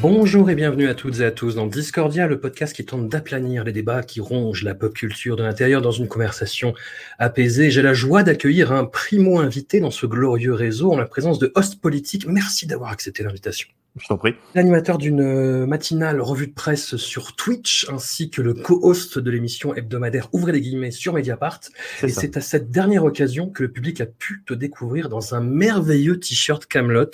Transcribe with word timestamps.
Bonjour 0.00 0.48
et 0.48 0.54
bienvenue 0.54 0.86
à 0.86 0.94
toutes 0.94 1.18
et 1.18 1.24
à 1.24 1.32
tous 1.32 1.56
dans 1.56 1.66
Discordia, 1.66 2.28
le 2.28 2.38
podcast 2.38 2.72
qui 2.72 2.84
tente 2.84 3.08
d'aplanir 3.08 3.64
les 3.64 3.72
débats 3.72 4.04
qui 4.04 4.20
rongent 4.20 4.62
la 4.62 4.76
pop 4.76 4.94
culture 4.94 5.34
de 5.34 5.42
l'intérieur 5.42 5.82
dans 5.82 5.90
une 5.90 6.06
conversation 6.06 6.72
apaisée. 7.18 7.72
J'ai 7.72 7.82
la 7.82 7.94
joie 7.94 8.22
d'accueillir 8.22 8.70
un 8.70 8.84
primo 8.84 9.40
invité 9.40 9.80
dans 9.80 9.90
ce 9.90 10.06
glorieux 10.06 10.54
réseau 10.54 10.92
en 10.92 10.96
la 10.96 11.06
présence 11.06 11.40
de 11.40 11.50
host 11.56 11.80
politique. 11.80 12.28
Merci 12.28 12.68
d'avoir 12.68 12.92
accepté 12.92 13.24
l'invitation. 13.24 13.68
Je 13.98 14.06
t'en 14.06 14.16
prie. 14.16 14.34
L'animateur 14.54 14.98
d'une 14.98 15.66
matinale 15.66 16.20
revue 16.20 16.46
de 16.48 16.54
presse 16.54 16.96
sur 16.96 17.34
Twitch, 17.36 17.86
ainsi 17.90 18.30
que 18.30 18.42
le 18.42 18.54
co-host 18.54 19.18
de 19.18 19.30
l'émission 19.30 19.74
hebdomadaire 19.74 20.28
Ouvrez 20.32 20.52
les 20.52 20.60
guillemets 20.60 20.90
sur 20.90 21.14
Mediapart. 21.14 21.60
Et 22.02 22.08
c'est 22.08 22.36
à 22.36 22.40
cette 22.40 22.70
dernière 22.70 23.04
occasion 23.04 23.48
que 23.50 23.62
le 23.62 23.70
public 23.70 24.00
a 24.00 24.06
pu 24.06 24.42
te 24.46 24.54
découvrir 24.54 25.08
dans 25.08 25.34
un 25.34 25.40
merveilleux 25.40 26.18
t-shirt 26.18 26.66
Camelot, 26.66 27.10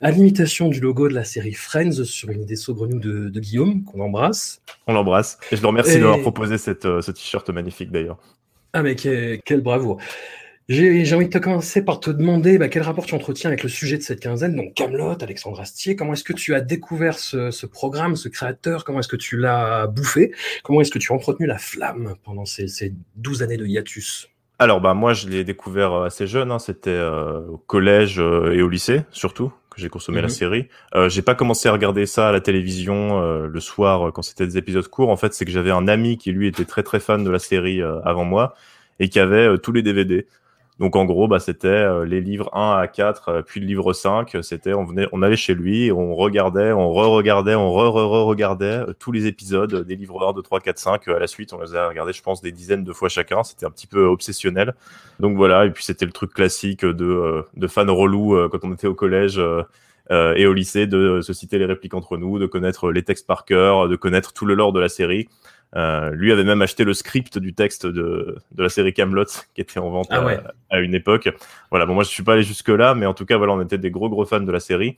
à 0.00 0.10
l'imitation 0.10 0.68
du 0.68 0.80
logo 0.80 1.08
de 1.08 1.14
la 1.14 1.24
série 1.24 1.54
Friends 1.54 2.04
sur 2.04 2.30
une 2.30 2.42
idée 2.42 2.56
saugrenue 2.56 3.00
de, 3.00 3.28
de 3.28 3.40
Guillaume, 3.40 3.84
qu'on 3.84 4.00
embrasse. 4.00 4.60
On 4.86 4.92
l'embrasse. 4.92 5.38
Et 5.50 5.56
je 5.56 5.62
le 5.62 5.68
remercie 5.68 5.96
et... 5.96 5.98
de 5.98 6.04
leur 6.04 6.20
proposer 6.20 6.58
cette, 6.58 6.84
euh, 6.84 7.00
ce 7.00 7.10
t-shirt 7.10 7.48
magnifique 7.50 7.90
d'ailleurs. 7.90 8.18
Ah 8.72 8.82
mais 8.82 8.96
quel, 8.96 9.40
quel 9.44 9.60
bravoure. 9.60 9.98
J'ai 10.68 11.14
envie 11.14 11.26
de 11.26 11.30
te 11.30 11.36
commencer 11.36 11.84
par 11.84 12.00
te 12.00 12.10
demander 12.10 12.56
bah, 12.56 12.68
quel 12.68 12.82
rapport 12.82 13.04
tu 13.04 13.14
entretiens 13.14 13.50
avec 13.50 13.62
le 13.62 13.68
sujet 13.68 13.98
de 13.98 14.02
cette 14.02 14.20
quinzaine, 14.20 14.56
donc 14.56 14.72
Camelot, 14.72 15.22
Alexandre 15.22 15.60
Astier. 15.60 15.94
Comment 15.94 16.14
est-ce 16.14 16.24
que 16.24 16.32
tu 16.32 16.54
as 16.54 16.62
découvert 16.62 17.18
ce, 17.18 17.50
ce 17.50 17.66
programme, 17.66 18.16
ce 18.16 18.30
créateur? 18.30 18.84
Comment 18.84 19.00
est-ce 19.00 19.08
que 19.08 19.16
tu 19.16 19.36
l'as 19.36 19.86
bouffé? 19.86 20.32
Comment 20.62 20.80
est-ce 20.80 20.90
que 20.90 20.98
tu 20.98 21.12
as 21.12 21.14
entretenu 21.14 21.46
la 21.46 21.58
flamme 21.58 22.14
pendant 22.24 22.46
ces, 22.46 22.68
ces 22.68 22.94
12 23.16 23.42
années 23.42 23.58
de 23.58 23.66
hiatus? 23.66 24.30
Alors, 24.58 24.80
bah, 24.80 24.94
moi, 24.94 25.12
je 25.12 25.28
l'ai 25.28 25.44
découvert 25.44 25.92
assez 25.96 26.26
jeune. 26.26 26.50
Hein. 26.50 26.58
C'était 26.58 26.88
euh, 26.88 27.40
au 27.48 27.58
collège 27.58 28.18
euh, 28.18 28.54
et 28.54 28.62
au 28.62 28.68
lycée, 28.70 29.02
surtout, 29.10 29.52
que 29.68 29.82
j'ai 29.82 29.90
consommé 29.90 30.20
mmh. 30.20 30.22
la 30.22 30.28
série. 30.30 30.68
Euh, 30.94 31.10
j'ai 31.10 31.20
pas 31.20 31.34
commencé 31.34 31.68
à 31.68 31.72
regarder 31.72 32.06
ça 32.06 32.30
à 32.30 32.32
la 32.32 32.40
télévision 32.40 33.20
euh, 33.20 33.48
le 33.48 33.60
soir 33.60 34.14
quand 34.14 34.22
c'était 34.22 34.46
des 34.46 34.56
épisodes 34.56 34.88
courts. 34.88 35.10
En 35.10 35.16
fait, 35.16 35.34
c'est 35.34 35.44
que 35.44 35.50
j'avais 35.50 35.72
un 35.72 35.88
ami 35.88 36.16
qui, 36.16 36.32
lui, 36.32 36.46
était 36.46 36.64
très, 36.64 36.82
très 36.82 37.00
fan 37.00 37.22
de 37.22 37.30
la 37.30 37.38
série 37.38 37.82
avant 37.82 38.24
moi 38.24 38.54
et 38.98 39.10
qui 39.10 39.18
avait 39.18 39.58
tous 39.58 39.72
les 39.72 39.82
DVD. 39.82 40.26
Donc 40.80 40.96
en 40.96 41.04
gros, 41.04 41.28
bah, 41.28 41.38
c'était 41.38 41.68
euh, 41.68 42.04
les 42.04 42.20
livres 42.20 42.50
1 42.52 42.78
à 42.78 42.88
4, 42.88 43.28
euh, 43.28 43.42
puis 43.42 43.60
le 43.60 43.66
livre 43.66 43.92
5. 43.92 44.36
C'était, 44.42 44.74
on 44.74 44.84
venait, 44.84 45.06
on 45.12 45.22
allait 45.22 45.36
chez 45.36 45.54
lui, 45.54 45.92
on 45.92 46.16
regardait, 46.16 46.72
on 46.72 46.92
re-regardait, 46.92 47.54
on 47.54 47.72
re-re-regardait 47.72 48.80
euh, 48.88 48.92
tous 48.98 49.12
les 49.12 49.26
épisodes 49.26 49.86
des 49.86 49.94
livres 49.94 50.26
1, 50.28 50.32
2, 50.32 50.42
3, 50.42 50.60
4, 50.60 50.78
5. 50.78 51.08
À 51.08 51.18
la 51.20 51.28
suite, 51.28 51.52
on 51.52 51.60
les 51.60 51.76
a 51.76 51.88
regardés, 51.88 52.12
je 52.12 52.22
pense, 52.22 52.42
des 52.42 52.50
dizaines 52.50 52.82
de 52.82 52.92
fois 52.92 53.08
chacun. 53.08 53.44
C'était 53.44 53.66
un 53.66 53.70
petit 53.70 53.86
peu 53.86 54.04
obsessionnel. 54.06 54.74
Donc 55.20 55.36
voilà, 55.36 55.64
et 55.64 55.70
puis 55.70 55.84
c'était 55.84 56.06
le 56.06 56.12
truc 56.12 56.34
classique 56.34 56.84
de, 56.84 57.44
de 57.54 57.66
fans 57.68 57.86
relous 57.94 58.48
quand 58.50 58.64
on 58.64 58.72
était 58.72 58.88
au 58.88 58.94
collège. 58.94 59.40
Euh, 60.10 60.34
et 60.34 60.46
au 60.46 60.52
lycée 60.52 60.86
de 60.86 61.22
se 61.22 61.32
citer 61.32 61.58
les 61.58 61.64
répliques 61.64 61.94
entre 61.94 62.18
nous, 62.18 62.38
de 62.38 62.46
connaître 62.46 62.92
les 62.92 63.02
textes 63.02 63.26
par 63.26 63.46
cœur, 63.46 63.88
de 63.88 63.96
connaître 63.96 64.34
tout 64.34 64.44
le 64.44 64.54
lore 64.54 64.72
de 64.72 64.80
la 64.80 64.90
série. 64.90 65.28
Euh, 65.76 66.10
lui 66.10 66.30
avait 66.30 66.44
même 66.44 66.62
acheté 66.62 66.84
le 66.84 66.94
script 66.94 67.38
du 67.38 67.52
texte 67.52 67.84
de, 67.84 68.38
de 68.52 68.62
la 68.62 68.68
série 68.68 68.92
Camelot 68.92 69.24
qui 69.54 69.60
était 69.60 69.80
en 69.80 69.90
vente 69.90 70.06
ah 70.10 70.24
ouais. 70.24 70.38
à, 70.70 70.76
à, 70.76 70.78
une 70.78 70.94
époque. 70.94 71.28
Voilà, 71.70 71.84
bon 71.84 71.94
moi 71.94 72.04
je 72.04 72.10
suis 72.10 72.22
pas 72.22 72.34
allé 72.34 72.44
jusque 72.44 72.68
là, 72.68 72.94
mais 72.94 73.06
en 73.06 73.14
tout 73.14 73.26
cas 73.26 73.38
voilà, 73.38 73.54
on 73.54 73.60
était 73.60 73.78
des 73.78 73.90
gros 73.90 74.08
gros 74.08 74.24
fans 74.24 74.40
de 74.40 74.52
la 74.52 74.60
série. 74.60 74.96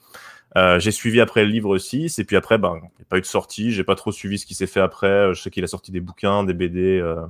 Euh, 0.56 0.78
j'ai 0.78 0.90
suivi 0.90 1.20
après 1.20 1.44
le 1.44 1.50
livre 1.50 1.78
6 1.78 2.18
et 2.18 2.24
puis 2.24 2.36
après 2.36 2.58
ben 2.58 2.74
il 2.76 2.80
n'y 2.80 3.02
a 3.02 3.06
pas 3.08 3.16
eu 3.16 3.22
de 3.22 3.26
sortie, 3.26 3.72
j'ai 3.72 3.84
pas 3.84 3.94
trop 3.94 4.12
suivi 4.12 4.38
ce 4.38 4.44
qui 4.44 4.54
s'est 4.54 4.66
fait 4.66 4.80
après. 4.80 5.32
Je 5.34 5.40
sais 5.40 5.50
qu'il 5.50 5.64
a 5.64 5.66
sorti 5.66 5.92
des 5.92 6.00
bouquins, 6.00 6.44
des 6.44 6.54
BD, 6.54 7.00
euh, 7.00 7.24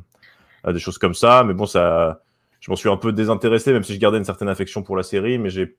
des 0.72 0.80
choses 0.80 0.98
comme 0.98 1.14
ça, 1.14 1.44
mais 1.44 1.54
bon 1.54 1.66
ça, 1.66 2.22
je 2.60 2.70
m'en 2.72 2.76
suis 2.76 2.88
un 2.88 2.96
peu 2.96 3.12
désintéressé 3.12 3.72
même 3.72 3.84
si 3.84 3.94
je 3.94 4.00
gardais 4.00 4.18
une 4.18 4.24
certaine 4.24 4.48
affection 4.48 4.82
pour 4.82 4.96
la 4.96 5.04
série, 5.04 5.38
mais 5.38 5.50
j'ai 5.50 5.76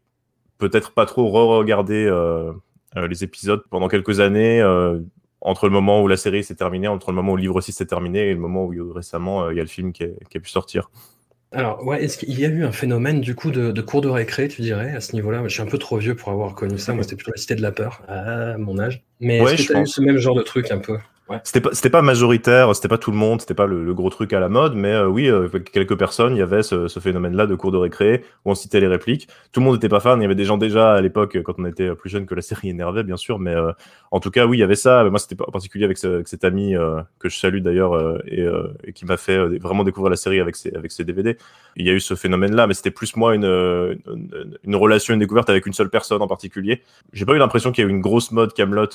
peut-être 0.58 0.94
pas 0.94 1.06
trop 1.06 1.28
re-regardé 1.28 2.06
euh, 2.06 2.54
les 2.96 3.26
épisodes 3.26 3.62
pendant 3.70 3.90
quelques 3.90 4.22
années 4.22 4.62
entre 5.48 5.66
le 5.66 5.72
moment 5.72 6.02
où 6.02 6.08
la 6.10 6.18
série 6.18 6.44
s'est 6.44 6.56
terminée, 6.56 6.90
entre 6.90 7.12
le 7.12 7.16
moment 7.16 7.32
où 7.32 7.36
le 7.38 7.42
livre 7.42 7.62
6 7.62 7.72
s'est 7.72 7.86
terminé 7.86 8.20
et 8.20 8.34
le 8.34 8.40
moment 8.40 8.66
où 8.66 8.94
récemment 8.94 9.46
euh, 9.46 9.54
il 9.54 9.58
y 9.58 9.60
a 9.62 9.64
le 9.64 9.70
film 9.70 9.94
qui, 9.94 10.04
est, 10.04 10.16
qui 10.30 10.38
a 10.38 10.42
pu 10.42 10.50
sortir. 10.50 10.92
Alors, 11.54 11.86
ouais, 11.88 12.04
est-ce 12.04 12.18
qu'il 12.18 12.38
y 12.38 12.44
a 12.44 12.50
eu 12.50 12.66
un 12.66 12.74
phénomène 12.74 13.22
du 13.22 13.34
coup 13.34 13.52
de, 13.52 13.72
de 13.72 13.82
cours 13.82 14.02
de 14.02 14.10
récré, 14.10 14.50
tu 14.50 14.62
dirais, 14.62 14.94
à 14.94 15.00
ce 15.00 15.14
niveau-là? 15.14 15.42
Je 15.46 15.54
suis 15.54 15.62
un 15.62 15.66
peu 15.66 15.78
trop 15.78 15.98
vieux 15.98 16.16
pour 16.16 16.30
avoir 16.34 16.54
connu 16.54 16.78
ça. 16.78 16.94
Moi, 16.94 17.04
c'était 17.04 17.16
plutôt 17.16 17.32
la 17.32 17.38
cité 17.38 17.56
de 17.56 17.62
la 17.62 17.72
peur 17.72 18.02
à 18.10 18.58
mon 18.58 18.78
âge. 18.78 19.06
Mais 19.22 19.42
ouais, 19.42 19.54
est-ce 19.54 19.68
que 19.70 19.74
tu 19.74 19.78
as 19.78 19.82
eu 19.82 19.88
ce 19.88 20.02
même 20.02 20.18
genre 20.18 20.36
de 20.36 20.42
truc 20.42 20.70
un 20.70 20.80
peu? 20.80 20.98
C'était 21.44 21.62
pas, 21.62 21.70
c'était 21.74 21.90
pas 21.90 22.02
majoritaire, 22.02 22.74
c'était 22.76 22.88
pas 22.88 22.98
tout 22.98 23.12
le 23.12 23.18
monde, 23.18 23.42
c'était 23.42 23.54
pas 23.54 23.66
le, 23.66 23.94
gros 23.94 24.10
truc 24.10 24.32
à 24.34 24.40
la 24.40 24.48
mode, 24.48 24.76
mais 24.76 24.94
euh, 24.94 25.08
oui, 25.08 25.30
euh, 25.30 25.50
quelques 25.50 25.98
personnes, 25.98 26.36
il 26.36 26.40
y 26.40 26.42
avait 26.42 26.64
ce, 26.64 26.88
ce 26.88 27.00
phénomène-là 27.00 27.48
de 27.48 27.56
cours 27.56 27.72
de 27.72 27.78
récré 27.78 28.24
où 28.46 28.52
on 28.52 28.56
citait 28.56 28.80
les 28.80 28.88
répliques. 28.88 29.28
Tout 29.52 29.60
le 29.60 29.66
monde 29.66 29.76
n'était 29.76 29.90
pas 29.90 30.00
fan, 30.00 30.20
il 30.20 30.24
y 30.24 30.26
avait 30.26 30.36
des 30.36 30.46
gens 30.46 30.58
déjà 30.58 30.94
à 30.94 31.02
l'époque, 31.02 31.38
quand 31.44 31.56
on 31.58 31.66
était 31.66 31.94
plus 31.96 32.10
jeune, 32.10 32.26
que 32.26 32.36
la 32.36 32.42
série 32.42 32.70
énervait, 32.70 33.04
bien 33.04 33.18
sûr, 33.18 33.40
mais 33.40 33.54
euh, 33.54 33.72
en 34.12 34.20
tout 34.20 34.32
cas, 34.32 34.46
oui, 34.46 34.58
il 34.58 34.60
y 34.62 34.64
avait 34.64 34.76
ça. 34.76 35.04
Moi, 35.04 35.20
c'était 35.20 35.42
en 35.42 35.52
particulier 35.52 35.84
avec, 35.84 35.98
ce, 35.98 36.08
avec 36.08 36.28
cet 36.30 36.46
ami 36.46 36.76
que 37.20 37.28
je 37.28 37.38
salue 37.38 37.60
d'ailleurs 37.60 38.22
et, 38.26 38.94
qui 38.94 39.06
m'a 39.06 39.18
fait 39.18 39.38
vraiment 39.58 39.84
découvrir 39.84 40.10
la 40.10 40.16
série 40.16 40.40
avec 40.40 40.56
ses, 40.56 40.74
avec 40.74 40.92
ses 40.92 41.04
DVD. 41.04 41.38
Il 41.76 41.86
y 41.86 41.90
a 41.90 41.94
eu 41.94 42.00
ce 42.00 42.16
phénomène-là, 42.16 42.68
mais 42.68 42.74
c'était 42.74 42.92
plus 42.92 43.16
moi 43.18 43.36
une, 43.36 43.44
une, 43.44 44.58
une, 44.64 44.76
relation, 44.76 45.14
une 45.14 45.20
découverte 45.20 45.50
avec 45.50 45.66
une 45.66 45.74
seule 45.74 45.90
personne 45.90 46.22
en 46.22 46.28
particulier. 46.28 46.82
J'ai 47.12 47.26
pas 47.26 47.34
eu 47.34 47.38
l'impression 47.38 47.72
qu'il 47.72 47.84
y 47.84 47.88
a 47.88 47.90
eu 47.90 47.94
une 47.94 48.02
grosse 48.02 48.32
mode 48.32 48.54
Camelot 48.54 48.88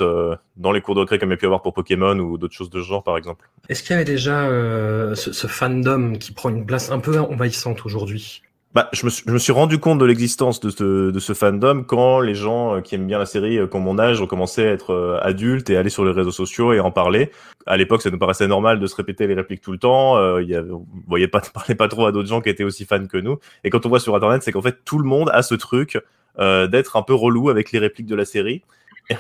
dans 0.57 0.73
les 0.73 0.81
cours 0.81 0.95
de 0.95 1.01
récré 1.01 1.19
comme 1.19 1.29
il 1.29 1.33
y 1.33 1.35
a 1.35 1.39
pu 1.39 1.47
avoir 1.47 1.61
pour 1.61 1.75
Pokémon 1.75 2.22
ou 2.23 2.39
d'autres 2.39 2.55
choses 2.55 2.71
de 2.71 2.81
ce 2.81 2.87
genre 2.87 3.03
par 3.03 3.17
exemple. 3.17 3.49
Est-ce 3.69 3.83
qu'il 3.83 3.93
y 3.93 3.95
avait 3.95 4.05
déjà 4.05 4.45
euh, 4.45 5.15
ce, 5.15 5.33
ce, 5.33 5.47
fandom 5.47 6.15
qui 6.15 6.33
prend 6.33 6.51
une 6.51 6.67
place 6.67 6.91
un 6.91 6.99
peu 6.99 7.19
envahissante 7.19 7.85
aujourd'hui? 7.85 8.43
Bah, 8.75 8.89
je, 8.93 9.05
me 9.05 9.11
suis, 9.11 9.25
je 9.27 9.33
me 9.33 9.39
suis 9.39 9.53
rendu 9.53 9.79
compte 9.79 9.99
de 9.99 10.07
l'existence 10.07 10.59
de 10.61 10.71
ce, 10.71 11.11
de 11.11 11.19
ce 11.19 11.35
fandom 11.35 11.85
quand 11.85 12.21
les 12.21 12.35
gens 12.35 12.81
qui 12.81 12.95
aiment 12.95 13.07
bien 13.07 13.19
la 13.19 13.27
série, 13.27 13.59
comme 13.71 13.83
mon 13.83 13.99
âge, 13.99 14.23
ont 14.23 14.27
commencé 14.27 14.63
à 14.63 14.71
être 14.71 15.21
adultes 15.23 15.69
et 15.69 15.77
aller 15.77 15.91
sur 15.91 16.07
les 16.07 16.13
réseaux 16.13 16.33
sociaux 16.33 16.73
et 16.73 16.81
en 16.81 16.91
parler. 16.91 17.31
À 17.67 17.77
l'époque, 17.77 18.03
ça 18.03 18.11
nous 18.11 18.19
paraissait 18.19 18.49
normal 18.49 18.81
de 18.81 18.87
se 18.87 18.95
répéter 18.95 19.27
les 19.27 19.35
répliques 19.35 19.61
tout 19.61 19.73
le 19.73 19.79
temps. 19.79 20.17
Euh, 20.17 20.43
y 20.43 20.55
avait, 20.55 20.71
on 20.71 20.87
voyait 21.07 21.29
pas, 21.29 21.41
parlait 21.55 21.75
pas 21.75 21.89
trop 21.89 22.07
à 22.07 22.13
d'autres 22.13 22.29
gens 22.29 22.41
qui 22.41 22.49
étaient 22.49 22.65
aussi 22.65 22.85
fans 22.85 23.07
que 23.07 23.19
nous. 23.19 23.39
Et 23.65 23.71
quand 23.71 23.87
on 23.87 23.89
voit 23.89 24.01
sur 24.01 24.15
Internet, 24.17 24.43
c'est 24.43 24.53
qu'en 24.53 24.63
fait, 24.63 24.79
tout 24.85 24.99
le 24.99 25.05
monde 25.05 25.31
a 25.33 25.43
ce 25.43 25.55
truc 25.55 25.99
euh, 26.39 26.67
d'être 26.67 26.97
un 26.97 27.03
peu 27.03 27.15
relou 27.15 27.51
avec 27.51 27.73
les 27.73 27.79
répliques 27.79 28.07
de 28.07 28.17
la 28.17 28.25
série. 28.25 28.63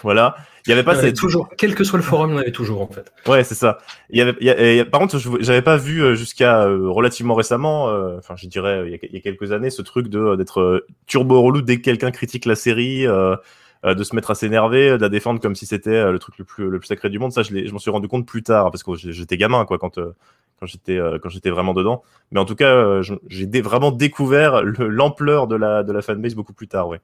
Voilà. 0.02 0.36
Il 0.66 0.70
y 0.70 0.72
avait 0.72 0.84
pas 0.84 0.94
il 0.94 0.98
y 0.98 1.00
avait 1.00 1.12
toujours, 1.12 1.48
quel 1.58 1.74
que 1.74 1.82
soit 1.82 1.96
le 1.96 2.04
forum, 2.04 2.30
il 2.30 2.34
y 2.34 2.36
en 2.36 2.40
avait 2.40 2.52
toujours 2.52 2.82
en 2.82 2.86
fait. 2.86 3.12
Ouais, 3.26 3.42
c'est 3.42 3.56
ça. 3.56 3.78
Il 4.10 4.18
y 4.18 4.20
avait, 4.20 4.34
il 4.40 4.46
y 4.46 4.80
a, 4.80 4.84
par 4.84 5.00
contre, 5.00 5.18
j'avais 5.40 5.62
pas 5.62 5.76
vu 5.76 6.16
jusqu'à 6.16 6.64
euh, 6.64 6.88
relativement 6.88 7.34
récemment, 7.34 7.88
euh, 7.88 8.18
enfin, 8.18 8.36
je 8.36 8.46
dirais, 8.46 8.84
il 8.86 8.92
y, 8.92 8.94
a, 8.94 8.98
il 9.02 9.14
y, 9.14 9.16
a, 9.16 9.20
quelques 9.20 9.50
années, 9.50 9.70
ce 9.70 9.82
truc 9.82 10.08
de 10.08 10.36
d'être 10.36 10.60
euh, 10.60 10.86
turbo 11.06 11.42
relou 11.42 11.62
dès 11.62 11.78
que 11.78 11.82
quelqu'un 11.82 12.12
critique 12.12 12.46
la 12.46 12.54
série, 12.54 13.06
euh, 13.06 13.36
de 13.84 14.04
se 14.04 14.14
mettre 14.14 14.30
à 14.30 14.36
s'énerver, 14.36 14.90
de 14.90 15.02
la 15.02 15.08
défendre 15.08 15.40
comme 15.40 15.56
si 15.56 15.66
c'était 15.66 16.12
le 16.12 16.18
truc 16.20 16.38
le 16.38 16.44
plus 16.44 16.70
le 16.70 16.78
plus 16.78 16.86
sacré 16.86 17.10
du 17.10 17.18
monde. 17.18 17.32
Ça, 17.32 17.42
je, 17.42 17.66
je 17.66 17.72
m'en 17.72 17.80
suis 17.80 17.90
rendu 17.90 18.06
compte 18.06 18.26
plus 18.26 18.44
tard 18.44 18.70
parce 18.70 18.84
que 18.84 18.94
j'étais 18.94 19.36
gamin, 19.36 19.64
quoi, 19.64 19.78
quand 19.78 19.98
quand 20.60 20.66
j'étais 20.66 21.00
quand 21.20 21.28
j'étais 21.28 21.50
vraiment 21.50 21.74
dedans. 21.74 22.04
Mais 22.30 22.38
en 22.38 22.44
tout 22.44 22.54
cas, 22.54 23.00
j'ai 23.28 23.46
dé 23.46 23.60
vraiment 23.60 23.90
découvert 23.90 24.62
l'ampleur 24.62 25.48
de 25.48 25.56
la 25.56 25.82
de 25.82 25.92
la 25.92 26.02
fanbase 26.02 26.36
beaucoup 26.36 26.52
plus 26.52 26.68
tard, 26.68 26.86
ouais. 26.86 27.00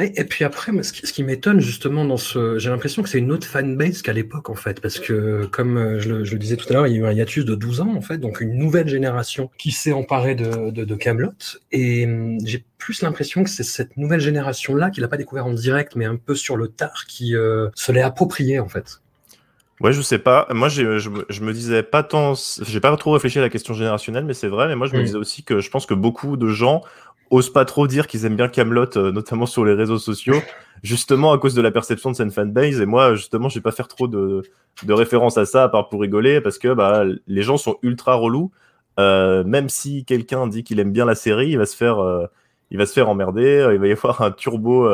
Et, 0.00 0.24
puis 0.24 0.44
après, 0.44 0.72
ce 0.82 0.92
qui, 0.92 1.22
m'étonne 1.22 1.60
justement 1.60 2.04
dans 2.04 2.16
ce, 2.16 2.58
j'ai 2.58 2.68
l'impression 2.68 3.02
que 3.04 3.08
c'est 3.08 3.18
une 3.18 3.30
autre 3.30 3.46
fanbase 3.46 4.02
qu'à 4.02 4.12
l'époque 4.12 4.50
en 4.50 4.56
fait, 4.56 4.80
parce 4.80 4.98
que 4.98 5.44
comme 5.46 6.00
je 6.00 6.08
le, 6.08 6.24
je 6.24 6.32
le, 6.32 6.38
disais 6.38 6.56
tout 6.56 6.66
à 6.70 6.72
l'heure, 6.72 6.86
il 6.88 6.94
y 6.94 6.96
a 6.96 6.98
eu 6.98 7.06
un 7.06 7.12
hiatus 7.12 7.44
de 7.44 7.54
12 7.54 7.80
ans 7.80 7.94
en 7.94 8.00
fait, 8.00 8.18
donc 8.18 8.40
une 8.40 8.58
nouvelle 8.58 8.88
génération 8.88 9.50
qui 9.56 9.70
s'est 9.70 9.92
emparée 9.92 10.34
de, 10.34 10.70
de, 10.70 10.94
Camelot, 10.96 11.30
et 11.70 12.06
hum, 12.06 12.38
j'ai 12.44 12.64
plus 12.76 13.02
l'impression 13.02 13.44
que 13.44 13.50
c'est 13.50 13.62
cette 13.62 13.96
nouvelle 13.96 14.20
génération 14.20 14.74
là 14.74 14.90
qui 14.90 15.00
l'a 15.00 15.06
pas 15.06 15.16
découvert 15.16 15.46
en 15.46 15.52
direct, 15.52 15.94
mais 15.94 16.06
un 16.06 16.16
peu 16.16 16.34
sur 16.34 16.56
le 16.56 16.66
tard, 16.66 17.04
qui 17.06 17.36
euh, 17.36 17.68
se 17.76 17.92
l'est 17.92 18.02
approprié 18.02 18.58
en 18.58 18.68
fait. 18.68 19.00
Ouais, 19.80 19.92
je 19.92 20.00
sais 20.02 20.18
pas. 20.18 20.46
Moi, 20.50 20.68
je, 20.68 20.98
je, 20.98 21.42
me 21.42 21.52
disais 21.52 21.82
pas 21.82 22.04
tant. 22.04 22.34
J'ai 22.62 22.78
pas 22.78 22.96
trop 22.96 23.10
réfléchi 23.10 23.38
à 23.38 23.42
la 23.42 23.48
question 23.48 23.74
générationnelle, 23.74 24.24
mais 24.24 24.32
c'est 24.32 24.48
vrai. 24.48 24.68
Mais 24.68 24.76
moi, 24.76 24.86
je 24.86 24.96
me 24.96 25.02
disais 25.02 25.16
aussi 25.16 25.42
que 25.42 25.60
je 25.60 25.68
pense 25.68 25.84
que 25.84 25.94
beaucoup 25.94 26.36
de 26.36 26.48
gens 26.48 26.82
osent 27.30 27.52
pas 27.52 27.64
trop 27.64 27.86
dire 27.86 28.06
qu'ils 28.06 28.26
aiment 28.26 28.36
bien 28.36 28.48
Camelot, 28.48 28.96
euh, 28.96 29.12
notamment 29.12 29.46
sur 29.46 29.64
les 29.64 29.74
réseaux 29.74 29.98
sociaux, 29.98 30.40
justement 30.82 31.32
à 31.32 31.38
cause 31.38 31.54
de 31.54 31.62
la 31.62 31.70
perception 31.70 32.10
de 32.10 32.16
cette 32.16 32.32
fanbase. 32.32 32.80
Et 32.80 32.86
moi, 32.86 33.14
justement, 33.14 33.48
je 33.48 33.56
vais 33.56 33.62
pas 33.62 33.72
faire 33.72 33.88
trop 33.88 34.08
de, 34.08 34.42
références 34.88 35.38
à 35.38 35.44
ça, 35.44 35.64
à 35.64 35.68
part 35.68 35.88
pour 35.88 36.00
rigoler, 36.00 36.40
parce 36.40 36.58
que 36.58 36.72
bah, 36.72 37.04
les 37.26 37.42
gens 37.42 37.56
sont 37.56 37.78
ultra 37.82 38.14
relous. 38.14 38.50
Euh, 39.00 39.42
même 39.44 39.68
si 39.68 40.04
quelqu'un 40.04 40.46
dit 40.46 40.62
qu'il 40.62 40.78
aime 40.78 40.92
bien 40.92 41.04
la 41.04 41.16
série, 41.16 41.50
il 41.50 41.58
va 41.58 41.66
se 41.66 41.76
faire, 41.76 41.98
euh, 41.98 42.26
il 42.70 42.78
va 42.78 42.86
se 42.86 42.92
faire 42.92 43.08
emmerder. 43.08 43.68
Il 43.72 43.80
va 43.80 43.86
y 43.86 43.92
avoir 43.92 44.22
un 44.22 44.30
turbo 44.30 44.88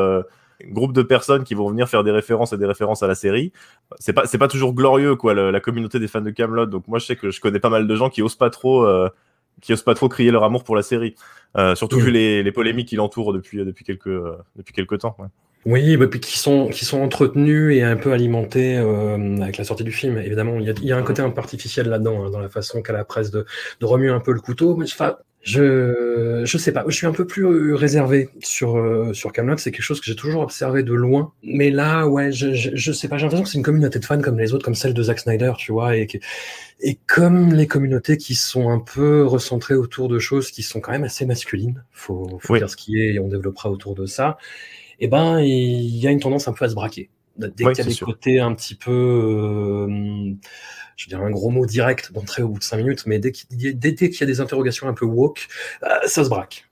groupe 0.63 0.93
de 0.93 1.01
personnes 1.01 1.43
qui 1.43 1.55
vont 1.55 1.67
venir 1.69 1.89
faire 1.89 2.03
des 2.03 2.11
références 2.11 2.53
et 2.53 2.57
des 2.57 2.67
références 2.67 3.01
à 3.01 3.07
la 3.07 3.15
série. 3.15 3.51
C'est 3.99 4.13
pas, 4.13 4.27
c'est 4.27 4.37
pas 4.37 4.47
toujours 4.47 4.73
glorieux, 4.73 5.15
quoi, 5.15 5.33
la 5.33 5.59
communauté 5.59 5.99
des 5.99 6.07
fans 6.07 6.21
de 6.21 6.29
Camelot. 6.29 6.67
Donc 6.67 6.87
moi, 6.87 6.99
je 6.99 7.05
sais 7.05 7.15
que 7.15 7.31
je 7.31 7.41
connais 7.41 7.59
pas 7.59 7.69
mal 7.69 7.87
de 7.87 7.95
gens 7.95 8.09
qui 8.09 8.21
osent 8.21 8.35
pas 8.35 8.49
trop 8.49 8.85
qui 9.59 9.73
osent 9.73 9.83
pas 9.83 9.95
trop 9.95 10.09
crier 10.09 10.31
leur 10.31 10.43
amour 10.43 10.63
pour 10.63 10.75
la 10.75 10.83
série. 10.83 11.15
Euh, 11.57 11.75
surtout 11.75 11.99
vu 11.99 12.11
les, 12.11 12.43
les, 12.43 12.51
polémiques 12.51 12.87
qui 12.87 12.95
l'entourent 12.95 13.33
depuis, 13.33 13.57
depuis, 13.57 13.83
quelques, 13.83 14.09
depuis 14.55 14.73
quelques 14.73 14.99
temps. 14.99 15.15
Ouais. 15.19 15.27
Oui, 15.65 15.95
bah, 15.95 16.07
puis 16.07 16.19
qui 16.19 16.39
sont, 16.39 16.69
qui 16.69 16.85
sont 16.85 17.01
entretenus 17.01 17.75
et 17.75 17.83
un 17.83 17.95
peu 17.95 18.13
alimentés 18.13 18.77
euh, 18.77 19.37
avec 19.41 19.57
la 19.57 19.63
sortie 19.63 19.83
du 19.83 19.91
film. 19.91 20.17
Évidemment, 20.17 20.57
il 20.59 20.65
y 20.65 20.69
a, 20.69 20.73
il 20.73 20.85
y 20.85 20.91
a 20.91 20.97
un 20.97 21.03
côté 21.03 21.21
un 21.21 21.29
peu 21.29 21.39
artificiel 21.39 21.87
là-dedans, 21.87 22.25
hein, 22.25 22.29
dans 22.31 22.39
la 22.39 22.49
façon 22.49 22.81
qu'a 22.81 22.93
la 22.93 23.05
presse 23.05 23.29
de, 23.29 23.45
de 23.79 23.85
remuer 23.85 24.09
un 24.09 24.19
peu 24.19 24.31
le 24.31 24.39
couteau. 24.39 24.75
Mais 24.75 24.85
enfin, 24.85 25.17
je 25.41 26.43
je 26.45 26.57
sais 26.57 26.71
pas, 26.71 26.83
je 26.87 26.95
suis 26.95 27.07
un 27.07 27.13
peu 27.13 27.25
plus 27.25 27.45
euh, 27.45 27.75
réservé 27.75 28.29
sur 28.41 28.77
euh, 28.77 29.11
sur 29.13 29.31
Camelot. 29.31 29.57
C'est 29.57 29.71
quelque 29.71 29.81
chose 29.81 29.99
que 29.99 30.05
j'ai 30.05 30.15
toujours 30.15 30.43
observé 30.43 30.83
de 30.83 30.93
loin. 30.93 31.33
Mais 31.43 31.71
là, 31.71 32.07
ouais, 32.07 32.31
je 32.31 32.53
je, 32.53 32.71
je 32.73 32.91
sais 32.91 33.07
pas. 33.07 33.17
J'ai 33.17 33.23
l'impression 33.23 33.43
que 33.43 33.49
c'est 33.49 33.57
une 33.57 33.63
communauté 33.63 33.97
de 33.99 34.05
fans 34.05 34.21
comme 34.21 34.37
les 34.37 34.53
autres, 34.53 34.63
comme 34.63 34.75
celle 34.75 34.93
de 34.93 35.01
Zack 35.01 35.19
Snyder, 35.19 35.53
tu 35.57 35.71
vois, 35.71 35.97
et 35.97 36.07
et 36.81 36.99
comme 37.07 37.53
les 37.53 37.67
communautés 37.67 38.17
qui 38.17 38.35
sont 38.35 38.69
un 38.69 38.79
peu 38.79 39.25
recentrées 39.25 39.75
autour 39.75 40.09
de 40.09 40.19
choses 40.19 40.51
qui 40.51 40.61
sont 40.61 40.79
quand 40.79 40.91
même 40.91 41.03
assez 41.03 41.25
masculines. 41.25 41.83
Faut 41.91 42.37
faut 42.39 42.57
dire 42.57 42.69
ce 42.69 42.75
qui 42.75 42.99
est 42.99 43.15
et 43.15 43.19
on 43.19 43.27
développera 43.27 43.71
autour 43.71 43.95
de 43.95 44.05
ça. 44.05 44.37
Et 44.99 45.05
eh 45.05 45.07
ben, 45.07 45.39
il 45.39 45.97
y 45.97 46.07
a 46.07 46.11
une 46.11 46.19
tendance 46.19 46.47
un 46.47 46.53
peu 46.53 46.65
à 46.65 46.69
se 46.69 46.75
braquer. 46.75 47.09
Dès 47.37 47.49
qu'il 47.49 47.65
y 47.65 47.81
a 47.81 47.83
des 47.83 47.95
côtés 47.95 48.39
un 48.39 48.53
petit 48.53 48.75
peu 48.75 48.91
euh, 48.91 50.33
je 50.95 51.07
dirais 51.07 51.23
un 51.23 51.31
gros 51.31 51.49
mot 51.49 51.65
direct 51.65 52.11
d'entrée 52.11 52.43
au 52.43 52.49
bout 52.49 52.59
de 52.59 52.63
cinq 52.63 52.77
minutes, 52.77 53.03
mais 53.05 53.19
dès 53.19 53.31
qu'il 53.31 53.61
y, 53.61 54.23
a 54.23 54.25
des 54.25 54.41
interrogations 54.41 54.87
un 54.87 54.93
peu 54.93 55.05
woke, 55.05 55.47
euh, 55.83 55.87
ça 56.05 56.23
se 56.23 56.29
braque. 56.29 56.67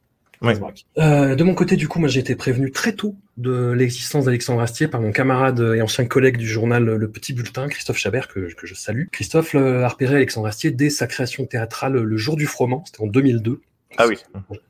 Euh, 0.98 1.36
de 1.36 1.44
mon 1.44 1.54
côté, 1.54 1.76
du 1.76 1.90
coup, 1.90 2.00
moi 2.00 2.08
j'ai 2.08 2.22
été 2.22 2.34
prévenu 2.34 2.72
très 2.72 2.94
tôt 2.94 3.16
de 3.36 3.72
l'existence 3.72 4.24
d'Alexandre 4.26 4.62
Astier 4.62 4.88
par 4.88 5.02
mon 5.02 5.12
camarade 5.12 5.60
et 5.76 5.82
ancien 5.82 6.06
collègue 6.06 6.38
du 6.38 6.48
journal 6.48 6.86
Le 6.86 7.12
Petit 7.12 7.34
Bulletin, 7.34 7.68
Christophe 7.68 7.98
Chabert, 7.98 8.30
que, 8.30 8.48
je 8.64 8.74
salue. 8.74 9.08
Christophe 9.12 9.56
a 9.56 9.88
repéré 9.88 10.16
Alexandre 10.16 10.48
Astier 10.48 10.72
dès 10.72 10.90
sa 10.90 11.08
création 11.08 11.46
théâtrale 11.46 11.94
Le 11.94 12.18
Jour 12.18 12.38
du 12.38 12.46
Froment, 12.46 12.84
c'était 12.86 13.02
en 13.02 13.08
2002. 13.08 13.60
Ah 13.98 14.08
oui. 14.08 14.18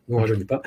Non, 0.08 0.26
je 0.26 0.34
pas. 0.36 0.62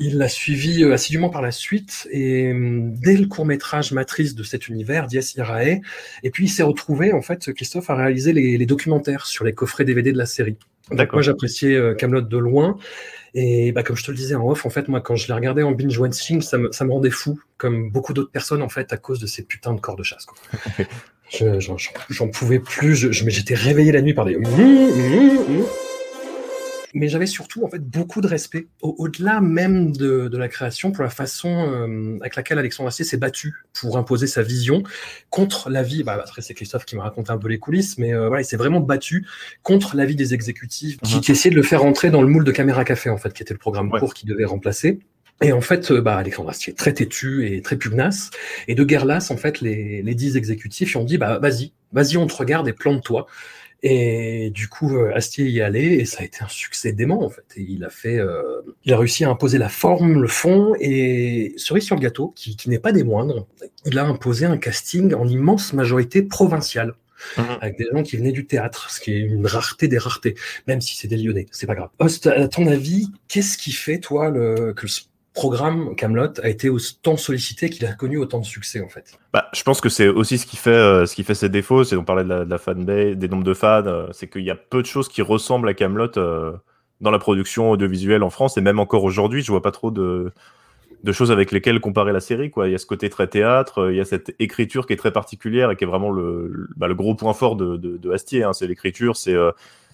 Il 0.00 0.18
l'a 0.18 0.28
suivi 0.28 0.84
euh, 0.84 0.92
assidûment 0.92 1.30
par 1.30 1.42
la 1.42 1.50
suite 1.50 2.08
et 2.10 2.52
hum, 2.52 2.94
dès 2.94 3.16
le 3.16 3.26
court 3.26 3.44
métrage 3.44 3.92
matrice 3.92 4.34
de 4.34 4.42
cet 4.44 4.68
univers, 4.68 5.06
Dies 5.06 5.34
Irae, 5.36 5.80
et 6.22 6.30
puis 6.30 6.44
il 6.44 6.48
s'est 6.48 6.62
retrouvé 6.62 7.12
en 7.12 7.22
fait, 7.22 7.52
Christophe 7.52 7.90
a 7.90 7.96
réalisé 7.96 8.32
les, 8.32 8.66
documentaires 8.66 9.26
sur 9.26 9.44
les 9.44 9.52
coffrets 9.52 9.84
DVD 9.84 10.12
de 10.12 10.18
la 10.18 10.26
série. 10.26 10.56
Donc 10.92 11.12
moi 11.12 11.22
j'appréciais 11.22 11.74
euh, 11.74 11.94
Camelot 11.94 12.22
de 12.22 12.38
loin 12.38 12.78
et 13.34 13.72
bah, 13.72 13.82
comme 13.82 13.96
je 13.96 14.04
te 14.04 14.10
le 14.10 14.16
disais 14.16 14.36
en 14.36 14.48
off, 14.48 14.64
en 14.64 14.70
fait 14.70 14.88
moi 14.88 15.00
quand 15.00 15.16
je 15.16 15.26
l'ai 15.26 15.34
regardé 15.34 15.62
en 15.62 15.72
binge 15.72 15.98
watching, 15.98 16.40
ça 16.40 16.56
me, 16.56 16.70
ça 16.72 16.84
me 16.84 16.92
rendait 16.92 17.10
fou, 17.10 17.40
comme 17.56 17.90
beaucoup 17.90 18.12
d'autres 18.12 18.30
personnes 18.30 18.62
en 18.62 18.68
fait 18.68 18.92
à 18.92 18.96
cause 18.96 19.18
de 19.18 19.26
ces 19.26 19.42
putains 19.42 19.74
de 19.74 19.80
corps 19.80 19.96
de 19.96 20.04
chasse. 20.04 20.26
J'en 22.08 22.28
pouvais 22.28 22.58
plus, 22.58 23.12
j'étais 23.12 23.54
réveillé 23.54 23.92
la 23.92 24.00
nuit 24.00 24.14
par 24.14 24.24
des 24.24 24.38
mais 26.98 27.08
j'avais 27.08 27.26
surtout 27.26 27.64
en 27.64 27.68
fait 27.68 27.82
beaucoup 27.82 28.20
de 28.20 28.26
respect 28.26 28.66
au-delà 28.82 29.40
même 29.40 29.96
de, 29.96 30.28
de, 30.28 30.36
la 30.36 30.48
création 30.48 30.90
pour 30.90 31.04
la 31.04 31.10
façon 31.10 31.48
euh, 31.48 32.18
avec 32.20 32.36
laquelle 32.36 32.58
Alexandre 32.58 32.88
Astier 32.88 33.04
s'est 33.04 33.16
battu 33.16 33.54
pour 33.72 33.96
imposer 33.96 34.26
sa 34.26 34.42
vision 34.42 34.82
contre 35.30 35.70
la 35.70 35.82
vie. 35.82 36.02
Bah, 36.02 36.18
après 36.20 36.42
c'est 36.42 36.54
Christophe 36.54 36.84
qui 36.84 36.96
m'a 36.96 37.04
raconté 37.04 37.30
un 37.30 37.38
peu 37.38 37.48
les 37.48 37.58
coulisses, 37.58 37.98
mais 37.98 38.12
euh, 38.12 38.28
voilà, 38.28 38.42
il 38.42 38.44
s'est 38.44 38.56
vraiment 38.56 38.80
battu 38.80 39.26
contre 39.62 39.96
l'avis 39.96 40.16
des 40.16 40.34
exécutifs 40.34 40.98
qui, 40.98 41.16
uh-huh. 41.16 41.20
qui, 41.20 41.32
essayaient 41.32 41.50
de 41.50 41.56
le 41.56 41.62
faire 41.62 41.82
rentrer 41.82 42.10
dans 42.10 42.22
le 42.22 42.28
moule 42.28 42.44
de 42.44 42.52
Caméra 42.52 42.84
Café 42.84 43.10
en 43.10 43.16
fait, 43.16 43.32
qui 43.32 43.42
était 43.42 43.54
le 43.54 43.58
programme 43.58 43.90
court 43.90 44.12
qui 44.12 44.26
devait 44.26 44.44
remplacer. 44.44 44.98
Et 45.40 45.52
en 45.52 45.60
fait, 45.60 45.92
euh, 45.92 46.00
bah, 46.00 46.16
Alexandre 46.16 46.50
Astier 46.50 46.72
très 46.72 46.92
têtu 46.92 47.46
et 47.46 47.62
très 47.62 47.76
pugnace. 47.76 48.30
Et 48.66 48.74
de 48.74 48.82
guerre 48.82 49.04
lasse, 49.04 49.30
en 49.30 49.36
fait, 49.36 49.60
les, 49.60 50.02
les 50.02 50.14
dix 50.14 50.36
exécutifs 50.36 50.96
ont 50.96 51.04
dit, 51.04 51.16
bah, 51.16 51.38
vas-y, 51.38 51.72
vas-y, 51.92 52.16
on 52.16 52.26
te 52.26 52.34
regarde 52.34 52.66
et 52.66 52.72
plante-toi. 52.72 53.26
Et 53.82 54.50
du 54.50 54.68
coup, 54.68 54.96
euh, 54.96 55.14
Astier 55.14 55.46
y 55.46 55.58
est 55.58 55.62
allé 55.62 55.84
et 55.84 56.04
ça 56.04 56.22
a 56.22 56.24
été 56.24 56.38
un 56.42 56.48
succès 56.48 56.92
dément 56.92 57.22
en 57.24 57.28
fait. 57.28 57.44
Et 57.56 57.62
il 57.62 57.84
a 57.84 57.90
fait, 57.90 58.18
euh, 58.18 58.62
il 58.84 58.92
a 58.92 58.98
réussi 58.98 59.24
à 59.24 59.30
imposer 59.30 59.58
la 59.58 59.68
forme, 59.68 60.20
le 60.20 60.28
fond 60.28 60.74
et 60.80 61.54
cerise 61.56 61.84
sur 61.84 61.94
le 61.94 62.00
gâteau, 62.00 62.32
qui, 62.34 62.56
qui 62.56 62.70
n'est 62.70 62.80
pas 62.80 62.92
des 62.92 63.04
moindres, 63.04 63.46
il 63.84 63.98
a 63.98 64.04
imposé 64.04 64.46
un 64.46 64.56
casting 64.56 65.14
en 65.14 65.28
immense 65.28 65.72
majorité 65.72 66.22
provinciale. 66.22 66.94
Mhm. 67.36 67.58
avec 67.60 67.78
des 67.78 67.86
gens 67.92 68.04
qui 68.04 68.16
venaient 68.16 68.30
du 68.30 68.46
théâtre, 68.46 68.92
ce 68.92 69.00
qui 69.00 69.12
est 69.12 69.18
une 69.18 69.44
rareté 69.44 69.88
des 69.88 69.98
raretés, 69.98 70.36
même 70.68 70.80
si 70.80 70.96
c'est 70.96 71.08
des 71.08 71.16
Lyonnais, 71.16 71.46
c'est 71.50 71.66
pas 71.66 71.74
grave. 71.74 71.88
Host, 71.98 72.28
à 72.28 72.46
ton 72.46 72.68
avis, 72.68 73.08
qu'est-ce 73.26 73.58
qui 73.58 73.72
fait, 73.72 73.98
toi, 73.98 74.30
le, 74.30 74.72
que 74.72 74.82
le 74.82 74.88
programme 75.38 75.94
Camelot 75.94 76.40
a 76.42 76.48
été 76.48 76.68
autant 76.68 77.16
sollicité 77.16 77.70
qu'il 77.70 77.86
a 77.86 77.92
connu 77.92 78.18
autant 78.18 78.40
de 78.40 78.44
succès 78.44 78.80
en 78.80 78.88
fait. 78.88 79.16
Bah, 79.32 79.48
je 79.54 79.62
pense 79.62 79.80
que 79.80 79.88
c'est 79.88 80.08
aussi 80.08 80.36
ce 80.36 80.46
qui 80.46 80.56
fait 80.56 80.70
euh, 80.70 81.06
ce 81.06 81.14
qui 81.14 81.22
fait 81.22 81.36
ses 81.36 81.48
défauts, 81.48 81.84
c'est 81.84 81.94
on 81.94 82.02
parlait 82.02 82.24
de 82.24 82.50
la, 82.50 82.58
fanbase, 82.58 83.16
des 83.16 83.28
nombres 83.28 83.44
de 83.44 83.54
fans, 83.54 83.86
euh, 83.86 84.08
c'est 84.10 84.28
qu'il 84.28 84.42
y 84.42 84.50
a 84.50 84.56
peu 84.56 84.82
de 84.82 84.86
choses 84.86 85.08
qui 85.08 85.22
ressemblent 85.22 85.68
à 85.68 85.74
Camelot 85.74 86.18
euh, 86.18 86.52
dans 87.00 87.12
la 87.12 87.20
production 87.20 87.70
audiovisuelle 87.70 88.24
en 88.24 88.30
France 88.30 88.56
et 88.56 88.60
même 88.60 88.80
encore 88.80 89.04
aujourd'hui, 89.04 89.42
je 89.42 89.52
vois 89.52 89.62
pas 89.62 89.70
trop 89.70 89.92
de 89.92 90.32
de 91.04 91.12
choses 91.12 91.30
avec 91.30 91.52
lesquelles 91.52 91.78
comparer 91.78 92.12
la 92.12 92.18
série 92.18 92.50
quoi. 92.50 92.66
Il 92.66 92.72
y 92.72 92.74
a 92.74 92.78
ce 92.78 92.86
côté 92.86 93.08
très 93.08 93.28
théâtre, 93.28 93.92
il 93.92 93.96
y 93.96 94.00
a 94.00 94.04
cette 94.04 94.34
écriture 94.40 94.88
qui 94.88 94.94
est 94.94 94.96
très 94.96 95.12
particulière 95.12 95.70
et 95.70 95.76
qui 95.76 95.84
est 95.84 95.86
vraiment 95.86 96.10
le 96.10 96.68
bah, 96.76 96.88
le 96.88 96.96
gros 96.96 97.14
point 97.14 97.32
fort 97.32 97.54
de 97.54 97.76
de, 97.76 97.96
de 97.96 98.10
Astier. 98.10 98.42
Hein. 98.42 98.52
C'est 98.52 98.66
l'écriture, 98.66 99.16
c'est 99.16 99.36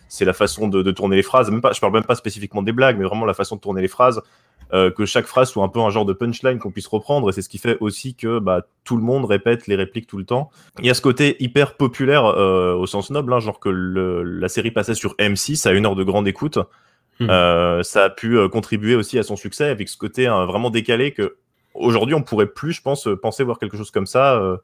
c'est 0.09 0.25
la 0.25 0.33
façon 0.33 0.69
de, 0.69 0.83
de, 0.83 0.91
tourner 0.93 1.17
les 1.17 1.23
phrases. 1.23 1.51
Même 1.51 1.61
pas, 1.61 1.73
je 1.73 1.81
parle 1.81 1.93
même 1.93 2.05
pas 2.05 2.15
spécifiquement 2.15 2.63
des 2.63 2.73
blagues, 2.73 2.97
mais 2.99 3.05
vraiment 3.05 3.27
la 3.27 3.35
façon 3.35 3.57
de 3.57 3.61
tourner 3.61 3.83
les 3.83 3.89
phrases. 3.89 4.23
Euh, 4.73 4.91
que 4.91 5.05
chaque 5.05 5.27
phrase 5.27 5.51
soit 5.51 5.63
un 5.63 5.69
peu 5.69 5.81
un 5.81 5.91
genre 5.91 6.05
de 6.05 6.13
punchline 6.13 6.59
qu'on 6.59 6.71
puisse 6.71 6.87
reprendre, 6.87 7.29
et 7.29 7.33
c'est 7.33 7.43
ce 7.43 7.49
qui 7.49 7.59
fait 7.59 7.77
aussi 7.81 8.15
que 8.15 8.39
bah, 8.39 8.67
tout 8.85 8.97
le 8.97 9.03
monde 9.03 9.25
répète 9.25 9.67
les 9.67 9.77
répliques 9.77 10.07
tout 10.07 10.19
le 10.19 10.25
temps. 10.25 10.51
Il 10.81 10.87
y 10.87 10.91
a 10.91 10.95
ce 10.95 11.03
côté 11.03 11.37
hyper 11.43 11.77
populaire 11.77 12.25
euh, 12.25 12.75
au 12.75 12.87
sens 12.87 13.11
noble, 13.11 13.33
hein, 13.33 13.41
genre 13.41 13.61
que 13.61 13.69
le, 13.69 14.23
la 14.23 14.49
série 14.49 14.71
passait 14.71 14.95
sur 14.95 15.15
M6 15.17 15.69
à 15.69 15.73
une 15.73 15.87
heure 15.87 15.97
de 15.97 16.05
grande 16.05 16.27
écoute. 16.27 16.59
Hmm. 17.21 17.31
Euh, 17.31 17.83
ça 17.83 18.05
a 18.05 18.11
pu 18.11 18.49
contribuer 18.49 18.97
aussi 18.97 19.19
à 19.19 19.23
son 19.23 19.37
succès 19.37 19.67
avec 19.67 19.89
ce 19.89 19.97
côté 19.97 20.27
hein, 20.27 20.47
vraiment 20.47 20.71
décalé 20.71 21.13
que 21.13 21.37
aujourd'hui 21.75 22.15
on 22.15 22.23
pourrait 22.23 22.47
plus, 22.47 22.73
je 22.73 22.83
pense, 22.83 23.09
penser 23.23 23.45
voir 23.45 23.59
quelque 23.59 23.77
chose 23.77 23.93
comme 23.93 24.07
ça 24.07 24.59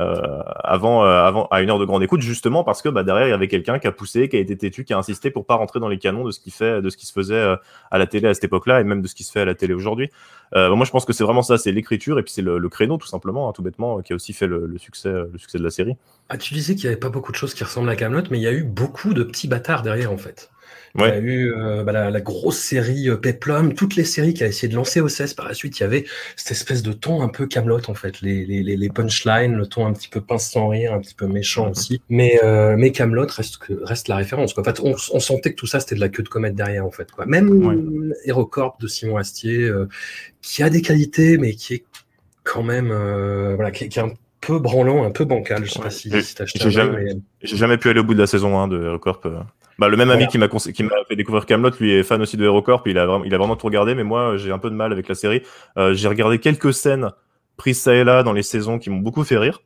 euh, 0.00 0.42
avant, 0.62 1.04
euh, 1.04 1.22
avant, 1.22 1.46
à 1.50 1.60
une 1.60 1.70
heure 1.70 1.78
de 1.78 1.84
grande 1.84 2.02
écoute, 2.02 2.20
justement 2.20 2.62
parce 2.62 2.82
que 2.82 2.88
bah, 2.88 3.02
derrière 3.02 3.26
il 3.26 3.30
y 3.30 3.34
avait 3.34 3.48
quelqu'un 3.48 3.78
qui 3.78 3.86
a 3.86 3.92
poussé, 3.92 4.28
qui 4.28 4.36
a 4.36 4.40
été 4.40 4.56
têtu, 4.56 4.84
qui 4.84 4.92
a 4.92 4.98
insisté 4.98 5.30
pour 5.30 5.44
pas 5.44 5.56
rentrer 5.56 5.80
dans 5.80 5.88
les 5.88 5.98
canons 5.98 6.24
de 6.24 6.30
ce 6.30 6.38
qui 6.38 6.50
fait, 6.50 6.80
de 6.80 6.88
ce 6.90 6.96
qui 6.96 7.06
se 7.06 7.12
faisait 7.12 7.34
euh, 7.34 7.56
à 7.90 7.98
la 7.98 8.06
télé 8.06 8.28
à 8.28 8.34
cette 8.34 8.44
époque-là 8.44 8.80
et 8.80 8.84
même 8.84 9.02
de 9.02 9.08
ce 9.08 9.14
qui 9.14 9.24
se 9.24 9.32
fait 9.32 9.40
à 9.40 9.44
la 9.44 9.54
télé 9.54 9.74
aujourd'hui. 9.74 10.10
Moi, 10.54 10.86
je 10.86 10.90
pense 10.90 11.04
que 11.04 11.12
c'est 11.12 11.24
vraiment 11.24 11.42
ça, 11.42 11.58
c'est 11.58 11.72
l'écriture 11.72 12.18
et 12.18 12.22
puis 12.22 12.32
c'est 12.32 12.42
le, 12.42 12.68
créneau 12.70 12.96
tout 12.96 13.06
simplement, 13.06 13.50
hein, 13.50 13.52
tout 13.52 13.62
bêtement, 13.62 14.00
qui 14.00 14.14
a 14.14 14.16
aussi 14.16 14.32
fait 14.32 14.46
le, 14.46 14.78
succès, 14.78 15.10
le 15.10 15.36
succès 15.36 15.58
de 15.58 15.62
la 15.62 15.70
série. 15.70 15.94
Ah, 16.30 16.38
tu 16.38 16.54
disais 16.54 16.74
qu'il 16.74 16.84
n'y 16.84 16.88
avait 16.88 16.96
pas 17.00 17.10
beaucoup 17.10 17.32
de 17.32 17.36
choses 17.36 17.52
qui 17.52 17.64
ressemblent 17.64 17.90
à 17.90 17.96
Camelot, 17.96 18.22
mais 18.30 18.38
il 18.38 18.42
y 18.42 18.46
a 18.46 18.52
eu 18.52 18.64
beaucoup 18.64 19.12
de 19.12 19.22
petits 19.24 19.46
bâtards 19.46 19.82
derrière 19.82 20.10
en 20.10 20.16
fait. 20.16 20.50
Il 21.06 21.08
y 21.08 21.12
a 21.12 21.18
eu 21.18 21.52
euh, 21.52 21.84
bah, 21.84 21.92
la, 21.92 22.10
la, 22.10 22.20
grosse 22.20 22.58
série 22.58 23.08
euh, 23.08 23.16
Peplum, 23.16 23.74
toutes 23.74 23.96
les 23.96 24.04
séries 24.04 24.34
qui 24.34 24.42
a 24.42 24.46
essayé 24.46 24.68
de 24.68 24.74
lancer 24.74 25.00
OCS 25.00 25.34
par 25.34 25.46
la 25.46 25.54
suite, 25.54 25.78
il 25.78 25.82
y 25.82 25.86
avait 25.86 26.04
cette 26.36 26.52
espèce 26.52 26.82
de 26.82 26.92
ton 26.92 27.22
un 27.22 27.28
peu 27.28 27.46
Camelot 27.46 27.80
en 27.88 27.94
fait, 27.94 28.20
les, 28.20 28.44
les, 28.44 28.62
les 28.62 28.88
punchlines, 28.88 29.54
le 29.54 29.66
ton 29.66 29.86
un 29.86 29.92
petit 29.92 30.08
peu 30.08 30.20
pince 30.20 30.50
sans 30.50 30.68
rire, 30.68 30.92
un 30.92 31.00
petit 31.00 31.14
peu 31.14 31.26
méchant 31.26 31.70
aussi. 31.70 32.00
Mais 32.08 32.40
euh, 32.42 32.76
mais 32.76 32.90
Camelot 32.92 33.26
reste 33.28 34.08
la 34.08 34.16
référence. 34.16 34.54
Quoi. 34.54 34.62
En 34.62 34.64
fait, 34.64 34.80
on, 34.80 34.94
on 35.12 35.20
sentait 35.20 35.50
que 35.52 35.56
tout 35.56 35.66
ça 35.66 35.80
c'était 35.80 35.94
de 35.94 36.00
la 36.00 36.08
queue 36.08 36.22
de 36.22 36.28
comète 36.28 36.54
derrière 36.54 36.84
en 36.84 36.90
fait. 36.90 37.10
Quoi. 37.10 37.26
Même 37.26 37.48
ouais. 37.48 38.16
HeroCorp 38.24 38.78
de 38.80 38.86
Simon 38.86 39.16
Astier, 39.16 39.62
euh, 39.64 39.88
qui 40.42 40.62
a 40.62 40.70
des 40.70 40.82
qualités, 40.82 41.38
mais 41.38 41.54
qui 41.54 41.74
est 41.74 41.84
quand 42.42 42.62
même 42.62 42.88
voilà, 43.54 43.70
qui, 43.70 43.88
qui 43.88 43.98
est 43.98 44.02
un 44.02 44.12
peu 44.40 44.58
branlant, 44.58 45.04
un 45.04 45.10
peu 45.10 45.24
bancal. 45.24 45.64
Je 45.64 45.72
sais 45.72 45.80
pas 45.80 45.90
si, 45.90 46.10
si 46.22 46.34
t'as 46.34 46.44
acheté. 46.44 46.58
J'ai 46.60 46.70
jamais, 46.70 47.04
mais... 47.04 47.16
jamais, 47.42 47.78
pu 47.78 47.88
aller 47.88 48.00
au 48.00 48.04
bout 48.04 48.14
de 48.14 48.20
la 48.20 48.26
saison 48.26 48.58
1 48.58 48.68
de 48.68 48.82
HeroCorp. 48.82 49.26
Euh. 49.78 49.84
Bah, 49.84 49.88
le 49.88 49.96
même 49.96 50.10
ami 50.10 50.26
qui 50.26 50.38
m'a 50.38 50.48
qui 50.48 50.82
m'a 50.82 50.90
fait 51.08 51.16
découvrir 51.16 51.46
Camelot, 51.46 51.70
lui 51.78 51.92
est 51.92 52.02
fan 52.02 52.20
aussi 52.20 52.36
de 52.36 52.44
HeroCorp, 52.44 52.82
il 52.86 52.98
a 52.98 53.06
vraiment, 53.06 53.24
il 53.24 53.34
a 53.34 53.38
vraiment 53.38 53.56
tout 53.56 53.66
regardé, 53.66 53.94
mais 53.94 54.04
moi 54.04 54.36
j'ai 54.36 54.50
un 54.50 54.58
peu 54.58 54.70
de 54.70 54.74
mal 54.74 54.92
avec 54.92 55.08
la 55.08 55.14
série. 55.14 55.42
Euh, 55.76 55.94
j'ai 55.94 56.08
regardé 56.08 56.38
quelques 56.38 56.74
scènes 56.74 57.10
prises 57.56 57.80
ça 57.80 57.94
et 57.94 58.04
là 58.04 58.22
dans 58.22 58.32
les 58.32 58.42
saisons 58.42 58.78
qui 58.78 58.90
m'ont 58.90 58.98
beaucoup 58.98 59.24
fait 59.24 59.38
rire, 59.38 59.62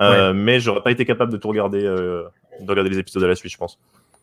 euh, 0.00 0.32
ouais. 0.32 0.38
mais 0.38 0.60
j'aurais 0.60 0.82
pas 0.82 0.90
été 0.90 1.04
capable 1.04 1.32
de 1.32 1.36
tout 1.36 1.48
regarder, 1.48 1.84
euh, 1.84 2.24
de 2.60 2.70
regarder 2.70 2.90
les 2.90 2.98
épisodes 2.98 3.22
à 3.22 3.28
la 3.28 3.34
suite, 3.34 3.52
je 3.52 3.58
pense. 3.58 3.78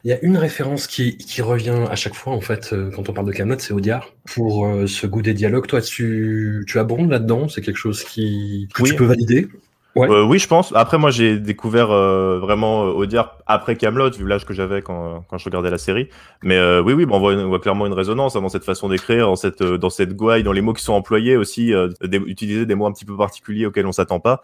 Il 0.05 0.09
y 0.09 0.13
a 0.13 0.19
une 0.21 0.37
référence 0.37 0.87
qui, 0.87 1.17
qui 1.17 1.41
revient 1.41 1.85
à 1.91 1.95
chaque 1.95 2.15
fois 2.15 2.31
en 2.31 2.39
fait 2.39 2.71
euh, 2.71 2.89
quand 2.89 3.09
on 3.09 3.13
parle 3.13 3.27
de 3.27 3.33
Camelot, 3.33 3.59
c'est 3.59 3.73
Audiard. 3.73 4.13
Pour 4.33 4.65
euh, 4.65 4.87
ce 4.87 5.05
goût 5.07 5.21
des 5.21 5.33
dialogues, 5.33 5.67
toi 5.67 5.81
tu, 5.81 6.63
tu 6.67 6.79
abondes 6.79 7.09
là-dedans, 7.09 7.49
c'est 7.49 7.61
quelque 7.61 7.77
chose 7.77 8.05
qui 8.05 8.69
que 8.73 8.83
oui. 8.83 8.89
tu 8.91 8.95
peux 8.95 9.05
valider? 9.05 9.49
Euh, 9.97 10.23
oui, 10.23 10.39
je 10.39 10.47
pense. 10.47 10.71
Après, 10.75 10.97
moi, 10.97 11.11
j'ai 11.11 11.39
découvert 11.39 11.91
euh, 11.91 12.39
vraiment 12.39 12.85
euh, 12.85 12.91
Audiard 12.91 13.37
après 13.47 13.75
Camelot, 13.75 14.11
vu 14.11 14.25
l'âge 14.25 14.45
que 14.45 14.53
j'avais 14.53 14.81
quand, 14.81 15.25
quand 15.27 15.37
je 15.37 15.45
regardais 15.45 15.69
la 15.69 15.77
série. 15.77 16.09
Mais 16.43 16.57
euh, 16.57 16.81
oui, 16.81 16.93
oui, 16.93 17.05
bon, 17.05 17.17
on, 17.17 17.19
voit, 17.19 17.33
on 17.33 17.49
voit 17.49 17.59
clairement 17.59 17.85
une 17.85 17.93
résonance 17.93 18.35
hein, 18.35 18.41
dans 18.41 18.49
cette 18.49 18.63
façon 18.63 18.87
d'écrire, 18.87 19.25
dans 19.25 19.35
cette, 19.35 19.61
dans 19.61 19.89
cette 19.89 20.15
gouaille, 20.15 20.43
dans 20.43 20.53
les 20.53 20.61
mots 20.61 20.73
qui 20.73 20.83
sont 20.83 20.93
employés 20.93 21.35
aussi, 21.35 21.73
utiliser 22.01 22.65
des 22.65 22.75
mots 22.75 22.85
un 22.85 22.91
petit 22.91 23.05
peu 23.05 23.17
particuliers 23.17 23.65
auxquels 23.65 23.87
on 23.87 23.91
s'attend 23.91 24.19
pas. 24.19 24.41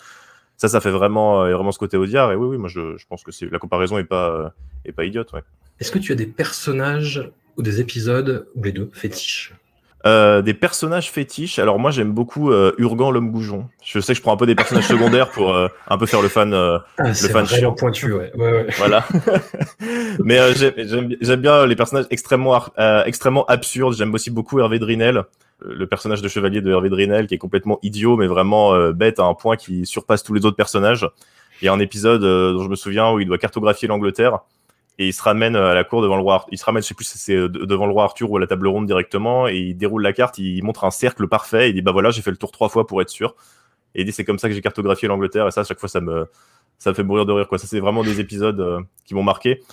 Ça, 0.57 0.67
ça 0.67 0.81
fait 0.81 0.91
vraiment, 0.91 1.41
vraiment 1.49 1.71
ce 1.71 1.79
côté 1.79 1.95
Audiard. 1.95 2.31
Et 2.31 2.35
oui, 2.35 2.47
oui, 2.47 2.57
moi, 2.57 2.69
je, 2.69 2.97
je 2.97 3.05
pense 3.07 3.23
que 3.23 3.31
c'est 3.31 3.49
la 3.49 3.59
comparaison 3.59 3.97
est 3.97 4.03
pas, 4.03 4.53
est 4.83 4.93
pas 4.93 5.05
idiote. 5.05 5.31
Ouais. 5.33 5.43
Est-ce 5.79 5.91
que 5.91 5.99
tu 5.99 6.11
as 6.11 6.15
des 6.15 6.27
personnages 6.27 7.31
ou 7.57 7.61
des 7.61 7.79
épisodes, 7.79 8.47
ou 8.55 8.63
les 8.63 8.71
deux, 8.71 8.89
fétiches? 8.93 9.53
Euh, 10.05 10.43
des 10.43 10.53
personnages 10.53 11.09
fétiches. 11.09 11.57
Alors 11.57 11.79
moi 11.79 11.89
j'aime 11.89 12.11
beaucoup 12.11 12.51
euh, 12.51 12.73
Urgan 12.77 13.09
l'homme 13.09 13.31
goujon. 13.31 13.67
Je 13.83 13.99
sais 13.99 14.13
que 14.13 14.17
je 14.17 14.21
prends 14.21 14.33
un 14.33 14.37
peu 14.37 14.45
des 14.45 14.53
personnages 14.53 14.87
secondaires 14.87 15.31
pour 15.31 15.53
euh, 15.53 15.67
un 15.87 15.97
peu 15.97 16.05
faire 16.05 16.21
le 16.21 16.27
fan. 16.27 16.53
Euh, 16.53 16.77
ah, 16.99 17.07
le 17.07 17.13
fan 17.13 17.45
pointu, 17.75 18.13
ouais. 18.13 18.31
ouais, 18.35 18.51
ouais. 18.51 18.67
Voilà. 18.77 19.03
Mais 20.23 20.39
j'aime 20.53 21.41
bien 21.41 21.65
les 21.65 21.75
personnages 21.75 22.05
extrêmement 22.11 22.63
extrêmement 23.05 23.45
absurdes. 23.45 23.95
J'aime 23.95 24.13
aussi 24.13 24.29
beaucoup 24.29 24.59
Hervé 24.59 24.77
Drinel, 24.77 25.23
le 25.61 25.87
personnage 25.87 26.21
de 26.21 26.27
chevalier 26.27 26.61
de 26.61 26.69
Hervé 26.69 26.89
Drinel 26.89 27.25
qui 27.25 27.33
est 27.33 27.39
complètement 27.39 27.79
idiot 27.81 28.15
mais 28.15 28.27
vraiment 28.27 28.77
bête 28.91 29.19
à 29.19 29.23
un 29.23 29.33
point 29.33 29.55
qui 29.55 29.87
surpasse 29.87 30.23
tous 30.23 30.35
les 30.35 30.45
autres 30.45 30.57
personnages. 30.57 31.09
Il 31.61 31.65
y 31.65 31.67
a 31.67 31.73
un 31.73 31.79
épisode 31.79 32.21
dont 32.21 32.63
je 32.63 32.69
me 32.69 32.75
souviens 32.75 33.11
où 33.11 33.19
il 33.19 33.25
doit 33.25 33.39
cartographier 33.39 33.87
l'Angleterre 33.87 34.41
et 34.97 35.07
il 35.07 35.13
se 35.13 35.21
ramène 35.21 35.55
euh, 35.55 35.71
à 35.71 35.73
la 35.73 35.83
cour 35.83 36.01
devant 36.01 36.15
le 36.15 36.21
roi. 36.21 36.45
Il 36.51 36.57
se 36.57 36.65
ramène, 36.65 36.81
je 36.81 36.87
sais 36.87 36.93
plus 36.93 37.05
c'est 37.05 37.35
euh, 37.35 37.49
devant 37.49 37.85
le 37.85 37.91
roi 37.91 38.05
Arthur 38.05 38.31
ou 38.31 38.37
à 38.37 38.39
la 38.39 38.47
table 38.47 38.67
ronde 38.67 38.85
directement, 38.85 39.47
et 39.47 39.57
il 39.57 39.75
déroule 39.75 40.01
la 40.01 40.13
carte. 40.13 40.37
Il 40.37 40.63
montre 40.63 40.85
un 40.85 40.91
cercle 40.91 41.27
parfait. 41.27 41.67
Et 41.67 41.69
il 41.69 41.73
dit 41.75 41.81
bah 41.81 41.91
voilà, 41.91 42.11
j'ai 42.11 42.21
fait 42.21 42.31
le 42.31 42.37
tour 42.37 42.51
trois 42.51 42.69
fois 42.69 42.87
pour 42.87 43.01
être 43.01 43.09
sûr. 43.09 43.35
Et 43.93 44.01
il 44.01 44.05
dit 44.05 44.11
c'est 44.11 44.25
comme 44.25 44.39
ça 44.39 44.47
que 44.47 44.55
j'ai 44.55 44.61
cartographié 44.61 45.07
l'Angleterre. 45.07 45.47
Et 45.47 45.51
ça, 45.51 45.61
à 45.61 45.63
chaque 45.63 45.79
fois, 45.79 45.89
ça 45.89 46.01
me 46.01 46.27
ça 46.77 46.91
me 46.91 46.95
fait 46.95 47.03
mourir 47.03 47.25
de 47.25 47.31
rire. 47.33 47.47
Quoi. 47.47 47.57
Ça, 47.57 47.67
c'est 47.67 47.79
vraiment 47.79 48.03
des 48.03 48.19
épisodes 48.19 48.59
euh, 48.59 48.81
qui 49.05 49.15
m'ont 49.15 49.23
marqué. 49.23 49.63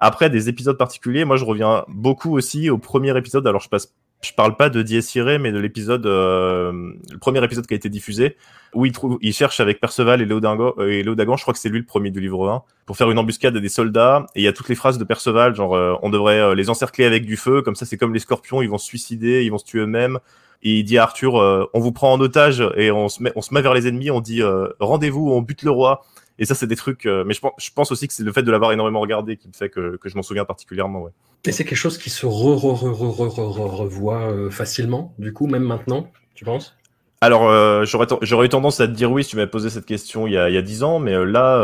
Après, 0.00 0.30
des 0.30 0.48
épisodes 0.48 0.76
particuliers, 0.76 1.24
moi, 1.24 1.36
je 1.36 1.44
reviens 1.44 1.84
beaucoup 1.88 2.36
aussi 2.36 2.70
au 2.70 2.78
premier 2.78 3.16
épisode. 3.16 3.46
Alors, 3.46 3.60
je 3.60 3.68
passe 3.68 3.94
je 4.22 4.32
parle 4.34 4.56
pas 4.56 4.70
de 4.70 4.82
Irae, 5.14 5.38
mais 5.38 5.52
de 5.52 5.58
l'épisode, 5.58 6.06
euh, 6.06 6.92
le 7.10 7.18
premier 7.18 7.42
épisode 7.44 7.66
qui 7.66 7.74
a 7.74 7.76
été 7.76 7.88
diffusé, 7.88 8.36
où 8.74 8.86
il, 8.86 8.92
trouve, 8.92 9.18
il 9.20 9.32
cherche 9.32 9.60
avec 9.60 9.80
Perceval 9.80 10.22
et 10.22 10.24
Léodagan, 10.24 10.74
euh, 10.78 10.90
et 10.90 11.02
Léodagan, 11.02 11.36
je 11.36 11.42
crois 11.42 11.52
que 11.52 11.60
c'est 11.60 11.68
lui 11.68 11.78
le 11.78 11.84
premier 11.84 12.10
du 12.10 12.20
livre 12.20 12.48
1, 12.48 12.62
pour 12.86 12.96
faire 12.96 13.10
une 13.10 13.18
embuscade 13.18 13.56
à 13.56 13.60
des 13.60 13.68
soldats. 13.68 14.26
Et 14.34 14.40
il 14.40 14.44
y 14.44 14.48
a 14.48 14.52
toutes 14.52 14.68
les 14.68 14.74
phrases 14.74 14.98
de 14.98 15.04
Perceval, 15.04 15.54
genre 15.54 15.74
euh, 15.74 15.94
on 16.02 16.10
devrait 16.10 16.40
euh, 16.40 16.54
les 16.54 16.70
encercler 16.70 17.04
avec 17.04 17.26
du 17.26 17.36
feu, 17.36 17.62
comme 17.62 17.74
ça 17.74 17.84
c'est 17.84 17.96
comme 17.96 18.14
les 18.14 18.20
scorpions, 18.20 18.62
ils 18.62 18.70
vont 18.70 18.78
se 18.78 18.86
suicider, 18.86 19.44
ils 19.44 19.50
vont 19.50 19.58
se 19.58 19.64
tuer 19.64 19.80
eux-mêmes. 19.80 20.18
Et 20.62 20.78
il 20.78 20.84
dit 20.84 20.96
à 20.96 21.02
Arthur, 21.02 21.34
on 21.74 21.80
vous 21.80 21.90
prend 21.90 22.12
en 22.12 22.20
otage 22.20 22.62
et 22.76 22.92
on 22.92 23.08
se 23.08 23.20
met, 23.20 23.32
on 23.34 23.42
se 23.42 23.52
met 23.52 23.62
vers 23.62 23.74
les 23.74 23.88
ennemis, 23.88 24.12
on 24.12 24.20
dit 24.20 24.42
rendez-vous, 24.78 25.32
on 25.32 25.42
bute 25.42 25.64
le 25.64 25.72
roi. 25.72 26.04
Et 26.38 26.44
ça, 26.44 26.54
c'est 26.54 26.68
des 26.68 26.76
trucs. 26.76 27.04
mais 27.04 27.34
je 27.34 27.40
pense, 27.40 27.52
je 27.58 27.70
pense 27.74 27.90
aussi 27.90 28.06
que 28.06 28.14
c'est 28.14 28.22
le 28.22 28.30
fait 28.30 28.44
de 28.44 28.50
l'avoir 28.52 28.70
énormément 28.70 29.00
regardé 29.00 29.36
qui 29.36 29.48
me 29.48 29.54
fait 29.54 29.70
que, 29.70 29.96
que 29.96 30.08
je 30.08 30.14
m'en 30.14 30.22
souviens 30.22 30.44
particulièrement. 30.44 31.02
Ouais. 31.02 31.10
Et 31.44 31.52
c'est 31.52 31.64
quelque 31.64 31.76
chose 31.76 31.98
qui 31.98 32.10
se 32.10 32.24
re, 32.24 32.56
re, 32.56 32.84
re, 32.84 33.78
revoit 33.78 34.50
facilement, 34.50 35.12
du 35.18 35.32
coup, 35.32 35.46
même 35.46 35.64
maintenant, 35.64 36.10
tu 36.34 36.44
penses? 36.44 36.76
Alors, 37.22 37.48
euh, 37.48 37.84
j'aurais 37.84 38.46
eu 38.46 38.48
tendance 38.48 38.80
à 38.80 38.88
te 38.88 38.92
dire 38.92 39.12
oui 39.12 39.22
si 39.22 39.30
tu 39.30 39.36
m'avais 39.36 39.48
posé 39.48 39.70
cette 39.70 39.86
question 39.86 40.26
il 40.26 40.32
y 40.32 40.36
a, 40.36 40.48
il 40.50 40.54
y 40.56 40.58
a 40.58 40.62
10 40.62 40.82
ans, 40.82 40.98
mais 40.98 41.12
là, 41.24 41.58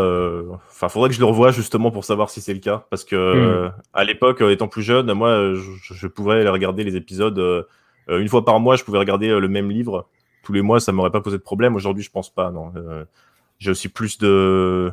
enfin, 0.68 0.86
euh, 0.86 0.88
faudrait 0.88 1.08
que 1.08 1.16
je 1.16 1.18
le 1.18 1.26
revoie 1.26 1.50
justement 1.50 1.90
pour 1.90 2.04
savoir 2.04 2.30
si 2.30 2.40
c'est 2.40 2.54
le 2.54 2.60
cas, 2.60 2.86
parce 2.90 3.04
que 3.04 3.16
hmm. 3.66 3.72
à 3.92 4.04
l'époque, 4.04 4.40
étant 4.40 4.68
plus 4.68 4.82
jeune, 4.82 5.12
moi, 5.14 5.54
je, 5.54 5.94
je, 5.94 6.06
pouvais 6.06 6.48
regarder 6.48 6.84
les 6.84 6.94
épisodes 6.94 7.66
une 8.08 8.28
fois 8.28 8.44
par 8.44 8.60
mois, 8.60 8.76
je 8.76 8.84
pouvais 8.84 9.00
regarder 9.00 9.30
le 9.30 9.48
même 9.48 9.68
livre 9.68 10.06
tous 10.44 10.52
les 10.52 10.62
mois, 10.62 10.78
ça 10.78 10.92
m'aurait 10.92 11.10
pas 11.10 11.20
posé 11.20 11.38
de 11.38 11.42
problème. 11.42 11.74
Aujourd'hui, 11.74 12.04
je 12.04 12.10
pense 12.12 12.32
pas. 12.32 12.52
Non, 12.52 12.72
j'ai 13.58 13.72
aussi 13.72 13.88
plus 13.88 14.16
de 14.18 14.92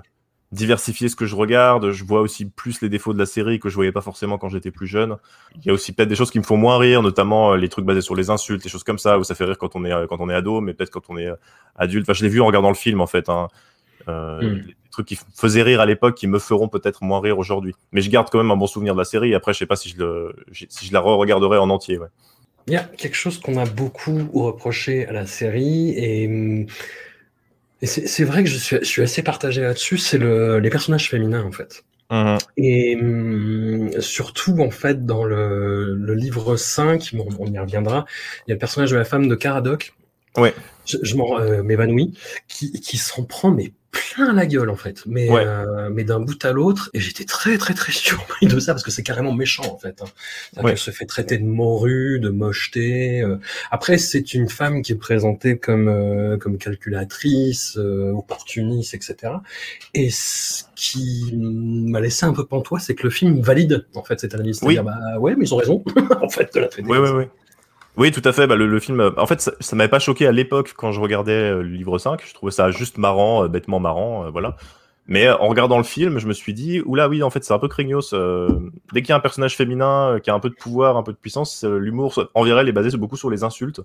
diversifier 0.55 1.09
ce 1.09 1.15
que 1.15 1.25
je 1.25 1.35
regarde. 1.35 1.91
Je 1.91 2.03
vois 2.03 2.21
aussi 2.21 2.45
plus 2.45 2.81
les 2.81 2.89
défauts 2.89 3.13
de 3.13 3.19
la 3.19 3.25
série 3.25 3.59
que 3.59 3.69
je 3.69 3.75
voyais 3.75 3.91
pas 3.91 4.01
forcément 4.01 4.37
quand 4.37 4.49
j'étais 4.49 4.71
plus 4.71 4.87
jeune. 4.87 5.17
Il 5.57 5.65
y 5.65 5.69
a 5.69 5.73
aussi 5.73 5.91
peut-être 5.91 6.09
des 6.09 6.15
choses 6.15 6.31
qui 6.31 6.39
me 6.39 6.43
font 6.43 6.57
moins 6.57 6.77
rire, 6.77 7.03
notamment 7.03 7.53
euh, 7.53 7.57
les 7.57 7.69
trucs 7.69 7.85
basés 7.85 8.01
sur 8.01 8.15
les 8.15 8.29
insultes, 8.29 8.63
les 8.63 8.69
choses 8.69 8.83
comme 8.83 8.97
ça, 8.97 9.19
où 9.19 9.23
ça 9.23 9.35
fait 9.35 9.45
rire 9.45 9.57
quand 9.57 9.75
on 9.75 9.85
est 9.85 9.91
euh, 9.91 10.07
quand 10.07 10.19
on 10.19 10.29
est 10.29 10.33
ado, 10.33 10.61
mais 10.61 10.73
peut-être 10.73 10.91
quand 10.91 11.09
on 11.09 11.17
est 11.17 11.27
euh, 11.27 11.35
adulte. 11.75 12.05
Enfin, 12.05 12.13
je 12.13 12.23
l'ai 12.23 12.29
vu 12.29 12.41
en 12.41 12.47
regardant 12.47 12.69
le 12.69 12.75
film 12.75 13.01
en 13.01 13.07
fait. 13.07 13.29
Hein. 13.29 13.47
Euh, 14.07 14.41
mm. 14.41 14.63
Les 14.67 14.75
trucs 14.91 15.07
qui 15.07 15.19
faisaient 15.35 15.63
rire 15.63 15.81
à 15.81 15.85
l'époque, 15.85 16.15
qui 16.15 16.27
me 16.27 16.39
feront 16.39 16.67
peut-être 16.67 17.03
moins 17.03 17.19
rire 17.19 17.37
aujourd'hui. 17.37 17.73
Mais 17.91 18.01
je 18.01 18.09
garde 18.09 18.29
quand 18.29 18.37
même 18.37 18.51
un 18.51 18.57
bon 18.57 18.67
souvenir 18.67 18.93
de 18.93 18.99
la 18.99 19.05
série. 19.05 19.35
après, 19.35 19.53
je 19.53 19.59
sais 19.59 19.65
pas 19.65 19.75
si 19.75 19.89
je 19.89 19.97
le 19.97 20.35
si 20.51 20.87
je 20.87 20.93
la 20.93 20.99
re-regarderai 21.01 21.57
en 21.57 21.69
entier. 21.69 21.97
Ouais. 21.97 22.07
Il 22.67 22.73
y 22.73 22.77
a 22.77 22.83
quelque 22.83 23.15
chose 23.15 23.39
qu'on 23.39 23.57
a 23.57 23.65
beaucoup 23.65 24.27
reproché 24.33 25.07
à 25.07 25.11
la 25.11 25.27
série 25.27 25.91
et 25.97 26.27
hum, 26.27 26.65
et 27.85 27.87
c'est 27.87 28.23
vrai 28.23 28.43
que 28.43 28.49
je 28.49 28.57
suis, 28.57 28.77
je 28.79 28.85
suis 28.85 29.03
assez 29.03 29.21
partagé 29.21 29.61
là-dessus, 29.61 29.99
c'est 29.99 30.17
le, 30.17 30.57
les 30.59 30.71
personnages 30.71 31.07
féminins 31.07 31.43
en 31.43 31.51
fait. 31.51 31.83
Mmh. 32.09 32.37
Et 32.57 32.97
hum, 32.99 33.91
surtout 33.99 34.59
en 34.59 34.71
fait 34.71 35.05
dans 35.05 35.23
le, 35.23 35.93
le 35.93 36.13
livre 36.15 36.55
5, 36.55 37.13
bon, 37.13 37.27
on 37.37 37.45
y 37.45 37.59
reviendra, 37.59 38.05
il 38.47 38.49
y 38.49 38.51
a 38.53 38.55
le 38.55 38.59
personnage 38.59 38.89
de 38.89 38.95
la 38.95 39.05
femme 39.05 39.27
de 39.27 39.35
Caradoc. 39.35 39.93
Ouais. 40.37 40.53
Je, 40.85 40.97
je 41.01 41.15
m'en 41.15 41.39
euh, 41.39 41.63
m'évanouis, 41.63 42.17
qui, 42.47 42.71
qui 42.79 42.97
s'en 42.97 43.23
prend 43.23 43.51
mais 43.51 43.73
plein 43.95 44.33
la 44.33 44.45
gueule 44.45 44.69
en 44.69 44.75
fait, 44.75 45.03
mais 45.05 45.29
euh, 45.31 45.89
mais 45.91 46.03
d'un 46.03 46.19
bout 46.19 46.43
à 46.43 46.51
l'autre, 46.51 46.89
et 46.93 46.99
j'étais 46.99 47.23
très 47.23 47.57
très 47.57 47.73
très 47.73 47.91
surpris 47.91 48.45
de 48.47 48.59
ça 48.59 48.73
parce 48.73 48.83
que 48.83 48.91
c'est 48.91 49.03
carrément 49.03 49.33
méchant 49.33 49.63
en 49.71 49.77
fait. 49.77 50.01
Hein. 50.01 50.63
Elle 50.63 50.77
se 50.77 50.91
fait 50.91 51.05
traiter 51.05 51.37
de 51.37 51.45
morue, 51.45 52.19
de 52.19 52.29
mocheté. 52.29 53.21
Euh. 53.21 53.37
Après, 53.71 53.97
c'est 53.97 54.33
une 54.33 54.49
femme 54.49 54.81
qui 54.81 54.93
est 54.93 54.97
présentée 54.97 55.57
comme 55.57 55.87
euh, 55.87 56.37
comme 56.37 56.57
calculatrice, 56.57 57.77
opportuniste, 57.77 58.93
etc. 58.93 59.33
Et 59.93 60.09
ce 60.09 60.63
qui 60.75 61.33
m'a 61.35 62.01
laissé 62.01 62.25
un 62.25 62.33
peu 62.33 62.45
pantois, 62.45 62.79
c'est 62.79 62.95
que 62.95 63.03
le 63.03 63.09
film 63.09 63.39
valide 63.39 63.85
en 63.95 64.03
fait 64.03 64.19
cette 64.19 64.33
analyse. 64.33 64.59
Oui. 64.61 64.77
Bah 64.77 65.19
ouais, 65.19 65.35
mais 65.37 65.45
ils 65.45 65.53
ont 65.53 65.57
raison 65.57 65.83
en 66.21 66.29
fait 66.29 66.53
de 66.53 66.59
la 66.59 66.67
traiter. 66.67 66.87
Oui, 66.87 66.97
oui, 66.97 67.09
oui. 67.09 67.23
Oui, 67.97 68.11
tout 68.11 68.21
à 68.25 68.33
fait. 68.33 68.47
Bah, 68.47 68.55
le, 68.55 68.79
film, 68.79 69.11
en 69.17 69.25
fait, 69.25 69.41
ça, 69.41 69.51
ça 69.59 69.75
m'avait 69.75 69.89
pas 69.89 69.99
choqué 69.99 70.27
à 70.27 70.31
l'époque 70.31 70.73
quand 70.75 70.91
je 70.91 70.99
regardais 70.99 71.31
euh, 71.31 71.61
le 71.61 71.69
livre 71.69 71.97
5. 71.97 72.21
Je 72.25 72.33
trouvais 72.33 72.51
ça 72.51 72.71
juste 72.71 72.97
marrant, 72.97 73.43
euh, 73.43 73.47
bêtement 73.47 73.79
marrant, 73.79 74.25
euh, 74.25 74.29
voilà. 74.29 74.57
Mais 75.07 75.29
en 75.29 75.47
regardant 75.47 75.77
le 75.77 75.83
film, 75.83 76.17
je 76.17 76.27
me 76.27 76.33
suis 76.33 76.53
dit, 76.53 76.81
oula, 76.85 77.07
oui, 77.07 77.21
en 77.21 77.29
fait, 77.29 77.43
c'est 77.43 77.53
un 77.53 77.59
peu 77.59 77.67
craignos. 77.67 78.13
dès 78.91 79.01
qu'il 79.01 79.09
y 79.09 79.11
a 79.11 79.15
un 79.15 79.19
personnage 79.19 79.55
féminin 79.55 80.19
qui 80.23 80.31
a 80.31 80.33
un 80.33 80.39
peu 80.39 80.49
de 80.49 80.55
pouvoir, 80.55 80.97
un 80.97 81.03
peu 81.03 81.11
de 81.11 81.17
puissance, 81.17 81.63
l'humour 81.63 82.27
envers 82.33 82.57
elle 82.57 82.69
est 82.69 82.71
basé 82.71 82.97
beaucoup 82.97 83.15
sur 83.15 83.29
les 83.29 83.43
insultes. 83.43 83.81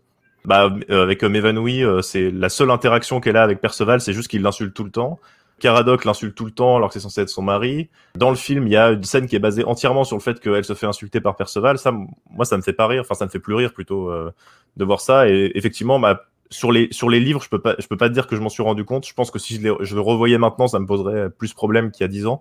Bah, 0.46 0.74
avec 0.88 1.22
Mévanoui, 1.22 1.84
c'est 2.00 2.30
la 2.30 2.48
seule 2.48 2.70
interaction 2.70 3.20
qu'elle 3.20 3.36
a 3.36 3.42
avec 3.42 3.60
Perceval, 3.60 4.00
c'est 4.00 4.14
juste 4.14 4.28
qu'il 4.28 4.40
l'insulte 4.40 4.72
tout 4.72 4.84
le 4.84 4.90
temps. 4.90 5.20
Caradoc 5.60 6.04
l'insulte 6.04 6.34
tout 6.34 6.44
le 6.44 6.50
temps 6.50 6.76
alors 6.76 6.88
que 6.88 6.94
c'est 6.94 7.00
censé 7.00 7.20
être 7.20 7.28
son 7.28 7.42
mari. 7.42 7.88
Dans 8.16 8.30
le 8.30 8.36
film, 8.36 8.66
il 8.66 8.72
y 8.72 8.76
a 8.76 8.90
une 8.90 9.04
scène 9.04 9.26
qui 9.26 9.36
est 9.36 9.40
basée 9.40 9.64
entièrement 9.64 10.04
sur 10.04 10.16
le 10.16 10.22
fait 10.22 10.40
qu'elle 10.40 10.64
se 10.64 10.74
fait 10.74 10.86
insulter 10.86 11.20
par 11.20 11.36
Perceval. 11.36 11.78
Ça, 11.78 11.92
moi, 12.30 12.44
ça 12.44 12.56
me 12.56 12.62
fait 12.62 12.72
pas 12.72 12.86
rire. 12.86 13.02
Enfin, 13.02 13.14
ça 13.14 13.24
me 13.26 13.30
fait 13.30 13.38
plus 13.38 13.54
rire 13.54 13.72
plutôt 13.72 14.10
euh, 14.10 14.32
de 14.76 14.84
voir 14.84 15.00
ça. 15.00 15.28
Et 15.28 15.52
effectivement, 15.54 16.00
bah, 16.00 16.24
sur 16.50 16.72
les 16.72 16.88
livres, 17.20 17.42
je 17.42 17.48
peux 17.48 17.60
pas 17.60 17.76
je 17.78 17.86
peux 17.86 17.96
pas 17.96 18.08
dire 18.08 18.26
que 18.26 18.34
je 18.34 18.40
m'en 18.40 18.48
suis 18.48 18.62
rendu 18.62 18.84
compte. 18.84 19.06
Je 19.06 19.14
pense 19.14 19.30
que 19.30 19.38
si 19.38 19.60
je, 19.60 19.74
je 19.80 19.94
le 19.94 20.00
revoyais 20.00 20.38
maintenant, 20.38 20.66
ça 20.66 20.80
me 20.80 20.86
poserait 20.86 21.30
plus 21.30 21.54
problème 21.54 21.92
qu'il 21.92 22.02
y 22.02 22.04
a 22.04 22.08
dix 22.08 22.26
ans. 22.26 22.40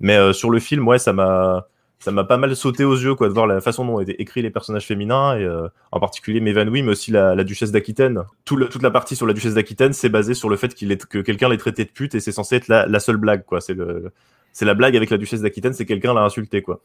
Mais 0.00 0.16
euh, 0.16 0.32
sur 0.32 0.50
le 0.50 0.58
film, 0.58 0.86
ouais, 0.88 0.98
ça 0.98 1.12
m'a 1.12 1.68
ça 1.98 2.12
m'a 2.12 2.24
pas 2.24 2.36
mal 2.36 2.54
sauté 2.54 2.84
aux 2.84 2.94
yeux 2.94 3.14
quoi 3.14 3.28
de 3.28 3.32
voir 3.32 3.46
la 3.46 3.60
façon 3.60 3.84
dont 3.84 4.00
étaient 4.00 4.16
écrits 4.18 4.42
les 4.42 4.50
personnages 4.50 4.86
féminins 4.86 5.36
et 5.36 5.44
euh, 5.44 5.68
en 5.92 6.00
particulier 6.00 6.40
Mévanoui 6.40 6.82
mais 6.82 6.92
aussi 6.92 7.10
la, 7.10 7.34
la 7.34 7.44
duchesse 7.44 7.72
d'Aquitaine 7.72 8.22
Tout 8.44 8.62
toute 8.66 8.82
la 8.82 8.90
partie 8.90 9.16
sur 9.16 9.26
la 9.26 9.32
duchesse 9.32 9.54
d'Aquitaine 9.54 9.92
c'est 9.92 10.08
basé 10.08 10.34
sur 10.34 10.48
le 10.48 10.56
fait 10.56 10.74
qu'il 10.74 10.92
est 10.92 11.06
que 11.06 11.18
quelqu'un 11.18 11.48
l'ait 11.48 11.56
traité 11.56 11.84
de 11.84 11.90
pute 11.90 12.14
et 12.14 12.20
c'est 12.20 12.32
censé 12.32 12.56
être 12.56 12.68
la, 12.68 12.86
la 12.86 13.00
seule 13.00 13.16
blague 13.16 13.44
quoi 13.44 13.60
c'est 13.60 13.74
le 13.74 14.12
c'est 14.52 14.64
la 14.64 14.74
blague 14.74 14.96
avec 14.96 15.10
la 15.10 15.18
duchesse 15.18 15.40
d'Aquitaine 15.40 15.72
c'est 15.72 15.86
quelqu'un 15.86 16.14
l'a 16.14 16.22
insulté 16.22 16.62
quoi 16.62 16.80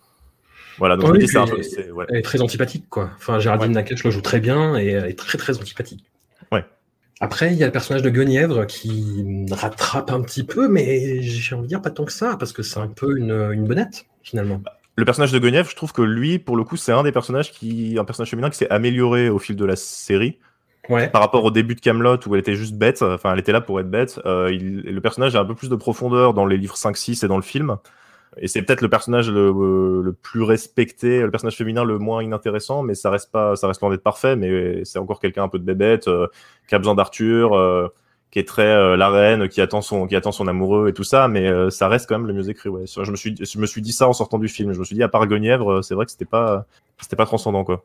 voilà 0.77 0.95
donc 0.95 1.11
oui, 1.11 1.27
ça 1.27 1.43
ouais. 1.43 2.05
elle 2.09 2.17
est 2.17 2.21
très 2.21 2.41
antipathique 2.41 2.85
quoi 2.89 3.11
enfin 3.17 3.39
Géraldine 3.39 3.75
ouais. 3.75 3.85
le 4.03 4.11
joue 4.11 4.21
très 4.21 4.39
bien 4.39 4.77
et 4.77 4.87
elle 4.87 5.09
est 5.09 5.19
très 5.19 5.37
très 5.37 5.57
antipathique 5.57 6.05
ouais 6.51 6.63
après, 7.23 7.53
il 7.53 7.59
y 7.59 7.61
a 7.61 7.67
le 7.67 7.71
personnage 7.71 8.01
de 8.01 8.09
Guenièvre 8.09 8.65
qui 8.65 9.45
rattrape 9.51 10.09
un 10.09 10.21
petit 10.21 10.43
peu, 10.43 10.67
mais 10.67 11.21
j'ai 11.21 11.53
envie 11.53 11.65
de 11.65 11.67
dire 11.67 11.81
pas 11.83 11.91
tant 11.91 12.03
que 12.03 12.11
ça, 12.11 12.35
parce 12.35 12.51
que 12.51 12.63
c'est 12.63 12.79
un 12.79 12.87
peu 12.87 13.15
une, 13.15 13.51
une 13.53 13.65
bonnette, 13.65 14.07
finalement. 14.23 14.55
Bah, 14.57 14.79
le 14.95 15.05
personnage 15.05 15.31
de 15.31 15.39
Guenièvre, 15.39 15.69
je 15.69 15.75
trouve 15.75 15.93
que 15.93 16.01
lui, 16.01 16.39
pour 16.39 16.57
le 16.57 16.63
coup, 16.63 16.77
c'est 16.77 16.91
un 16.91 17.03
des 17.03 17.11
personnages 17.11 17.51
qui, 17.51 17.97
un 17.99 18.05
personnage 18.05 18.29
féminin 18.29 18.49
qui 18.49 18.57
s'est 18.57 18.69
amélioré 18.69 19.29
au 19.29 19.39
fil 19.39 19.55
de 19.55 19.65
la 19.65 19.75
série. 19.75 20.39
Ouais. 20.89 21.07
Par 21.09 21.21
rapport 21.21 21.43
au 21.45 21.51
début 21.51 21.75
de 21.75 21.79
Camelot 21.79 22.17
où 22.27 22.33
elle 22.33 22.41
était 22.41 22.55
juste 22.55 22.73
bête, 22.73 23.03
enfin 23.03 23.31
elle 23.33 23.39
était 23.39 23.51
là 23.51 23.61
pour 23.61 23.79
être 23.79 23.89
bête, 23.89 24.19
euh, 24.25 24.49
il, 24.51 24.81
le 24.81 24.99
personnage 24.99 25.35
a 25.35 25.39
un 25.39 25.45
peu 25.45 25.53
plus 25.53 25.69
de 25.69 25.75
profondeur 25.75 26.33
dans 26.33 26.45
les 26.45 26.57
livres 26.57 26.75
5-6 26.75 27.23
et 27.23 27.27
dans 27.27 27.35
le 27.35 27.43
film. 27.43 27.77
Et 28.37 28.47
c'est 28.47 28.61
peut-être 28.61 28.81
le 28.81 28.89
personnage 28.89 29.29
le, 29.29 29.49
euh, 29.49 30.01
le, 30.01 30.13
plus 30.13 30.41
respecté, 30.41 31.21
le 31.21 31.31
personnage 31.31 31.57
féminin 31.57 31.83
le 31.83 31.97
moins 31.97 32.23
inintéressant, 32.23 32.81
mais 32.81 32.95
ça 32.95 33.09
reste 33.09 33.31
pas, 33.31 33.55
ça 33.55 33.67
reste 33.67 33.81
loin 33.81 33.89
d'être 33.89 34.03
parfait, 34.03 34.35
mais 34.37 34.85
c'est 34.85 34.99
encore 34.99 35.19
quelqu'un 35.19 35.43
un 35.43 35.49
peu 35.49 35.59
de 35.59 35.65
bébête, 35.65 36.07
euh, 36.07 36.27
qui 36.67 36.75
a 36.75 36.77
besoin 36.77 36.95
d'Arthur, 36.95 37.53
euh, 37.53 37.89
qui 38.31 38.39
est 38.39 38.47
très 38.47 38.65
euh, 38.65 38.95
la 38.95 39.09
reine, 39.09 39.49
qui 39.49 39.61
attend 39.61 39.81
son 39.81 40.07
qui 40.07 40.15
attend 40.15 40.31
son 40.31 40.47
amoureux 40.47 40.89
et 40.89 40.93
tout 40.93 41.03
ça, 41.03 41.27
mais 41.27 41.47
euh, 41.47 41.69
ça 41.69 41.89
reste 41.89 42.07
quand 42.07 42.17
même 42.17 42.27
le 42.27 42.33
mieux 42.33 42.49
écrit. 42.49 42.69
Ouais. 42.69 42.85
Je 42.87 43.11
me 43.11 43.15
suis 43.17 43.35
je 43.39 43.59
me 43.59 43.65
suis 43.65 43.81
dit 43.81 43.91
ça 43.91 44.07
en 44.07 44.13
sortant 44.13 44.39
du 44.39 44.47
film. 44.47 44.71
Je 44.71 44.79
me 44.79 44.85
suis 44.85 44.95
dit 44.95 45.03
à 45.03 45.09
part 45.09 45.27
Guenièvre, 45.27 45.71
euh, 45.71 45.81
c'est 45.81 45.93
vrai 45.93 46.05
que 46.05 46.11
c'était 46.11 46.25
pas 46.25 46.65
c'était 46.99 47.17
pas 47.17 47.25
transcendant 47.25 47.65
quoi. 47.65 47.83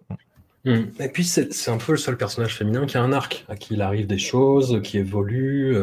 Mmh. 0.64 0.82
Et 1.00 1.08
puis 1.08 1.24
c'est 1.24 1.70
un 1.70 1.78
peu 1.78 1.92
le 1.92 1.98
seul 1.98 2.16
personnage 2.16 2.56
féminin 2.56 2.86
qui 2.86 2.96
a 2.96 3.02
un 3.02 3.12
arc, 3.12 3.44
à 3.48 3.56
qui 3.56 3.74
il 3.74 3.82
arrive 3.82 4.06
des 4.06 4.18
choses, 4.18 4.80
qui 4.82 4.98
évolue. 4.98 5.76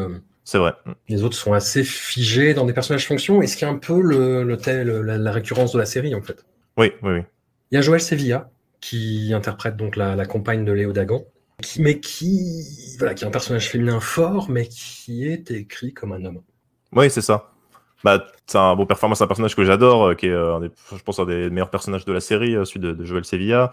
C'est 0.46 0.58
vrai. 0.58 0.74
Les 1.08 1.24
autres 1.24 1.38
sont 1.38 1.54
assez 1.54 1.86
figés 1.86 2.54
dans 2.54 2.66
des 2.66 2.74
personnages 2.74 3.08
fonctions, 3.08 3.42
et 3.42 3.48
ce 3.48 3.56
qui 3.56 3.64
est 3.64 3.68
un 3.68 3.78
peu 3.78 4.02
le, 4.02 4.44
le 4.44 4.58
tel, 4.58 4.90
la, 4.90 5.18
la, 5.18 5.32
récurrence 5.32 5.72
de 5.72 5.80
la 5.80 5.86
série, 5.86 6.14
en 6.16 6.22
fait? 6.22 6.44
Oui, 6.76 6.92
oui, 7.02 7.14
oui. 7.14 7.22
Il 7.72 7.76
y 7.76 7.78
a 7.78 7.82
Joël 7.82 8.02
Sevilla, 8.02 8.50
qui 8.82 9.32
interprète 9.34 9.78
donc 9.78 9.96
la, 9.96 10.18
la 10.18 10.26
compagne 10.26 10.66
de 10.66 10.74
Léo 10.74 10.92
Dagan, 10.92 11.24
mais 11.80 12.00
qui, 12.00 12.96
voilà, 12.98 13.14
qui 13.14 13.24
est 13.24 13.28
un 13.28 13.32
personnage 13.32 13.70
féminin 13.70 14.00
fort, 14.00 14.50
mais 14.50 14.68
qui 14.68 15.28
est 15.28 15.52
écrit 15.52 15.94
comme 15.94 16.12
un 16.12 16.26
homme. 16.26 16.42
Oui, 16.92 17.10
c'est 17.10 17.22
ça. 17.22 17.52
Bah, 18.04 18.26
c'est 18.48 18.58
un 18.58 18.76
bon 18.76 18.86
performance, 18.86 19.22
un 19.22 19.28
personnage 19.28 19.56
que 19.56 19.64
j'adore, 19.64 20.10
euh, 20.10 20.14
qui 20.14 20.28
est, 20.28 20.32
euh, 20.32 20.56
un 20.56 20.60
des, 20.60 20.70
je 20.92 21.02
pense, 21.02 21.20
un 21.20 21.26
des 21.26 21.50
meilleurs 21.50 21.70
personnages 21.70 22.06
de 22.06 22.12
la 22.12 22.20
série, 22.20 22.56
euh, 22.56 22.66
celui 22.66 22.82
de, 22.82 22.92
de 22.92 23.06
Joël 23.06 23.24
Sevilla. 23.24 23.72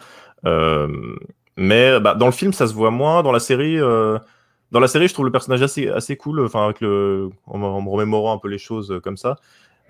Mais 1.57 2.01
bah, 2.01 2.15
dans 2.15 2.27
le 2.27 2.33
film, 2.33 2.53
ça 2.53 2.67
se 2.67 2.75
voit 2.75 2.91
moins. 2.91 3.23
Dans 3.23 3.33
la 3.33 3.41
série, 3.41 3.79
dans 3.79 4.81
la 4.81 4.89
série, 4.89 5.09
je 5.09 5.13
trouve 5.13 5.27
le 5.27 5.33
personnage 5.33 5.63
assez, 5.63 5.89
assez 5.89 6.17
cool. 6.17 6.49
Avec 6.55 6.81
le, 6.81 7.31
en, 7.47 7.61
en 7.61 7.83
me 7.83 7.91
remémorant 7.91 8.35
un 8.35 8.39
peu 8.39 8.49
les 8.49 8.59
choses 8.59 8.99
comme 9.03 9.17
ça. 9.17 9.37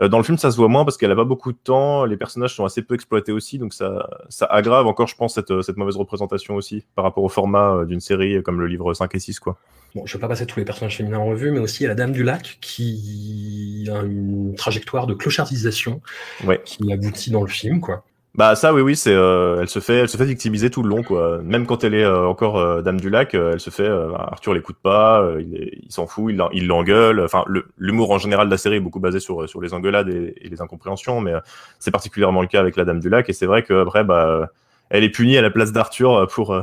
Euh, 0.01 0.09
dans 0.09 0.19
le 0.19 0.25
film, 0.25 0.39
ça 0.39 0.51
se 0.51 0.57
voit 0.57 0.69
moins 0.69 0.85
parce 0.85 0.97
qu'elle 0.97 1.11
a 1.11 1.17
pas 1.17 1.25
beaucoup 1.25 1.53
de 1.53 1.59
temps. 1.63 2.05
Les 2.05 2.17
personnages 2.17 2.55
sont 2.55 2.65
assez 2.65 2.83
peu 2.83 2.95
exploités 2.95 3.33
aussi, 3.33 3.59
donc 3.59 3.75
ça, 3.75 4.09
ça 4.29 4.47
aggrave 4.47 4.87
encore, 4.87 5.07
je 5.09 5.17
pense, 5.17 5.35
cette, 5.35 5.63
cette 5.63 5.77
mauvaise 5.77 5.97
représentation 5.97 6.55
aussi 6.55 6.85
par 6.95 7.05
rapport 7.05 7.25
au 7.25 7.29
format 7.29 7.85
d'une 7.85 8.01
série 8.01 8.43
comme 8.43 8.61
le 8.61 8.67
livre 8.67 8.95
5 8.95 9.15
et 9.15 9.19
6, 9.19 9.41
quoi. 9.41 9.59
Bon, 9.95 10.07
je 10.07 10.15
ne 10.15 10.19
vais 10.19 10.21
pas 10.21 10.29
passer 10.29 10.47
tous 10.47 10.59
les 10.61 10.65
personnages 10.65 10.97
féminins 10.97 11.19
en 11.19 11.27
revue, 11.27 11.51
mais 11.51 11.59
aussi 11.59 11.85
la 11.85 11.97
Dame 11.97 12.13
du 12.13 12.23
Lac 12.23 12.59
qui 12.61 13.89
a 13.93 14.03
une 14.03 14.55
trajectoire 14.57 15.09
de 15.09 15.15
clochardisation 15.15 16.01
ouais. 16.45 16.61
qui 16.65 16.93
aboutit 16.93 17.31
dans 17.31 17.43
le 17.43 17.49
film, 17.49 17.81
quoi. 17.81 18.05
Bah 18.37 18.55
ça 18.55 18.73
oui 18.73 18.81
oui 18.81 18.95
c'est 18.95 19.13
euh, 19.13 19.59
elle 19.61 19.69
se 19.69 19.81
fait 19.81 19.97
elle 19.97 20.09
se 20.09 20.17
fait 20.17 20.25
victimiser 20.25 20.71
tout 20.71 20.85
le 20.85 20.89
long 20.89 21.03
quoi 21.03 21.41
même 21.43 21.67
quand 21.67 21.83
elle 21.83 21.95
est 21.95 22.05
euh, 22.05 22.29
encore 22.29 22.59
euh, 22.59 22.81
dame 22.81 23.01
du 23.01 23.11
lac 23.11 23.35
elle 23.35 23.59
se 23.59 23.71
fait 23.71 23.89
Arthur 23.89 24.55
l'écoute 24.55 24.77
pas 24.81 25.29
il 25.41 25.91
s'en 25.91 26.07
fout 26.07 26.33
il 26.53 26.67
l'engueule 26.69 27.21
enfin 27.25 27.45
l'humour 27.77 28.13
en 28.13 28.19
général 28.19 28.47
de 28.47 28.53
la 28.53 28.59
série 28.59 28.77
est 28.77 28.81
beaucoup 28.81 29.01
basé 29.01 29.19
sur 29.19 29.49
sur 29.49 29.61
les 29.61 29.75
engueulades 29.75 30.09
et, 30.09 30.35
et 30.43 30.49
les 30.49 30.63
incompréhensions 30.63 31.21
mais 31.21 31.33
c'est 31.81 31.91
particulièrement 31.91 32.41
le 32.41 32.47
cas 32.47 32.61
avec 32.61 32.77
la 32.77 32.85
dame 32.85 33.01
du 33.01 33.09
lac 33.09 33.29
et 33.29 33.33
c'est 33.33 33.47
vrai 33.47 33.65
que 33.65 33.83
après 33.83 34.05
bah 34.05 34.49
elle 34.91 35.03
est 35.03 35.11
punie 35.11 35.37
à 35.37 35.43
la 35.43 35.51
place 35.51 35.73
d'Arthur 35.73 36.29
pour, 36.33 36.57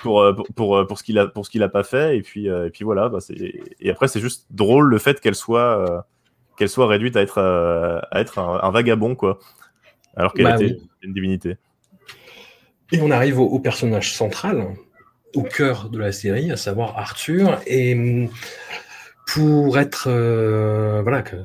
pour, 0.00 0.34
pour, 0.34 0.46
pour, 0.54 0.86
pour, 0.86 0.98
ce 0.98 1.02
qu'il 1.04 1.18
a, 1.18 1.26
pour 1.26 1.44
ce 1.44 1.50
qu'il 1.50 1.62
a 1.62 1.68
pas 1.70 1.82
fait. 1.82 2.18
Et 2.18 2.20
puis, 2.20 2.46
et 2.48 2.68
puis 2.70 2.84
voilà. 2.84 3.08
Bah 3.08 3.20
et 3.80 3.90
après, 3.90 4.06
c'est 4.06 4.20
juste 4.20 4.44
drôle 4.50 4.90
le 4.90 4.98
fait 4.98 5.18
qu'elle 5.18 5.34
soit, 5.34 6.04
qu'elle 6.58 6.68
soit 6.68 6.86
réduite 6.86 7.16
à 7.16 7.22
être, 7.22 7.38
à 7.38 8.20
être 8.20 8.38
un, 8.38 8.60
un 8.62 8.70
vagabond, 8.70 9.14
quoi. 9.14 9.38
Alors 10.16 10.32
qu'elle 10.34 10.44
Bah 10.44 10.54
était 10.56 10.64
oui. 10.74 10.82
une 11.02 11.12
divinité. 11.14 11.56
Et 12.92 13.00
on 13.00 13.10
arrive 13.10 13.40
au, 13.40 13.44
au 13.46 13.58
personnage 13.58 14.12
central, 14.14 14.66
au 15.34 15.42
cœur 15.42 15.88
de 15.88 15.98
la 15.98 16.12
série, 16.12 16.50
à 16.52 16.56
savoir 16.56 16.98
Arthur. 16.98 17.60
Et 17.66 17.94
hum, 17.94 18.28
pour 19.26 19.78
être, 19.78 20.08
euh, 20.10 21.00
voilà, 21.02 21.22
que, 21.22 21.36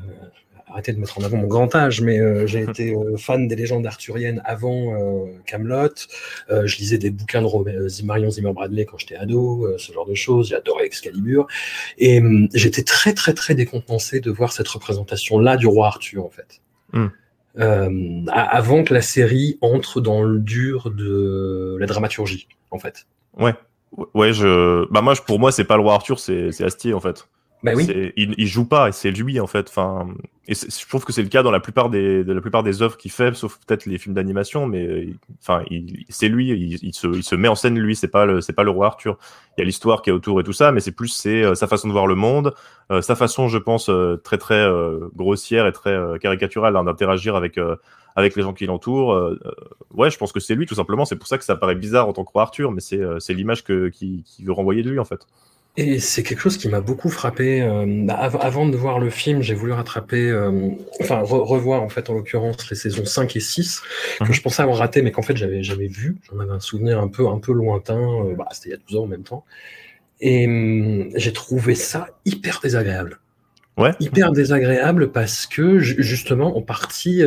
arrêtez 0.68 0.92
de 0.92 1.00
mettre 1.00 1.18
en 1.20 1.24
avant 1.24 1.38
mon 1.38 1.48
grand 1.48 1.74
âge, 1.74 2.02
mais 2.02 2.20
euh, 2.20 2.46
j'ai 2.48 2.64
été 2.70 2.94
euh, 2.94 3.16
fan 3.16 3.48
des 3.48 3.56
légendes 3.56 3.86
arthuriennes 3.88 4.42
avant 4.44 4.94
Camelot. 5.46 5.88
je 6.50 6.78
lisais 6.78 6.98
des 6.98 7.12
bouquins 7.12 7.42
de 7.42 7.48
Robert- 7.48 7.80
Marion 8.04 8.30
Zimmer 8.30 8.52
Bradley 8.52 8.84
quand 8.86 8.98
j'étais 8.98 9.16
ado, 9.16 9.66
ce 9.78 9.94
genre 9.94 10.06
de 10.06 10.16
choses. 10.16 10.50
J'adorais 10.50 10.86
Excalibur. 10.86 11.48
Et 11.98 12.20
hum, 12.20 12.50
j'étais 12.54 12.84
très, 12.84 13.14
très, 13.14 13.34
très 13.34 13.56
décontenancé 13.56 14.20
de 14.20 14.32
voir 14.32 14.52
cette 14.52 14.68
représentation-là 14.68 15.56
du 15.56 15.68
roi 15.68 15.88
Arthur, 15.88 16.26
en 16.26 16.30
fait. 16.30 16.60
Hmm. 16.92 17.08
Euh, 17.60 18.22
avant 18.32 18.84
que 18.84 18.94
la 18.94 19.02
série 19.02 19.58
entre 19.62 20.00
dans 20.02 20.22
le 20.22 20.40
dur 20.40 20.92
de 20.92 21.76
la 21.80 21.86
dramaturgie, 21.88 22.48
en 22.72 22.78
fait. 22.80 23.08
Ouais. 23.38 23.56
Ouais, 24.14 24.34
je. 24.34 24.86
Bah 24.92 25.02
moi, 25.02 25.14
je- 25.16 25.22
pour 25.22 25.40
moi, 25.40 25.52
c'est 25.52 25.64
pas 25.64 25.76
le 25.78 25.82
roi 25.82 25.94
Arthur, 25.96 26.20
c'est 26.20 26.62
Astier 26.62 26.94
en 26.94 27.00
fait. 27.00 27.28
Bah 27.64 27.72
oui. 27.76 27.88
Il, 28.18 28.36
il 28.38 28.48
joue 28.48 28.66
pas, 28.66 28.90
et 28.90 28.92
c'est 28.92 29.12
lui 29.12 29.40
en 29.40 29.48
fait. 29.48 29.70
Enfin, 29.70 30.08
et 30.48 30.54
je 30.54 30.88
trouve 30.88 31.04
que 31.04 31.12
c'est 31.12 31.22
le 31.22 31.28
cas 31.28 31.44
dans 31.44 31.52
la 31.52 31.60
plupart 31.60 31.90
des, 31.90 32.24
de 32.24 32.32
la 32.32 32.40
plupart 32.40 32.64
des 32.64 32.82
œuvres 32.82 32.96
qu'il 32.96 33.12
fait, 33.12 33.36
sauf 33.36 33.60
peut-être 33.66 33.86
les 33.86 33.98
films 33.98 34.16
d'animation, 34.16 34.66
mais 34.66 34.88
euh, 34.88 35.14
enfin, 35.42 35.64
c'est 36.08 36.30
lui. 36.30 36.50
Il, 36.50 36.94
se, 36.94 37.08
il 37.08 37.24
se 37.24 37.36
met 37.36 37.50
en 37.50 37.56
scène 37.56 37.78
lui. 37.78 37.98
C'est 37.98 38.08
pas 38.08 38.26
le, 38.26 38.40
c'est 38.40 38.54
pas 38.54 38.64
le 38.64 38.72
roi 38.72 38.88
Arthur. 38.88 39.18
Il 39.58 39.62
y 39.62 39.64
a 39.64 39.66
l'histoire 39.66 40.02
qui 40.02 40.10
est 40.10 40.14
autour 40.14 40.40
et 40.40 40.44
tout 40.44 40.54
ça, 40.54 40.72
mais 40.72 40.80
c'est 40.80 40.94
plus 40.94 41.10
c'est 41.10 41.44
euh, 41.44 41.54
sa 41.54 41.68
façon 41.68 41.90
de 41.90 41.94
voir 41.94 42.08
le 42.08 42.16
monde, 42.16 42.54
euh, 42.92 43.02
sa 43.02 43.18
façon, 43.18 43.50
je 43.50 43.58
pense, 43.58 43.90
euh, 43.90 44.22
très 44.24 44.38
très 44.38 44.56
euh, 44.56 45.10
grossière 45.16 45.68
et 45.68 45.74
très 45.74 45.92
euh, 45.92 46.18
caricaturale 46.18 46.78
hein, 46.78 46.86
d'interagir 46.86 47.36
avec 47.36 47.60
avec 48.16 48.36
les 48.36 48.42
gens 48.42 48.54
qui 48.54 48.66
l'entourent. 48.66 49.36
Ouais, 49.94 50.10
je 50.10 50.18
pense 50.18 50.32
que 50.32 50.40
c'est 50.40 50.56
lui 50.56 50.66
tout 50.66 50.76
simplement. 50.76 51.06
C'est 51.06 51.18
pour 51.18 51.28
ça 51.28 51.38
que 51.38 51.44
ça 51.44 51.56
paraît 51.58 51.76
bizarre 51.76 52.08
en 52.08 52.14
tant 52.14 52.24
que 52.24 52.32
roi 52.32 52.44
Arthur, 52.44 52.72
mais 52.72 52.82
c'est 52.82 53.02
c'est 53.20 53.34
l'image 53.34 53.64
que 53.64 53.90
qui, 53.90 54.24
qui 54.24 54.44
veut 54.44 54.54
renvoyer 54.54 54.82
de 54.82 54.90
lui 54.90 55.00
en 55.00 55.06
fait. 55.06 55.28
Et 55.80 56.00
c'est 56.00 56.24
quelque 56.24 56.40
chose 56.40 56.58
qui 56.58 56.70
m'a 56.70 56.82
beaucoup 56.82 57.10
frappé. 57.10 57.62
euh, 57.62 58.08
av- 58.10 58.40
avant 58.42 58.68
de 58.68 58.76
voir 58.76 58.98
le 58.98 59.12
film, 59.12 59.44
j'ai 59.44 59.54
voulu 59.54 59.74
rattraper, 59.74 60.28
euh, 60.32 60.70
enfin 61.02 61.22
re- 61.22 61.46
revoir 61.46 61.84
en 61.84 61.90
fait 61.90 62.10
en 62.10 62.16
l'occurrence 62.16 62.68
les 62.72 62.76
saisons 62.76 63.06
5 63.06 63.36
et 63.36 63.40
6 63.40 63.82
que 64.20 64.24
Mhm. 64.26 64.34
je 64.34 64.42
pensais 64.42 64.64
avoir 64.64 64.80
raté, 64.80 65.04
mais 65.04 65.12
qu'en 65.12 65.22
fait 65.22 65.38
j'avais 65.38 65.62
jamais 65.62 65.86
vu. 65.88 66.18
J'en 66.32 66.40
avais 66.40 66.52
un 66.52 66.60
souvenir 66.60 67.00
un 67.00 67.08
peu 67.08 67.28
un 67.28 67.38
peu 67.38 67.54
lointain. 67.54 68.00
euh, 68.00 68.34
bah, 68.36 68.48
C'était 68.52 68.70
il 68.70 68.72
y 68.72 68.76
a 68.76 68.80
12 68.90 68.98
ans 69.00 69.04
en 69.04 69.08
même 69.08 69.24
temps. 69.24 69.46
Et 70.20 70.48
hum, 70.48 71.10
j'ai 71.16 71.32
trouvé 71.32 71.76
ça 71.76 72.08
hyper 72.26 72.60
désagréable. 72.64 73.20
Ouais. 73.78 73.92
Hyper 74.00 74.32
désagréable 74.32 75.12
parce 75.12 75.46
que 75.46 75.78
ju- 75.78 75.98
justement 76.02 76.58
en 76.58 76.64
partie 76.64 77.22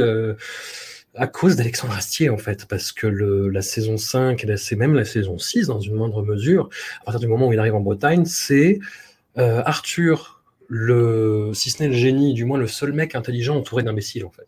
à 1.14 1.26
cause 1.26 1.56
d'Alexandre 1.56 1.94
Astier 1.94 2.30
en 2.30 2.38
fait, 2.38 2.66
parce 2.66 2.92
que 2.92 3.06
le, 3.06 3.48
la 3.48 3.62
saison 3.62 3.96
5 3.96 4.44
et 4.44 4.46
la- 4.46 4.56
même 4.76 4.94
la 4.94 5.04
saison 5.04 5.38
6 5.38 5.66
dans 5.66 5.80
une 5.80 5.94
moindre 5.94 6.22
mesure, 6.22 6.68
à 7.02 7.04
partir 7.04 7.20
du 7.20 7.26
moment 7.26 7.48
où 7.48 7.52
il 7.52 7.58
arrive 7.58 7.74
en 7.74 7.80
Bretagne, 7.80 8.24
c'est 8.24 8.78
euh, 9.38 9.62
Arthur, 9.64 10.40
le, 10.68 11.50
si 11.52 11.70
ce 11.70 11.82
n'est 11.82 11.88
le 11.88 11.94
génie, 11.94 12.32
du 12.34 12.44
moins 12.44 12.58
le 12.58 12.66
seul 12.66 12.92
mec 12.92 13.14
intelligent 13.14 13.56
entouré 13.56 13.82
d'imbéciles 13.82 14.24
en 14.24 14.30
fait. 14.30 14.46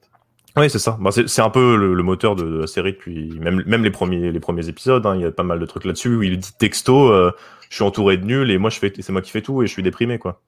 Oui, 0.57 0.68
c'est 0.68 0.79
ça. 0.79 0.98
Bah, 1.01 1.11
c'est 1.12 1.40
un 1.40 1.48
peu 1.51 1.77
le, 1.77 1.94
le 1.94 2.03
moteur 2.03 2.37
de, 2.37 2.44
de 2.44 2.59
la 2.61 2.66
série 2.66 2.92
depuis 2.92 3.31
même 3.40 3.62
même 3.66 3.83
les 3.83 3.90
premiers 3.90 4.31
les 4.31 4.40
premiers 4.40 4.68
épisodes. 4.68 5.05
hein. 5.07 5.16
Il 5.16 5.22
y 5.22 5.25
a 5.25 5.33
pas 5.33 5.42
mal 5.44 5.59
de 5.59 5.64
trucs 5.66 5.85
là-dessus 5.87 6.14
où 6.14 6.22
il 6.22 6.38
dit 6.38 6.51
texto, 6.59 7.09
euh, 7.11 7.33
je 7.70 7.77
suis 7.77 7.85
entouré 7.85 8.18
de 8.18 8.25
nuls 8.27 8.51
et 8.51 8.59
moi 8.59 8.68
je 8.68 8.79
fais 8.79 8.92
c'est 9.01 9.12
moi 9.12 9.22
qui 9.22 9.31
fais 9.31 9.40
tout 9.40 9.62
et 9.62 9.66
je 9.66 9.72
suis 9.72 9.83
déprimé 9.83 10.18
quoi. 10.18 10.42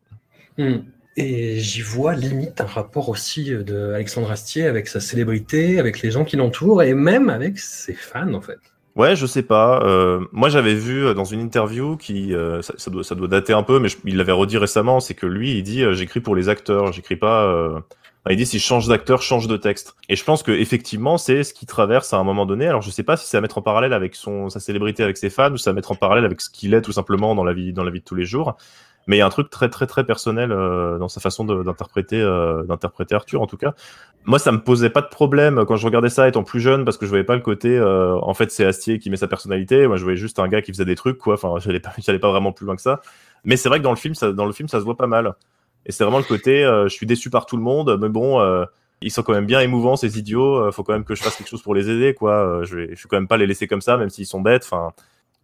Hmm. 0.58 0.76
Et 1.16 1.58
j'y 1.60 1.80
vois 1.80 2.14
limite 2.14 2.60
un 2.60 2.66
rapport 2.66 3.08
aussi 3.08 3.50
de 3.50 3.92
Alexandre 3.92 4.30
Astier 4.30 4.66
avec 4.66 4.88
sa 4.88 5.00
célébrité, 5.00 5.78
avec 5.78 6.02
les 6.02 6.10
gens 6.10 6.24
qui 6.24 6.36
l'entourent 6.36 6.82
et 6.82 6.94
même 6.94 7.30
avec 7.30 7.58
ses 7.58 7.94
fans 7.94 8.34
en 8.34 8.40
fait. 8.40 8.58
Ouais, 8.96 9.16
je 9.16 9.26
sais 9.26 9.42
pas. 9.42 9.80
Euh, 9.82 10.20
moi, 10.30 10.48
j'avais 10.48 10.74
vu 10.74 11.04
euh, 11.04 11.14
dans 11.14 11.24
une 11.24 11.40
interview 11.40 11.96
qui, 11.96 12.32
euh, 12.32 12.62
ça, 12.62 12.74
ça 12.76 12.90
doit, 12.92 13.02
ça 13.02 13.16
doit 13.16 13.26
dater 13.26 13.52
un 13.52 13.64
peu, 13.64 13.80
mais 13.80 13.88
il 14.04 14.16
l'avait 14.16 14.30
redit 14.32 14.56
récemment, 14.56 15.00
c'est 15.00 15.14
que 15.14 15.26
lui, 15.26 15.58
il 15.58 15.64
dit, 15.64 15.82
euh, 15.82 15.94
j'écris 15.94 16.20
pour 16.20 16.36
les 16.36 16.48
acteurs, 16.48 16.92
j'écris 16.92 17.16
pas. 17.16 17.44
euh, 17.44 17.70
enfin, 17.70 18.30
il 18.30 18.36
dit, 18.36 18.46
si 18.46 18.60
je 18.60 18.64
change 18.64 18.86
d'acteur, 18.86 19.20
change 19.20 19.48
de 19.48 19.56
texte. 19.56 19.96
Et 20.08 20.14
je 20.14 20.22
pense 20.22 20.44
que 20.44 20.52
effectivement, 20.52 21.18
c'est 21.18 21.42
ce 21.42 21.52
qui 21.52 21.66
traverse 21.66 22.12
à 22.12 22.18
un 22.18 22.24
moment 22.24 22.46
donné. 22.46 22.68
Alors, 22.68 22.82
je 22.82 22.90
sais 22.90 23.02
pas 23.02 23.16
si 23.16 23.26
c'est 23.26 23.36
à 23.36 23.40
mettre 23.40 23.58
en 23.58 23.62
parallèle 23.62 23.92
avec 23.94 24.14
son 24.14 24.48
sa 24.48 24.60
célébrité 24.60 25.02
avec 25.02 25.16
ses 25.16 25.30
fans 25.30 25.50
ou 25.50 25.56
c'est 25.56 25.70
à 25.70 25.72
mettre 25.72 25.90
en 25.90 25.96
parallèle 25.96 26.24
avec 26.24 26.40
ce 26.40 26.48
qu'il 26.48 26.72
est 26.72 26.82
tout 26.82 26.92
simplement 26.92 27.34
dans 27.34 27.44
la 27.44 27.52
vie 27.52 27.72
dans 27.72 27.82
la 27.82 27.90
vie 27.90 27.98
de 28.00 28.04
tous 28.04 28.14
les 28.14 28.24
jours. 28.24 28.56
Mais 29.06 29.16
il 29.16 29.18
y 29.18 29.22
a 29.22 29.26
un 29.26 29.30
truc 29.30 29.50
très 29.50 29.68
très 29.68 29.86
très 29.86 30.04
personnel 30.04 30.50
euh, 30.52 30.98
dans 30.98 31.08
sa 31.08 31.20
façon 31.20 31.44
d'interpréter 31.44 32.20
euh, 32.20 32.62
d'interpréter 32.64 33.14
Arthur 33.14 33.42
en 33.42 33.46
tout 33.46 33.56
cas. 33.58 33.74
Moi, 34.24 34.38
ça 34.38 34.52
me 34.52 34.58
posait 34.62 34.88
pas 34.88 35.02
de 35.02 35.08
problème 35.08 35.64
quand 35.66 35.76
je 35.76 35.84
regardais 35.84 36.08
ça 36.08 36.26
étant 36.26 36.42
plus 36.44 36.60
jeune 36.60 36.84
parce 36.86 36.96
que 36.96 37.04
je 37.04 37.10
voyais 37.10 37.24
pas 37.24 37.34
le 37.34 37.42
côté. 37.42 37.76
euh, 37.76 38.16
en 38.22 38.32
fait, 38.32 38.50
c'est 38.50 38.64
Astier 38.64 38.98
qui 38.98 39.10
met 39.10 39.16
sa 39.18 39.28
personnalité. 39.28 39.86
Moi, 39.86 39.98
je 39.98 40.02
voyais 40.04 40.16
juste 40.16 40.38
un 40.38 40.48
gars 40.48 40.62
qui 40.62 40.72
faisait 40.72 40.86
des 40.86 40.94
trucs, 40.96 41.18
quoi. 41.18 41.34
Enfin, 41.34 41.54
j'allais 41.60 41.80
pas, 41.80 41.92
j'allais 41.98 42.18
pas 42.18 42.30
vraiment 42.30 42.52
plus 42.52 42.64
loin 42.64 42.76
que 42.76 42.82
ça. 42.82 43.00
Mais 43.44 43.56
c'est 43.58 43.68
vrai 43.68 43.78
que 43.78 43.84
dans 43.84 43.90
le 43.90 43.96
film, 43.96 44.14
ça, 44.14 44.32
dans 44.32 44.46
le 44.46 44.52
film, 44.52 44.68
ça 44.68 44.78
se 44.80 44.84
voit 44.84 44.96
pas 44.96 45.06
mal. 45.06 45.34
Et 45.86 45.92
c'est 45.92 46.04
vraiment 46.04 46.18
le 46.18 46.24
côté. 46.24 46.64
euh, 46.64 46.84
je 46.88 46.94
suis 46.94 47.06
déçu 47.06 47.28
par 47.28 47.44
tout 47.46 47.56
le 47.58 47.62
monde, 47.62 47.98
mais 48.00 48.08
bon. 48.08 48.40
euh, 48.40 48.64
ils 49.02 49.10
sont 49.10 49.22
quand 49.22 49.34
même 49.34 49.44
bien 49.44 49.60
émouvants, 49.60 49.96
ces 49.96 50.18
idiots. 50.18 50.56
euh, 50.56 50.70
faut 50.72 50.82
quand 50.84 50.94
même 50.94 51.04
que 51.04 51.14
je 51.14 51.22
fasse 51.22 51.36
quelque 51.36 51.48
chose 51.50 51.60
pour 51.62 51.74
les 51.74 51.90
aider, 51.90 52.14
quoi. 52.14 52.32
Euh, 52.32 52.64
je 52.64 52.76
vais, 52.76 52.86
je 52.96 53.02
vais 53.02 53.08
quand 53.10 53.16
même 53.18 53.28
pas 53.28 53.36
les 53.36 53.46
laisser 53.46 53.66
comme 53.66 53.82
ça, 53.82 53.98
même 53.98 54.08
s'ils 54.08 54.24
sont 54.26 54.40
bêtes. 54.40 54.62
Enfin, 54.64 54.92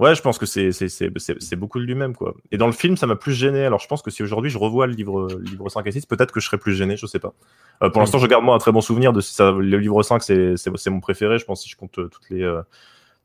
ouais, 0.01 0.15
je 0.15 0.23
pense 0.23 0.39
que 0.39 0.47
c'est, 0.47 1.57
beaucoup 1.57 1.79
de 1.79 1.85
lui-même, 1.85 2.17
quoi. 2.17 2.35
Et 2.51 2.59
dans 2.59 2.67
le 2.67 2.73
film, 2.73 2.97
ça 2.97 3.07
m'a 3.07 3.17
plus 3.17 3.35
gêné. 3.35 3.65
Alors, 3.65 3.79
je 3.79 3.87
pense 3.87 4.03
que 4.03 4.11
si 4.11 4.23
aujourd'hui 4.23 4.51
je 4.51 4.59
revois 4.59 4.87
le 4.87 4.95
livre, 4.95 5.29
le 5.31 5.43
livre 5.43 5.69
5 5.69 5.87
et 5.87 5.93
6, 5.93 6.07
peut-être 6.07 6.33
que 6.33 6.41
je 6.41 6.47
serais 6.47 6.59
plus 6.59 6.75
gêné, 6.75 6.97
je 6.97 7.07
sais 7.07 7.19
pas. 7.19 7.35
Euh, 7.83 7.91
pour 7.91 8.01
l'instant, 8.01 8.19
je 8.19 8.27
garde 8.27 8.43
moi 8.43 8.55
un 8.55 8.59
très 8.59 8.73
bon 8.73 8.81
souvenir 8.81 9.13
de 9.13 9.21
ça. 9.21 9.53
Le 9.53 9.79
livre 9.79 10.03
5, 10.03 10.23
c'est, 10.23 10.91
mon 10.91 11.01
préféré, 11.01 11.39
je 11.39 11.45
pense, 11.45 11.63
si 11.63 11.69
je 11.69 11.77
compte 11.77 11.99
euh, 11.99 12.09
toutes 12.09 12.31
les, 12.31 12.43
euh, 12.43 12.63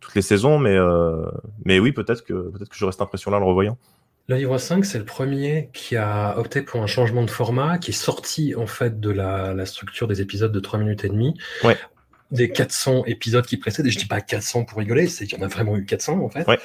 toutes 0.02 0.16
les 0.16 0.22
saisons. 0.22 0.60
Mais, 0.60 0.78
mais 1.64 1.80
oui, 1.80 1.94
peut-être 1.94 2.24
que, 2.24 2.34
peut-être 2.34 2.70
que 2.70 2.76
j'aurai 2.76 2.92
cette 2.92 3.02
impression-là 3.02 3.38
en 3.38 3.40
le 3.40 3.46
revoyant. 3.48 3.78
Le 4.28 4.36
livre 4.38 4.58
5, 4.58 4.84
c'est 4.86 4.98
le 4.98 5.06
premier 5.06 5.70
qui 5.74 5.96
a 5.96 6.38
opté 6.40 6.64
pour 6.64 6.82
un 6.82 6.88
changement 6.88 7.24
de 7.24 7.30
format, 7.30 7.78
qui 7.78 7.92
est 7.92 7.94
sorti 7.94 8.56
en 8.56 8.66
fait 8.66 9.00
de 9.00 9.12
la, 9.12 9.54
la 9.54 9.66
structure 9.68 10.08
des 10.08 10.20
épisodes 10.20 10.52
de 10.52 10.60
3 10.60 10.80
minutes 10.80 11.06
et 11.06 11.10
demie. 11.10 11.36
Ouais. 11.64 11.78
Des 12.32 12.50
400 12.50 13.04
épisodes 13.06 13.46
qui 13.46 13.58
précèdent, 13.58 13.86
et 13.88 13.92
je 13.92 14.00
dis 14.00 14.06
pas 14.08 14.20
400 14.22 14.66
pour 14.66 14.80
rigoler, 14.80 15.08
c'est 15.08 15.26
qu'il 15.28 15.38
y 15.38 15.42
en 15.42 15.46
a 15.46 15.48
vraiment 15.48 15.78
eu 15.78 15.86
400 15.86 16.20
en 16.20 16.30
fait. 16.30 16.48
Ouais. 16.48 16.58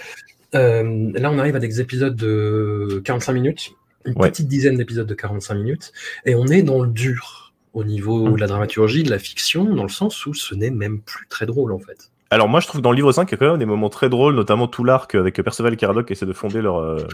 Euh, 0.54 1.10
là, 1.14 1.30
on 1.30 1.38
arrive 1.38 1.54
à 1.56 1.58
des 1.60 1.80
épisodes 1.80 2.16
de 2.16 3.00
45 3.04 3.32
minutes, 3.32 3.70
une 4.04 4.14
Ouais. 4.16 4.30
petite 4.30 4.48
dizaine 4.48 4.76
d'épisodes 4.76 5.06
de 5.06 5.14
45 5.14 5.54
minutes, 5.54 5.92
et 6.24 6.34
on 6.34 6.46
est 6.46 6.62
dans 6.62 6.82
le 6.82 6.88
dur 6.88 7.52
au 7.74 7.84
niveau 7.84 8.28
Mm. 8.30 8.34
de 8.36 8.40
la 8.40 8.46
dramaturgie, 8.48 9.02
de 9.04 9.10
la 9.10 9.18
fiction, 9.18 9.64
dans 9.64 9.82
le 9.84 9.88
sens 9.90 10.26
où 10.26 10.34
ce 10.34 10.54
n'est 10.54 10.70
même 10.70 11.00
plus 11.00 11.26
très 11.28 11.46
drôle 11.46 11.72
en 11.72 11.78
fait. 11.78 12.10
Alors 12.30 12.48
moi 12.48 12.60
je 12.60 12.66
trouve 12.66 12.80
que 12.80 12.84
dans 12.84 12.90
le 12.92 12.96
livre 12.96 13.12
5 13.12 13.28
il 13.28 13.32
y 13.32 13.34
a 13.34 13.36
quand 13.38 13.50
même 13.50 13.58
des 13.58 13.66
moments 13.66 13.90
très 13.90 14.08
drôles, 14.08 14.34
notamment 14.34 14.66
tout 14.66 14.82
l'arc 14.84 15.14
avec 15.14 15.40
Perceval 15.42 15.74
et 15.74 15.76
Caradoc 15.76 16.06
qui 16.06 16.14
essaient 16.14 16.26
de 16.26 16.32
fonder 16.32 16.62
leur 16.62 16.78
euh, 16.78 17.06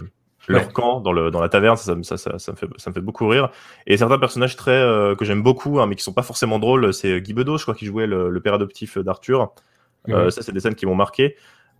leur 0.47 0.73
camp 0.73 1.01
dans, 1.01 1.11
le, 1.11 1.31
dans 1.31 1.41
la 1.41 1.49
taverne, 1.49 1.77
ça, 1.77 1.95
ça, 2.03 2.17
ça, 2.17 2.39
ça, 2.39 2.51
me 2.51 2.57
fait, 2.57 2.67
ça 2.77 2.89
me 2.89 2.93
fait 2.93 3.01
beaucoup 3.01 3.27
rire. 3.27 3.49
Et 3.85 3.97
certains 3.97 4.17
personnages 4.17 4.55
très 4.55 4.71
euh, 4.71 5.15
que 5.15 5.25
j'aime 5.25 5.43
beaucoup, 5.43 5.79
hein, 5.79 5.87
mais 5.87 5.95
qui 5.95 6.03
sont 6.03 6.13
pas 6.13 6.23
forcément 6.23 6.59
drôles, 6.59 6.93
c'est 6.93 7.21
Guy 7.21 7.33
Bedos, 7.33 7.57
je 7.57 7.63
crois, 7.63 7.75
qui 7.75 7.85
jouait 7.85 8.07
le, 8.07 8.29
le 8.29 8.39
père 8.39 8.53
adoptif 8.53 8.97
d'Arthur. 8.97 9.53
Euh, 10.09 10.29
ça, 10.29 10.41
c'est 10.41 10.53
des 10.53 10.61
scènes 10.61 10.75
qui 10.75 10.85
m'ont 10.85 10.95
marqué. 10.95 11.35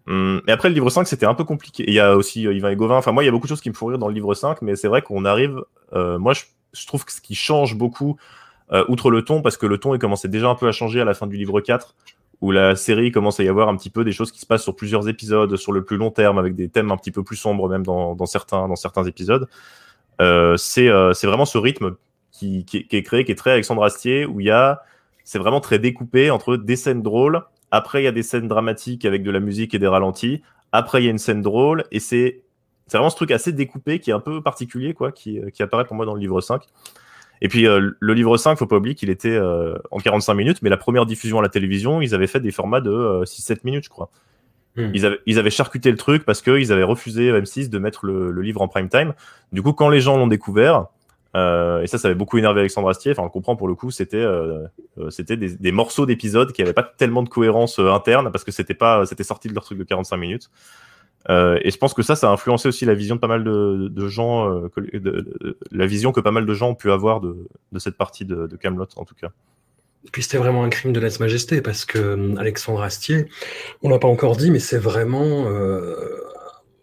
Hum, 0.07 0.41
et 0.47 0.51
après, 0.51 0.69
le 0.69 0.73
livre 0.73 0.89
5, 0.89 1.05
c'était 1.05 1.25
un 1.25 1.33
peu 1.33 1.43
compliqué. 1.43 1.83
Il 1.85 1.93
y 1.93 1.99
a 1.99 2.15
aussi 2.15 2.47
euh, 2.47 2.53
Yvain 2.53 2.69
et 2.69 2.75
Gauvin. 2.75 2.95
Enfin, 2.95 3.11
moi, 3.11 3.23
il 3.23 3.25
y 3.25 3.29
a 3.29 3.31
beaucoup 3.31 3.45
de 3.45 3.49
choses 3.49 3.61
qui 3.61 3.69
me 3.69 3.75
font 3.75 3.87
rire 3.87 3.97
dans 3.97 4.07
le 4.07 4.13
livre 4.13 4.33
5, 4.33 4.61
mais 4.61 4.75
c'est 4.75 4.87
vrai 4.87 5.01
qu'on 5.01 5.25
arrive. 5.25 5.61
Euh, 5.93 6.17
moi, 6.17 6.33
je, 6.33 6.43
je, 6.73 6.87
trouve 6.87 7.03
que 7.03 7.11
ce 7.11 7.19
qui 7.19 7.35
change 7.35 7.75
beaucoup, 7.75 8.17
euh, 8.71 8.85
outre 8.87 9.11
le 9.11 9.23
ton, 9.23 9.41
parce 9.41 9.57
que 9.57 9.65
le 9.65 9.77
ton, 9.77 9.93
il 9.93 9.99
commençait 9.99 10.29
déjà 10.29 10.47
un 10.47 10.55
peu 10.55 10.67
à 10.67 10.71
changer 10.71 11.01
à 11.01 11.05
la 11.05 11.13
fin 11.13 11.27
du 11.27 11.35
livre 11.35 11.59
4, 11.59 11.95
où 12.41 12.51
la 12.51 12.75
série 12.75 13.11
commence 13.11 13.39
à 13.39 13.43
y 13.43 13.49
avoir 13.49 13.67
un 13.69 13.75
petit 13.75 13.89
peu 13.89 14.03
des 14.03 14.11
choses 14.11 14.31
qui 14.31 14.39
se 14.39 14.45
passent 14.45 14.63
sur 14.63 14.75
plusieurs 14.75 15.09
épisodes, 15.09 15.55
sur 15.55 15.71
le 15.71 15.83
plus 15.83 15.97
long 15.97 16.11
terme, 16.11 16.37
avec 16.37 16.55
des 16.55 16.69
thèmes 16.69 16.91
un 16.91 16.97
petit 16.97 17.11
peu 17.11 17.23
plus 17.23 17.35
sombres, 17.35 17.67
même 17.67 17.83
dans, 17.83 18.25
certains, 18.25 19.03
épisodes. 19.05 19.47
Euh, 20.21 20.57
c'est 20.57 20.89
euh, 20.89 21.13
vraiment 21.23 21.45
ce 21.45 21.57
rythme 21.57 21.95
qui, 22.31 22.65
est 22.73 23.03
créé, 23.03 23.25
qui 23.25 23.31
est 23.31 23.35
très 23.35 23.51
Alexandre 23.51 23.83
Astier, 23.83 24.25
où 24.25 24.39
il 24.39 24.47
y 24.47 24.51
a. 24.51 24.83
C'est 25.23 25.39
vraiment 25.39 25.59
très 25.59 25.77
découpé 25.77 26.31
entre 26.31 26.55
des 26.55 26.77
scènes 26.77 27.01
drôles 27.01 27.43
après, 27.71 28.01
il 28.01 28.05
y 28.05 28.07
a 28.07 28.11
des 28.11 28.23
scènes 28.23 28.47
dramatiques 28.47 29.05
avec 29.05 29.23
de 29.23 29.31
la 29.31 29.39
musique 29.39 29.73
et 29.73 29.79
des 29.79 29.87
ralentis. 29.87 30.41
Après, 30.71 31.01
il 31.01 31.05
y 31.05 31.07
a 31.07 31.11
une 31.11 31.17
scène 31.17 31.41
drôle. 31.41 31.83
Et 31.91 31.99
c'est 31.99 32.43
vraiment 32.91 33.09
ce 33.09 33.15
truc 33.15 33.31
assez 33.31 33.51
découpé 33.51 33.99
qui 33.99 34.11
est 34.11 34.13
un 34.13 34.19
peu 34.19 34.41
particulier, 34.41 34.93
quoi, 34.93 35.11
qui, 35.11 35.39
qui 35.53 35.63
apparaît 35.63 35.85
pour 35.85 35.95
moi 35.95 36.05
dans 36.05 36.13
le 36.13 36.21
livre 36.21 36.39
5. 36.39 36.63
Et 37.41 37.47
puis, 37.47 37.67
euh, 37.67 37.91
le 37.99 38.13
livre 38.13 38.37
5, 38.37 38.57
faut 38.57 38.65
pas 38.65 38.77
oublier 38.77 38.95
qu'il 38.95 39.09
était 39.09 39.29
euh, 39.29 39.77
en 39.91 39.99
45 39.99 40.33
minutes, 40.33 40.61
mais 40.61 40.69
la 40.69 40.77
première 40.77 41.05
diffusion 41.05 41.39
à 41.39 41.41
la 41.41 41.49
télévision, 41.49 42.01
ils 42.01 42.15
avaient 42.15 42.27
fait 42.27 42.39
des 42.39 42.51
formats 42.51 42.81
de 42.81 42.91
euh, 42.91 43.23
6-7 43.23 43.59
minutes, 43.63 43.85
je 43.85 43.89
crois. 43.89 44.09
Mmh. 44.75 44.91
Ils, 44.93 45.05
avaient, 45.05 45.19
ils 45.25 45.39
avaient 45.39 45.49
charcuté 45.49 45.91
le 45.91 45.97
truc 45.97 46.25
parce 46.25 46.41
qu'ils 46.41 46.71
avaient 46.71 46.83
refusé 46.83 47.31
M6 47.31 47.69
de 47.69 47.79
mettre 47.79 48.05
le, 48.05 48.31
le, 48.31 48.41
livre 48.41 48.61
en 48.61 48.67
prime 48.67 48.89
time. 48.89 49.13
Du 49.51 49.61
coup, 49.61 49.73
quand 49.73 49.89
les 49.89 50.01
gens 50.01 50.17
l'ont 50.17 50.27
découvert, 50.27 50.87
euh, 51.35 51.81
et 51.81 51.87
ça, 51.87 51.97
ça 51.97 52.07
avait 52.07 52.15
beaucoup 52.15 52.37
énervé 52.37 52.61
Alexandre 52.61 52.89
Astier. 52.89 53.11
Enfin, 53.11 53.23
on 53.23 53.25
le 53.25 53.31
comprend 53.31 53.55
pour 53.55 53.67
le 53.67 53.75
coup, 53.75 53.91
c'était 53.91 54.25
c'était 55.09 55.37
des, 55.37 55.55
des, 55.55 55.71
morceaux 55.71 56.05
d'épisodes 56.05 56.51
qui 56.51 56.61
n'avaient 56.61 56.73
pas 56.73 56.83
tellement 56.83 57.21
de 57.21 57.29
cohérence 57.29 57.79
interne 57.79 58.31
parce 58.31 58.43
que 58.43 58.51
c'était 58.51 59.23
sorti 59.23 59.47
de 59.47 59.53
leur 59.53 59.63
truc 59.63 59.77
de 59.77 59.83
45 59.83 60.17
minutes. 60.17 60.49
Euh, 61.29 61.59
et 61.61 61.71
je 61.71 61.77
pense 61.77 61.93
que 61.93 62.03
ça, 62.03 62.15
ça 62.15 62.29
a 62.29 62.33
influencé 62.33 62.67
aussi 62.67 62.85
la 62.85 62.93
vision 62.93 63.15
de 63.15 63.19
pas 63.19 63.27
mal 63.27 63.43
de, 63.43 63.89
de 63.89 64.07
gens, 64.07 64.69
que, 64.69 64.79
de, 64.79 64.99
de, 64.99 65.57
la 65.71 65.85
vision 65.85 66.11
que 66.11 66.21
pas 66.21 66.31
mal 66.31 66.45
de 66.45 66.53
gens 66.53 66.69
ont 66.69 66.75
pu 66.75 66.91
avoir 66.91 67.19
de, 67.19 67.47
de 67.71 67.79
cette 67.79 67.97
partie 67.97 68.25
de, 68.25 68.47
de 68.47 68.55
Camelot, 68.55 68.87
en 68.95 69.05
tout 69.05 69.15
cas. 69.15 69.31
Et 70.05 70.09
puis 70.09 70.23
c'était 70.23 70.37
vraiment 70.37 70.63
un 70.63 70.69
crime 70.69 70.93
de 70.93 70.99
lèse-majesté 70.99 71.61
parce 71.61 71.83
que 71.83 72.37
Alexandre 72.37 72.81
Astier, 72.81 73.27
on 73.83 73.89
l'a 73.89 73.99
pas 73.99 74.07
encore 74.07 74.37
dit, 74.37 74.51
mais 74.51 74.59
c'est 74.59 74.77
vraiment 74.77 75.45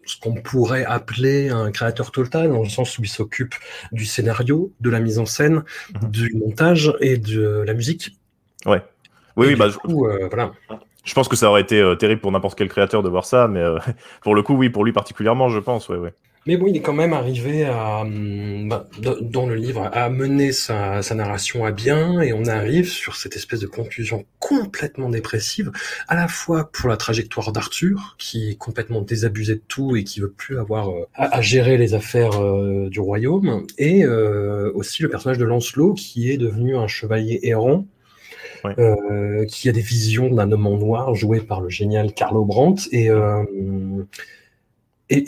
ce 0.05 0.19
qu'on 0.19 0.35
pourrait 0.35 0.85
appeler 0.85 1.49
un 1.49 1.71
créateur 1.71 2.11
total, 2.11 2.49
dans 2.49 2.61
le 2.61 2.69
sens 2.69 2.97
où 2.97 3.03
il 3.03 3.09
s'occupe 3.09 3.55
du 3.91 4.05
scénario, 4.05 4.71
de 4.79 4.89
la 4.89 4.99
mise 4.99 5.19
en 5.19 5.25
scène, 5.25 5.63
mmh. 5.93 6.07
du 6.09 6.33
montage 6.35 6.93
et 6.99 7.17
de 7.17 7.63
la 7.65 7.73
musique. 7.73 8.17
Ouais. 8.65 8.81
Oui, 9.35 9.47
oui, 9.47 9.55
bah, 9.55 9.69
coup, 9.69 10.07
je... 10.07 10.23
Euh, 10.23 10.27
voilà. 10.29 10.53
Je 11.05 11.13
pense 11.13 11.27
que 11.27 11.35
ça 11.35 11.49
aurait 11.49 11.61
été 11.61 11.79
euh, 11.79 11.95
terrible 11.95 12.21
pour 12.21 12.31
n'importe 12.31 12.57
quel 12.57 12.67
créateur 12.67 13.03
de 13.03 13.09
voir 13.09 13.25
ça, 13.25 13.47
mais 13.47 13.61
euh, 13.61 13.77
pour 14.21 14.35
le 14.35 14.43
coup, 14.43 14.55
oui, 14.55 14.69
pour 14.69 14.83
lui 14.83 14.91
particulièrement, 14.91 15.49
je 15.49 15.59
pense, 15.59 15.87
ouais, 15.89 15.97
ouais. 15.97 16.13
Mais 16.47 16.57
bon, 16.57 16.67
il 16.67 16.77
est 16.77 16.81
quand 16.81 16.93
même 16.93 17.13
arrivé 17.13 17.65
à, 17.65 18.03
bah, 18.05 18.87
dans 19.01 19.47
le 19.47 19.55
livre, 19.55 19.89
à 19.91 20.09
mener 20.11 20.51
sa, 20.51 21.01
sa, 21.01 21.15
narration 21.15 21.65
à 21.65 21.71
bien, 21.71 22.21
et 22.21 22.33
on 22.33 22.45
arrive 22.45 22.87
sur 22.87 23.15
cette 23.15 23.35
espèce 23.35 23.61
de 23.61 23.65
conclusion 23.65 24.25
complètement 24.37 25.09
dépressive, 25.09 25.71
à 26.07 26.15
la 26.15 26.27
fois 26.27 26.69
pour 26.71 26.87
la 26.87 26.97
trajectoire 26.97 27.51
d'Arthur, 27.51 28.15
qui 28.19 28.51
est 28.51 28.55
complètement 28.55 29.01
désabusé 29.01 29.55
de 29.55 29.63
tout 29.67 29.95
et 29.95 30.03
qui 30.03 30.19
veut 30.19 30.29
plus 30.29 30.59
avoir 30.59 30.89
euh, 30.89 31.07
à, 31.15 31.35
à, 31.35 31.41
gérer 31.41 31.77
les 31.77 31.95
affaires 31.95 32.39
euh, 32.39 32.89
du 32.89 32.99
royaume, 32.99 33.65
et 33.79 34.03
euh, 34.05 34.71
aussi 34.75 35.01
le 35.01 35.09
personnage 35.09 35.39
de 35.39 35.45
Lancelot, 35.45 35.95
qui 35.95 36.29
est 36.29 36.37
devenu 36.37 36.77
un 36.77 36.87
chevalier 36.87 37.39
errant, 37.41 37.87
Euh, 38.77 39.45
qui 39.45 39.69
a 39.69 39.71
des 39.71 39.81
visions 39.81 40.29
d'un 40.29 40.51
homme 40.51 40.67
en 40.67 40.77
noir 40.77 41.15
joué 41.15 41.39
par 41.41 41.61
le 41.61 41.69
génial 41.69 42.13
Carlo 42.13 42.45
Brandt 42.45 42.89
et 42.91 43.09
euh, 43.09 43.43
et, 45.09 45.23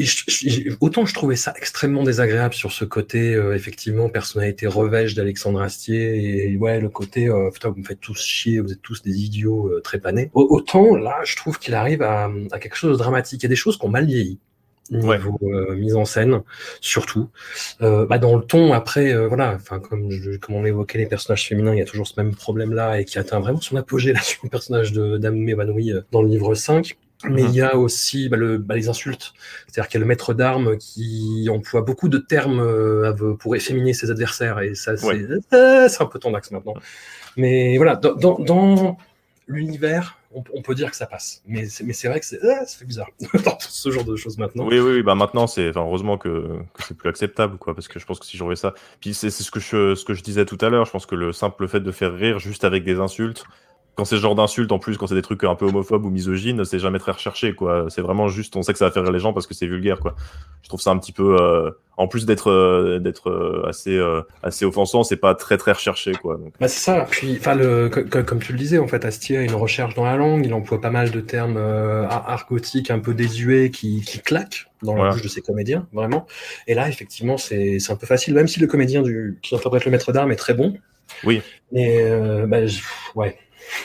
autant 0.81 1.05
je 1.05 1.13
trouvais 1.13 1.35
ça 1.35 1.53
extrêmement 1.55 2.03
désagréable 2.03 2.55
sur 2.55 2.71
ce 2.71 2.83
côté, 2.83 3.35
euh, 3.35 3.55
effectivement, 3.55 4.09
personnalité 4.09 4.65
revêche 4.65 5.13
d'Alexandre 5.13 5.61
Astier, 5.61 6.49
et 6.49 6.57
ouais, 6.57 6.79
le 6.79 6.89
côté, 6.89 7.27
euh, 7.27 7.51
putain, 7.51 7.69
vous 7.69 7.79
me 7.79 7.83
faites 7.83 7.99
tous 7.99 8.19
chier, 8.19 8.59
vous 8.59 8.71
êtes 8.71 8.81
tous 8.81 9.03
des 9.03 9.21
idiots 9.21 9.67
euh, 9.67 9.81
trépanés. 9.81 10.31
Autant, 10.33 10.95
là, 10.95 11.19
je 11.25 11.35
trouve 11.35 11.59
qu'il 11.59 11.75
arrive 11.75 12.01
à, 12.01 12.29
quelque 12.59 12.75
chose 12.75 12.93
de 12.93 12.97
dramatique. 12.97 13.43
Il 13.43 13.45
y 13.45 13.45
a 13.45 13.49
des 13.49 13.55
choses 13.55 13.77
qui 13.77 13.85
ont 13.85 13.89
mal 13.89 14.07
vieilli 14.07 14.39
niveau 14.91 15.37
ouais. 15.41 15.53
euh, 15.53 15.75
mise 15.75 15.95
en 15.95 16.05
scène, 16.05 16.41
surtout. 16.81 17.29
Euh, 17.81 18.05
bah 18.05 18.17
dans 18.17 18.35
le 18.35 18.43
ton, 18.43 18.73
après, 18.73 19.13
euh, 19.13 19.27
voilà, 19.27 19.53
enfin 19.55 19.79
comme, 19.79 20.11
je, 20.11 20.37
comme 20.37 20.55
on 20.55 20.65
évoquait 20.65 20.97
les 20.97 21.05
personnages 21.05 21.47
féminins, 21.47 21.73
il 21.73 21.79
y 21.79 21.81
a 21.81 21.85
toujours 21.85 22.07
ce 22.07 22.13
même 22.17 22.35
problème-là 22.35 22.99
et 22.99 23.05
qui 23.05 23.19
atteint 23.19 23.39
vraiment 23.39 23.61
son 23.61 23.75
apogée 23.75 24.13
là 24.13 24.19
sur 24.23 24.41
le 24.43 24.49
personnage 24.49 24.91
de 24.91 25.17
Dame 25.17 25.47
évanouie 25.47 25.93
dans 26.11 26.21
le 26.21 26.29
livre 26.29 26.53
5. 26.55 26.97
Mais 27.25 27.43
il 27.43 27.51
y 27.51 27.61
a 27.61 27.75
aussi 27.75 28.29
bah, 28.29 28.37
le, 28.37 28.57
bah, 28.57 28.75
les 28.75 28.89
insultes. 28.89 29.33
C'est-à-dire 29.67 29.89
qu'il 29.89 29.99
y 29.99 30.01
a 30.01 30.01
le 30.01 30.07
maître 30.07 30.33
d'armes 30.33 30.77
qui 30.77 31.47
emploie 31.51 31.81
beaucoup 31.81 32.09
de 32.09 32.19
termes 32.19 32.59
euh, 32.59 33.33
pour 33.39 33.55
efféminer 33.55 33.93
ses 33.93 34.11
adversaires. 34.11 34.59
Et 34.59 34.75
ça, 34.75 34.95
c'est 34.97 35.07
ouais. 35.07 35.25
euh, 35.53 35.89
un 35.99 36.05
peu 36.05 36.19
tendax 36.19 36.51
maintenant. 36.51 36.75
Mais 37.35 37.77
voilà, 37.77 37.95
dans, 37.95 38.13
dans, 38.13 38.39
dans 38.39 38.97
l'univers, 39.47 40.16
on, 40.33 40.43
on, 40.53 40.61
peut 40.61 40.75
dire 40.75 40.89
que 40.89 40.97
ça 40.97 41.05
passe. 41.05 41.41
Mais 41.45 41.67
c'est 41.67 42.07
vrai 42.07 42.19
que 42.19 42.25
c'est 42.25 42.43
euh, 42.43 42.65
ça 42.65 42.77
fait 42.77 42.85
bizarre 42.85 43.09
ce 43.59 43.91
genre 43.91 44.03
de 44.03 44.15
choses 44.15 44.37
maintenant. 44.37 44.67
Oui, 44.67 44.79
oui, 44.79 44.95
oui 44.95 45.03
bah 45.03 45.15
maintenant, 45.15 45.47
c'est 45.47 45.75
heureusement 45.75 46.17
que, 46.17 46.59
que 46.73 46.83
c'est 46.83 46.97
plus 46.97 47.09
acceptable, 47.09 47.57
quoi, 47.57 47.73
parce 47.73 47.87
que 47.87 47.99
je 47.99 48.05
pense 48.05 48.19
que 48.19 48.25
si 48.25 48.37
j'en 48.37 48.53
ça. 48.55 48.73
Puis 48.99 49.13
c'est 49.13 49.29
ce, 49.29 49.51
que 49.51 49.59
je, 49.59 49.95
ce 49.95 50.05
que 50.05 50.13
je 50.13 50.23
disais 50.23 50.45
tout 50.45 50.57
à 50.61 50.69
l'heure, 50.69 50.85
je 50.85 50.91
pense 50.91 51.05
que 51.05 51.15
le 51.15 51.33
simple 51.33 51.67
fait 51.67 51.79
de 51.79 51.91
faire 51.91 52.13
rire 52.13 52.39
juste 52.39 52.63
avec 52.63 52.83
des 52.83 52.99
insultes, 52.99 53.45
quand 53.97 54.05
c'est 54.05 54.17
ce 54.17 54.21
genre 54.21 54.35
d'insultes, 54.35 54.71
en 54.71 54.77
plus, 54.77 54.95
quand 54.95 55.07
c'est 55.07 55.15
des 55.15 55.23
trucs 55.23 55.43
un 55.43 55.55
peu 55.55 55.65
homophobes 55.65 56.05
ou 56.05 56.11
misogynes, 56.11 56.63
c'est 56.65 56.77
jamais 56.77 56.99
très 56.99 57.13
recherché, 57.13 57.53
quoi. 57.53 57.87
C'est 57.89 58.01
vraiment 58.01 58.27
juste, 58.27 58.55
on 58.55 58.61
sait 58.61 58.71
que 58.71 58.77
ça 58.77 58.85
va 58.85 58.91
faire 58.91 59.01
rire 59.01 59.11
les 59.11 59.17
gens 59.17 59.33
parce 59.33 59.47
que 59.47 59.55
c'est 59.55 59.65
vulgaire, 59.65 59.99
quoi. 59.99 60.15
Je 60.61 60.69
trouve 60.69 60.79
ça 60.79 60.91
un 60.91 60.99
petit 60.99 61.11
peu, 61.11 61.35
euh, 61.41 61.71
en 61.97 62.07
plus 62.07 62.27
d'être 62.27 62.51
euh, 62.51 62.99
d'être 62.99 63.31
euh, 63.31 63.67
assez 63.67 63.99
assez 64.43 64.65
offensant, 64.65 65.03
c'est 65.03 65.17
pas 65.17 65.33
très 65.33 65.57
très 65.57 65.71
recherché, 65.71 66.11
quoi. 66.11 66.37
Donc. 66.37 66.53
Bah 66.59 66.67
c'est 66.67 66.79
ça. 66.79 67.07
Puis, 67.09 67.37
enfin, 67.39 67.55
le 67.55 67.89
comme, 67.89 68.39
tu 68.39 68.51
le 68.51 68.59
disais, 68.59 68.77
en 68.77 68.87
fait, 68.87 69.03
Astier 69.03 69.37
a 69.39 69.41
une 69.41 69.55
recherche 69.55 69.95
dans 69.95 70.05
la 70.05 70.15
langue. 70.15 70.45
Il 70.45 70.53
emploie 70.53 70.79
pas 70.79 70.91
mal 70.91 71.09
de 71.09 71.19
termes 71.19 71.57
argotiques 71.57 72.91
un 72.91 72.99
peu 72.99 73.15
désuets 73.15 73.71
qui, 73.71 74.01
qui 74.01 74.19
claquent 74.19 74.67
dans 74.83 74.91
la 74.91 74.97
voilà. 74.97 75.13
bouche 75.13 75.23
de 75.23 75.27
ses 75.27 75.41
comédiens, 75.41 75.87
vraiment. 75.91 76.27
Et 76.67 76.75
là, 76.75 76.87
effectivement, 76.87 77.37
c'est 77.37 77.79
un 77.89 77.95
peu 77.95 78.05
facile, 78.05 78.35
même 78.35 78.47
si 78.47 78.59
le 78.59 78.67
comédien 78.67 79.01
du 79.01 79.39
qui 79.41 79.55
interprète 79.55 79.85
le 79.85 79.91
maître 79.91 80.11
d'armes 80.11 80.31
est 80.31 80.35
très 80.35 80.53
bon. 80.53 80.77
Oui. 81.23 81.41
Mais 81.71 82.45
bah, 82.45 82.59
ouais. 83.15 83.35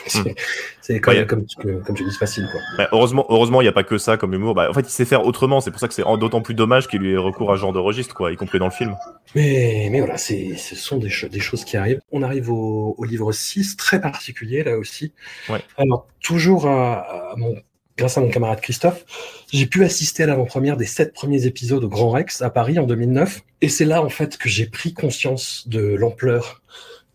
C'est 0.81 0.99
comme, 0.99 1.13
ouais, 1.13 1.25
comme, 1.25 1.45
comme, 1.85 1.95
dis, 1.95 2.11
facile. 2.11 2.45
Quoi. 2.51 2.59
Bah, 2.77 2.89
heureusement, 2.91 3.25
heureusement, 3.29 3.61
il 3.61 3.63
n'y 3.63 3.69
a 3.69 3.73
pas 3.73 3.83
que 3.83 3.97
ça 3.97 4.17
comme 4.17 4.33
humour. 4.33 4.53
Bah, 4.53 4.69
en 4.69 4.73
fait, 4.73 4.81
il 4.81 4.89
sait 4.89 5.05
faire 5.05 5.25
autrement. 5.25 5.61
C'est 5.61 5.71
pour 5.71 5.79
ça 5.79 5.87
que 5.87 5.93
c'est 5.93 6.03
d'autant 6.03 6.41
plus 6.41 6.55
dommage 6.55 6.87
qu'il 6.87 6.99
lui 6.99 7.13
ait 7.13 7.17
recours 7.17 7.51
à 7.53 7.55
ce 7.55 7.61
genre 7.61 7.71
de 7.71 7.79
registre, 7.79 8.13
quoi, 8.13 8.33
y 8.33 8.35
compris 8.35 8.59
dans 8.59 8.65
le 8.65 8.71
film. 8.71 8.95
Mais, 9.33 9.87
mais 9.91 9.99
voilà, 9.99 10.17
ce 10.17 10.35
sont 10.75 10.97
des, 10.97 11.09
des, 11.29 11.39
choses 11.39 11.63
qui 11.63 11.77
arrivent. 11.77 12.01
On 12.11 12.21
arrive 12.21 12.51
au, 12.51 12.95
au, 12.97 13.03
livre 13.05 13.31
6, 13.31 13.77
très 13.77 14.01
particulier 14.01 14.63
là 14.63 14.77
aussi. 14.77 15.13
Ouais. 15.47 15.61
Alors, 15.77 16.07
toujours 16.21 16.67
à, 16.67 17.31
à 17.31 17.35
mon 17.37 17.55
grâce 17.97 18.17
à 18.17 18.21
mon 18.21 18.29
camarade 18.29 18.61
Christophe, 18.61 19.05
j'ai 19.51 19.65
pu 19.65 19.83
assister 19.83 20.23
à 20.23 20.25
l'avant-première 20.25 20.77
des 20.77 20.85
sept 20.85 21.13
premiers 21.13 21.45
épisodes 21.45 21.83
au 21.83 21.89
Grand 21.89 22.09
Rex 22.09 22.41
à 22.41 22.49
Paris 22.49 22.79
en 22.79 22.85
2009. 22.85 23.41
Et 23.61 23.69
c'est 23.69 23.85
là, 23.85 24.03
en 24.03 24.09
fait, 24.09 24.37
que 24.37 24.49
j'ai 24.49 24.65
pris 24.65 24.93
conscience 24.93 25.67
de 25.67 25.79
l'ampleur 25.79 26.61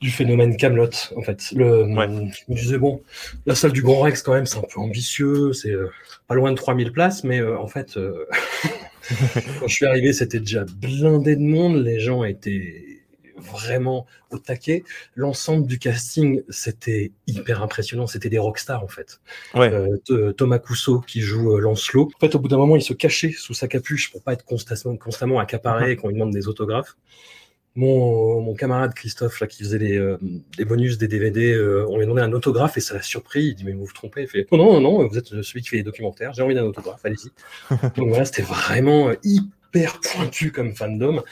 du 0.00 0.10
phénomène 0.10 0.56
Camelot 0.56 0.90
en 1.16 1.22
fait. 1.22 1.50
Le, 1.52 1.84
ouais. 1.84 2.06
Je 2.08 2.52
me 2.52 2.54
disais 2.54 2.78
bon, 2.78 3.02
la 3.46 3.54
salle 3.54 3.72
du 3.72 3.82
Grand 3.82 4.00
Rex 4.00 4.22
quand 4.22 4.32
même 4.32 4.46
c'est 4.46 4.58
un 4.58 4.62
peu 4.62 4.80
ambitieux, 4.80 5.52
c'est 5.52 5.72
euh, 5.72 5.90
pas 6.26 6.34
loin 6.34 6.52
de 6.52 6.56
3000 6.56 6.92
places, 6.92 7.24
mais 7.24 7.40
euh, 7.40 7.58
en 7.58 7.66
fait 7.66 7.96
euh, 7.96 8.26
quand 9.60 9.66
je 9.66 9.74
suis 9.74 9.86
arrivé 9.86 10.12
c'était 10.12 10.40
déjà 10.40 10.64
blindé 10.64 11.36
de 11.36 11.42
monde, 11.42 11.82
les 11.82 11.98
gens 11.98 12.22
étaient 12.24 12.84
vraiment 13.36 14.06
au 14.30 14.38
taquet. 14.38 14.84
L'ensemble 15.14 15.66
du 15.66 15.78
casting 15.78 16.42
c'était 16.48 17.12
hyper 17.26 17.62
impressionnant, 17.62 18.06
c'était 18.06 18.30
des 18.30 18.38
rockstars 18.38 18.84
en 18.84 18.88
fait. 18.88 19.20
Ouais. 19.54 19.72
Euh, 19.72 20.32
Thomas 20.32 20.58
Cousseau 20.60 21.00
qui 21.00 21.22
joue 21.22 21.56
Lancelot. 21.56 22.10
En 22.16 22.20
fait 22.20 22.36
au 22.36 22.38
bout 22.38 22.48
d'un 22.48 22.56
moment 22.56 22.76
il 22.76 22.82
se 22.82 22.94
cachait 22.94 23.32
sous 23.32 23.54
sa 23.54 23.66
capuche 23.66 24.12
pour 24.12 24.22
pas 24.22 24.32
être 24.32 24.44
constamment, 24.44 24.96
constamment 24.96 25.40
accaparé 25.40 25.96
quand 25.96 26.08
il 26.08 26.14
demande 26.14 26.32
des 26.32 26.46
autographes 26.46 26.96
mon, 27.78 28.40
mon, 28.40 28.54
camarade 28.54 28.92
Christophe 28.92 29.38
là, 29.40 29.46
qui 29.46 29.62
faisait 29.62 29.78
les, 29.78 29.96
euh, 29.96 30.18
les 30.58 30.64
bonus 30.64 30.98
des 30.98 31.06
DVD, 31.06 31.52
euh, 31.52 31.86
on 31.88 31.96
lui 31.96 32.02
a 32.02 32.06
demandé 32.06 32.22
un 32.22 32.32
autographe 32.32 32.76
et 32.76 32.80
ça 32.80 32.94
l'a 32.94 33.02
surpris. 33.02 33.44
Il 33.44 33.54
dit 33.54 33.64
mais 33.64 33.72
vous 33.72 33.84
vous 33.84 33.92
trompez. 33.92 34.22
Il 34.22 34.26
fait 34.26 34.48
oh, 34.50 34.56
non 34.56 34.80
non 34.80 34.80
non, 34.80 35.06
vous 35.06 35.16
êtes 35.16 35.42
celui 35.42 35.62
qui 35.62 35.68
fait 35.68 35.76
les 35.76 35.82
documentaires. 35.84 36.32
J'ai 36.34 36.42
envie 36.42 36.56
d'un 36.56 36.64
autographe, 36.64 37.00
allez-y. 37.04 37.30
Donc 37.96 38.08
voilà, 38.08 38.24
c'était 38.24 38.42
vraiment 38.42 39.12
hyper 39.22 40.00
pointu 40.00 40.50
comme 40.50 40.74
fandom. 40.74 41.22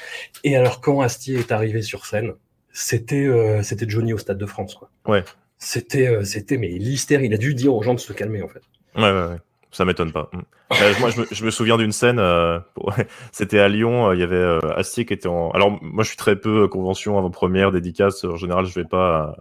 Et 0.44 0.56
alors 0.56 0.80
quand 0.80 1.00
Astier 1.00 1.40
est 1.40 1.50
arrivé 1.50 1.82
sur 1.82 2.06
scène, 2.06 2.34
c'était 2.72 3.26
euh, 3.26 3.64
c'était 3.64 3.88
Johnny 3.88 4.12
au 4.12 4.18
Stade 4.18 4.38
de 4.38 4.46
France 4.46 4.76
quoi. 4.76 4.88
Ouais. 5.08 5.24
C'était 5.58 6.24
c'était 6.24 6.58
mais 6.58 6.68
l'hystère. 6.68 7.22
Il 7.22 7.34
a 7.34 7.38
dû 7.38 7.54
dire 7.54 7.74
aux 7.74 7.82
gens 7.82 7.94
de 7.94 8.00
se 8.00 8.12
calmer 8.12 8.42
en 8.42 8.48
fait. 8.48 8.62
Ouais 8.94 9.10
ouais 9.10 9.26
ouais. 9.26 9.38
Ça 9.76 9.84
m'étonne 9.84 10.12
pas. 10.12 10.30
Mm. 10.32 11.00
moi, 11.00 11.10
je 11.30 11.44
me, 11.44 11.50
souviens 11.50 11.76
d'une 11.76 11.92
scène. 11.92 12.18
Euh, 12.18 12.58
c'était 13.32 13.58
à 13.58 13.68
Lyon. 13.68 14.12
Il 14.12 14.20
y 14.20 14.22
avait 14.22 14.58
Astier 14.76 15.04
qui 15.04 15.12
était 15.12 15.28
en. 15.28 15.50
Alors, 15.50 15.78
moi, 15.82 16.02
je 16.02 16.08
suis 16.08 16.16
très 16.16 16.36
peu 16.36 16.68
convention 16.68 17.18
avant-première, 17.18 17.72
dédicace. 17.72 18.24
En 18.24 18.36
général, 18.36 18.66
je 18.66 18.74
vais 18.74 18.86
pas 18.86 19.36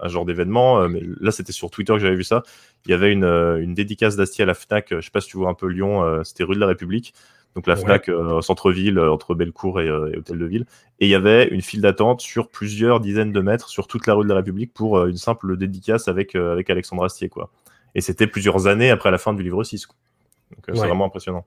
à, 0.00 0.06
un 0.06 0.08
genre 0.08 0.24
d'événement. 0.24 0.88
Mais 0.88 1.00
là, 1.20 1.30
c'était 1.30 1.52
sur 1.52 1.70
Twitter 1.70 1.92
que 1.92 1.98
j'avais 1.98 2.16
vu 2.16 2.24
ça. 2.24 2.42
Il 2.86 2.90
y 2.90 2.94
avait 2.94 3.12
une, 3.12 3.24
une 3.24 3.74
dédicace 3.74 4.16
d'Astier 4.16 4.44
à 4.44 4.46
la 4.46 4.54
Fnac. 4.54 4.88
Je 4.90 5.00
sais 5.00 5.10
pas 5.10 5.20
si 5.20 5.28
tu 5.28 5.36
vois 5.36 5.50
un 5.50 5.54
peu 5.54 5.66
Lyon. 5.66 6.22
C'était 6.24 6.44
rue 6.44 6.54
de 6.54 6.60
la 6.60 6.66
République. 6.66 7.14
Donc 7.56 7.66
la 7.66 7.74
Fnac 7.74 8.10
euh, 8.10 8.42
centre-ville 8.42 8.98
euh, 8.98 9.10
entre 9.10 9.34
Bellecour 9.34 9.78
euh, 9.78 10.10
et, 10.12 10.18
Hôtel 10.18 10.38
de 10.38 10.44
Ville. 10.44 10.66
Et 11.00 11.06
il 11.06 11.08
y 11.08 11.14
avait 11.14 11.48
une 11.48 11.62
file 11.62 11.80
d'attente 11.80 12.20
sur 12.20 12.50
plusieurs 12.50 13.00
dizaines 13.00 13.32
de 13.32 13.40
mètres 13.40 13.70
sur 13.70 13.86
toute 13.86 14.06
la 14.06 14.12
rue 14.12 14.24
de 14.24 14.28
la 14.28 14.36
République 14.36 14.74
pour 14.74 15.02
une 15.06 15.16
simple 15.16 15.56
dédicace 15.56 16.06
avec, 16.06 16.34
avec 16.34 16.68
Alexandre 16.68 17.04
Astier. 17.04 17.30
Quoi. 17.30 17.50
Et 17.96 18.02
c'était 18.02 18.26
plusieurs 18.26 18.66
années 18.68 18.90
après 18.90 19.10
la 19.10 19.18
fin 19.18 19.32
du 19.32 19.42
livre 19.42 19.64
6. 19.64 19.88
Donc 19.88 19.96
c'est 20.68 20.72
vraiment 20.74 21.06
impressionnant. 21.06 21.44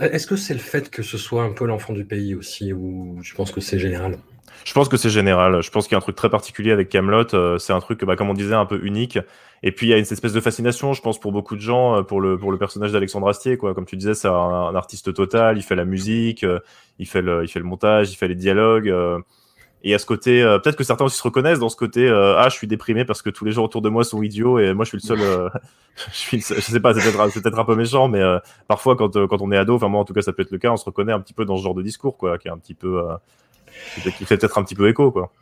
Est-ce 0.00 0.26
que 0.26 0.36
c'est 0.36 0.52
le 0.52 0.60
fait 0.60 0.90
que 0.90 1.02
ce 1.02 1.16
soit 1.16 1.44
un 1.44 1.52
peu 1.52 1.66
l'enfant 1.66 1.92
du 1.92 2.04
pays 2.04 2.34
aussi, 2.34 2.72
ou 2.72 3.18
je 3.22 3.34
pense 3.34 3.52
que 3.52 3.60
c'est 3.60 3.78
général? 3.78 4.18
Je 4.64 4.72
pense 4.72 4.88
que 4.88 4.96
c'est 4.96 5.08
général. 5.08 5.62
Je 5.62 5.70
pense 5.70 5.86
qu'il 5.86 5.92
y 5.92 5.94
a 5.94 5.98
un 5.98 6.02
truc 6.02 6.16
très 6.16 6.30
particulier 6.30 6.72
avec 6.72 6.88
Camelot. 6.88 7.34
Euh, 7.34 7.58
c'est 7.58 7.72
un 7.72 7.80
truc, 7.80 8.04
bah, 8.04 8.16
comme 8.16 8.28
on 8.28 8.34
disait, 8.34 8.54
un 8.54 8.66
peu 8.66 8.84
unique. 8.84 9.18
Et 9.62 9.72
puis 9.72 9.86
il 9.86 9.90
y 9.90 9.92
a 9.92 9.96
une 9.96 10.02
espèce 10.02 10.32
de 10.32 10.40
fascination, 10.40 10.92
je 10.92 11.00
pense, 11.00 11.20
pour 11.20 11.30
beaucoup 11.30 11.54
de 11.54 11.60
gens, 11.60 11.96
euh, 11.96 12.02
pour 12.02 12.20
le 12.20 12.36
pour 12.36 12.50
le 12.50 12.58
personnage 12.58 12.92
d'Alexandre 12.92 13.28
Astier. 13.28 13.56
Quoi. 13.56 13.72
Comme 13.74 13.86
tu 13.86 13.96
disais, 13.96 14.14
c'est 14.14 14.28
un, 14.28 14.74
artiste 14.74 15.14
total. 15.14 15.58
Il 15.58 15.62
fait 15.62 15.76
la 15.76 15.84
musique, 15.84 16.42
euh, 16.44 16.58
il 16.98 17.06
fait 17.06 17.22
le 17.22 17.44
il 17.44 17.48
fait 17.48 17.60
le 17.60 17.64
montage, 17.64 18.10
il 18.10 18.16
fait 18.16 18.28
les 18.28 18.34
dialogues. 18.34 18.92
Et 19.82 19.94
à 19.94 19.98
ce 19.98 20.06
côté, 20.06 20.42
peut-être 20.62 20.76
que 20.76 20.84
certains 20.84 21.04
aussi 21.04 21.16
se 21.16 21.22
reconnaissent 21.22 21.58
dans 21.58 21.68
ce 21.68 21.76
côté. 21.76 22.08
ah, 22.08 22.48
je 22.50 22.54
suis 22.54 22.66
déprimé 22.66 23.04
parce 23.04 23.22
que 23.22 23.30
tous 23.30 23.44
les 23.44 23.52
gens 23.52 23.64
autour 23.64 23.82
de 23.82 23.88
moi 23.88 24.04
sont 24.04 24.22
idiots 24.22 24.58
et 24.58 24.74
moi 24.74 24.84
je 24.84 24.88
suis 24.88 24.98
le 24.98 25.02
seul. 25.02 25.18
je 26.12 26.16
suis, 26.16 26.40
sais 26.40 26.80
pas, 26.80 26.94
c'est 26.94 27.00
peut-être 27.12 27.54
peut 27.54 27.60
un 27.60 27.64
peu 27.64 27.76
méchant, 27.76 28.08
mais 28.08 28.22
parfois 28.66 28.96
quand 28.96 29.26
quand 29.26 29.40
on 29.40 29.52
est 29.52 29.56
ado, 29.56 29.76
enfin 29.76 29.88
moi 29.88 30.00
en 30.00 30.04
tout 30.04 30.14
cas 30.14 30.22
ça 30.22 30.32
peut 30.32 30.42
être 30.42 30.50
le 30.50 30.58
cas, 30.58 30.70
on 30.70 30.76
se 30.76 30.84
reconnaît 30.84 31.12
un 31.12 31.20
petit 31.20 31.34
peu 31.34 31.44
dans 31.44 31.56
ce 31.56 31.62
genre 31.62 31.74
de 31.74 31.82
discours, 31.82 32.16
quoi, 32.16 32.38
qui 32.38 32.48
est 32.48 32.50
un 32.50 32.58
petit 32.58 32.74
peu 32.74 33.00
qui 34.02 34.24
fait 34.24 34.36
peut-être 34.36 34.58
un 34.58 34.64
petit 34.64 34.74
peu 34.74 34.88
écho, 34.88 35.10
quoi. 35.10 35.32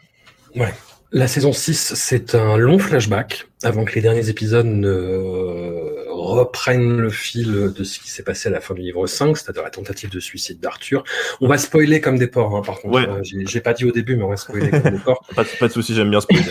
Ouais. 0.55 0.75
La 1.13 1.29
saison 1.29 1.53
6, 1.53 1.95
c'est 1.95 2.35
un 2.35 2.57
long 2.57 2.79
flashback 2.79 3.49
avant 3.63 3.85
que 3.85 3.95
les 3.95 4.01
derniers 4.01 4.29
épisodes 4.29 4.67
ne 4.67 5.96
reprennent 6.27 6.99
le 6.99 7.11
fil 7.11 7.73
de 7.77 7.85
ce 7.85 7.99
qui 7.99 8.11
s'est 8.11 8.23
passé 8.23 8.49
à 8.49 8.53
la 8.53 8.61
fin 8.61 8.75
du 8.75 8.83
livre 8.83 9.07
5, 9.07 9.37
c'est-à-dire 9.37 9.63
la 9.63 9.71
tentative 9.71 10.11
de 10.11 10.21
suicide 10.21 10.61
d'Arthur. 10.61 11.05
On 11.41 11.49
va 11.49 11.59
spoiler 11.59 12.01
comme 12.01 12.19
des 12.19 12.27
porcs, 12.27 12.55
hein, 12.57 12.63
par 12.63 12.81
contre. 12.81 12.95
Ouais. 12.95 13.09
Euh, 13.09 13.21
j'ai 13.23 13.61
pas 13.61 13.73
dit 13.73 13.85
au 13.85 13.93
début, 13.93 14.17
mais 14.17 14.25
on 14.25 14.29
va 14.29 14.37
spoiler 14.37 14.71
comme 14.71 14.91
des 14.91 14.99
porcs. 14.99 15.25
Pas, 15.35 15.45
pas 15.61 15.69
de 15.69 15.73
souci, 15.73 15.95
j'aime 15.95 16.11
bien 16.11 16.21
spoiler. 16.21 16.45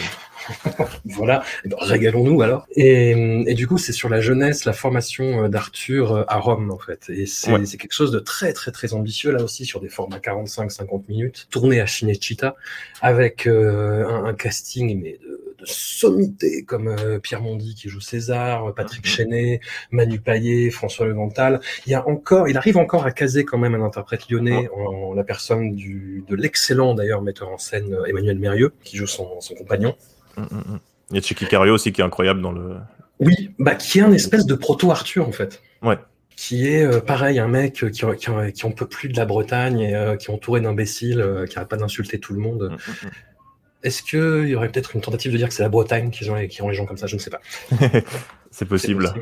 voilà, 1.06 1.44
eh 1.64 1.70
ben, 1.70 1.78
régalons-nous 1.80 2.42
alors. 2.42 2.68
Et, 2.76 3.54
du 3.54 3.68
coup, 3.68 3.78
c'est 3.78 3.94
sur 3.94 4.10
la 4.10 4.22
jeunesse, 4.22 4.66
la 4.66 4.74
formation 4.74 5.46
euh, 5.46 5.48
d'Arthur 5.48 6.14
euh, 6.14 6.24
à 6.28 6.38
Rome 6.38 6.72
en 6.72 6.78
fait. 6.78 7.10
Et 7.10 7.26
c'est 7.26 7.78
quelque 7.78 7.94
chose 7.94 8.12
de 8.12 8.20
très 8.20 8.54
très 8.54 8.72
très 8.72 8.94
ambitieux 8.94 9.32
là 9.32 9.44
aussi 9.44 9.66
sur 9.66 9.80
des 9.80 9.90
formats 9.90 10.18
45-50 10.18 11.04
minutes, 11.08 11.48
tourné 11.50 11.80
à 11.80 11.88
Cinecittà 11.88 12.56
avec 13.02 13.48
euh, 13.48 14.08
un, 14.08 14.34
casting 14.34 15.02
mais 15.02 15.20
de, 15.22 15.42
sommité 15.64 16.64
comme 16.64 16.96
Pierre 17.24 17.42
Mondy 17.42 17.74
qui 17.74 17.90
joue 17.90 18.02
César, 18.02 18.76
Patrick 18.76 19.04
mhm. 19.06 19.12
Chenet, 19.12 19.60
Manu 19.90 20.20
Payet, 20.20 20.70
François 20.70 21.08
Levental. 21.08 21.60
Il 21.88 21.92
y 21.92 21.96
a 21.96 22.08
encore, 22.08 22.48
il 22.48 22.58
arrive 22.58 22.78
encore 22.78 23.06
à 23.06 23.12
caser 23.12 23.46
quand 23.46 23.58
même 23.58 23.74
un 23.74 23.84
interprète 23.84 24.30
lyonnais 24.30 24.70
en, 24.76 25.14
la 25.14 25.24
personne 25.24 25.74
du, 25.74 26.24
de 26.28 26.36
l'excellent 26.36 26.94
d'ailleurs 26.94 27.24
metteur 27.24 27.50
en 27.50 27.58
scène 27.58 27.98
Emmanuel 28.08 28.38
Mérieux 28.38 28.74
qui 28.84 28.98
joue 28.98 29.08
son, 29.08 29.42
son 29.42 29.56
compagnon. 29.56 29.96
Mm, 30.38 30.42
mm, 30.42 30.74
mm. 30.74 30.80
Il 31.12 31.16
y 31.16 31.20
a 31.20 31.22
Chicky 31.22 31.46
Cario 31.46 31.74
aussi 31.74 31.92
qui 31.92 32.02
est 32.02 32.04
incroyable 32.04 32.42
dans 32.42 32.52
le. 32.52 32.78
Oui, 33.20 33.52
bah 33.60 33.76
qui 33.76 34.00
est 34.00 34.02
un 34.02 34.12
espèce 34.12 34.46
de 34.46 34.56
proto-Arthur 34.56 35.28
en 35.28 35.32
fait. 35.32 35.62
Ouais. 35.82 35.98
Qui 36.36 36.68
est 36.68 36.84
euh, 36.84 37.00
pareil, 37.00 37.40
un 37.40 37.48
mec 37.48 37.74
qui, 37.74 37.92
qui, 37.92 38.06
qui, 38.54 38.66
en 38.66 38.72
peut 38.72 38.88
plus 38.88 39.08
de 39.08 39.16
la 39.16 39.26
Bretagne 39.26 39.80
et 39.80 39.96
euh, 39.96 40.18
qui 40.18 40.30
est 40.30 40.34
entouré 40.34 40.60
d'imbéciles, 40.60 41.22
euh, 41.22 41.46
qui 41.46 41.56
n'arrête 41.56 41.70
pas 41.70 41.78
d'insulter 41.78 42.20
tout 42.20 42.34
le 42.34 42.40
monde. 42.40 42.78
Est-ce 43.84 44.04
qu'il 44.04 44.50
y 44.50 44.56
aurait 44.56 44.70
peut-être 44.70 44.96
une 44.96 45.02
tentative 45.02 45.32
de 45.32 45.38
dire 45.38 45.48
que 45.48 45.54
c'est 45.54 45.64
la 45.64 45.70
Bretagne 45.70 46.10
qui 46.10 46.30
ont, 46.30 46.48
qui 46.48 46.62
ont 46.62 46.70
les 46.70 46.76
gens 46.76 46.86
comme 46.86 46.98
ça? 46.98 47.08
Je 47.08 47.16
ne 47.16 47.22
sais 47.22 47.30
pas. 47.30 47.40
c'est 48.52 48.66
possible. 48.66 49.14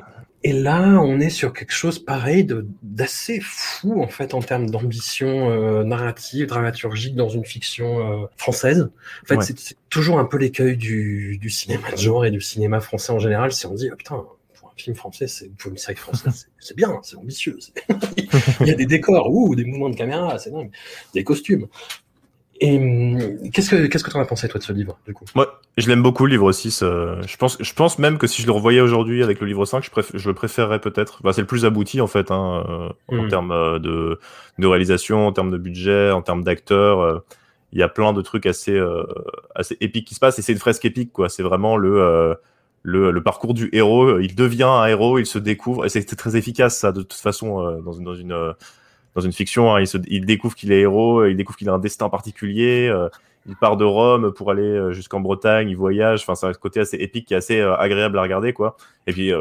Et 0.45 0.51
là, 0.51 0.99
on 1.01 1.21
est 1.21 1.29
sur 1.29 1.53
quelque 1.53 1.71
chose 1.71 1.99
pareil 1.99 2.45
d'assez 2.81 3.39
fou 3.41 4.01
en 4.01 4.07
fait 4.07 4.33
en 4.33 4.41
termes 4.41 4.69
d'ambition 4.69 5.49
euh, 5.49 5.83
narrative, 5.85 6.47
dramaturgique 6.47 7.15
dans 7.15 7.29
une 7.29 7.45
fiction 7.45 8.23
euh, 8.23 8.25
française. 8.35 8.89
En 9.23 9.25
fait, 9.25 9.55
c'est 9.57 9.77
toujours 9.89 10.19
un 10.19 10.25
peu 10.25 10.37
l'écueil 10.37 10.75
du, 10.75 11.37
du, 11.37 11.49
cinéma 11.49 11.91
de 11.91 11.97
genre 11.97 12.25
et 12.25 12.31
du 12.31 12.41
cinéma 12.41 12.81
français 12.81 13.13
en 13.13 13.19
général. 13.19 13.53
Si 13.53 13.65
on 13.65 13.73
dit 13.73 13.89
oh, 13.91 13.95
putain, 13.95 14.21
pour 14.59 14.67
un 14.67 14.73
film 14.75 14.97
français, 14.97 15.27
c'est 15.27 15.49
pour 15.55 15.71
une 15.71 15.77
série 15.77 15.95
française, 15.95 16.49
c'est 16.59 16.75
bien, 16.75 16.99
c'est 17.03 17.15
ambitieux. 17.15 17.57
Il 18.59 18.67
y 18.67 18.71
a 18.71 18.75
des 18.75 18.85
décors, 18.85 19.31
ou 19.31 19.55
des 19.55 19.63
mouvements 19.63 19.89
de 19.89 19.95
caméra, 19.95 20.37
c'est 20.39 20.51
dingue, 20.51 20.71
des 21.13 21.23
costumes. 21.23 21.67
Et 22.63 22.77
hum, 22.77 23.49
qu'est-ce 23.51 23.69
que 23.69 23.87
qu'est-ce 23.87 24.05
que 24.05 24.09
tu 24.09 24.15
en 24.15 24.21
as 24.21 24.25
pensé 24.25 24.47
toi 24.47 24.57
de 24.57 24.63
ce 24.63 24.71
livre 24.71 24.97
du 25.05 25.13
coup? 25.13 25.25
Moi, 25.35 25.59
je 25.77 25.89
l'aime 25.89 26.01
beaucoup 26.01 26.25
le 26.25 26.31
livre 26.31 26.49
6. 26.49 26.81
Euh, 26.81 27.21
je 27.27 27.35
pense 27.35 27.57
je 27.59 27.73
pense 27.73 27.99
même 27.99 28.17
que 28.17 28.25
si 28.25 28.41
je 28.41 28.47
le 28.47 28.53
revoyais 28.53 28.79
aujourd'hui 28.79 29.21
avec 29.21 29.41
le 29.41 29.47
livre 29.47 29.65
5, 29.65 29.83
je, 29.83 30.17
je 30.17 30.29
le 30.29 30.33
préférerais 30.33 30.79
peut-être. 30.79 31.19
c'est 31.33 31.41
le 31.41 31.47
plus 31.47 31.65
abouti 31.65 31.99
en 31.99 32.07
fait 32.07 32.31
hein, 32.31 32.63
euh, 32.69 32.89
en 33.09 33.23
hmm. 33.23 33.27
termes 33.27 33.51
euh, 33.51 33.79
de 33.79 34.17
de 34.59 34.67
réalisation, 34.67 35.27
en 35.27 35.33
termes 35.33 35.51
de 35.51 35.57
budget, 35.57 36.11
en 36.11 36.21
termes 36.21 36.45
d'acteurs. 36.45 37.23
Il 37.73 37.79
y 37.79 37.83
a 37.83 37.89
plein 37.89 38.13
de 38.13 38.21
trucs 38.21 38.45
assez 38.45 38.79
assez 39.55 39.75
épiques 39.81 40.07
qui 40.07 40.15
se 40.15 40.21
passent 40.21 40.39
et 40.39 40.41
c'est 40.41 40.53
une 40.53 40.59
fresque 40.59 40.85
épique 40.85 41.11
quoi. 41.11 41.27
C'est 41.27 41.43
vraiment 41.43 41.75
le 41.75 42.37
le, 42.85 43.11
le, 43.11 43.23
parcours 43.23 43.53
du 43.53 43.69
héros, 43.71 44.19
il 44.19 44.35
devient 44.35 44.63
un 44.63 44.85
héros, 44.85 45.17
il 45.17 45.25
se 45.25 45.39
découvre, 45.39 45.85
et 45.85 45.89
c'est 45.89 46.03
très 46.17 46.35
efficace 46.35 46.77
ça 46.77 46.91
de 46.91 47.01
toute 47.01 47.13
façon 47.13 47.81
dans, 47.81 47.93
une, 47.93 48.03
dans 48.03 48.13
une 48.13 48.53
dans 49.15 49.21
une 49.21 49.31
fiction, 49.31 49.73
hein, 49.73 49.81
il, 49.81 49.87
se, 49.87 49.97
il, 50.07 50.25
découvre 50.25 50.55
qu'il 50.55 50.71
est 50.71 50.81
héros, 50.81 51.25
il 51.25 51.37
découvre 51.37 51.57
qu'il 51.57 51.69
a 51.69 51.73
un 51.73 51.79
destin 51.79 52.09
particulier. 52.09 52.87
Euh, 52.87 53.09
il 53.45 53.55
part 53.55 53.77
de 53.77 53.83
Rome 53.83 54.31
pour 54.31 54.51
aller 54.51 54.63
euh, 54.63 54.91
jusqu'en 54.91 55.19
Bretagne, 55.19 55.69
il 55.69 55.75
voyage. 55.75 56.21
Enfin, 56.21 56.35
c'est 56.35 56.47
un 56.47 56.53
côté 56.53 56.79
assez 56.79 56.97
épique 56.97 57.27
qui 57.27 57.33
est 57.33 57.37
assez 57.37 57.59
euh, 57.59 57.75
agréable 57.75 58.17
à 58.17 58.21
regarder, 58.21 58.53
quoi. 58.53 58.77
Et 59.05 59.13
puis, 59.13 59.31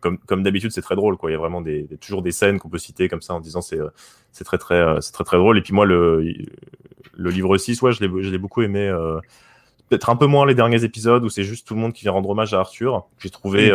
comme, 0.00 0.18
comme 0.18 0.42
d'habitude, 0.42 0.72
c'est 0.72 0.82
très 0.82 0.96
drôle, 0.96 1.16
quoi. 1.16 1.30
Il 1.30 1.34
y 1.34 1.36
a 1.36 1.38
vraiment 1.38 1.60
des, 1.60 1.86
toujours 2.00 2.22
des 2.22 2.32
scènes 2.32 2.58
qu'on 2.58 2.70
peut 2.70 2.78
citer 2.78 3.08
comme 3.08 3.22
ça 3.22 3.34
en 3.34 3.40
disant 3.40 3.60
c'est 3.60 3.78
c'est 4.32 4.44
très 4.44 4.56
très 4.56 5.00
c'est 5.02 5.12
très 5.12 5.24
très 5.24 5.36
drôle. 5.36 5.58
Et 5.58 5.60
puis 5.60 5.74
moi, 5.74 5.84
le 5.84 6.24
le 7.14 7.30
livre 7.30 7.56
6, 7.56 7.82
ouais, 7.82 7.92
je 7.92 8.02
l'ai 8.02 8.22
je 8.22 8.30
l'ai 8.30 8.38
beaucoup 8.38 8.62
aimé. 8.62 8.90
Peut-être 9.90 10.08
un 10.08 10.16
peu 10.16 10.26
moins 10.26 10.46
les 10.46 10.54
derniers 10.54 10.84
épisodes 10.84 11.22
où 11.22 11.28
c'est 11.28 11.44
juste 11.44 11.68
tout 11.68 11.74
le 11.74 11.80
monde 11.80 11.92
qui 11.92 12.02
vient 12.02 12.12
rendre 12.12 12.30
hommage 12.30 12.54
à 12.54 12.60
Arthur. 12.60 13.04
J'ai 13.18 13.28
trouvé 13.28 13.70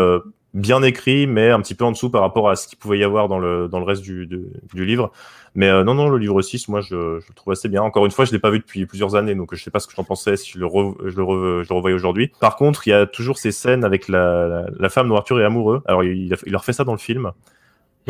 bien 0.53 0.81
écrit, 0.81 1.27
mais 1.27 1.49
un 1.49 1.61
petit 1.61 1.75
peu 1.75 1.85
en 1.85 1.91
dessous 1.91 2.09
par 2.09 2.21
rapport 2.21 2.49
à 2.49 2.55
ce 2.55 2.67
qu'il 2.67 2.77
pouvait 2.77 2.97
y 2.97 3.03
avoir 3.03 3.27
dans 3.27 3.39
le, 3.39 3.67
dans 3.67 3.79
le 3.79 3.85
reste 3.85 4.01
du, 4.01 4.27
du, 4.27 4.85
livre. 4.85 5.11
Mais 5.55 5.67
euh, 5.67 5.83
non, 5.83 5.93
non, 5.93 6.09
le 6.09 6.17
livre 6.17 6.41
6, 6.41 6.67
moi, 6.67 6.81
je, 6.81 7.19
je, 7.19 7.27
le 7.27 7.33
trouve 7.35 7.53
assez 7.53 7.69
bien. 7.69 7.81
Encore 7.81 8.05
une 8.05 8.11
fois, 8.11 8.25
je 8.25 8.31
l'ai 8.31 8.39
pas 8.39 8.49
vu 8.49 8.59
depuis 8.59 8.85
plusieurs 8.85 9.15
années, 9.15 9.35
donc 9.35 9.53
je 9.53 9.63
sais 9.63 9.71
pas 9.71 9.79
ce 9.79 9.87
que 9.87 9.93
j'en 9.95 10.03
pensais 10.03 10.37
si 10.37 10.51
je 10.51 10.59
le, 10.59 10.67
je 11.05 11.15
le, 11.15 11.63
je 11.63 11.69
le 11.69 11.75
revoyais 11.75 11.95
aujourd'hui. 11.95 12.31
Par 12.39 12.55
contre, 12.55 12.87
il 12.87 12.91
y 12.91 12.93
a 12.93 13.05
toujours 13.05 13.37
ces 13.37 13.51
scènes 13.51 13.83
avec 13.83 14.07
la, 14.07 14.65
la, 14.77 14.89
femme 14.89 15.09
dont 15.09 15.15
Arthur 15.15 15.39
est 15.39 15.45
amoureux. 15.45 15.81
Alors, 15.85 16.03
il, 16.03 16.33
il 16.45 16.51
leur 16.51 16.65
fait 16.65 16.73
ça 16.73 16.83
dans 16.83 16.93
le 16.93 16.99
film. 16.99 17.31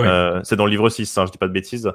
Euh, 0.05 0.41
c'est 0.43 0.55
dans 0.55 0.65
le 0.65 0.71
livre 0.71 0.89
6, 0.89 1.17
hein, 1.17 1.25
je 1.25 1.31
dis 1.31 1.37
pas 1.37 1.47
de 1.47 1.53
bêtises. 1.53 1.87
Euh, 1.87 1.91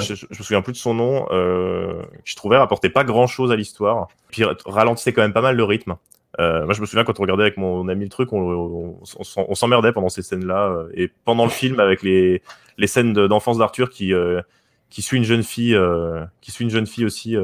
je, 0.00 0.14
je, 0.14 0.26
me 0.26 0.42
souviens 0.42 0.62
plus 0.62 0.72
de 0.72 0.78
son 0.78 0.94
nom. 0.94 1.26
Euh, 1.30 2.02
je 2.24 2.36
trouvais 2.36 2.56
rapportait 2.56 2.90
pas 2.90 3.04
grand 3.04 3.26
chose 3.26 3.50
à 3.50 3.56
l'histoire. 3.56 4.08
Puis 4.30 4.44
ralentissait 4.66 5.12
quand 5.12 5.22
même 5.22 5.32
pas 5.32 5.40
mal 5.40 5.56
le 5.56 5.64
rythme. 5.64 5.96
Euh, 6.38 6.64
moi, 6.64 6.74
je 6.74 6.80
me 6.80 6.86
souviens 6.86 7.04
quand 7.04 7.18
on 7.18 7.22
regardait 7.22 7.42
avec 7.42 7.56
mon 7.56 7.88
ami 7.88 8.04
le 8.04 8.10
truc, 8.10 8.32
on, 8.32 8.98
on, 9.36 9.54
s'emmerdait 9.54 9.92
pendant 9.92 10.08
ces 10.08 10.22
scènes-là. 10.22 10.68
Euh, 10.68 10.88
et 10.94 11.10
pendant 11.24 11.44
le 11.44 11.50
film, 11.50 11.80
avec 11.80 12.02
les, 12.02 12.42
les 12.78 12.86
scènes 12.86 13.12
d'enfance 13.12 13.58
d'Arthur 13.58 13.90
qui, 13.90 14.14
euh, 14.14 14.40
qui 14.90 15.02
suit 15.02 15.16
une 15.16 15.24
jeune 15.24 15.42
fille, 15.42 15.78
qui 16.40 16.50
suit 16.50 16.64
une 16.64 16.70
jeune 16.70 16.86
fille 16.86 17.04
aussi, 17.04 17.36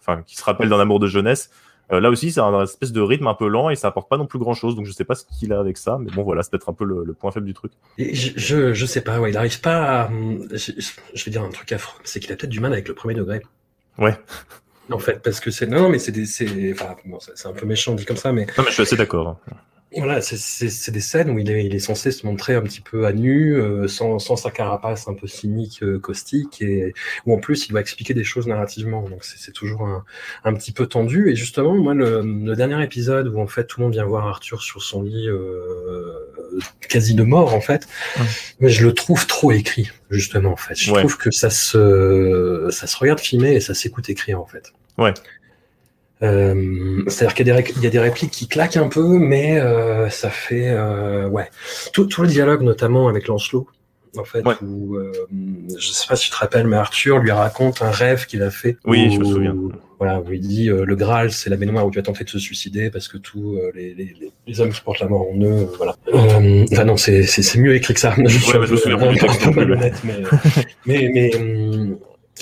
enfin, 0.00 0.22
qui 0.22 0.36
se 0.36 0.44
rappelle 0.44 0.68
d'un 0.68 0.80
amour 0.80 1.00
de 1.00 1.06
jeunesse. 1.06 1.50
là 1.90 2.10
aussi, 2.10 2.30
c'est 2.30 2.40
un 2.40 2.62
espèce 2.62 2.92
de 2.92 3.00
rythme 3.00 3.26
un 3.26 3.34
peu 3.34 3.48
lent 3.48 3.70
et 3.70 3.76
ça 3.76 3.88
apporte 3.88 4.08
pas 4.08 4.18
non 4.18 4.26
plus 4.26 4.38
grand 4.38 4.54
chose. 4.54 4.76
Donc, 4.76 4.84
je 4.84 4.92
sais 4.92 5.04
pas 5.04 5.14
ce 5.14 5.24
qu'il 5.24 5.52
a 5.52 5.58
avec 5.58 5.78
ça, 5.78 5.98
mais 5.98 6.10
bon, 6.10 6.22
voilà, 6.22 6.42
c'est 6.42 6.50
peut-être 6.50 6.68
un 6.68 6.74
peu 6.74 6.84
le, 6.84 7.14
point 7.14 7.30
faible 7.32 7.46
du 7.46 7.54
truc. 7.54 7.72
je, 7.98 8.30
je, 8.36 8.74
je, 8.74 8.86
sais 8.86 9.00
pas, 9.00 9.18
ouais, 9.18 9.30
il 9.30 9.36
arrive 9.36 9.60
pas 9.60 10.02
à. 10.02 10.10
Je, 10.52 10.72
je 11.14 11.24
vais 11.24 11.30
dire 11.30 11.42
un 11.42 11.50
truc 11.50 11.72
affreux, 11.72 12.00
c'est 12.04 12.20
qu'il 12.20 12.32
a 12.32 12.36
peut-être 12.36 12.50
du 12.50 12.60
mal 12.60 12.72
avec 12.72 12.86
le 12.86 12.94
premier 12.94 13.14
degré. 13.14 13.40
Ouais 13.98 14.16
en 14.90 14.98
fait, 14.98 15.22
parce 15.22 15.40
que 15.40 15.50
c'est 15.50 15.66
non, 15.66 15.88
mais 15.88 15.98
c'est 15.98 16.24
c'est 16.26 16.72
enfin, 16.72 16.96
c'est 17.34 17.48
un 17.48 17.52
peu 17.52 17.66
méchant 17.66 17.94
dit 17.94 18.04
comme 18.04 18.16
ça, 18.16 18.32
mais 18.32 18.46
non, 18.58 18.64
mais 18.64 18.68
je 18.68 18.74
suis 18.74 18.82
assez 18.82 18.96
d'accord. 18.96 19.38
Voilà, 19.96 20.20
c'est 20.22 20.92
des 20.92 21.00
scènes 21.00 21.30
où 21.30 21.40
il 21.40 21.50
est, 21.50 21.64
il 21.64 21.74
est 21.74 21.80
censé 21.80 22.12
se 22.12 22.24
montrer 22.24 22.54
un 22.54 22.62
petit 22.62 22.80
peu 22.80 23.06
à 23.06 23.12
nu, 23.12 23.56
euh, 23.56 23.88
sans, 23.88 24.20
sans 24.20 24.36
sa 24.36 24.52
carapace 24.52 25.08
un 25.08 25.14
peu 25.14 25.26
cynique, 25.26 25.82
euh, 25.82 25.98
caustique, 25.98 26.62
et 26.62 26.94
où 27.26 27.34
en 27.34 27.38
plus 27.38 27.66
il 27.66 27.70
doit 27.70 27.80
expliquer 27.80 28.14
des 28.14 28.22
choses 28.22 28.46
narrativement. 28.46 29.08
Donc 29.08 29.24
c'est 29.24 29.50
toujours 29.50 29.82
un, 29.82 30.04
un, 30.44 30.54
petit 30.54 30.70
peu 30.70 30.86
tendu. 30.86 31.28
Et 31.28 31.34
justement, 31.34 31.74
moi, 31.74 31.94
le, 31.94 32.22
le, 32.22 32.54
dernier 32.54 32.80
épisode 32.84 33.26
où 33.26 33.40
en 33.40 33.48
fait 33.48 33.64
tout 33.64 33.80
le 33.80 33.86
monde 33.86 33.94
vient 33.94 34.04
voir 34.04 34.28
Arthur 34.28 34.62
sur 34.62 34.80
son 34.80 35.02
lit, 35.02 35.28
euh, 35.28 36.28
quasi 36.88 37.14
de 37.14 37.24
mort 37.24 37.52
en 37.52 37.60
fait, 37.60 37.88
mais 38.60 38.68
je 38.68 38.86
le 38.86 38.94
trouve 38.94 39.26
trop 39.26 39.50
écrit 39.50 39.90
justement 40.08 40.52
en 40.52 40.56
fait. 40.56 40.76
Je 40.76 40.92
trouve 40.92 41.16
que 41.16 41.32
ça 41.32 41.50
se, 41.50 42.68
ça 42.70 42.86
se 42.86 42.96
regarde 42.96 43.18
filmer 43.18 43.54
et 43.56 43.60
ça 43.60 43.74
s'écoute 43.74 44.08
écrire 44.08 44.40
en 44.40 44.46
fait. 44.46 44.72
Ouais. 44.98 45.14
Euh, 46.22 47.02
c'est-à-dire 47.06 47.34
qu'il 47.64 47.82
y, 47.82 47.86
a 47.86 47.90
des 47.90 47.98
répliques 47.98 48.30
qui 48.30 48.46
claquent 48.46 48.76
un 48.76 48.88
peu, 48.88 49.18
mais 49.18 49.58
euh, 49.58 50.10
ça 50.10 50.28
fait 50.28 50.68
euh, 50.68 51.26
ouais 51.28 51.48
tout, 51.92 52.04
tout, 52.04 52.22
le 52.22 52.28
dialogue, 52.28 52.60
notamment 52.60 53.08
avec 53.08 53.26
Lancelot, 53.26 53.66
en 54.18 54.24
fait, 54.24 54.44
où 54.62 54.98
je 55.78 55.86
sais 55.92 56.06
pas 56.06 56.16
si 56.16 56.26
tu 56.26 56.30
te 56.30 56.36
rappelles, 56.36 56.66
mais 56.66 56.76
Arthur 56.76 57.18
lui 57.20 57.30
raconte 57.30 57.80
un 57.80 57.90
rêve 57.90 58.26
qu'il 58.26 58.42
a 58.42 58.50
fait. 58.50 58.76
Oui, 58.84 59.10
je 59.12 59.18
me 59.18 59.24
souviens. 59.24 59.56
Voilà, 59.98 60.20
où 60.20 60.32
il 60.32 60.40
dit 60.40 60.66
le 60.66 60.96
Graal, 60.96 61.30
c'est 61.30 61.48
la 61.48 61.56
baignoire 61.56 61.86
où 61.86 61.90
tu 61.90 61.98
as 61.98 62.02
tenté 62.02 62.24
de 62.24 62.30
se 62.30 62.38
suicider 62.38 62.90
parce 62.90 63.08
que 63.08 63.16
tous 63.16 63.58
les, 63.74 63.94
les, 63.94 64.14
les, 64.46 64.60
hommes 64.60 64.72
qui 64.72 64.80
portent 64.82 65.00
la 65.00 65.08
mort 65.08 65.26
en 65.30 65.40
eux, 65.40 65.68
voilà. 65.76 65.96
enfin 66.12 66.84
non, 66.84 66.98
c'est 66.98 67.56
mieux 67.56 67.74
écrit 67.74 67.94
que 67.94 68.00
ça. 68.00 68.14
Ouais, 68.18 68.28
je, 68.28 68.72
me 68.72 68.76
souviens 68.76 68.98
mais, 70.86 71.10
mais, 71.10 71.10
mais 71.14 71.30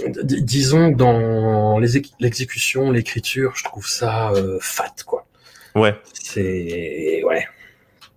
disons 0.09 0.91
dans 0.91 1.79
l'exécution, 1.79 2.91
l'écriture, 2.91 3.53
je 3.55 3.65
trouve 3.65 3.89
ça 3.89 4.33
fat, 4.61 4.95
quoi. 5.07 5.27
Ouais. 5.75 5.97
C'est 6.13 7.23
ouais. 7.25 7.45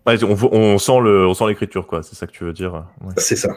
Ouais, 0.06 0.24
on, 0.24 0.36
on, 0.52 0.78
sent 0.80 1.00
le, 1.02 1.28
on 1.28 1.34
sent 1.34 1.48
l'écriture, 1.48 1.86
quoi. 1.86 2.02
C'est 2.02 2.16
ça 2.16 2.26
que 2.28 2.32
tu 2.32 2.44
veux 2.44 2.54
dire. 2.54 2.86
Ouais. 3.02 3.14
C'est 3.18 3.36
ça. 3.36 3.50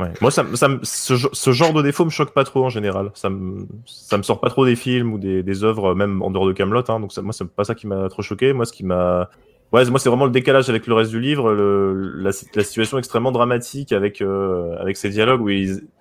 Ouais. 0.00 0.12
Moi, 0.20 0.32
ça, 0.32 0.44
ça, 0.54 0.68
ce, 0.82 1.14
ce, 1.32 1.52
genre 1.52 1.72
de 1.72 1.80
défaut 1.80 2.04
me 2.04 2.10
choque 2.10 2.34
pas 2.34 2.42
trop 2.42 2.64
en 2.64 2.68
général. 2.68 3.12
Ça 3.14 3.30
me, 3.30 3.66
ça 3.86 4.18
me 4.18 4.24
sort 4.24 4.40
pas 4.40 4.50
trop 4.50 4.66
des 4.66 4.74
films 4.74 5.12
ou 5.12 5.18
des, 5.18 5.44
des 5.44 5.62
œuvres, 5.62 5.94
même 5.94 6.20
en 6.22 6.32
dehors 6.32 6.48
de 6.48 6.52
Camelot. 6.52 6.82
Hein, 6.88 6.98
donc 6.98 7.12
ça, 7.12 7.22
moi, 7.22 7.32
c'est 7.32 7.48
pas 7.48 7.62
ça 7.62 7.76
qui 7.76 7.86
m'a 7.86 8.08
trop 8.08 8.22
choqué. 8.22 8.52
Moi, 8.52 8.64
ce 8.64 8.72
qui 8.72 8.84
m'a, 8.84 9.30
ouais, 9.74 9.84
moi, 9.90 9.98
c'est 9.98 10.08
vraiment 10.08 10.24
le 10.24 10.30
décalage 10.30 10.70
avec 10.70 10.86
le 10.86 10.94
reste 10.94 11.10
du 11.10 11.20
livre, 11.20 11.52
le, 11.52 12.14
la, 12.22 12.32
situation 12.32 12.96
extrêmement 12.98 13.32
dramatique 13.32 13.92
avec 13.92 14.22
euh, 14.22 14.76
avec 14.78 14.96
ces 14.96 15.10
dialogues 15.10 15.40
où 15.40 15.50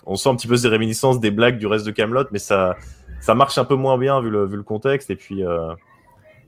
on 0.06 0.16
sent 0.16 0.30
un 0.30 0.36
petit 0.36 0.48
peu 0.48 0.56
ces 0.56 0.68
réminiscences 0.68 1.20
des 1.20 1.32
blagues 1.32 1.58
du 1.58 1.66
reste 1.66 1.86
de 1.86 1.92
Camelot, 1.92 2.26
mais 2.32 2.40
ça, 2.40 2.78
ça 3.20 3.34
marche 3.34 3.58
un 3.58 3.66
peu 3.66 3.76
moins 3.76 3.98
bien 3.98 4.22
vu 4.22 4.30
le, 4.30 4.46
vu 4.46 4.58
le 4.58 4.64
contexte. 4.64 5.10
Et 5.10 5.16
puis, 5.16 5.44
euh, 5.44 5.74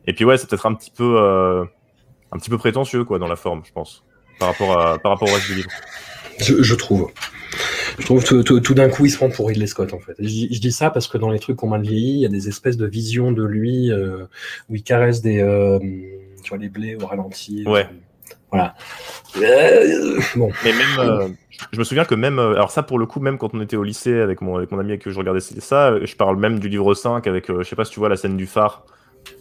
et 0.05 0.13
puis 0.13 0.23
ouais, 0.23 0.38
c'est 0.38 0.47
peut-être 0.47 0.67
un 0.67 0.75
petit 0.75 0.91
peu. 0.91 1.17
Euh, 1.19 1.65
un 2.31 2.38
petit 2.38 2.49
peu 2.49 2.57
prétentieux 2.57 3.05
quoi 3.05 3.17
dans 3.17 3.27
la 3.27 3.35
forme, 3.35 3.61
je 3.65 3.71
pense, 3.71 4.03
par 4.39 4.49
rapport 4.49 4.77
à 4.77 4.99
par 4.99 5.13
rapport 5.13 5.29
au 5.29 5.33
reste 5.33 5.47
du 5.47 5.55
livre. 5.55 5.69
Je, 6.39 6.61
je 6.61 6.75
trouve. 6.75 7.11
Je 7.97 8.05
trouve 8.05 8.25
tout, 8.25 8.43
tout, 8.43 8.59
tout 8.59 8.73
d'un 8.73 8.89
coup 8.89 9.05
il 9.05 9.09
se 9.09 9.15
prend 9.15 9.29
pour 9.29 9.47
Ridley 9.47 9.67
Scott 9.67 9.93
en 9.93 9.99
fait. 9.99 10.15
Je, 10.19 10.47
je, 10.51 10.59
dis 10.59 10.71
ça 10.73 10.89
parce 10.89 11.07
que 11.07 11.17
dans 11.17 11.29
les 11.29 11.39
trucs 11.39 11.55
qu'on 11.55 11.69
m'a 11.69 11.77
vieilli, 11.77 12.15
il 12.15 12.19
y 12.19 12.25
a 12.25 12.29
des 12.29 12.49
espèces 12.49 12.75
de 12.75 12.85
visions 12.85 13.31
de 13.31 13.43
lui 13.43 13.89
euh, 13.89 14.25
où 14.69 14.75
il 14.75 14.83
caresse 14.83 15.21
des 15.21 15.39
euh, 15.39 15.79
tu 16.45 16.49
vois 16.49 16.58
les 16.60 16.69
blés 16.69 16.95
au 16.95 17.05
ralenti. 17.05 17.63
Ouais. 17.67 17.88
Euh, 17.89 18.34
voilà. 18.51 18.75
Euh, 19.38 20.21
bon. 20.36 20.51
Mais 20.63 20.71
même, 20.71 20.99
euh, 20.99 21.27
je 21.71 21.79
me 21.79 21.84
souviens 21.84 22.05
que 22.05 22.15
même, 22.15 22.39
alors 22.39 22.71
ça 22.71 22.84
pour 22.84 22.99
le 22.99 23.05
coup, 23.05 23.19
même 23.19 23.38
quand 23.38 23.53
on 23.53 23.62
était 23.62 23.75
au 23.75 23.84
lycée 23.84 24.19
avec 24.19 24.41
mon, 24.41 24.58
avec 24.58 24.71
mon 24.71 24.79
ami 24.79 24.91
avec 24.91 25.03
qui 25.03 25.12
je 25.12 25.17
regardais 25.17 25.41
ça, 25.41 25.93
je 26.03 26.15
parle 26.15 26.38
même 26.38 26.60
du 26.60 26.69
livre 26.69 26.93
5 26.93 27.27
avec, 27.27 27.47
je 27.47 27.63
sais 27.63 27.75
pas 27.75 27.86
si 27.86 27.91
tu 27.91 27.99
vois 27.99 28.10
la 28.10 28.15
scène 28.15 28.38
du 28.38 28.45
phare, 28.45 28.86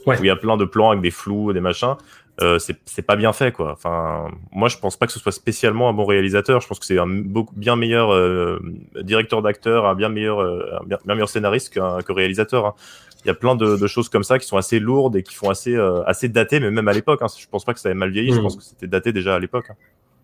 ouais. 0.06 0.18
où 0.18 0.24
il 0.24 0.26
y 0.26 0.30
a 0.30 0.36
plein 0.36 0.56
de 0.56 0.64
plans 0.64 0.90
avec 0.90 1.02
des 1.02 1.10
flous, 1.10 1.52
des 1.52 1.60
machins 1.60 1.96
euh, 2.42 2.58
c'est 2.58 3.02
pas 3.02 3.14
bien 3.14 3.32
fait 3.32 3.52
quoi. 3.52 3.72
Enfin, 3.72 4.28
moi 4.50 4.68
je 4.68 4.76
pense 4.78 4.96
pas 4.96 5.06
que 5.06 5.12
ce 5.12 5.20
soit 5.20 5.30
spécialement 5.30 5.88
un 5.88 5.92
bon 5.92 6.04
réalisateur. 6.04 6.60
Je 6.60 6.66
pense 6.66 6.80
que 6.80 6.86
c'est 6.86 6.98
un 6.98 7.06
beaucoup 7.06 7.54
bien 7.54 7.76
meilleur 7.76 8.12
euh, 8.12 8.58
directeur 9.02 9.40
d'acteur, 9.40 9.86
un 9.86 9.94
bien 9.94 10.08
meilleur, 10.08 10.40
euh, 10.40 10.78
un 10.80 10.84
bien, 10.84 10.98
bien, 11.04 11.14
meilleur 11.14 11.28
scénariste 11.28 11.72
qu'un 11.72 12.02
que 12.02 12.12
réalisateur. 12.12 12.66
Hein. 12.66 12.74
Il 13.24 13.28
y 13.28 13.30
a 13.30 13.34
plein 13.34 13.54
de, 13.54 13.76
de, 13.76 13.86
choses 13.86 14.08
comme 14.08 14.24
ça 14.24 14.38
qui 14.38 14.46
sont 14.46 14.56
assez 14.56 14.78
lourdes 14.78 15.16
et 15.16 15.22
qui 15.22 15.34
font 15.34 15.50
assez 15.50 15.74
euh, 15.74 16.02
assez 16.04 16.28
datées, 16.28 16.60
mais 16.60 16.70
même 16.70 16.88
à 16.88 16.92
l'époque. 16.92 17.22
Hein. 17.22 17.26
Je 17.38 17.46
pense 17.48 17.64
pas 17.64 17.74
que 17.74 17.80
ça 17.80 17.90
ait 17.90 17.94
mal 17.94 18.10
vieilli. 18.10 18.32
Mmh. 18.32 18.34
Je 18.34 18.40
pense 18.40 18.56
que 18.56 18.62
c'était 18.62 18.86
daté 18.86 19.12
déjà 19.12 19.34
à 19.34 19.38
l'époque. 19.38 19.66
Hein. 19.70 19.76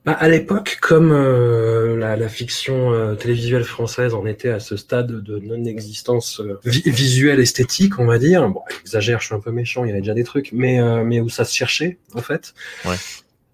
Bah, 0.07 0.13
à 0.13 0.29
l'époque, 0.29 0.79
comme 0.81 1.13
euh, 1.13 1.95
la, 1.95 2.17
la, 2.17 2.29
fiction 2.31 2.91
euh, 2.91 3.15
télévisuelle 3.17 3.65
française 3.65 4.15
en 4.15 4.25
était 4.25 4.49
à 4.49 4.59
ce 4.59 4.79
stade 4.79 5.23
de 5.23 5.39
non-existence 5.39 6.41
euh, 6.41 6.59
vi 6.65 6.83
visuelle 6.87 7.39
esthétique, 7.39 7.99
on 7.99 8.07
va 8.07 8.19
dire. 8.19 8.49
Bon, 8.49 8.63
exagère, 8.81 9.21
je 9.21 9.27
suis 9.27 9.35
un 9.35 9.41
peu 9.41 9.51
méchant, 9.51 9.85
il 9.85 9.89
y 9.89 9.91
avait 9.91 10.01
déjà 10.01 10.15
des 10.15 10.25
trucs, 10.25 10.53
mais 10.53 10.81
mais 11.05 11.21
où 11.21 11.29
ça 11.29 11.45
se 11.45 11.55
cherchait 11.55 11.99
en 12.15 12.23
fait. 12.23 12.55
Ouais. 12.87 12.97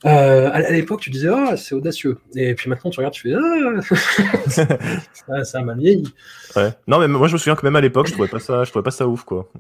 Euh, 0.07 0.51
à, 0.53 0.71
l'époque, 0.71 1.01
tu 1.01 1.11
disais 1.11 1.29
ah 1.33 1.57
c'est 1.57 1.75
audacieux, 1.75 2.19
et 2.37 2.55
puis 2.55 2.71
maintenant 2.71 2.91
tu 2.91 3.01
regardes, 3.01 3.15
tu 3.15 3.23
fais 3.23 3.35
ah 3.35 3.81
ça, 5.15 5.45
ça 5.45 5.59
a 5.59 5.63
mal 5.63 5.79
vieilli. 5.79 6.13
Ouais. 6.55 6.71
Non 6.87 7.01
mais 7.01 7.09
moi 7.09 7.27
je 7.27 7.33
me 7.33 7.39
souviens 7.39 7.57
que 7.57 7.67
même 7.67 7.75
à 7.75 7.81
l'époque, 7.81 8.07
je 8.07 8.13
trouvais 8.13 8.29
pas 8.29 8.39
ça, 8.39 8.63
je 8.63 8.71
trouvais 8.71 8.85
pas 8.85 8.93
ça 8.93 9.09
ouf 9.09 9.25
quoi. 9.25 9.51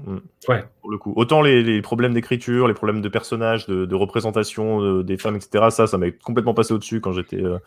Ouais. 0.48 0.64
Pour 0.82 0.90
le 0.92 0.98
coup, 0.98 1.12
autant 1.16 1.42
les, 1.42 1.64
les 1.64 1.82
problèmes 1.82 2.14
d'écriture, 2.14 2.68
les 2.68 2.74
problèmes 2.74 3.02
de 3.02 3.08
personnages, 3.08 3.66
de, 3.66 3.86
de 3.86 3.94
représentation 3.96 4.80
de, 4.80 5.02
des 5.02 5.16
femmes, 5.16 5.34
etc. 5.34 5.66
Ça, 5.70 5.88
ça 5.88 5.98
m'est 5.98 6.12
complètement 6.12 6.54
passé 6.54 6.72
au-dessus 6.72 7.00
quand 7.00 7.12
j'étais 7.12 7.42
euh, 7.42 7.58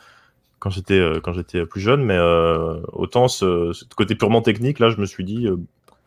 quand 0.60 0.70
j'étais 0.70 1.00
euh, 1.00 1.20
quand 1.20 1.34
j'étais 1.34 1.65
plus 1.65 1.82
jeune, 1.82 2.04
mais 2.04 2.18
euh, 2.18 2.80
autant 2.94 3.28
ce, 3.28 3.74
ce, 3.74 3.84
côté 3.94 4.15
purement 4.15 4.42
technique 4.42 4.80
là, 4.80 4.89
je 4.89 4.98
me 5.02 5.06
suis 5.06 5.26
dit, 5.26 5.48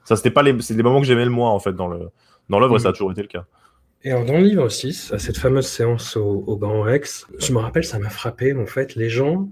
ça 0.05 0.17
c'était 0.17 0.31
pas 0.31 0.43
les, 0.43 0.59
c'est 0.63 0.75
des 0.75 0.83
moments 0.83 1.01
que 1.01 1.07
j'aimais 1.07 1.27
le 1.27 1.31
moins 1.31 1.51
en 1.51 1.59
fait 1.59 1.75
dans 1.75 1.89
le 1.89 2.09
dans 2.49 2.59
l'œuvre, 2.59 2.77
mmh. 2.77 2.81
ça 2.81 2.89
a 2.89 2.93
toujours 2.93 3.13
été 3.13 3.21
le 3.21 3.29
cas. 3.29 3.45
Et 4.05 4.11
alors, 4.11 4.25
dans 4.25 4.39
le 4.39 4.45
livre 4.45 4.69
6, 4.69 5.13
à 5.13 5.19
cette 5.19 5.39
fameuse 5.39 5.67
séance 5.67 6.17
au, 6.17 6.43
au 6.47 6.57
Grand 6.57 6.83
Rex, 6.83 7.27
je 7.39 7.53
me 7.53 7.59
rappelle, 7.59 7.85
ça 7.85 8.01
m'a 8.01 8.11
frappé, 8.11 8.53
en 8.53 8.67
fait, 8.67 8.97
les 8.97 9.09
gens, 9.09 9.49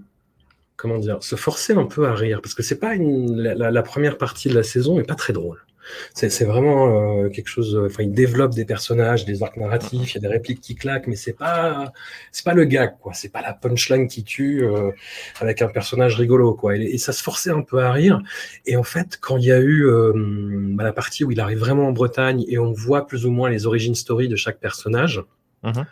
comment 0.75 0.97
dire, 0.97 1.23
se 1.23 1.37
forçaient 1.37 1.77
un 1.77 1.85
peu 1.85 2.05
à 2.05 2.13
rire, 2.13 2.41
parce 2.41 2.53
que 2.53 2.61
c'est 2.61 2.79
pas 2.79 2.95
une, 2.95 3.41
la, 3.41 3.71
la, 3.71 3.83
première 3.83 4.17
partie 4.17 4.49
de 4.49 4.55
la 4.55 4.63
saison 4.63 4.99
est 4.99 5.07
pas 5.07 5.15
très 5.15 5.31
drôle. 5.31 5.65
C'est 6.13 6.45
vraiment 6.45 7.23
euh, 7.23 7.29
quelque 7.29 7.47
chose. 7.47 7.79
Enfin, 7.85 8.03
il 8.03 8.13
développe 8.13 8.53
des 8.53 8.65
personnages, 8.65 9.25
des 9.25 9.43
arcs 9.43 9.57
narratifs, 9.57 10.11
il 10.11 10.15
y 10.15 10.17
a 10.17 10.21
des 10.21 10.27
répliques 10.27 10.61
qui 10.61 10.75
claquent, 10.75 11.07
mais 11.07 11.15
c'est 11.15 11.33
pas, 11.33 11.91
c'est 12.31 12.45
pas 12.45 12.53
le 12.53 12.65
gag, 12.65 12.97
quoi. 12.99 13.13
C'est 13.13 13.29
pas 13.29 13.41
la 13.41 13.53
punchline 13.53 14.07
qui 14.07 14.23
tue 14.23 14.63
euh, 14.63 14.91
avec 15.39 15.61
un 15.61 15.67
personnage 15.67 16.15
rigolo, 16.15 16.53
quoi. 16.53 16.77
Et, 16.77 16.81
et, 16.81 16.97
ça 16.97 17.13
se 17.13 17.23
forçait 17.23 17.51
un 17.51 17.61
peu 17.61 17.79
à 17.79 17.91
rire. 17.91 18.21
Et 18.65 18.75
en 18.77 18.83
fait, 18.83 19.17
quand 19.19 19.37
il 19.37 19.45
y 19.45 19.51
a 19.51 19.59
eu 19.59 19.85
euh, 19.85 20.13
bah, 20.15 20.83
la 20.83 20.93
partie 20.93 21.23
où 21.23 21.31
il 21.31 21.39
arrive 21.39 21.59
vraiment 21.59 21.87
en 21.87 21.91
Bretagne 21.91 22.45
et 22.47 22.57
on 22.57 22.71
voit 22.71 23.07
plus 23.07 23.25
ou 23.25 23.31
moins 23.31 23.49
les 23.49 23.65
origines 23.65 23.95
story 23.95 24.27
de 24.27 24.35
chaque 24.35 24.59
personnage. 24.59 25.23
Mm 25.63 25.71
-hmm 25.71 25.85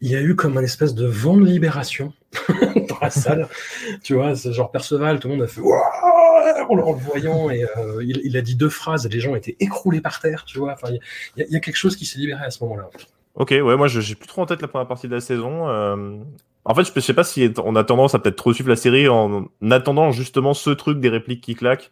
il 0.00 0.10
y 0.10 0.16
a 0.16 0.22
eu 0.22 0.34
comme 0.34 0.56
un 0.56 0.62
espèce 0.62 0.94
de 0.94 1.06
vent 1.06 1.36
de 1.36 1.44
libération 1.44 2.12
dans 2.88 2.98
la 3.00 3.10
salle. 3.10 3.48
tu 4.02 4.14
vois, 4.14 4.34
c'est 4.34 4.52
genre 4.52 4.70
Perceval, 4.70 5.20
tout 5.20 5.28
le 5.28 5.34
monde 5.34 5.42
a 5.42 5.46
fait 5.46 5.60
en 6.68 6.74
le 6.74 6.82
voyant 6.82 7.50
et 7.50 7.64
euh, 7.64 8.02
il, 8.02 8.20
il, 8.24 8.36
a 8.36 8.42
dit 8.42 8.56
deux 8.56 8.68
phrases 8.68 9.06
et 9.06 9.08
les 9.08 9.20
gens 9.20 9.34
étaient 9.34 9.56
écroulés 9.60 10.00
par 10.00 10.20
terre, 10.20 10.44
tu 10.44 10.58
vois. 10.58 10.72
Enfin, 10.72 10.88
il 11.36 11.44
y, 11.44 11.52
y, 11.52 11.56
a 11.56 11.60
quelque 11.60 11.76
chose 11.76 11.96
qui 11.96 12.04
s'est 12.06 12.18
libéré 12.18 12.44
à 12.44 12.50
ce 12.50 12.62
moment-là. 12.64 12.88
Ok, 13.34 13.50
ouais, 13.50 13.76
moi 13.76 13.88
j'ai 13.88 14.14
plus 14.14 14.28
trop 14.28 14.42
en 14.42 14.46
tête 14.46 14.62
la 14.62 14.68
première 14.68 14.88
partie 14.88 15.08
de 15.08 15.14
la 15.14 15.20
saison. 15.20 15.68
Euh... 15.68 16.18
En 16.64 16.74
fait, 16.74 16.84
je 16.94 17.00
sais 17.00 17.14
pas 17.14 17.24
si 17.24 17.50
on 17.64 17.74
a 17.74 17.84
tendance 17.84 18.14
à 18.14 18.18
peut-être 18.18 18.36
trop 18.36 18.52
suivre 18.52 18.68
la 18.68 18.76
série 18.76 19.08
en 19.08 19.48
attendant 19.70 20.12
justement 20.12 20.52
ce 20.52 20.70
truc 20.70 21.00
des 21.00 21.08
répliques 21.08 21.40
qui 21.40 21.54
claquent. 21.54 21.90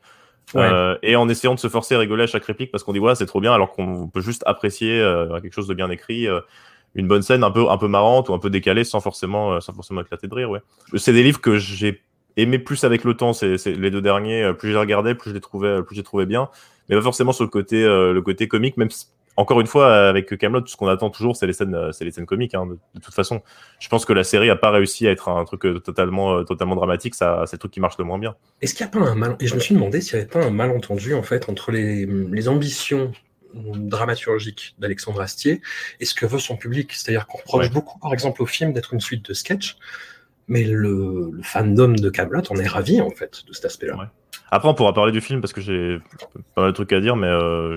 Ouais. 0.54 0.62
Euh, 0.62 0.96
et 1.02 1.16
en 1.16 1.28
essayant 1.28 1.54
de 1.54 1.60
se 1.60 1.68
forcer 1.68 1.94
à 1.94 1.98
rigoler 1.98 2.22
à 2.22 2.26
chaque 2.26 2.44
réplique 2.44 2.70
parce 2.70 2.82
qu'on 2.82 2.94
dit 2.94 2.98
ouais 2.98 3.14
c'est 3.14 3.26
trop 3.26 3.40
bien 3.40 3.52
alors 3.52 3.72
qu'on 3.72 4.08
peut 4.08 4.22
juste 4.22 4.42
apprécier 4.46 4.98
euh, 4.98 5.38
quelque 5.40 5.52
chose 5.52 5.66
de 5.66 5.74
bien 5.74 5.90
écrit 5.90 6.26
euh, 6.26 6.40
une 6.94 7.06
bonne 7.06 7.20
scène 7.20 7.44
un 7.44 7.50
peu 7.50 7.68
un 7.68 7.76
peu 7.76 7.86
marrante 7.86 8.30
ou 8.30 8.34
un 8.34 8.38
peu 8.38 8.48
décalée 8.48 8.84
sans 8.84 9.00
forcément 9.00 9.60
sans 9.60 9.74
forcément 9.74 10.00
éclater 10.00 10.26
de 10.26 10.34
rire 10.34 10.48
ouais 10.48 10.60
c'est 10.96 11.12
des 11.12 11.22
livres 11.22 11.42
que 11.42 11.58
j'ai 11.58 12.02
aimé 12.42 12.58
plus 12.58 12.84
avec 12.84 13.04
le 13.04 13.14
temps 13.14 13.32
c'est 13.32 13.56
les 13.66 13.90
deux 13.90 14.00
derniers 14.00 14.52
plus 14.58 14.72
j'ai 14.72 14.78
regardé 14.78 15.14
plus 15.14 15.30
je 15.30 15.34
les 15.34 15.40
trouvais 15.40 15.82
plus 15.82 15.96
j'ai 15.96 16.02
trouvé 16.02 16.26
bien 16.26 16.48
mais 16.88 16.96
pas 16.96 17.02
forcément 17.02 17.32
sur 17.32 17.44
le 17.44 17.50
côté 17.50 17.82
euh, 17.84 18.12
le 18.12 18.22
côté 18.22 18.48
comique 18.48 18.76
même 18.76 18.90
si, 18.90 19.06
encore 19.36 19.60
une 19.60 19.66
fois 19.66 20.08
avec 20.08 20.36
Camelot 20.38 20.62
tout 20.62 20.68
ce 20.68 20.76
qu'on 20.76 20.88
attend 20.88 21.10
toujours 21.10 21.36
c'est 21.36 21.46
les 21.46 21.52
scènes 21.52 21.92
c'est 21.92 22.04
les 22.04 22.10
scènes 22.10 22.26
comiques 22.26 22.54
hein, 22.54 22.66
de, 22.66 22.78
de, 22.94 23.00
toute 23.00 23.14
façon 23.14 23.42
je 23.80 23.88
pense 23.88 24.04
que 24.04 24.12
la 24.12 24.24
série 24.24 24.50
a 24.50 24.56
pas 24.56 24.70
réussi 24.70 25.06
à 25.06 25.10
être 25.10 25.28
un 25.28 25.44
truc 25.44 25.66
euh, 25.66 25.78
totalement 25.80 26.44
totalement 26.44 26.76
dramatique 26.76 27.14
ça 27.14 27.44
c'est 27.46 27.56
le 27.56 27.60
truc 27.60 27.72
qui 27.72 27.80
marche 27.80 27.98
le 27.98 28.04
moins 28.04 28.18
bien 28.18 28.34
est-ce 28.62 28.74
qu'il 28.74 28.86
y 28.86 28.88
a 28.88 28.90
pas 28.92 29.00
un 29.00 29.14
mal 29.14 29.36
et 29.40 29.46
je 29.46 29.54
me 29.54 29.60
suis 29.60 29.74
demandé 29.74 30.00
s'il 30.00 30.14
y 30.14 30.16
avait 30.20 30.28
pas 30.28 30.44
un 30.44 30.50
malentendu 30.50 31.14
en 31.14 31.22
fait 31.22 31.48
entre 31.48 31.72
les, 31.72 32.06
les 32.06 32.48
ambitions 32.48 33.12
dramaturgique 33.54 34.74
d'Alexandre 34.78 35.20
Astier 35.20 35.60
et 36.00 36.04
ce 36.04 36.14
que 36.14 36.26
veut 36.26 36.38
son 36.38 36.56
public? 36.56 36.92
C'est-à-dire 36.92 37.26
qu'on 37.26 37.38
reproche 37.38 37.66
ouais. 37.66 37.72
beaucoup, 37.72 37.98
par 37.98 38.12
exemple, 38.12 38.42
au 38.42 38.46
film 38.46 38.72
d'être 38.72 38.94
une 38.94 39.00
suite 39.00 39.24
de 39.24 39.34
sketchs, 39.34 39.76
mais 40.48 40.64
le, 40.64 41.30
le 41.32 41.42
fandom 41.42 41.92
de 41.92 42.10
Camelot 42.10 42.42
en 42.50 42.56
est 42.56 42.66
ravi 42.66 43.00
en 43.00 43.10
fait 43.10 43.44
de 43.46 43.52
cet 43.52 43.66
aspect-là. 43.66 43.96
Ouais. 43.96 44.06
Après, 44.50 44.68
on 44.68 44.74
pourra 44.74 44.94
parler 44.94 45.12
du 45.12 45.20
film 45.20 45.40
parce 45.40 45.52
que 45.52 45.60
j'ai 45.60 45.98
pas 46.54 46.62
mal 46.62 46.70
de 46.70 46.74
trucs 46.74 46.92
à 46.92 47.00
dire, 47.00 47.16
mais 47.16 47.26
euh, 47.26 47.76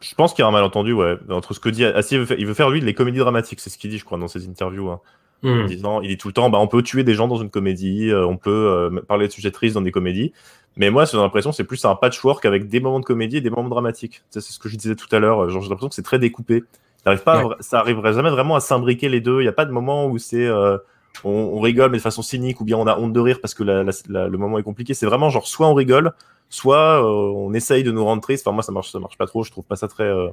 je 0.00 0.14
pense 0.16 0.34
qu'il 0.34 0.42
y 0.42 0.44
a 0.44 0.48
un 0.48 0.52
malentendu, 0.52 0.92
ouais, 0.92 1.16
entre 1.28 1.54
ce 1.54 1.60
que 1.60 1.68
dit 1.68 1.84
Astier, 1.84 2.16
il 2.16 2.20
veut 2.20 2.26
faire, 2.26 2.38
il 2.38 2.46
veut 2.46 2.54
faire 2.54 2.70
lui 2.70 2.80
les 2.80 2.94
comédies 2.94 3.18
dramatiques, 3.18 3.60
c'est 3.60 3.70
ce 3.70 3.78
qu'il 3.78 3.90
dit, 3.90 3.98
je 3.98 4.04
crois, 4.04 4.18
dans 4.18 4.28
ses 4.28 4.48
interviews. 4.48 4.90
Hein. 4.90 5.00
Mmh. 5.42 5.48
En 5.48 5.64
disant, 5.64 6.00
il 6.02 6.08
dit 6.08 6.18
tout 6.18 6.28
le 6.28 6.34
temps, 6.34 6.50
bah, 6.50 6.58
on 6.58 6.66
peut 6.66 6.82
tuer 6.82 7.04
des 7.04 7.14
gens 7.14 7.28
dans 7.28 7.36
une 7.36 7.48
comédie, 7.48 8.10
euh, 8.10 8.26
on 8.26 8.36
peut 8.36 8.50
euh, 8.50 9.00
parler 9.06 9.26
de 9.26 9.32
sujets 9.32 9.50
tristes 9.50 9.74
dans 9.74 9.80
des 9.80 9.92
comédies. 9.92 10.32
Mais 10.76 10.90
moi, 10.90 11.04
j'ai 11.04 11.16
l'impression 11.16 11.52
c'est 11.52 11.64
plus 11.64 11.84
un 11.84 11.94
patchwork 11.94 12.44
avec 12.44 12.68
des 12.68 12.80
moments 12.80 13.00
de 13.00 13.04
comédie 13.04 13.38
et 13.38 13.40
des 13.40 13.50
moments 13.50 13.68
dramatiques. 13.68 14.22
C'est 14.30 14.40
ce 14.40 14.58
que 14.58 14.68
je 14.68 14.76
disais 14.76 14.94
tout 14.96 15.08
à 15.14 15.18
l'heure. 15.18 15.48
Genre, 15.48 15.62
j'ai 15.62 15.68
l'impression 15.68 15.88
que 15.88 15.94
c'est 15.94 16.02
très 16.02 16.18
découpé. 16.18 16.64
Pas, 17.04 17.44
ouais. 17.44 17.56
ça 17.60 17.80
arriverait 17.80 18.12
jamais 18.12 18.30
vraiment 18.30 18.56
à 18.56 18.60
s'imbriquer 18.60 19.08
les 19.08 19.20
deux. 19.20 19.40
Il 19.40 19.44
n'y 19.44 19.48
a 19.48 19.52
pas 19.52 19.64
de 19.64 19.72
moment 19.72 20.06
où 20.06 20.18
c'est 20.18 20.46
euh, 20.46 20.76
on, 21.24 21.30
on, 21.30 21.60
rigole 21.60 21.90
mais 21.90 21.98
de 21.98 22.02
façon 22.02 22.22
cynique 22.22 22.60
ou 22.60 22.64
bien 22.64 22.76
on 22.76 22.86
a 22.86 22.98
honte 22.98 23.12
de 23.12 23.20
rire 23.20 23.40
parce 23.40 23.54
que 23.54 23.62
la, 23.62 23.82
la, 23.82 23.92
la, 24.08 24.28
le 24.28 24.38
moment 24.38 24.58
est 24.58 24.62
compliqué. 24.62 24.94
C'est 24.94 25.06
vraiment 25.06 25.30
genre 25.30 25.46
soit 25.46 25.68
on 25.68 25.74
rigole, 25.74 26.12
soit 26.48 27.02
euh, 27.04 27.32
on 27.34 27.52
essaye 27.54 27.84
de 27.84 27.90
nous 27.90 28.04
rendre 28.04 28.22
tristes. 28.22 28.46
Enfin 28.46 28.54
moi 28.54 28.62
ça 28.62 28.72
marche, 28.72 28.90
ça 28.90 28.98
marche 28.98 29.18
pas 29.18 29.26
trop. 29.26 29.44
Je 29.44 29.50
trouve 29.50 29.64
pas 29.64 29.76
ça 29.76 29.88
très 29.88 30.04
euh, 30.04 30.28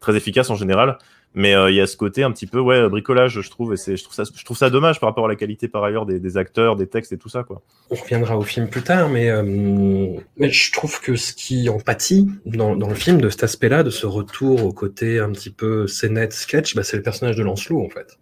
très 0.00 0.16
efficace 0.16 0.50
en 0.50 0.54
général. 0.54 0.98
Mais 1.34 1.52
il 1.52 1.74
y 1.74 1.80
a 1.80 1.86
ce 1.86 1.96
côté 1.96 2.22
un 2.22 2.32
petit 2.32 2.46
peu 2.46 2.58
ouais 2.58 2.88
bricolage, 2.88 3.40
je 3.40 3.50
trouve, 3.50 3.74
et 3.74 3.76
c'est 3.76 3.96
je 3.96 4.02
trouve 4.02 4.14
ça 4.14 4.24
je 4.34 4.44
trouve 4.44 4.56
ça 4.56 4.70
dommage 4.70 4.98
par 4.98 5.10
rapport 5.10 5.26
à 5.26 5.28
la 5.28 5.36
qualité 5.36 5.68
par 5.68 5.84
ailleurs 5.84 6.06
des, 6.06 6.18
des 6.18 6.36
acteurs, 6.36 6.74
des 6.74 6.86
textes 6.86 7.12
et 7.12 7.18
tout 7.18 7.28
ça 7.28 7.44
quoi. 7.44 7.62
On 7.90 7.94
reviendra 7.94 8.36
au 8.36 8.42
film 8.42 8.68
plus 8.68 8.82
tard, 8.82 9.08
mais, 9.08 9.30
mais 9.42 10.50
je 10.50 10.72
trouve 10.72 11.00
que 11.00 11.16
ce 11.16 11.32
qui 11.32 11.68
en 11.68 11.78
pâtit 11.78 12.28
dans, 12.46 12.74
dans 12.74 12.88
le 12.88 12.94
film 12.94 13.20
de 13.20 13.28
cet 13.28 13.44
aspect-là, 13.44 13.82
de 13.82 13.90
ce 13.90 14.06
retour 14.06 14.64
au 14.64 14.72
côté 14.72 15.20
un 15.20 15.30
petit 15.30 15.50
peu 15.50 15.86
scénette 15.86 16.32
sketch, 16.32 16.74
bah, 16.74 16.82
c'est 16.82 16.96
le 16.96 17.02
personnage 17.02 17.36
de 17.36 17.42
Lancelot 17.42 17.84
en 17.84 17.90
fait 17.90 18.18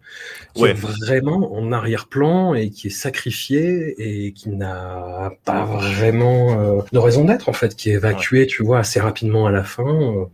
qui 0.54 0.64
est 0.64 0.72
vraiment 0.72 1.54
en 1.54 1.72
arrière-plan 1.72 2.54
et 2.54 2.70
qui 2.70 2.88
est 2.88 2.90
sacrifié 2.90 3.94
et 3.98 4.32
qui 4.32 4.50
n'a 4.50 5.32
pas 5.44 5.64
vraiment 5.64 6.60
euh, 6.60 6.82
de 6.92 6.98
raison 6.98 7.24
d'être 7.24 7.48
en 7.48 7.52
fait, 7.52 7.76
qui 7.76 7.90
est 7.90 7.94
évacué, 7.94 8.46
tu 8.46 8.62
vois, 8.62 8.78
assez 8.78 9.00
rapidement 9.00 9.46
à 9.46 9.50
la 9.50 9.62
fin. 9.62 9.84
Euh. 9.84 10.24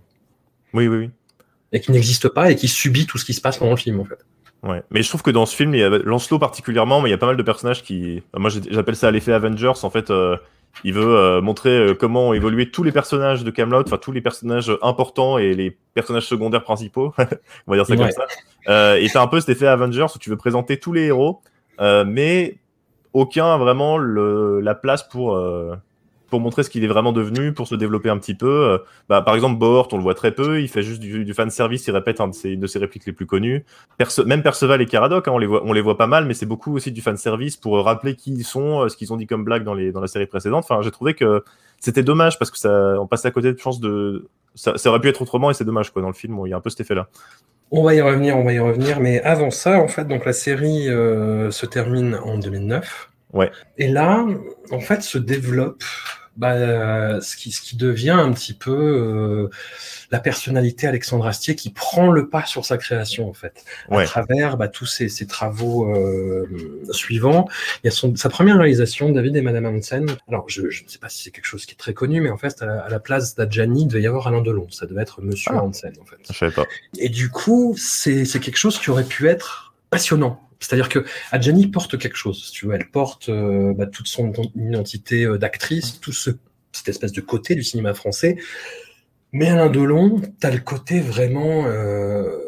oui, 0.74 0.86
oui, 0.88 0.96
oui. 0.96 1.10
Et 1.72 1.80
qui 1.80 1.92
n'existe 1.92 2.28
pas 2.28 2.50
et 2.50 2.56
qui 2.56 2.68
subit 2.68 3.06
tout 3.06 3.18
ce 3.18 3.24
qui 3.24 3.34
se 3.34 3.40
passe 3.40 3.58
pendant 3.58 3.72
le 3.72 3.76
film 3.76 4.00
en 4.00 4.04
fait. 4.04 4.18
Ouais, 4.62 4.82
mais 4.90 5.02
je 5.02 5.08
trouve 5.08 5.22
que 5.22 5.30
dans 5.30 5.44
ce 5.44 5.56
film, 5.56 5.74
il 5.74 5.80
y 5.80 5.82
a 5.82 5.88
Lancelot 5.88 6.38
particulièrement, 6.38 7.00
mais 7.00 7.08
il 7.08 7.12
y 7.12 7.14
a 7.14 7.18
pas 7.18 7.26
mal 7.26 7.36
de 7.36 7.42
personnages 7.42 7.82
qui, 7.82 8.22
moi 8.36 8.50
j'appelle 8.70 8.94
ça 8.94 9.10
l'effet 9.10 9.32
Avengers. 9.32 9.72
En 9.82 9.90
fait, 9.90 10.10
euh, 10.10 10.36
il 10.84 10.94
veut 10.94 11.16
euh, 11.16 11.40
montrer 11.40 11.70
euh, 11.70 11.94
comment 11.94 12.28
ont 12.28 12.32
évolué 12.32 12.70
tous 12.70 12.82
les 12.82 12.92
personnages 12.92 13.44
de 13.44 13.50
Camelot, 13.50 13.82
enfin 13.86 13.98
tous 13.98 14.12
les 14.12 14.20
personnages 14.20 14.72
importants 14.82 15.38
et 15.38 15.54
les 15.54 15.76
personnages 15.94 16.26
secondaires 16.26 16.64
principaux, 16.64 17.12
on 17.66 17.72
va 17.72 17.76
dire 17.76 17.86
ça 17.86 17.96
comme 17.96 18.10
ça. 18.10 18.26
Euh, 18.68 18.96
et 18.96 19.08
t'as 19.08 19.22
un 19.22 19.26
peu 19.26 19.40
cet 19.40 19.50
effet 19.50 19.66
Avengers 19.66 20.06
où 20.14 20.18
tu 20.18 20.30
veux 20.30 20.36
présenter 20.36 20.78
tous 20.78 20.92
les 20.92 21.06
héros, 21.06 21.40
euh, 21.80 22.04
mais 22.06 22.58
aucun 23.12 23.54
a 23.54 23.58
vraiment 23.58 23.98
le, 23.98 24.60
la 24.60 24.74
place 24.74 25.02
pour 25.02 25.38
pour 26.32 26.40
montrer 26.40 26.62
ce 26.62 26.70
qu'il 26.70 26.82
est 26.82 26.88
vraiment 26.88 27.12
devenu, 27.12 27.52
pour 27.52 27.68
se 27.68 27.74
développer 27.74 28.08
un 28.08 28.16
petit 28.16 28.32
peu. 28.32 28.48
Euh, 28.48 28.78
bah, 29.10 29.20
par 29.20 29.34
exemple, 29.34 29.58
Bohort, 29.58 29.88
on 29.92 29.98
le 29.98 30.02
voit 30.02 30.14
très 30.14 30.32
peu, 30.32 30.62
il 30.62 30.68
fait 30.68 30.82
juste 30.82 30.98
du, 30.98 31.26
du 31.26 31.34
fan 31.34 31.50
service, 31.50 31.86
il 31.86 31.90
répète 31.90 32.22
un 32.22 32.28
de 32.28 32.32
ses, 32.32 32.56
de 32.56 32.66
ses 32.66 32.78
répliques 32.78 33.04
les 33.04 33.12
plus 33.12 33.26
connues. 33.26 33.66
même 34.24 34.42
Perceval 34.42 34.80
et 34.80 34.86
Caradoc, 34.86 35.28
hein, 35.28 35.32
on, 35.34 35.38
les 35.38 35.44
voit, 35.44 35.62
on 35.62 35.74
les 35.74 35.82
voit 35.82 35.98
pas 35.98 36.06
mal, 36.06 36.24
mais 36.24 36.32
c'est 36.32 36.46
beaucoup 36.46 36.74
aussi 36.74 36.90
du 36.90 37.02
fan 37.02 37.18
service 37.18 37.58
pour 37.58 37.84
rappeler 37.84 38.16
qui 38.16 38.32
ils 38.32 38.44
sont, 38.44 38.80
euh, 38.80 38.88
ce 38.88 38.96
qu'ils 38.96 39.12
ont 39.12 39.18
dit 39.18 39.26
comme 39.26 39.44
blague 39.44 39.62
dans, 39.62 39.74
les, 39.74 39.92
dans 39.92 40.00
la 40.00 40.06
série 40.06 40.24
précédente. 40.24 40.64
Enfin, 40.64 40.80
j'ai 40.80 40.90
trouvé 40.90 41.12
que 41.12 41.44
c'était 41.80 42.02
dommage 42.02 42.38
parce 42.38 42.50
que 42.50 42.56
ça, 42.56 42.98
on 42.98 43.06
passait 43.06 43.28
à 43.28 43.30
côté 43.30 43.52
de 43.52 43.58
chance 43.58 43.78
de. 43.78 44.26
Ça, 44.54 44.78
ça 44.78 44.88
aurait 44.88 45.00
pu 45.00 45.08
être 45.08 45.20
autrement 45.20 45.50
et 45.50 45.54
c'est 45.54 45.66
dommage 45.66 45.90
quoi 45.90 46.00
dans 46.00 46.08
le 46.08 46.14
film. 46.14 46.40
il 46.46 46.48
y 46.48 46.54
a 46.54 46.56
un 46.56 46.60
peu 46.60 46.70
cet 46.70 46.80
effet-là. 46.80 47.08
On 47.70 47.82
va 47.82 47.94
y 47.94 48.00
revenir, 48.00 48.38
on 48.38 48.44
va 48.44 48.54
y 48.54 48.58
revenir, 48.58 49.00
mais 49.00 49.20
avant 49.20 49.50
ça, 49.50 49.80
en 49.80 49.88
fait, 49.88 50.08
donc 50.08 50.24
la 50.24 50.32
série 50.32 50.88
euh, 50.88 51.50
se 51.50 51.66
termine 51.66 52.18
en 52.24 52.38
2009. 52.38 53.10
Ouais. 53.32 53.50
Et 53.78 53.88
là, 53.88 54.24
en 54.70 54.80
fait, 54.80 55.02
se 55.02 55.18
développe 55.18 55.82
bah, 56.36 57.20
ce, 57.20 57.36
qui, 57.36 57.52
ce 57.52 57.60
qui 57.60 57.76
devient 57.76 58.10
un 58.10 58.32
petit 58.32 58.54
peu 58.54 58.70
euh, 58.72 59.50
la 60.10 60.18
personnalité 60.18 60.86
Alexandre 60.86 61.26
Astier 61.26 61.54
qui 61.54 61.70
prend 61.70 62.10
le 62.10 62.28
pas 62.28 62.46
sur 62.46 62.64
sa 62.64 62.78
création 62.78 63.28
en 63.28 63.34
fait 63.34 63.64
à 63.90 64.04
travers 64.04 64.56
bah, 64.56 64.68
tous 64.68 64.86
ces, 64.86 65.08
ces 65.08 65.26
travaux 65.26 65.94
euh, 65.94 66.48
suivants. 66.90 67.48
Il 67.82 67.86
y 67.86 67.88
a 67.88 67.90
son, 67.90 68.16
sa 68.16 68.30
première 68.30 68.56
réalisation, 68.56 69.10
David 69.10 69.36
et 69.36 69.42
Madame 69.42 69.66
Hansen. 69.66 70.06
Alors 70.26 70.48
je, 70.48 70.70
je 70.70 70.84
ne 70.84 70.88
sais 70.88 70.98
pas 70.98 71.10
si 71.10 71.22
c'est 71.24 71.30
quelque 71.30 71.44
chose 71.44 71.66
qui 71.66 71.72
est 71.72 71.78
très 71.78 71.94
connu, 71.94 72.20
mais 72.20 72.30
en 72.30 72.38
fait 72.38 72.62
à 72.62 72.88
la, 72.88 73.00
place 73.00 73.34
d'Adjani, 73.34 73.82
il 73.82 73.88
devait 73.88 74.02
y 74.02 74.06
avoir 74.06 74.26
Alain 74.28 74.40
Delon. 74.40 74.68
Ça 74.70 74.86
devait 74.86 75.02
être 75.02 75.20
Monsieur 75.20 75.52
ah. 75.54 75.62
Hansen 75.62 75.92
en 76.00 76.04
fait. 76.04 76.16
Je 76.30 76.38
savais 76.38 76.52
pas. 76.52 76.64
Et 76.98 77.08
du 77.08 77.30
coup, 77.30 77.74
c'est 77.76 78.24
quelque 78.24 78.56
chose 78.56 78.78
qui 78.78 78.90
aurait 78.90 79.04
pu 79.04 79.28
être 79.28 79.74
passionnant 79.90 80.40
c'est-à-dire 80.62 80.88
que 80.88 81.04
Adjani 81.30 81.66
porte 81.66 81.98
quelque 81.98 82.16
chose, 82.16 82.44
si 82.44 82.52
tu 82.52 82.66
veux. 82.66 82.74
Elle 82.74 82.88
porte 82.88 83.28
euh, 83.28 83.74
bah, 83.74 83.86
toute 83.86 84.08
son 84.08 84.32
identité 84.56 85.24
euh, 85.24 85.38
d'actrice, 85.38 86.00
tout 86.00 86.12
ce, 86.12 86.30
cette 86.72 86.88
espèce 86.88 87.12
de 87.12 87.20
côté 87.20 87.54
du 87.54 87.62
cinéma 87.62 87.94
français. 87.94 88.36
Mais 89.32 89.48
Alain 89.48 89.70
Delon, 89.70 90.20
t'as 90.40 90.50
le 90.50 90.58
côté 90.58 91.00
vraiment 91.00 91.64
euh, 91.66 92.38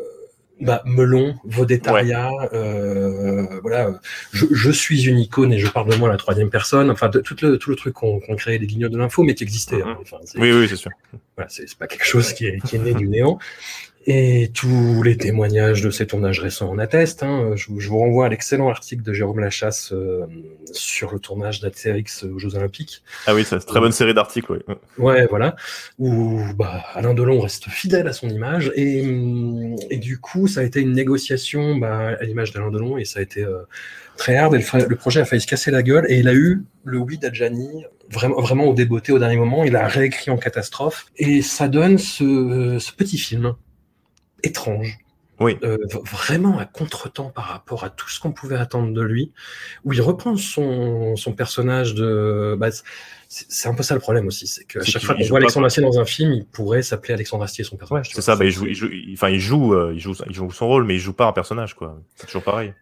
bah, 0.61 0.83
melon, 0.87 1.35
vaudétaria, 1.45 2.31
euh, 2.53 3.61
voilà. 3.61 3.99
Je, 4.33 4.47
je, 4.53 4.71
suis 4.71 5.07
une 5.07 5.19
icône 5.19 5.53
et 5.53 5.59
je 5.59 5.67
parle 5.67 5.91
de 5.91 5.97
moi 5.97 6.09
à 6.09 6.12
la 6.12 6.19
troisième 6.19 6.51
personne. 6.51 6.91
Enfin, 6.91 7.09
de, 7.09 7.21
tout 7.21 7.37
le 7.43 7.59
tout 7.59 7.71
le 7.71 7.77
truc 7.77 7.95
qu'on 7.95 8.21
qu 8.21 8.35
crée 8.37 8.59
des 8.59 8.67
guignols 8.67 8.91
de 8.91 8.99
l'info, 8.99 9.23
mais 9.23 9.35
qui 9.35 9.45
existait. 9.45 9.83
Hein. 9.83 9.97
Enfin, 10.01 10.19
oui, 10.37 10.53
oui, 10.53 10.67
c'est 10.69 10.77
sûr. 10.77 10.91
Voilà, 11.37 11.49
c'est 11.49 11.75
pas 11.77 11.87
quelque 11.87 12.05
chose 12.05 12.33
qui 12.33 12.47
est, 12.47 12.61
qui 12.61 12.77
est 12.77 12.79
né 12.79 12.95
du 12.95 13.09
néant. 13.09 13.39
Et 14.07 14.51
tous 14.53 15.03
les 15.03 15.17
témoignages 15.17 15.81
de 15.81 15.91
ces 15.91 16.07
tournages 16.07 16.41
récents 16.41 16.69
en 16.69 16.79
attestent. 16.79 17.23
Hein. 17.23 17.53
Je, 17.55 17.69
je, 17.79 17.89
vous 17.89 17.99
renvoie 17.99 18.27
à 18.27 18.29
l'excellent 18.29 18.69
article 18.69 19.03
de 19.03 19.15
Jérôme 19.15 19.41
Lachasse 19.41 19.93
euh, 19.93 20.27
sur 20.73 21.11
le 21.13 21.19
tournage 21.19 21.61
d'Astérix 21.61 22.25
aux 22.25 22.39
Jeux 22.39 22.55
Olympiques. 22.55 23.03
Ah 23.27 23.35
oui, 23.35 23.45
c'est 23.47 23.57
une 23.57 23.63
très 23.63 23.81
bonne 23.81 23.93
série 23.93 24.13
d'articles, 24.13 24.53
oui. 24.53 24.75
Ouais, 24.99 25.27
voilà. 25.27 25.57
Où 25.99 26.39
bah, 26.55 26.85
Alain 26.93 27.15
Delon 27.15 27.41
reste 27.41 27.71
fidèle 27.71 28.07
à 28.07 28.13
son 28.13 28.29
image. 28.29 28.73
Et, 28.75 29.05
et 29.89 29.97
du 29.97 30.19
coup, 30.19 30.49
ça 30.49 30.61
a 30.61 30.65
été 30.65 30.81
une 30.81 30.93
négociation 30.93 31.77
bah, 31.77 32.17
à 32.21 32.25
l'image 32.25 32.53
d'Alain 32.53 32.71
Delon 32.71 32.99
et 32.99 33.07
ça 33.07 33.21
a 33.21 33.23
été 33.23 33.43
euh, 33.43 33.63
très 34.19 34.37
hard. 34.37 34.55
Et 34.55 34.59
le, 34.59 34.87
le, 34.87 34.97
projet 34.97 35.23
a 35.23 35.25
failli 35.25 35.41
se 35.41 35.47
casser 35.47 35.71
la 35.71 35.83
gueule. 35.83 36.05
Et 36.11 36.19
il 36.19 36.29
a 36.29 36.35
eu 36.35 36.63
le 36.85 36.99
oui 36.99 37.17
d'Adjani 37.17 37.87
vraiment, 38.11 38.39
vraiment 38.41 38.65
au 38.65 38.75
débeauté 38.75 39.13
au 39.13 39.19
dernier 39.19 39.37
moment. 39.37 39.65
Il 39.65 39.77
a 39.77 39.87
réécrit 39.87 40.31
en 40.31 40.37
catastrophe. 40.37 41.07
Et 41.17 41.41
ça 41.41 41.69
donne 41.69 41.97
ce, 41.97 42.77
ce 42.79 42.93
petit 42.93 43.17
film 43.17 43.55
étrange. 44.45 44.99
Oui. 45.41 45.59
Euh, 45.65 45.79
vraiment 46.13 46.59
à 46.59 46.65
contretemps 46.65 47.31
par 47.31 47.47
rapport 47.47 47.83
à 47.83 47.91
tout 47.91 48.09
ce 48.09 48.21
qu'on 48.21 48.31
pouvait 48.31 48.57
attendre 48.57 48.93
de 48.93 49.03
lui, 49.03 49.33
où 49.85 49.93
il 49.93 50.01
reprend 50.01 50.37
son, 50.37 51.17
son 51.17 51.33
personnage 51.33 51.95
de. 51.95 52.57
Bah, 52.59 52.69
c'est 53.29 53.69
un 53.69 53.75
peu 53.75 53.83
ça 53.83 53.95
le 53.95 54.01
problème 54.01 54.29
aussi, 54.29 54.47
c'est 54.47 54.65
qu'à 54.65 54.85
chaque 54.85 55.03
fois 55.03 55.17
qu'on 55.17 55.25
voit 55.25 55.39
Alexandre 55.39 55.67
Astier 55.67 55.83
dans 55.83 55.99
un 55.99 56.05
film, 56.05 56.33
il 56.33 56.47
pourrait 56.47 56.83
s'appeler 56.83 57.15
Alexandre 57.15 57.43
Astier 57.43 57.65
son 57.65 57.77
personnage. 57.77 58.11
c'est 58.13 58.23
ça, 58.23 58.37
bah, 58.37 58.45
il, 58.45 58.53
joue, 58.53 58.67
il, 58.67 58.75
joue, 58.75 58.89
enfin, 59.13 59.31
il, 59.31 59.41
joue, 59.41 59.75
euh, 59.75 59.93
il, 59.93 60.01
joue, 60.01 60.15
il 60.29 60.35
joue 60.35 60.53
son 60.53 60.69
rôle, 60.69 60.85
mais 60.85 60.95
il 60.95 61.01
joue 61.01 61.15
pas 61.15 61.27
un 61.27 61.33
personnage, 61.33 61.75
quoi. 61.75 62.01
C'est 62.15 62.27
toujours 62.27 62.45
pareil. 62.45 62.73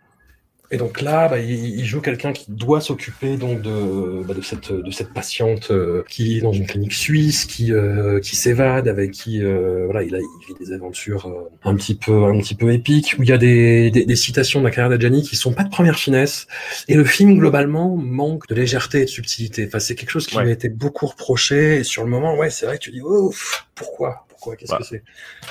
Et 0.73 0.79
donc 0.79 1.03
là, 1.03 1.29
bah, 1.29 1.39
il, 1.39 1.85
joue 1.85 2.01
quelqu'un 2.01 2.33
qui 2.33 2.47
doit 2.49 2.81
s'occuper 2.81 3.37
donc 3.37 3.61
de, 3.61 4.23
bah, 4.27 4.33
de, 4.33 4.41
cette, 4.41 4.73
de 4.73 4.91
cette 4.91 5.13
patiente 5.13 5.71
euh, 5.71 6.03
qui 6.09 6.39
est 6.39 6.41
dans 6.41 6.53
une 6.53 6.67
clinique 6.67 6.95
suisse, 6.95 7.45
qui, 7.45 7.75
euh, 7.75 8.21
qui 8.21 8.37
s'évade, 8.37 8.89
avec 8.89 9.11
qui 9.11 9.45
euh, 9.45 9.85
voilà, 9.85 10.03
il, 10.03 10.15
a, 10.15 10.19
il 10.19 10.47
vit 10.49 10.55
des 10.59 10.73
aventures 10.73 11.31
un 11.63 11.75
petit 11.77 11.95
peu 11.95 12.25
un 12.25 12.39
petit 12.39 12.55
peu 12.55 12.73
épiques, 12.73 13.17
où 13.19 13.23
il 13.23 13.29
y 13.29 13.33
a 13.33 13.39
des, 13.39 13.91
des, 13.91 14.07
des 14.07 14.17
citations 14.17 14.61
de 14.61 14.65
la 14.65 14.71
carrière 14.71 14.89
d'Adjani 14.89 15.23
qui 15.23 15.37
sont 15.37 15.53
pas 15.53 15.63
de 15.63 15.69
première 15.69 15.99
finesse. 15.99 16.47
Et 16.89 16.95
le 16.95 17.05
film 17.05 17.37
globalement 17.37 17.95
manque 17.95 18.49
de 18.49 18.55
légèreté 18.55 19.03
et 19.03 19.05
de 19.05 19.11
subtilité. 19.11 19.67
Enfin, 19.67 19.79
c'est 19.79 19.95
quelque 19.95 20.11
chose 20.11 20.27
qui 20.27 20.39
ouais. 20.39 20.45
m'a 20.45 20.51
été 20.51 20.71
beaucoup 20.71 21.07
reproché. 21.07 21.81
Et 21.81 21.85
sur 21.85 22.03
le 22.03 22.09
moment, 22.09 22.35
ouais, 22.39 22.49
c'est 22.49 22.65
vrai 22.65 22.79
que 22.79 22.85
tu 22.85 22.93
dis, 22.93 23.03
oh, 23.05 23.31
pourquoi, 23.75 24.25
pourquoi, 24.31 24.57
qu'est-ce 24.57 24.73
bah. 24.73 24.79
que 24.79 24.85
c'est? 24.85 25.03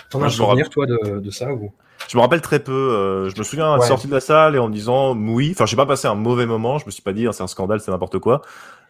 T'en 0.10 0.24
as 0.24 0.26
un 0.26 0.30
souvenir 0.30 0.72
toi 0.72 0.88
de, 0.88 1.20
de 1.20 1.30
ça 1.30 1.54
ou? 1.54 1.72
Je 2.12 2.18
me 2.18 2.22
rappelle 2.22 2.42
très 2.42 2.60
peu. 2.60 2.72
Euh, 2.72 3.30
je 3.30 3.38
me 3.38 3.44
souviens 3.44 3.78
ouais. 3.78 3.88
sorti 3.88 4.08
de 4.08 4.12
la 4.12 4.20
salle 4.20 4.56
et 4.56 4.60
en 4.60 4.68
me 4.68 4.74
disant 4.74 5.16
oui. 5.16 5.52
Enfin, 5.54 5.66
j'ai 5.66 5.78
pas 5.78 5.86
passé 5.86 6.08
un 6.10 6.16
mauvais 6.16 6.46
moment. 6.46 6.78
Je 6.78 6.86
me 6.86 6.92
suis 6.92 7.02
pas 7.02 7.14
dit 7.14 7.26
hein, 7.26 7.32
c'est 7.32 7.44
un 7.44 7.48
scandale, 7.48 7.80
c'est 7.80 7.92
n'importe 7.92 8.20
quoi. 8.20 8.42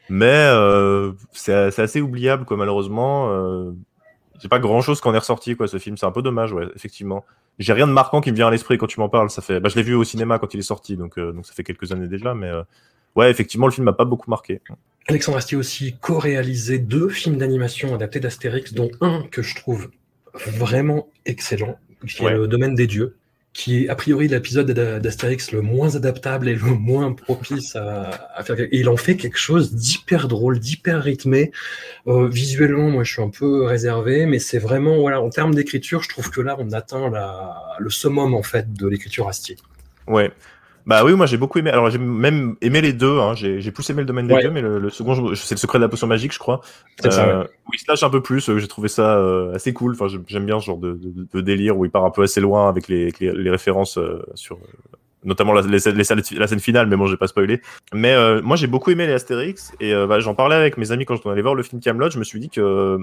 Mais 0.10 0.26
euh, 0.26 1.12
c'est 1.32 1.54
assez 1.54 2.02
oubliable, 2.02 2.46
quoi. 2.46 2.58
Malheureusement, 2.58 3.30
euh, 3.30 3.72
j'ai 4.42 4.50
pas 4.50 4.58
grand 4.58 4.82
chose 4.82 5.02
qu'on 5.02 5.14
est 5.14 5.20
ressorti, 5.20 5.56
quoi. 5.56 5.68
Ce 5.68 5.78
film, 5.78 5.98
c'est 5.98 6.08
un 6.08 6.12
peu 6.12 6.24
dommage, 6.24 6.52
ouais. 6.52 6.66
Effectivement, 6.76 7.24
j'ai 7.60 7.74
rien 7.74 7.86
de 7.86 7.92
marquant 7.92 8.22
qui 8.22 8.32
me 8.32 8.36
vient 8.36 8.48
à 8.48 8.52
l'esprit 8.52 8.80
quand 8.80 8.88
tu 8.88 9.00
m'en 9.00 9.08
parles. 9.08 9.30
Ça 9.30 9.44
fait, 9.44 9.60
bah, 9.60 9.70
je 9.70 9.76
l'ai 9.76 9.84
vu 9.84 9.94
au 9.94 10.04
cinéma 10.04 10.40
quand 10.40 10.54
il 10.56 10.60
est 10.60 10.64
sorti, 10.64 10.98
donc 10.98 11.20
euh, 11.20 11.32
donc 11.32 11.46
ça 11.46 11.54
fait 11.54 11.64
quelques 11.64 11.92
années 11.92 12.08
déjà. 12.08 12.34
Mais 12.34 12.48
euh, 12.48 12.64
ouais, 13.16 13.30
effectivement, 13.30 13.68
le 13.68 13.72
film 13.72 13.86
m'a 13.86 13.94
pas 13.94 14.06
beaucoup 14.06 14.32
marqué. 14.32 14.62
Alexandre 15.08 15.38
Astier 15.38 15.58
aussi 15.58 15.96
co-réalisé 16.02 16.80
deux 16.80 17.10
films 17.10 17.38
d'animation 17.38 17.94
adaptés 17.94 18.20
d'Astérix, 18.20 18.74
dont 18.74 18.90
un 19.02 19.24
que 19.30 19.44
je 19.44 19.56
trouve 19.56 19.90
vraiment 20.34 21.08
excellent, 21.26 21.78
qui 22.08 22.24
ouais. 22.24 22.32
est 22.32 22.36
le 22.38 22.48
domaine 22.48 22.76
des 22.76 22.88
dieux, 22.88 23.16
qui 23.54 23.84
est 23.84 23.90
a 23.90 23.96
priori 23.96 24.28
l'épisode 24.28 24.72
d'Astérix 24.72 25.52
le 25.52 25.62
moins 25.62 25.96
adaptable 25.96 26.48
et 26.48 26.56
le 26.56 26.62
moins 26.80 27.14
propice 27.14 27.76
à, 27.76 28.32
à 28.36 28.44
faire. 28.44 28.60
Et 28.60 28.70
il 28.72 28.90
en 28.90 28.98
fait 28.98 29.16
quelque 29.18 29.38
chose 29.38 29.74
d'hyper 29.74 30.28
drôle, 30.28 30.60
d'hyper 30.60 31.04
rythmé. 31.04 31.52
Euh, 32.08 32.28
visuellement, 32.30 32.90
moi, 32.90 33.04
je 33.04 33.12
suis 33.14 33.22
un 33.22 33.30
peu 33.30 33.64
réservé, 33.66 34.26
mais 34.26 34.40
c'est 34.40 34.60
vraiment, 34.60 35.00
voilà, 35.00 35.22
en 35.22 35.30
termes 35.30 35.54
d'écriture, 35.54 36.02
je 36.02 36.10
trouve 36.10 36.30
que 36.30 36.42
là, 36.42 36.56
on 36.60 36.72
atteint 36.72 37.10
la, 37.10 37.76
le 37.80 37.90
summum 37.90 38.34
en 38.34 38.44
fait 38.44 38.72
de 38.74 38.88
l'écriture 38.88 39.28
Astier. 39.28 39.58
Ouais. 40.08 40.32
Bah 40.86 41.04
oui, 41.04 41.14
moi 41.14 41.26
j'ai 41.26 41.38
beaucoup 41.38 41.60
aimé. 41.60 41.70
Alors 41.70 41.90
j'ai 41.90 41.98
même 41.98 42.56
aimé 42.62 42.82
les 42.82 42.94
deux. 42.94 43.20
Hein. 43.20 43.34
J'ai 43.36 43.72
plus 43.72 43.90
aimé 43.90 44.02
le 44.02 44.06
domaine 44.06 44.28
des 44.28 44.34
ouais. 44.34 44.42
dieux, 44.42 44.52
mais 44.52 44.62
le, 44.62 44.80
le 44.80 44.90
second, 44.90 45.36
c'est 45.36 45.56
le 45.56 45.60
secret 45.60 45.78
de 45.80 45.84
la 45.84 45.90
potion 45.90 46.08
magique, 46.08 46.34
je 46.34 46.40
crois. 46.40 46.62
C'est 47.00 47.12
ça. 47.12 47.40
Ouais. 47.40 47.48
Où 47.68 47.72
il 47.74 47.80
se 47.80 47.86
lâche 47.88 48.04
un 48.04 48.10
peu 48.10 48.22
plus. 48.22 48.58
J'ai 48.58 48.68
trouvé 48.68 48.88
ça 48.88 49.18
euh, 49.18 49.54
assez 49.54 49.74
cool. 49.74 49.94
Enfin, 49.94 50.08
j'aime 50.28 50.46
bien 50.46 50.60
ce 50.60 50.66
genre 50.66 50.78
de, 50.78 50.94
de, 50.94 51.28
de, 51.32 51.42
délire 51.42 51.78
où 51.78 51.86
il 51.86 51.92
part 51.92 52.06
un 52.06 52.12
peu 52.12 52.24
assez 52.24 52.42
loin 52.42 52.68
avec 52.68 52.88
les, 52.88 53.12
les, 53.20 53.32
les 53.32 53.50
références 53.50 53.98
euh, 53.98 54.22
sur 54.36 54.58
notamment 55.24 55.54
la, 55.54 55.62
les, 55.62 55.78
les, 55.92 56.38
la, 56.38 56.48
scène 56.48 56.60
finale, 56.60 56.88
mais 56.88 56.96
bon, 56.96 57.06
j'ai 57.06 57.18
pas 57.18 57.28
spoilé. 57.28 57.62
Mais 57.94 58.14
euh, 58.14 58.42
moi 58.42 58.58
j'ai 58.58 58.66
beaucoup 58.66 58.90
aimé 58.90 59.06
les 59.06 59.14
Astérix 59.14 59.72
et 59.80 59.94
bah, 59.94 60.20
j'en 60.20 60.34
parlais 60.34 60.56
avec 60.56 60.78
mes 60.78 60.92
amis 60.92 61.06
quand 61.06 61.24
on 61.26 61.30
allait 61.30 61.44
voir 61.44 61.54
le 61.54 61.62
film 61.62 61.80
Camelot. 61.80 62.10
Je 62.10 62.18
me 62.18 62.24
suis 62.24 62.40
dit 62.40 62.50
que 62.50 62.98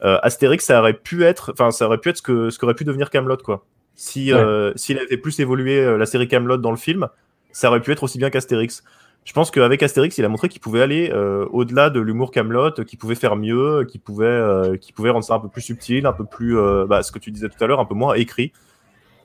Astérix, 0.00 0.64
ça 0.64 0.80
aurait 0.80 0.94
pu 0.94 1.22
être, 1.22 1.52
enfin, 1.52 1.70
ça 1.70 1.86
aurait 1.86 1.98
pu 1.98 2.08
être 2.08 2.16
ce 2.16 2.22
que 2.22 2.50
ce 2.50 2.58
qu'aurait 2.58 2.74
pu 2.74 2.84
devenir 2.84 3.08
Camelot, 3.08 3.36
quoi 3.36 3.64
si 3.94 4.32
ouais. 4.32 4.38
euh, 4.38 4.72
s'il 4.76 4.98
avait 4.98 5.16
plus 5.16 5.38
évolué 5.40 5.78
euh, 5.78 5.96
la 5.96 6.06
série 6.06 6.28
Camelot 6.28 6.56
dans 6.56 6.70
le 6.70 6.76
film, 6.76 7.08
ça 7.52 7.68
aurait 7.68 7.80
pu 7.80 7.92
être 7.92 8.02
aussi 8.02 8.18
bien 8.18 8.30
qu'Astérix. 8.30 8.82
Je 9.24 9.32
pense 9.32 9.50
qu'avec 9.50 9.82
Astérix, 9.82 10.18
il 10.18 10.24
a 10.24 10.28
montré 10.28 10.48
qu'il 10.48 10.60
pouvait 10.60 10.82
aller 10.82 11.10
euh, 11.12 11.46
au-delà 11.50 11.88
de 11.88 12.00
l'humour 12.00 12.30
Camelot, 12.30 12.72
qu'il 12.72 12.98
pouvait 12.98 13.14
faire 13.14 13.36
mieux, 13.36 13.84
qu'il 13.88 14.00
pouvait, 14.00 14.26
euh, 14.26 14.76
qu'il 14.76 14.94
pouvait 14.94 15.10
rendre 15.10 15.24
ça 15.24 15.34
un 15.34 15.40
peu 15.40 15.48
plus 15.48 15.62
subtil, 15.62 16.04
un 16.04 16.12
peu 16.12 16.24
plus, 16.24 16.56
bah, 16.86 17.02
ce 17.02 17.10
que 17.10 17.18
tu 17.18 17.30
disais 17.30 17.48
tout 17.48 17.62
à 17.64 17.66
l'heure, 17.66 17.80
un 17.80 17.86
peu 17.86 17.94
moins 17.94 18.14
écrit. 18.14 18.52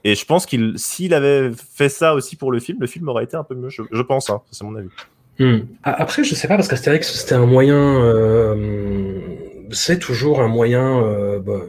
Et 0.06 0.16
je 0.16 0.26
pense 0.26 0.46
qu'il, 0.46 0.74
s'il 0.78 1.14
avait 1.14 1.52
fait 1.52 1.90
ça 1.90 2.14
aussi 2.14 2.38
pour 2.38 2.52
le 2.54 2.60
film, 2.60 2.78
le 2.80 2.88
film 2.88 3.10
aurait 3.10 3.26
été 3.26 3.36
un 3.36 3.44
peu 3.44 3.56
mieux. 3.56 3.70
Je, 3.70 3.82
je 3.92 4.02
pense, 4.02 4.30
hein, 4.30 4.42
c'est 4.52 4.64
mon 4.64 4.76
avis. 4.76 4.90
Hmm. 5.40 5.60
Après, 5.84 6.24
je 6.24 6.36
sais 6.36 6.48
pas 6.48 6.56
parce 6.56 6.68
qu'Astérix 6.68 7.10
c'était 7.14 7.36
un 7.36 7.46
moyen, 7.46 8.04
euh, 8.04 9.36
c'est 9.72 10.00
toujours 10.00 10.42
un 10.42 10.48
moyen 10.48 11.04
euh, 11.04 11.40
bah, 11.40 11.62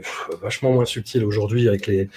vachement 0.43 0.73
moins 0.73 0.85
subtil 0.85 1.25
aujourd'hui 1.25 1.69
avec 1.69 1.87
les, 1.87 2.09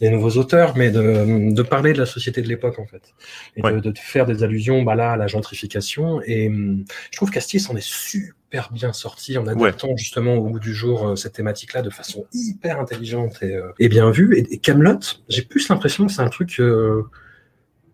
les, 0.00 0.10
nouveaux 0.10 0.38
auteurs, 0.38 0.76
mais 0.76 0.90
de, 0.90 1.52
de, 1.52 1.62
parler 1.62 1.92
de 1.92 1.98
la 1.98 2.06
société 2.06 2.42
de 2.42 2.48
l'époque 2.48 2.78
en 2.78 2.86
fait, 2.86 3.14
et 3.56 3.62
de, 3.62 3.80
de, 3.80 3.92
faire 3.98 4.26
des 4.26 4.42
allusions 4.42 4.82
bah, 4.82 4.94
là 4.94 5.12
à 5.12 5.16
la 5.16 5.26
gentrification. 5.26 6.20
Et 6.26 6.48
hum, 6.48 6.84
je 7.10 7.16
trouve 7.16 7.30
qu'Astier 7.30 7.58
s'en 7.58 7.76
est 7.76 7.86
super 7.86 8.70
bien 8.72 8.92
sorti 8.92 9.36
en 9.38 9.46
adaptant 9.46 9.96
justement 9.96 10.34
au 10.36 10.48
bout 10.48 10.60
du 10.60 10.74
jour 10.74 11.08
euh, 11.08 11.16
cette 11.16 11.34
thématique-là 11.34 11.82
de 11.82 11.90
façon 11.90 12.26
hyper 12.32 12.80
intelligente 12.80 13.42
et, 13.42 13.54
euh, 13.54 13.72
et 13.78 13.88
bien 13.88 14.10
vue. 14.10 14.36
Et, 14.36 14.54
et 14.54 14.58
Camelot, 14.58 15.00
j'ai 15.28 15.42
plus 15.42 15.68
l'impression 15.68 16.06
que 16.06 16.12
c'est 16.12 16.22
un 16.22 16.30
truc 16.30 16.58
euh, 16.60 17.02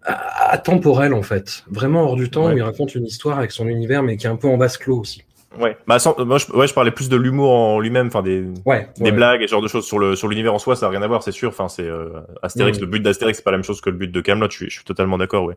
atemporel 0.05 1.15
en 1.15 1.23
fait, 1.23 1.65
vraiment 1.71 2.03
hors 2.03 2.17
du 2.17 2.31
temps. 2.31 2.47
Ouais. 2.47 2.55
Où 2.55 2.57
il 2.59 2.63
raconte 2.63 2.95
une 2.95 3.07
histoire 3.07 3.39
avec 3.39 3.51
son 3.51 3.69
univers, 3.69 4.03
mais 4.03 4.17
qui 4.17 4.27
est 4.27 4.31
un 4.31 4.37
peu 4.37 4.49
en 4.49 4.57
basse 4.57 4.79
clos 4.79 5.01
aussi. 5.01 5.25
Ouais, 5.61 5.77
bah 5.87 5.99
sans, 5.99 6.19
moi 6.25 6.39
je, 6.39 6.51
ouais, 6.53 6.67
je 6.67 6.75
parlais 6.75 6.91
plus 6.91 7.09
de 7.09 7.17
l'humour 7.17 7.51
en 7.53 7.81
lui-même, 7.81 8.09
enfin 8.09 8.23
des, 8.23 8.45
ouais, 8.67 8.89
des 8.99 9.05
ouais. 9.05 9.13
blagues 9.13 9.43
et 9.43 9.47
ce 9.47 9.53
genre 9.53 9.63
de 9.63 9.69
choses 9.69 9.87
sur 9.87 9.99
le 9.99 10.17
sur 10.17 10.29
l'univers 10.29 10.55
en 10.55 10.59
soi, 10.59 10.77
ça 10.77 10.87
a 10.87 10.89
rien 10.89 11.03
à 11.03 11.07
voir, 11.07 11.23
c'est 11.23 11.33
sûr. 11.33 11.51
Enfin, 11.51 11.69
c'est 11.69 11.89
euh, 11.89 12.09
Astérix, 12.43 12.79
Mmh. 12.79 12.81
le 12.81 12.87
but 12.87 13.01
d'Astérix, 13.01 13.39
c'est 13.39 13.45
pas 13.45 13.51
la 13.51 13.59
même 13.59 13.65
chose 13.65 13.81
que 13.81 13.91
le 13.91 13.97
but 13.97 14.11
de 14.11 14.21
Camelot. 14.21 14.49
Je 14.51 14.57
suis, 14.57 14.71
je 14.71 14.75
suis 14.75 14.85
totalement 14.85 15.19
d'accord, 15.19 15.45
ouais. 15.45 15.57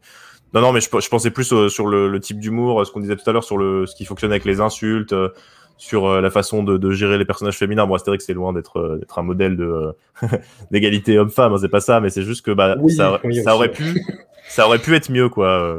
Non, 0.53 0.61
non, 0.61 0.71
mais 0.71 0.79
je, 0.79 0.87
je 0.87 1.09
pensais 1.09 1.31
plus 1.31 1.51
euh, 1.53 1.69
sur 1.69 1.87
le, 1.87 2.07
le 2.07 2.19
type 2.19 2.39
d'humour, 2.39 2.85
ce 2.85 2.91
qu'on 2.91 2.99
disait 2.99 3.15
tout 3.15 3.29
à 3.29 3.33
l'heure 3.33 3.43
sur 3.43 3.57
le 3.57 3.85
ce 3.85 3.95
qui 3.95 4.05
fonctionne 4.05 4.31
avec 4.31 4.45
les 4.45 4.61
insultes, 4.61 5.13
euh, 5.13 5.29
sur 5.77 6.07
euh, 6.07 6.21
la 6.21 6.29
façon 6.31 6.63
de, 6.63 6.77
de, 6.77 6.91
gérer 6.91 7.17
les 7.17 7.25
personnages 7.25 7.57
féminins. 7.57 7.85
Bon, 7.85 7.95
Astérix, 7.95 8.25
c'est 8.25 8.33
loin 8.33 8.53
d'être 8.53 8.77
euh, 8.79 8.97
d'être 8.97 9.19
un 9.19 9.23
modèle 9.23 9.57
de 9.57 9.93
d'égalité 10.71 11.19
homme-femme, 11.19 11.53
hein, 11.53 11.57
c'est 11.59 11.69
pas 11.69 11.81
ça, 11.81 11.99
mais 11.99 12.09
c'est 12.09 12.23
juste 12.23 12.45
que 12.45 12.51
bah 12.51 12.75
oui, 12.79 12.93
ça, 12.93 13.19
oui, 13.23 13.41
ça 13.43 13.55
aurait 13.55 13.71
pu 13.71 14.01
ça 14.47 14.67
aurait 14.67 14.79
pu 14.79 14.95
être 14.95 15.11
mieux, 15.11 15.29
quoi. 15.29 15.75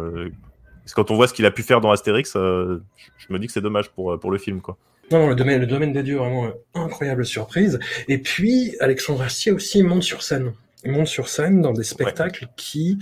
Euh, 0.88 0.94
Parce 0.94 0.94
que 0.94 1.00
quand 1.00 1.10
on 1.10 1.16
voit 1.16 1.28
ce 1.28 1.34
qu'il 1.34 1.46
a 1.46 1.50
pu 1.50 1.62
faire 1.62 1.80
dans 1.80 1.90
Astérix, 1.90 2.34
euh, 2.36 2.82
je 3.18 3.32
me 3.32 3.38
dis 3.38 3.46
que 3.46 3.52
c'est 3.52 3.60
dommage 3.60 3.90
pour, 3.90 4.18
pour 4.18 4.30
le 4.30 4.38
film, 4.38 4.60
quoi. 4.60 4.76
Non, 5.10 5.20
non, 5.20 5.28
le 5.28 5.34
domaine, 5.34 5.60
le 5.60 5.66
domaine 5.66 5.92
des 5.92 6.02
dieux, 6.02 6.18
vraiment 6.18 6.46
euh, 6.46 6.50
incroyable 6.74 7.24
surprise. 7.24 7.78
Et 8.08 8.18
puis, 8.18 8.76
Alexandre 8.80 9.22
Astier 9.22 9.52
aussi 9.52 9.82
monte 9.82 10.02
sur 10.02 10.22
scène. 10.22 10.52
Il 10.84 10.92
monte 10.92 11.08
sur 11.08 11.28
scène 11.28 11.60
dans 11.60 11.72
des 11.72 11.82
spectacles 11.82 12.44
ouais. 12.44 12.50
qui, 12.56 12.98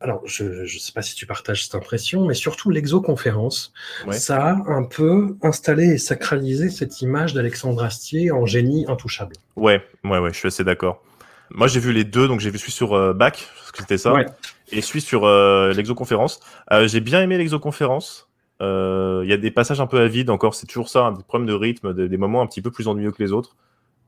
alors 0.00 0.20
je 0.26 0.44
ne 0.44 0.66
sais 0.66 0.92
pas 0.92 1.00
si 1.00 1.14
tu 1.14 1.26
partages 1.26 1.64
cette 1.64 1.74
impression, 1.74 2.26
mais 2.26 2.34
surtout 2.34 2.70
l'exoconférence, 2.70 3.72
ouais. 4.06 4.12
ça 4.12 4.48
a 4.48 4.52
un 4.70 4.84
peu 4.84 5.36
installé 5.42 5.86
et 5.86 5.98
sacralisé 5.98 6.68
cette 6.68 7.00
image 7.00 7.32
d'Alexandre 7.32 7.82
Astier 7.82 8.30
en 8.30 8.44
génie 8.44 8.84
intouchable. 8.88 9.36
Ouais, 9.56 9.82
ouais, 10.04 10.18
ouais, 10.18 10.32
je 10.32 10.38
suis 10.38 10.48
assez 10.48 10.64
d'accord. 10.64 11.02
Moi, 11.50 11.66
j'ai 11.66 11.80
vu 11.80 11.92
les 11.92 12.04
deux, 12.04 12.28
donc 12.28 12.40
j'ai 12.40 12.50
vu 12.50 12.58
celui 12.58 12.72
sur 12.72 12.94
euh, 12.94 13.12
Bach, 13.12 13.32
parce 13.32 13.72
que 13.72 13.78
c'était 13.78 13.98
ça, 13.98 14.12
ouais. 14.12 14.26
et 14.72 14.80
celui 14.80 15.00
sur 15.00 15.24
euh, 15.24 15.72
l'exoconférence. 15.72 16.40
Euh, 16.72 16.88
j'ai 16.88 17.00
bien 17.00 17.22
aimé 17.22 17.38
l'exoconférence. 17.38 18.28
Il 18.60 19.28
y 19.28 19.32
a 19.32 19.36
des 19.36 19.50
passages 19.50 19.80
un 19.80 19.86
peu 19.86 20.00
à 20.00 20.06
vide 20.06 20.30
encore, 20.30 20.54
c'est 20.54 20.66
toujours 20.66 20.88
ça, 20.88 21.06
hein, 21.06 21.12
des 21.12 21.22
problèmes 21.22 21.46
de 21.46 21.52
rythme, 21.52 21.92
des, 21.92 22.08
des, 22.08 22.16
moments 22.16 22.40
un 22.40 22.46
petit 22.46 22.62
peu 22.62 22.70
plus 22.70 22.88
ennuyeux 22.88 23.12
que 23.12 23.22
les 23.22 23.32
autres. 23.32 23.56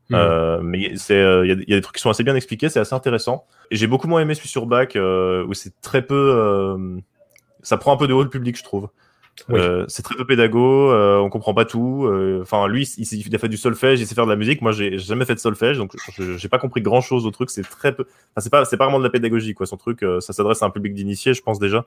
Mmh. 0.09 0.61
mais 0.63 0.97
c'est, 0.97 1.21
il 1.21 1.47
y, 1.47 1.71
y, 1.71 1.73
a 1.75 1.77
des 1.77 1.81
trucs 1.81 1.97
qui 1.97 2.01
sont 2.01 2.11
assez 2.11 2.23
bien 2.23 2.37
expliqués, 2.37 2.69
c'est 2.69 2.79
assez 2.79 2.95
intéressant. 2.95 3.45
Et 3.71 3.77
j'ai 3.77 3.87
beaucoup 3.87 4.07
moins 4.07 4.21
aimé 4.21 4.35
celui 4.35 4.49
sur 4.49 4.65
Bach, 4.65 4.95
où 4.95 5.53
c'est 5.53 5.79
très 5.83 6.01
peu, 6.01 7.03
ça 7.63 7.77
prend 7.77 7.93
un 7.93 7.97
peu 7.99 8.09
de 8.09 8.15
haut 8.15 8.23
le 8.23 8.31
public, 8.31 8.57
je 8.57 8.65
trouve. 8.65 8.89
Oui. 9.49 9.61
Euh, 9.61 9.85
c'est 9.89 10.03
très 10.03 10.17
peu 10.17 10.27
pédago, 10.27 10.91
euh, 10.91 11.19
on 11.19 11.29
comprend 11.29 11.55
pas 11.55 11.65
tout. 11.65 12.11
Enfin, 12.41 12.67
lui, 12.69 12.85
il, 12.97 13.27
il, 13.27 13.35
a 13.35 13.39
fait 13.39 13.49
du 13.49 13.57
solfège, 13.57 14.01
il 14.01 14.07
sait 14.07 14.15
faire 14.15 14.25
de 14.25 14.31
la 14.31 14.37
musique. 14.37 14.63
Moi, 14.63 14.73
j'ai 14.73 14.99
jamais 14.99 15.25
fait 15.25 15.35
de 15.35 15.41
solfège, 15.41 15.79
donc 15.79 15.93
j'ai 16.19 16.49
pas 16.49 16.59
compris 16.59 16.81
grand 16.81 17.01
chose 17.01 17.27
au 17.27 17.31
truc. 17.31 17.51
C'est 17.51 17.63
très 17.63 17.95
peu. 17.95 18.05
Enfin, 18.05 18.41
c'est 18.41 18.51
pas, 18.51 18.65
c'est 18.65 18.77
pas 18.77 18.85
vraiment 18.85 18.99
de 18.99 19.05
la 19.05 19.11
pédagogie, 19.11 19.55
quoi. 19.55 19.67
Son 19.67 19.77
truc, 19.77 20.03
euh, 20.03 20.21
ça 20.21 20.33
s'adresse 20.33 20.63
à 20.63 20.67
un 20.67 20.71
public 20.71 20.95
d'initiés, 20.95 21.35
je 21.35 21.43
pense 21.43 21.59
déjà. 21.59 21.85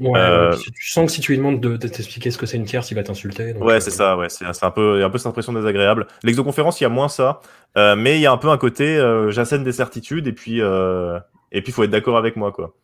Ouais, 0.00 0.18
euh, 0.18 0.56
tu 0.56 0.90
sens 0.90 1.06
que 1.06 1.12
si 1.12 1.20
tu 1.20 1.32
lui 1.32 1.38
demandes 1.38 1.60
de, 1.60 1.76
de 1.76 1.88
t'expliquer 1.88 2.32
ce 2.32 2.38
que 2.38 2.46
c'est 2.46 2.56
une 2.56 2.64
tierce, 2.64 2.90
il 2.90 2.94
va 2.94 3.04
t'insulter. 3.04 3.52
Ouais, 3.54 3.80
c'est 3.80 3.92
ça, 3.92 4.16
ouais, 4.16 4.28
c'est 4.28 4.44
un 4.44 4.70
peu, 4.70 5.04
un 5.04 5.10
peu 5.10 5.18
cette 5.18 5.28
impression 5.28 5.52
désagréable. 5.52 6.08
L'exoconférence, 6.24 6.80
il 6.80 6.84
y 6.84 6.86
a 6.86 6.90
moins 6.90 7.08
ça, 7.08 7.40
euh, 7.76 7.94
mais 7.94 8.16
il 8.16 8.20
y 8.20 8.26
a 8.26 8.32
un 8.32 8.36
peu 8.36 8.48
un 8.48 8.58
côté, 8.58 8.96
euh, 8.96 9.30
j'assène 9.30 9.62
des 9.62 9.72
certitudes 9.72 10.26
et 10.26 10.32
puis, 10.32 10.58
et 10.58 11.62
puis, 11.62 11.72
faut 11.72 11.84
être 11.84 11.90
d'accord 11.90 12.16
avec 12.16 12.34
moi, 12.34 12.50
quoi. 12.50 12.74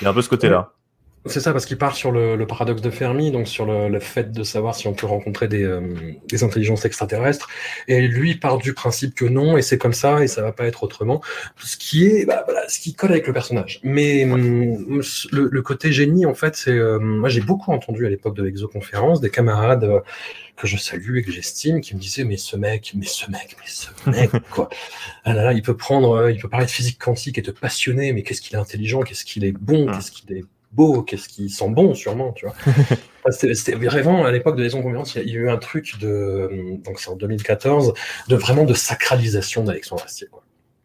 Il 0.00 0.04
y 0.04 0.06
a 0.06 0.10
un 0.10 0.14
peu 0.14 0.22
ce 0.22 0.30
côté-là. 0.30 0.58
Ouais. 0.58 0.81
C'est 1.26 1.38
ça, 1.38 1.52
parce 1.52 1.66
qu'il 1.66 1.78
part 1.78 1.94
sur 1.94 2.10
le, 2.10 2.34
le, 2.34 2.46
paradoxe 2.48 2.82
de 2.82 2.90
Fermi, 2.90 3.30
donc 3.30 3.46
sur 3.46 3.64
le, 3.64 3.88
le, 3.88 4.00
fait 4.00 4.32
de 4.32 4.42
savoir 4.42 4.74
si 4.74 4.88
on 4.88 4.92
peut 4.92 5.06
rencontrer 5.06 5.46
des, 5.46 5.62
euh, 5.62 5.80
des, 6.28 6.42
intelligences 6.42 6.84
extraterrestres. 6.84 7.48
Et 7.86 8.00
lui 8.00 8.34
part 8.34 8.58
du 8.58 8.74
principe 8.74 9.14
que 9.14 9.24
non, 9.24 9.56
et 9.56 9.62
c'est 9.62 9.78
comme 9.78 9.92
ça, 9.92 10.24
et 10.24 10.26
ça 10.26 10.42
va 10.42 10.50
pas 10.50 10.64
être 10.64 10.82
autrement. 10.82 11.20
Ce 11.58 11.76
qui 11.76 12.06
est, 12.06 12.26
bah, 12.26 12.42
voilà, 12.44 12.68
ce 12.68 12.80
qui 12.80 12.94
colle 12.94 13.12
avec 13.12 13.28
le 13.28 13.32
personnage. 13.32 13.78
Mais 13.84 14.24
ouais. 14.24 14.36
le, 14.36 15.48
le, 15.48 15.62
côté 15.62 15.92
génie, 15.92 16.26
en 16.26 16.34
fait, 16.34 16.56
c'est, 16.56 16.72
euh, 16.72 16.98
moi 16.98 17.28
j'ai 17.28 17.40
beaucoup 17.40 17.70
entendu 17.70 18.04
à 18.04 18.10
l'époque 18.10 18.34
de 18.34 18.42
l'exoconférence 18.42 19.20
des 19.20 19.30
camarades 19.30 19.84
euh, 19.84 20.00
que 20.56 20.66
je 20.66 20.76
salue 20.76 21.18
et 21.18 21.22
que 21.22 21.30
j'estime 21.30 21.80
qui 21.80 21.94
me 21.94 22.00
disaient 22.00 22.24
mais 22.24 22.36
ce 22.36 22.56
mec, 22.56 22.94
mais 22.96 23.06
ce 23.06 23.30
mec, 23.30 23.56
mais 23.60 23.66
ce 23.68 23.88
mec, 24.10 24.30
quoi. 24.50 24.68
Ah 25.22 25.34
là 25.34 25.44
là, 25.44 25.52
il 25.52 25.62
peut 25.62 25.76
prendre, 25.76 26.30
il 26.30 26.40
peut 26.40 26.48
parler 26.48 26.66
de 26.66 26.70
physique 26.70 26.98
quantique 26.98 27.38
et 27.38 27.42
te 27.42 27.52
passionner, 27.52 28.12
mais 28.12 28.24
qu'est-ce 28.24 28.40
qu'il 28.40 28.56
est 28.56 28.60
intelligent, 28.60 29.02
qu'est-ce 29.02 29.24
qu'il 29.24 29.44
est 29.44 29.52
bon, 29.52 29.86
qu'est-ce 29.86 30.10
qu'il 30.10 30.36
est 30.36 30.44
beau, 30.72 31.02
qu'est-ce 31.02 31.28
qui 31.28 31.48
sent 31.50 31.68
bon, 31.68 31.94
sûrement, 31.94 32.32
tu 32.32 32.46
vois. 32.46 32.54
C'était 33.30 33.74
vraiment, 33.74 34.24
à 34.24 34.32
l'époque 34.32 34.56
de 34.56 34.62
Liaison 34.62 34.82
Confiance, 34.82 35.14
il 35.14 35.28
y 35.28 35.36
a 35.36 35.40
eu 35.40 35.48
un 35.48 35.58
truc 35.58 35.98
de, 36.00 36.50
donc 36.84 36.98
c'est 36.98 37.10
en 37.10 37.16
2014, 37.16 37.94
de 38.28 38.36
vraiment 38.36 38.64
de 38.64 38.74
sacralisation 38.74 39.64
d'Alexandre 39.64 40.02
Astier, 40.04 40.26
quoi. 40.30 40.42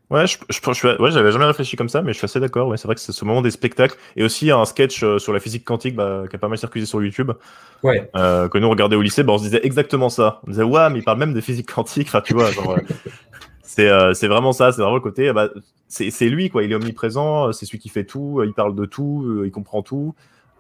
Ouais, 0.10 0.26
je, 0.26 0.38
je, 0.50 0.60
je, 0.62 1.02
ouais, 1.02 1.12
j'avais 1.12 1.34
jamais 1.34 1.46
réfléchi 1.46 1.76
comme 1.76 1.90
ça, 1.90 2.02
mais 2.02 2.14
je 2.14 2.18
suis 2.18 2.26
assez 2.26 2.40
d'accord. 2.40 2.70
Ouais, 2.70 2.78
c'est 2.78 2.88
vrai 2.88 2.96
que 2.96 3.02
c'est 3.02 3.12
ce 3.12 3.26
moment 3.26 3.42
des 3.42 3.52
spectacles 3.52 3.98
et 4.16 4.24
aussi 4.24 4.50
un 4.52 4.64
sketch 4.64 5.04
euh, 5.04 5.20
sur 5.20 5.34
la 5.34 5.42
physique 5.42 5.66
quantique 5.66 5.98
bah, 5.98 6.24
qui 6.30 6.36
a 6.38 6.40
pas 6.40 6.48
mal 6.48 6.58
circulé 6.58 6.86
sur 6.86 7.04
YouTube. 7.04 7.34
Ouais. 7.84 8.10
Euh, 8.16 8.48
que 8.48 8.58
nous 8.58 8.70
regardait 8.70 8.96
au 8.96 9.02
lycée, 9.02 9.24
bah, 9.24 9.34
on 9.34 9.38
se 9.38 9.44
disait 9.44 9.60
exactement 9.64 10.08
ça. 10.08 10.40
On 10.48 10.52
disait 10.52 10.64
ouais, 10.64 10.90
mais 10.92 11.00
il 11.00 11.04
parle 11.04 11.20
même 11.20 11.34
de 11.34 11.42
physique 11.42 11.70
quantique. 11.70 12.08
Enfin, 12.08 12.22
tu 12.22 12.34
vois, 12.34 12.52
genre, 12.52 12.78
c'est 13.78 13.90
euh, 13.90 14.30
vraiment 14.30 14.54
ça. 14.54 14.72
C'est 14.72 14.82
vraiment 14.82 14.96
le 14.96 15.02
côté. 15.02 15.32
Bah, 15.34 15.50
c'est 15.88 16.30
lui 16.30 16.50
quoi. 16.50 16.64
Il 16.64 16.72
est 16.72 16.76
omniprésent. 16.76 17.52
C'est 17.54 17.66
celui 17.66 17.80
qui 17.80 17.90
fait 17.90 18.06
tout. 18.06 18.42
Il 18.44 18.54
parle 18.54 18.76
de 18.76 18.86
tout. 18.86 19.44
Il 19.46 19.52
comprend 19.52 19.82
tout. 19.82 20.16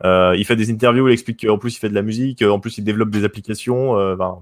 Euh, 0.05 0.36
il 0.38 0.45
fait 0.45 0.55
des 0.55 0.72
interviews. 0.72 1.07
Il 1.07 1.13
explique 1.13 1.45
qu'en 1.45 1.57
plus 1.57 1.76
il 1.76 1.80
fait 1.80 1.89
de 1.89 1.95
la 1.95 2.03
musique. 2.03 2.41
En 2.41 2.59
plus 2.59 2.78
il 2.78 2.84
développe 2.84 3.09
des 3.09 3.24
applications. 3.24 3.93
Ben, 4.15 4.41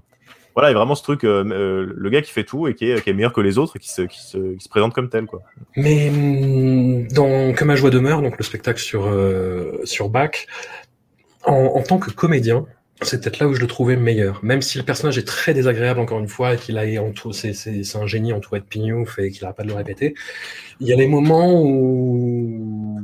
voilà, 0.55 0.69
il 0.69 0.71
y 0.71 0.75
a 0.75 0.77
vraiment 0.77 0.95
ce 0.95 1.03
truc, 1.03 1.25
euh, 1.25 1.93
le 1.93 2.09
gars 2.09 2.21
qui 2.21 2.31
fait 2.31 2.45
tout 2.45 2.69
et 2.69 2.75
qui 2.75 2.89
est, 2.89 3.01
qui 3.03 3.09
est, 3.09 3.13
meilleur 3.13 3.33
que 3.33 3.41
les 3.41 3.57
autres 3.57 3.75
et 3.75 3.79
qui 3.79 3.89
se, 3.89 4.03
qui 4.03 4.21
se, 4.21 4.69
présente 4.69 4.93
comme 4.93 5.09
tel, 5.09 5.25
quoi. 5.25 5.41
Mais 5.75 6.09
mm, 6.09 7.09
dans 7.09 7.53
Que 7.53 7.65
ma 7.65 7.75
joie 7.75 7.89
demeure, 7.89 8.21
donc 8.21 8.37
le 8.37 8.43
spectacle 8.43 8.79
sur, 8.79 9.05
euh, 9.05 9.81
sur 9.83 10.07
Bach, 10.07 10.47
en, 11.43 11.73
en, 11.75 11.83
tant 11.83 11.99
que 11.99 12.09
comédien, 12.09 12.65
c'est 13.01 13.21
peut-être 13.21 13.39
là 13.39 13.47
où 13.47 13.53
je 13.53 13.61
le 13.61 13.67
trouvais 13.67 13.97
meilleur. 13.97 14.43
Même 14.43 14.61
si 14.61 14.77
le 14.77 14.83
personnage 14.83 15.17
est 15.17 15.27
très 15.27 15.53
désagréable, 15.53 15.99
encore 15.99 16.19
une 16.19 16.27
fois, 16.27 16.53
et 16.53 16.57
qu'il 16.57 16.77
a 16.77 16.85
en 17.01 17.11
tout, 17.11 17.33
c'est, 17.33 17.53
c'est, 17.53 17.83
un 17.95 18.07
génie 18.07 18.31
entouré 18.31 18.59
de 18.59 18.65
pignouf 18.65 19.19
et 19.19 19.31
qu'il 19.31 19.41
n'arrête 19.41 19.57
pas 19.57 19.63
de 19.63 19.67
le 19.67 19.73
répéter, 19.73 20.15
il 20.79 20.87
y 20.87 20.93
a 20.93 20.95
les 20.95 21.07
moments 21.07 21.61
où 21.61 23.01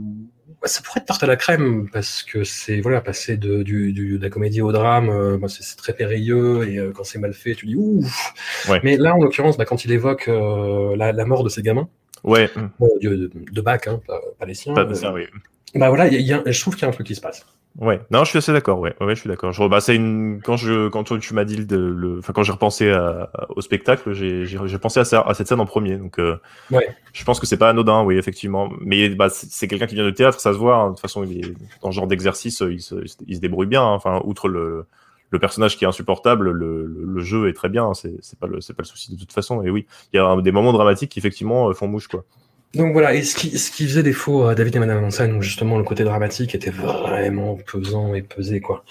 ça 0.63 0.81
pourrait 0.83 0.99
être 0.99 1.07
tarte 1.07 1.23
à 1.23 1.27
la 1.27 1.35
crème 1.35 1.89
parce 1.91 2.23
que 2.23 2.43
c'est 2.43 2.81
voilà 2.81 3.01
passer 3.01 3.35
de, 3.35 3.63
du, 3.63 3.93
du, 3.93 4.19
de 4.19 4.23
la 4.23 4.29
comédie 4.29 4.61
au 4.61 4.71
drame 4.71 5.09
euh, 5.09 5.47
c'est 5.47 5.75
très 5.75 5.93
périlleux 5.93 6.69
et 6.69 6.77
euh, 6.77 6.91
quand 6.93 7.03
c'est 7.03 7.17
mal 7.17 7.33
fait 7.33 7.55
tu 7.55 7.65
dis 7.65 7.75
ouf 7.75 8.33
ouais. 8.69 8.79
mais 8.83 8.95
là 8.97 9.15
en 9.15 9.23
l'occurrence 9.23 9.57
bah, 9.57 9.65
quand 9.65 9.85
il 9.85 9.91
évoque 9.91 10.27
euh, 10.27 10.95
la, 10.95 11.13
la, 11.13 11.25
mort 11.25 11.43
de 11.43 11.49
ses 11.49 11.63
gamins 11.63 11.89
ouais 12.23 12.47
de, 12.79 13.09
de, 13.09 13.31
de 13.51 13.61
Bach 13.61 13.87
hein, 13.87 14.01
pas, 14.05 14.21
pas, 14.37 14.45
les 14.45 14.53
siens 14.53 14.75
pas 14.75 14.93
ça, 14.93 15.11
oui. 15.11 15.25
bah 15.73 15.89
voilà 15.89 16.07
y 16.09 16.15
a, 16.15 16.19
y 16.19 16.33
a, 16.33 16.43
je 16.45 16.61
trouve 16.61 16.75
qu'il 16.75 16.83
y 16.83 16.85
a 16.85 16.89
un 16.89 16.93
truc 16.93 17.07
qui 17.07 17.15
se 17.15 17.21
passe 17.21 17.43
Ouais, 17.79 18.01
non, 18.11 18.25
je 18.25 18.29
suis 18.29 18.37
assez 18.37 18.51
d'accord. 18.51 18.79
Ouais, 18.79 18.93
ouais, 18.99 19.15
je 19.15 19.21
suis 19.21 19.29
d'accord. 19.29 19.53
Je, 19.53 19.63
bah, 19.63 19.79
c'est 19.79 19.95
une 19.95 20.41
quand 20.43 20.57
je 20.57 20.89
quand 20.89 21.03
tu 21.05 21.33
m'as 21.33 21.45
dit 21.45 21.55
le, 21.55 21.91
le, 21.91 22.19
enfin 22.19 22.33
quand 22.33 22.43
j'ai 22.43 22.51
repensé 22.51 22.91
à, 22.91 23.31
au 23.49 23.61
spectacle, 23.61 24.11
j'ai 24.11 24.45
j'ai 24.45 24.77
pensé 24.77 24.99
à, 24.99 25.05
ça, 25.05 25.21
à 25.21 25.33
cette 25.33 25.47
scène 25.47 25.61
en 25.61 25.65
premier. 25.65 25.95
Donc, 25.95 26.19
euh, 26.19 26.37
ouais. 26.69 26.93
je 27.13 27.23
pense 27.23 27.39
que 27.39 27.45
c'est 27.45 27.57
pas 27.57 27.69
anodin, 27.69 28.03
oui, 28.03 28.17
effectivement. 28.17 28.69
Mais 28.81 29.09
bah, 29.09 29.29
c'est 29.29 29.69
quelqu'un 29.69 29.87
qui 29.87 29.95
vient 29.95 30.03
de 30.03 30.11
théâtre, 30.11 30.41
ça 30.41 30.51
se 30.51 30.57
voit. 30.57 30.75
Hein. 30.75 30.85
De 30.87 30.91
toute 30.91 30.99
façon, 30.99 31.23
il 31.23 31.45
est 31.45 31.53
dans 31.81 31.91
ce 31.91 31.95
genre 31.95 32.07
d'exercice, 32.07 32.59
il 32.59 32.81
se, 32.81 32.95
il 33.25 33.35
se 33.35 33.41
débrouille 33.41 33.67
bien. 33.67 33.83
Hein. 33.83 33.93
Enfin, 33.93 34.21
outre 34.25 34.49
le 34.49 34.85
le 35.29 35.39
personnage 35.39 35.77
qui 35.77 35.85
est 35.85 35.87
insupportable, 35.87 36.51
le, 36.51 36.85
le, 36.85 37.21
jeu 37.21 37.47
est 37.47 37.53
très 37.53 37.69
bien. 37.69 37.85
Hein. 37.85 37.93
C'est 37.93 38.37
pas 38.37 38.47
le 38.47 38.59
c'est 38.59 38.73
pas 38.73 38.83
le 38.83 38.87
souci 38.87 39.13
de 39.13 39.17
toute 39.17 39.31
façon. 39.31 39.63
Et 39.63 39.69
oui, 39.69 39.87
il 40.11 40.17
y 40.17 40.19
a 40.19 40.41
des 40.41 40.51
moments 40.51 40.73
dramatiques 40.73 41.11
qui 41.11 41.19
effectivement 41.19 41.73
font 41.73 41.87
mouche, 41.87 42.09
quoi. 42.09 42.25
Donc 42.73 42.93
voilà, 42.93 43.13
et 43.13 43.21
ce 43.23 43.35
qui, 43.35 43.57
ce 43.57 43.69
qui 43.69 43.85
faisait 43.85 44.03
défaut 44.03 44.45
à 44.45 44.55
David 44.55 44.77
et 44.77 44.79
Madame 44.79 45.03
Hansen, 45.03 45.35
où 45.35 45.41
justement 45.41 45.77
le 45.77 45.83
côté 45.83 46.05
dramatique 46.05 46.55
était 46.55 46.69
vraiment 46.71 47.57
pesant 47.57 48.13
et 48.13 48.21
pesé, 48.21 48.61
quoi. 48.61 48.85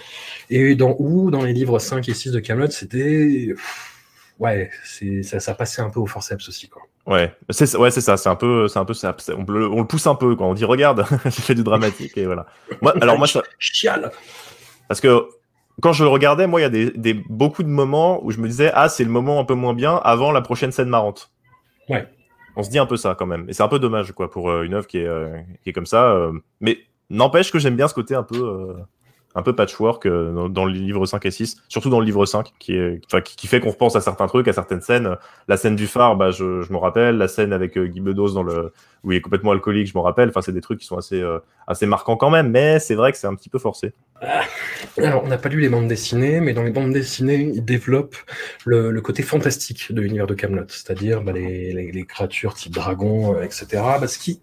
Et 0.51 0.75
dans 0.75 0.97
ou 0.99 1.31
dans 1.31 1.45
les 1.45 1.55
livres 1.55 1.79
5 1.79 2.07
et 2.09 2.15
6 2.15 2.33
de 2.33 2.41
Camelot, 2.41 2.71
c'était. 2.71 3.55
Ouais, 4.39 4.71
ça, 5.23 5.41
ça 5.41 5.55
passait 5.55 5.81
un 5.81 5.89
peu 5.89 6.01
au 6.01 6.07
forceps 6.07 6.47
aussi, 6.49 6.69
quoi. 6.69 6.83
Ouais, 7.07 7.35
c'est 7.49 7.75
ouais, 7.77 7.91
c'est 7.91 8.03
ça, 8.03 8.19
c'est 8.19 8.29
un 8.29 8.37
peu, 8.37 8.69
c'est 8.69 8.79
un 8.79 8.85
peu 8.85 8.93
ça. 8.93 9.17
On 9.37 9.51
le, 9.51 9.67
on 9.67 9.81
le 9.81 9.87
pousse 9.87 10.07
un 10.07 10.15
peu, 10.15 10.37
quoi. 10.37 10.47
On 10.47 10.55
dit 10.55 10.67
regarde, 10.67 11.07
j'ai 11.25 11.31
fait 11.31 11.55
du 11.55 11.65
dramatique 11.65 12.17
et 12.19 12.27
voilà. 12.27 12.47
Moi, 12.83 12.95
alors 13.01 13.17
moi, 13.17 13.27
ça. 13.27 13.43
Parce 14.89 15.01
que 15.01 15.27
quand 15.81 15.95
je 15.95 16.05
le 16.05 16.11
regardais, 16.11 16.47
moi, 16.47 16.61
il 16.61 16.65
y 16.65 16.67
a 16.67 16.71
des, 16.71 16.91
des 16.91 17.15
beaucoup 17.15 17.63
de 17.63 17.69
moments 17.69 18.23
où 18.25 18.31
je 18.31 18.39
me 18.39 18.47
disais 18.47 18.71
ah 18.75 18.91
c'est 18.91 19.05
le 19.05 19.11
moment 19.11 19.41
un 19.41 19.45
peu 19.45 19.55
moins 19.55 19.73
bien 19.73 19.97
avant 20.05 20.33
la 20.33 20.43
prochaine 20.43 20.73
scène 20.73 20.89
marrante. 20.89 21.31
Ouais. 21.89 22.07
On 22.57 22.63
se 22.63 22.71
dit 22.71 22.79
un 22.79 22.87
peu 22.87 22.97
ça 22.97 23.15
quand 23.19 23.27
même. 23.27 23.49
Et 23.49 23.53
c'est 23.53 23.63
un 23.63 23.69
peu 23.69 23.79
dommage 23.79 24.13
quoi 24.13 24.31
pour 24.31 24.51
une 24.63 24.75
œuvre 24.75 24.87
qui 24.87 24.99
est, 24.99 25.09
qui 25.63 25.71
est 25.71 25.73
comme 25.73 25.87
ça. 25.87 26.31
mais 26.61 26.79
n'empêche 27.09 27.51
que 27.51 27.59
j'aime 27.59 27.77
bien 27.77 27.89
ce 27.89 27.95
côté 27.95 28.15
un 28.15 28.23
peu 28.23 28.75
un 29.35 29.43
peu 29.43 29.55
patchwork 29.55 30.07
euh, 30.07 30.49
dans, 30.49 30.65
le 30.65 30.73
livre 30.73 31.07
5 31.07 31.25
et 31.25 31.31
6, 31.31 31.63
surtout 31.69 31.91
dans 31.91 32.01
le 32.01 32.07
livre 32.07 32.27
5, 32.27 32.53
qui, 32.59 32.75
est, 32.75 33.01
qui, 33.25 33.47
fait 33.47 33.61
qu'on 33.61 33.71
repense 33.71 33.97
à 33.97 34.01
certains 34.01 34.27
trucs, 34.27 34.49
à 34.49 34.53
certaines 34.53 34.81
scènes. 34.81 35.17
La 35.49 35.57
scène 35.57 35.77
du 35.77 35.87
phare, 35.87 36.17
bah, 36.17 36.31
je, 36.31 36.63
je 36.63 36.73
me 36.73 36.79
rappelle. 36.79 37.17
La 37.17 37.29
scène 37.29 37.53
avec 37.53 37.77
euh, 37.79 37.87
Guy 37.87 38.01
Bedos 38.01 38.33
dans 38.33 38.43
le, 38.43 38.73
où 39.05 39.13
il 39.13 39.17
est 39.17 39.21
complètement 39.21 39.53
alcoolique, 39.53 39.87
je 39.87 39.97
me 39.97 40.03
rappelle. 40.03 40.29
Enfin, 40.31 40.43
c'est 40.43 40.53
des 40.53 40.61
trucs 40.61 40.81
qui 40.81 40.87
sont 40.87 40.99
assez, 40.99 41.21
euh, 41.21 41.39
assez 41.67 41.87
marquants 41.87 42.17
quand 42.17 42.31
même, 42.31 42.51
mais 42.51 42.79
c'est 42.81 42.95
vrai 42.95 43.13
que 43.13 43.19
c'est 43.19 43.27
un 43.27 43.35
petit 43.35 43.49
peu 43.49 43.59
forcé. 43.59 43.93
Alors, 44.99 45.25
on 45.25 45.29
n'a 45.29 45.39
pas 45.39 45.49
lu 45.49 45.61
les 45.61 45.69
bandes 45.69 45.89
dessinées, 45.89 46.41
mais 46.41 46.53
dans 46.53 46.63
les 46.63 46.73
bandes 46.73 46.93
dessinées, 46.93 47.37
ils 47.55 47.65
développent 47.65 48.17
le, 48.67 49.01
côté 49.01 49.23
fantastique 49.23 49.93
de 49.93 50.01
l'univers 50.01 50.27
de 50.27 50.35
Camelot, 50.35 50.67
c'est-à-dire 50.69 51.23
bah, 51.23 51.33
les, 51.33 52.05
créatures 52.07 52.55
type 52.55 52.75
dragon, 52.75 53.41
etc. 53.41 53.67
Bah, 54.01 54.09
ce 54.09 54.19
qui 54.19 54.41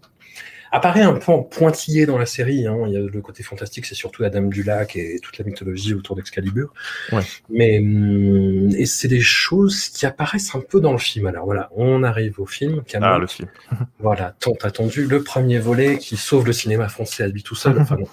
apparaît 0.70 1.02
un 1.02 1.14
peu 1.14 1.32
en 1.32 1.42
pointillé 1.42 2.06
dans 2.06 2.18
la 2.18 2.26
série. 2.26 2.66
Hein. 2.66 2.84
Il 2.86 2.92
y 2.92 2.96
a 2.96 3.00
le 3.00 3.20
côté 3.20 3.42
fantastique, 3.42 3.86
c'est 3.86 3.94
surtout 3.94 4.22
la 4.22 4.30
Dame 4.30 4.50
du 4.50 4.62
Lac 4.62 4.96
et 4.96 5.18
toute 5.22 5.38
la 5.38 5.44
mythologie 5.44 5.94
autour 5.94 6.16
d'Excalibur. 6.16 6.72
Ouais. 7.12 7.22
Mais 7.48 7.78
hum, 7.78 8.70
et 8.76 8.86
c'est 8.86 9.08
des 9.08 9.20
choses 9.20 9.88
qui 9.88 10.06
apparaissent 10.06 10.54
un 10.54 10.60
peu 10.60 10.80
dans 10.80 10.92
le 10.92 10.98
film. 10.98 11.26
Alors 11.26 11.44
voilà, 11.44 11.70
on 11.76 12.02
arrive 12.02 12.40
au 12.40 12.46
film. 12.46 12.82
Camelot. 12.84 13.10
Ah, 13.12 13.18
le 13.18 13.26
film. 13.26 13.48
voilà, 13.98 14.34
tant 14.40 14.54
attendu, 14.62 15.06
le 15.06 15.22
premier 15.22 15.58
volet 15.58 15.98
qui 15.98 16.16
sauve 16.16 16.46
le 16.46 16.52
cinéma 16.52 16.88
français 16.88 17.24
à 17.24 17.28
lui 17.28 17.42
tout 17.42 17.54
seul. 17.54 17.78
enfin, 17.78 17.96
non, 17.96 18.08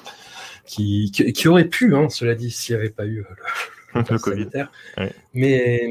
qui, 0.66 1.12
qui, 1.12 1.48
aurait 1.48 1.66
pu, 1.66 1.96
hein, 1.96 2.10
cela 2.10 2.36
dit, 2.36 2.52
s'il 2.52 2.76
n'y 2.76 2.82
avait 2.82 2.90
pas 2.90 3.06
eu 3.06 3.20
euh, 3.96 4.04
le 4.10 4.20
Covid. 4.20 4.50
Mais 5.36 5.88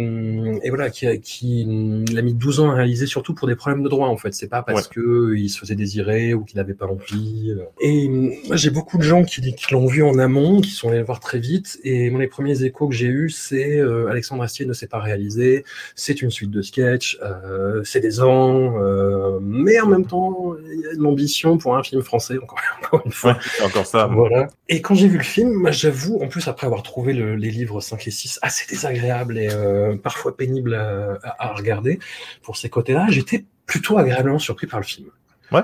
et 0.62 0.70
voilà, 0.70 0.90
qui, 0.90 1.06
qui 1.20 2.04
l'a 2.10 2.22
mis 2.22 2.34
12 2.34 2.60
ans 2.60 2.70
à 2.70 2.74
réaliser, 2.74 3.06
surtout 3.06 3.34
pour 3.34 3.46
des 3.46 3.54
problèmes 3.54 3.82
de 3.82 3.88
droit 3.88 4.08
en 4.08 4.16
fait. 4.16 4.32
C'est 4.34 4.48
pas 4.48 4.62
parce 4.62 4.88
que 4.88 5.34
il 5.36 5.48
se 5.48 5.58
faisait 5.58 5.74
désirer 5.74 6.34
ou 6.34 6.44
qu'il 6.44 6.56
n'avait 6.56 6.74
pas 6.74 6.86
envie. 6.86 7.50
Euh. 7.50 7.64
Et 7.80 8.08
moi, 8.08 8.56
j'ai 8.56 8.70
beaucoup 8.70 8.98
de 8.98 9.02
gens 9.02 9.24
qui, 9.24 9.40
qui 9.54 9.72
l'ont 9.72 9.86
vu 9.86 10.02
en 10.02 10.18
amont, 10.18 10.60
qui 10.60 10.70
sont 10.70 10.88
allés 10.88 10.98
le 10.98 11.04
voir 11.04 11.20
très 11.20 11.38
vite. 11.38 11.78
Et 11.84 12.10
moi, 12.10 12.20
les 12.20 12.26
premiers 12.26 12.62
échos 12.62 12.88
que 12.88 12.94
j'ai 12.94 13.06
eus, 13.06 13.30
c'est 13.30 13.78
euh, 13.78 14.08
Alexandre 14.08 14.42
Astier 14.42 14.66
ne 14.66 14.72
s'est 14.72 14.86
pas 14.86 15.00
réalisé. 15.00 15.64
C'est 15.94 16.22
une 16.22 16.30
suite 16.30 16.50
de 16.50 16.62
sketchs. 16.62 17.18
Euh, 17.22 17.82
c'est 17.84 18.00
des 18.00 18.20
ans. 18.20 18.74
Euh, 18.78 19.38
mais 19.42 19.80
en 19.80 19.86
même 19.86 20.06
temps, 20.06 20.54
il 20.72 20.80
y 20.80 20.86
a 20.86 20.94
de 20.94 21.02
l'ambition 21.02 21.58
pour 21.58 21.76
un 21.76 21.82
film 21.82 22.02
français. 22.02 22.38
Encore, 22.42 22.58
encore 22.82 23.02
une 23.04 23.12
fois. 23.12 23.38
encore 23.62 23.86
ça. 23.86 24.06
Voilà. 24.06 24.48
Et 24.68 24.80
quand 24.80 24.94
j'ai 24.94 25.08
vu 25.08 25.18
le 25.18 25.24
film, 25.24 25.52
moi, 25.52 25.70
j'avoue, 25.70 26.18
en 26.22 26.28
plus 26.28 26.48
après 26.48 26.66
avoir 26.66 26.82
trouvé 26.82 27.12
le, 27.12 27.36
les 27.36 27.50
livres 27.50 27.80
5 27.80 28.06
et 28.06 28.10
6 28.10 28.38
assez 28.42 28.66
désagréables 28.68 29.33
et 29.38 29.48
euh, 29.50 29.96
parfois 29.96 30.36
pénibles 30.36 30.74
à, 30.74 31.18
à, 31.38 31.54
regarder 31.54 31.98
pour 32.42 32.56
ces 32.56 32.68
côtés-là, 32.68 33.06
j'étais 33.08 33.44
plutôt 33.66 33.98
agréablement 33.98 34.38
surpris 34.38 34.66
par 34.66 34.80
le 34.80 34.84
film. 34.84 35.08
Ouais. 35.52 35.62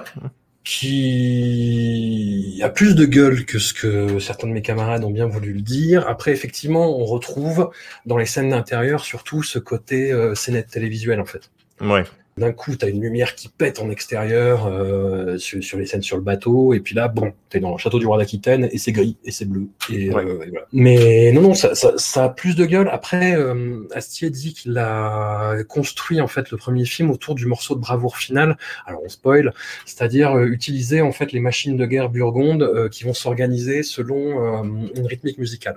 Qui 0.63 2.61
a 2.63 2.69
plus 2.69 2.95
de 2.95 3.07
gueule 3.07 3.47
que 3.47 3.59
ce 3.59 3.73
que 3.73 4.19
certains 4.19 4.47
de 4.47 4.53
mes 4.53 4.63
camarades 4.63 5.05
ont 5.05 5.11
bien 5.11 5.27
voulu 5.27 5.53
le 5.53 5.63
dire. 5.63 6.07
Après, 6.07 6.33
effectivement, 6.33 6.99
on 6.99 7.05
retrouve 7.05 7.71
dans 8.07 8.19
les 8.19 8.27
scènes 8.27 8.51
d'intérieur 8.51 9.01
surtout 9.01 9.43
ce 9.43 9.59
côté 9.59 10.13
euh, 10.13 10.35
scénette 10.35 10.69
télévisuelle 10.69 11.21
en 11.21 11.25
fait. 11.25 11.51
Ouais. 11.81 12.05
D'un 12.41 12.53
coup, 12.53 12.75
tu 12.75 12.87
as 12.87 12.89
une 12.89 13.03
lumière 13.03 13.35
qui 13.35 13.51
pète 13.51 13.81
en 13.81 13.91
extérieur 13.91 14.67
euh, 14.67 15.37
sur, 15.37 15.63
sur, 15.63 15.77
les 15.77 15.85
scènes 15.85 16.01
sur 16.01 16.17
le 16.17 16.23
bateau, 16.23 16.73
et 16.73 16.81
puis 16.81 16.95
là, 16.95 17.07
bon, 17.07 17.35
tu 17.51 17.59
es 17.59 17.61
dans 17.61 17.73
le 17.73 17.77
château 17.77 17.99
du 17.99 18.07
roi 18.07 18.17
d'Aquitaine, 18.17 18.67
et 18.73 18.79
c'est 18.79 18.93
gris, 18.93 19.19
et 19.27 19.31
c'est 19.31 19.45
bleu. 19.45 19.69
Et, 19.91 20.11
ouais. 20.11 20.25
euh, 20.25 20.43
et 20.47 20.49
voilà. 20.49 20.67
Mais 20.73 21.33
non, 21.33 21.43
non, 21.43 21.53
ça, 21.53 21.75
ça, 21.75 21.93
ça, 21.99 22.25
a 22.25 22.29
plus 22.31 22.57
de 22.57 22.65
gueule. 22.65 22.89
Après, 22.91 23.37
euh, 23.37 23.87
Astier 23.95 24.31
dit 24.31 24.55
qu'il 24.55 24.79
a 24.79 25.63
construit 25.69 26.23
en 26.23 26.29
fait 26.29 26.51
le 26.51 26.57
premier 26.57 26.87
film 26.87 27.11
autour 27.11 27.35
du 27.35 27.45
morceau 27.45 27.75
de 27.75 27.81
bravoure 27.81 28.17
final. 28.17 28.57
Alors 28.87 29.03
on 29.05 29.11
spoil, 29.11 29.53
c'est-à-dire 29.85 30.33
euh, 30.33 30.47
utiliser 30.47 31.03
en 31.03 31.13
fait 31.13 31.33
les 31.33 31.41
machines 31.41 31.77
de 31.77 31.85
guerre 31.85 32.09
burgondes 32.09 32.89
qui 32.91 33.05
vont 33.05 33.13
s'organiser 33.13 33.83
selon 33.83 34.65
une 34.97 35.07
rythmique 35.07 35.37
musicale. 35.37 35.77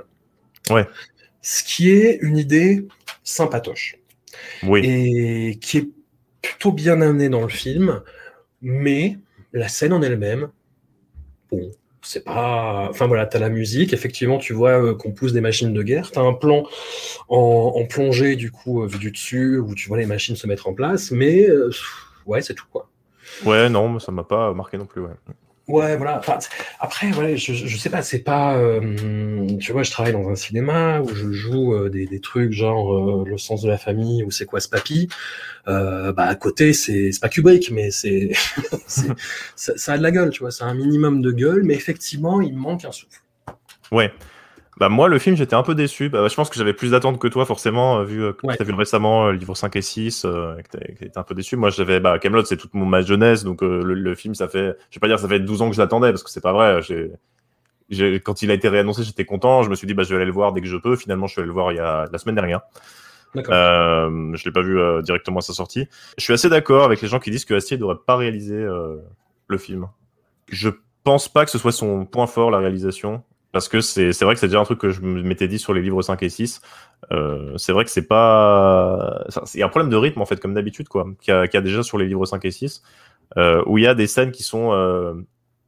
Ouais. 0.70 0.88
Ce 1.42 1.62
qui 1.62 1.92
est 1.92 2.20
une 2.22 2.38
idée 2.38 2.88
sympatoche. 3.26 3.98
Oui. 4.64 4.80
Et 4.86 5.60
qui 5.60 5.80
est 5.80 5.90
plutôt 6.44 6.72
bien 6.72 7.02
amené 7.02 7.30
dans 7.30 7.42
le 7.42 7.50
film, 7.50 8.04
mais 8.62 9.18
la 9.52 9.68
scène 9.68 9.94
en 9.94 10.02
elle-même, 10.04 10.50
bon, 11.52 11.72
c'est 12.04 12.24
pas. 12.24 12.88
Enfin 12.90 13.08
voilà, 13.08 13.26
t'as 13.26 13.40
la 13.40 13.50
musique, 13.50 13.94
effectivement, 13.94 14.38
tu 14.38 14.54
vois 14.54 14.72
euh, 14.72 14.94
qu'on 14.94 15.12
pousse 15.12 15.34
des 15.34 15.42
machines 15.42 15.74
de 15.74 15.82
guerre. 15.82 16.12
T'as 16.12 16.22
un 16.22 16.34
plan 16.34 16.64
en, 17.30 17.86
plongée, 17.90 18.36
du 18.36 18.52
coup, 18.52 18.84
euh, 18.84 18.88
vu 18.88 19.00
du 19.00 19.12
dessus, 19.12 19.58
où 19.58 19.74
tu 19.74 19.88
vois 19.88 19.98
les 19.98 20.06
machines 20.06 20.36
se 20.36 20.46
mettre 20.46 20.68
en 20.68 20.74
place, 20.74 21.12
mais 21.12 21.50
euh, 21.50 21.72
ouais, 22.26 22.42
c'est 22.42 22.54
tout 22.54 22.66
quoi. 22.72 22.90
Ouais, 23.46 23.70
non, 23.70 23.98
ça 24.00 24.12
m'a 24.12 24.24
pas 24.24 24.54
marqué 24.54 24.78
non 24.78 24.86
plus, 24.86 25.02
ouais. 25.02 25.12
Ouais, 25.70 25.96
voilà. 25.96 26.20
Enfin, 26.20 26.40
après, 26.80 27.12
voilà, 27.12 27.38
je, 27.38 27.78
sais 27.78 27.90
pas, 27.90 28.02
c'est 28.02 28.20
pas. 28.20 28.58
Euh, 28.58 29.48
tu 29.60 29.72
vois, 29.72 29.84
je 29.84 29.92
travaille 29.92 30.12
dans 30.12 30.28
un 30.30 30.36
cinéma 30.36 31.00
où 31.00 31.16
je 31.16 31.32
joue 31.32 31.74
euh, 31.74 31.90
des, 31.90 32.06
des, 32.06 32.20
trucs 32.20 32.52
genre 32.52 32.94
euh, 32.94 33.24
Le 33.26 33.38
sens 33.38 33.62
de 33.62 33.70
la 33.70 33.78
famille 33.78 34.24
ou 34.24 34.32
C'est 34.32 34.46
quoi 34.46 34.60
ce 34.60 34.68
papy 34.68 35.08
bah, 35.66 36.14
à 36.18 36.36
côté, 36.36 36.74
c'est 36.74 37.12
pas 37.22 37.30
Kubrick, 37.30 37.72
mais 37.72 37.92
c'est. 37.92 38.32
ça, 38.88 39.14
ça 39.56 39.94
a 39.94 39.98
de 39.98 40.04
la 40.04 40.12
gueule, 40.12 40.32
tu 40.32 40.42
vois, 40.42 40.52
c'est 40.52 40.66
un 40.66 40.74
minimum 40.74 41.22
de 41.22 41.32
gueule, 41.32 41.64
mais 41.64 41.76
effectivement, 41.76 42.42
il 42.42 42.58
manque 42.58 42.84
un 42.84 42.92
souffle. 42.92 43.22
Ouais. 43.92 44.12
Bah 44.78 44.90
moi, 44.90 45.08
le 45.08 45.20
film, 45.20 45.36
j'étais 45.36 45.56
un 45.56 45.64
peu 45.64 45.76
déçu. 45.76 46.10
Bah, 46.10 46.28
je 46.28 46.36
pense 46.36 46.50
que 46.50 46.58
j'avais 46.58 46.74
plus 46.74 46.92
d'attentes 46.92 47.20
que 47.20 47.28
toi, 47.28 47.46
forcément, 47.46 48.00
euh, 48.00 48.04
vu 48.04 48.24
euh, 48.24 48.34
que 48.34 48.48
ouais. 48.48 48.56
tu 48.56 48.62
as 48.62 48.66
vu 48.66 48.74
récemment 48.74 49.28
euh, 49.28 49.32
livre 49.32 49.56
5 49.56 49.76
et 49.76 49.82
6, 49.82 50.26
euh, 50.26 50.56
que 50.72 50.78
tu 50.78 51.12
un 51.16 51.24
peu 51.24 51.36
déçu. 51.36 51.56
Moi, 51.56 51.70
j'avais 51.70 52.00
bah, 52.00 52.18
Camelot, 52.20 52.44
c'est 52.46 52.58
toute 52.58 52.74
mon 52.74 52.86
ma 52.86 53.02
jeunesse, 53.02 53.44
donc 53.44 53.62
euh, 53.62 53.84
le, 53.84 53.94
le, 53.94 54.16
film, 54.16 54.34
ça 54.34 54.48
fait, 54.48 54.76
je 54.90 54.98
vais 54.98 55.00
pas 55.00 55.08
dire, 55.08 55.20
ça 55.20 55.28
fait 55.28 55.40
12 55.40 55.62
ans 55.62 55.70
que 55.70 55.76
je 55.76 55.82
l'attendais, 55.82 56.10
parce 56.10 56.24
que 56.24 56.32
c'est 56.32 56.42
pas 56.42 56.54
vrai. 56.54 56.82
J'ai, 57.90 58.20
quand 58.22 58.42
il 58.42 58.50
a 58.50 58.56
été 58.56 58.70
réannoncé, 58.70 59.04
j'étais 59.04 59.26
content. 59.26 59.62
Je 59.62 59.70
me 59.70 59.76
suis 59.76 59.86
dit, 59.86 59.94
bah, 59.94 60.04
je 60.04 60.10
vais 60.10 60.16
aller 60.16 60.26
le 60.26 60.32
voir 60.32 60.54
dès 60.54 60.62
que 60.62 60.68
je 60.68 60.78
peux. 60.78 60.96
Finalement, 60.96 61.28
je 61.28 61.34
suis 61.34 61.42
allé 61.42 61.48
le 61.48 61.54
voir 61.54 61.72
il 61.72 61.76
y 61.76 61.80
a 61.80 62.06
la 62.12 62.18
semaine 62.18 62.36
dernière. 62.36 62.62
Euh, 63.36 64.36
je 64.36 64.46
l'ai 64.46 64.52
pas 64.52 64.62
vu 64.62 64.80
euh, 64.80 65.02
directement 65.02 65.40
à 65.40 65.42
sa 65.42 65.54
sortie. 65.54 65.88
Je 66.18 66.24
suis 66.24 66.34
assez 66.34 66.50
d'accord 66.50 66.84
avec 66.84 67.02
les 67.02 67.08
gens 67.08 67.20
qui 67.20 67.32
disent 67.32 67.46
que 67.46 67.54
Astier 67.54 67.78
devrait 67.78 67.98
pas 68.06 68.16
réaliser 68.16 68.56
euh, 68.56 68.98
le 69.48 69.58
film. 69.58 69.88
Je 70.50 70.70
pense 71.04 71.28
pas 71.28 71.46
que 71.46 71.52
ce 71.52 71.58
soit 71.58 71.72
son 71.72 72.06
point 72.06 72.28
fort, 72.28 72.52
la 72.52 72.60
réalisation. 72.60 73.24
Parce 73.54 73.70
que 73.70 73.80
c'est 73.80 74.12
vrai 74.22 74.34
que 74.34 74.40
c'est 74.42 74.48
déjà 74.48 74.60
un 74.60 74.66
truc 74.66 74.80
que 74.80 74.90
je 74.90 75.00
m'étais 75.02 75.48
dit 75.48 75.60
sur 75.60 75.74
les 75.74 75.82
livres 75.82 76.02
5 76.02 76.22
et 76.24 76.30
6. 76.30 76.62
Euh, 77.12 77.56
c'est 77.58 77.72
vrai 77.72 77.86
que 77.86 77.92
c'est 77.92 78.08
pas. 78.08 79.24
Il 79.54 79.60
y 79.60 79.64
a 79.64 79.68
un 79.68 79.70
problème 79.70 79.90
de 79.90 79.96
rythme, 79.96 80.22
en 80.22 80.26
fait, 80.26 80.40
comme 80.42 80.54
d'habitude, 80.54 80.90
quoi, 80.90 81.06
qu'il 81.22 81.34
y, 81.34 81.38
a, 81.38 81.48
qu 81.48 81.56
y, 81.56 81.58
a 81.58 81.62
déjà 81.62 81.84
sur 81.84 81.98
les 81.98 82.08
livres 82.08 82.26
5 82.26 82.44
et 82.44 82.52
6, 82.52 82.84
euh, 83.38 83.64
où 83.66 83.78
il 83.78 83.86
y 83.86 83.88
a 83.88 83.96
des 83.96 84.08
scènes 84.08 84.32
qui 84.32 84.44
sont. 84.44 84.74
Euh... 84.74 85.14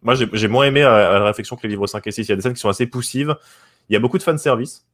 Moi, 0.01 0.15
j'ai 0.15 0.47
moins 0.47 0.65
aimé 0.65 0.83
à, 0.83 0.93
à, 0.93 1.19
la 1.19 1.25
réflexion 1.25 1.55
que 1.55 1.63
les 1.63 1.69
livres 1.69 1.87
5 1.87 2.05
et 2.05 2.11
6. 2.11 2.27
Il 2.27 2.29
y 2.29 2.33
a 2.33 2.35
des 2.35 2.41
scènes 2.41 2.53
qui 2.53 2.59
sont 2.59 2.69
assez 2.69 2.87
poussives. 2.87 3.35
Il 3.89 3.93
y 3.93 3.95
a 3.95 3.99
beaucoup 3.99 4.17
de 4.17 4.23
fanservice. 4.23 4.85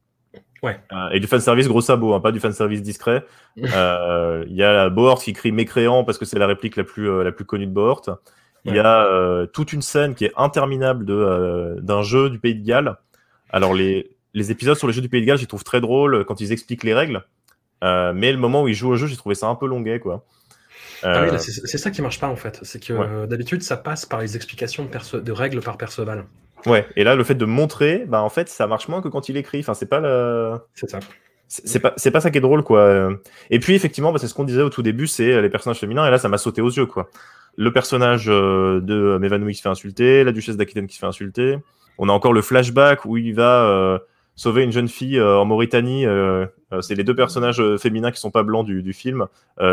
Ouais. 0.62 0.80
Euh, 0.92 1.10
et 1.10 1.20
du 1.20 1.26
fanservice 1.26 1.66
gros 1.66 1.80
sabot, 1.80 2.14
hein, 2.14 2.20
pas 2.20 2.32
du 2.32 2.40
fanservice 2.40 2.82
discret. 2.82 3.24
Euh, 3.74 4.44
il 4.48 4.56
y 4.56 4.62
a 4.62 4.88
Bohort 4.88 5.22
qui 5.22 5.34
crie 5.34 5.52
mécréant 5.52 6.04
parce 6.04 6.16
que 6.16 6.24
c'est 6.24 6.38
la 6.38 6.46
réplique 6.46 6.76
la 6.76 6.84
plus, 6.84 7.10
euh, 7.10 7.22
la 7.22 7.32
plus 7.32 7.44
connue 7.44 7.66
de 7.66 7.72
Bohort. 7.72 8.02
Il 8.64 8.74
y 8.76 8.78
a 8.78 9.06
euh, 9.06 9.46
toute 9.46 9.72
une 9.72 9.82
scène 9.82 10.14
qui 10.14 10.24
est 10.24 10.32
interminable 10.36 11.04
de 11.04 11.14
euh, 11.14 11.80
d'un 11.80 12.02
jeu 12.02 12.30
du 12.30 12.38
Pays 12.38 12.54
de 12.54 12.64
Galles. 12.64 12.96
Alors 13.50 13.74
les 13.74 14.10
les 14.34 14.50
épisodes 14.50 14.76
sur 14.76 14.86
le 14.86 14.92
jeu 14.92 15.02
du 15.02 15.08
Pays 15.08 15.20
de 15.20 15.26
Galles, 15.26 15.38
j'y 15.38 15.46
trouve 15.46 15.64
très 15.64 15.80
drôle 15.80 16.24
quand 16.24 16.40
ils 16.40 16.52
expliquent 16.52 16.84
les 16.84 16.94
règles. 16.94 17.24
Euh, 17.82 18.12
mais 18.14 18.30
le 18.30 18.38
moment 18.38 18.62
où 18.62 18.68
ils 18.68 18.74
jouent 18.74 18.90
au 18.90 18.96
jeu, 18.96 19.08
j'ai 19.08 19.16
trouvé 19.16 19.34
ça 19.34 19.48
un 19.48 19.56
peu 19.56 19.66
longuet, 19.66 19.98
quoi. 19.98 20.24
Ah 21.02 21.24
oui, 21.24 21.36
c'est 21.40 21.78
ça 21.78 21.90
qui 21.90 22.00
marche 22.00 22.20
pas 22.20 22.28
en 22.28 22.36
fait. 22.36 22.60
C'est 22.62 22.80
que 22.80 22.92
ouais. 22.92 23.26
d'habitude, 23.26 23.62
ça 23.64 23.76
passe 23.76 24.06
par 24.06 24.20
les 24.20 24.36
explications 24.36 24.84
de, 24.84 25.18
de, 25.18 25.32
règles 25.32 25.60
par 25.60 25.76
Perceval. 25.76 26.26
Ouais. 26.64 26.86
Et 26.94 27.02
là, 27.02 27.16
le 27.16 27.24
fait 27.24 27.34
de 27.34 27.44
montrer, 27.44 28.04
bah 28.06 28.22
en 28.22 28.28
fait, 28.28 28.48
ça 28.48 28.68
marche 28.68 28.86
moins 28.86 29.02
que 29.02 29.08
quand 29.08 29.28
il 29.28 29.36
écrit. 29.36 29.58
Enfin, 29.58 29.74
c'est 29.74 29.88
pas 29.88 29.98
le. 29.98 30.52
C'est 30.74 30.88
ça. 30.88 31.00
C'est 31.48 31.80
pas, 31.80 31.92
c'est 31.96 32.12
pas 32.12 32.20
ça 32.20 32.30
qui 32.30 32.38
est 32.38 32.40
drôle, 32.40 32.62
quoi. 32.62 33.10
Et 33.50 33.58
puis, 33.58 33.74
effectivement, 33.74 34.12
bah, 34.12 34.18
c'est 34.18 34.28
ce 34.28 34.32
qu'on 34.32 34.44
disait 34.44 34.62
au 34.62 34.70
tout 34.70 34.82
début, 34.82 35.06
c'est 35.08 35.42
les 35.42 35.50
personnages 35.50 35.80
féminins. 35.80 36.06
Et 36.06 36.10
là, 36.10 36.18
ça 36.18 36.28
m'a 36.28 36.38
sauté 36.38 36.62
aux 36.62 36.70
yeux, 36.70 36.86
quoi 36.86 37.10
le 37.56 37.72
personnage 37.72 38.26
de 38.26 39.18
Mévanoui 39.20 39.52
qui 39.52 39.58
se 39.58 39.62
fait 39.62 39.68
insulter, 39.68 40.24
la 40.24 40.32
duchesse 40.32 40.56
d'Aquitaine 40.56 40.86
qui 40.86 40.94
se 40.94 41.00
fait 41.00 41.06
insulter. 41.06 41.58
On 41.98 42.08
a 42.08 42.12
encore 42.12 42.32
le 42.32 42.42
flashback 42.42 43.04
où 43.04 43.16
il 43.16 43.34
va 43.34 43.64
euh, 43.64 43.98
sauver 44.34 44.64
une 44.64 44.72
jeune 44.72 44.88
fille 44.88 45.18
euh, 45.18 45.38
en 45.38 45.44
Mauritanie. 45.44 46.06
Euh, 46.06 46.46
c'est 46.80 46.94
les 46.94 47.04
deux 47.04 47.14
personnages 47.14 47.62
féminins 47.76 48.10
qui 48.10 48.20
sont 48.20 48.30
pas 48.30 48.42
blancs 48.42 48.64
du, 48.66 48.82
du 48.82 48.92
film. 48.92 49.26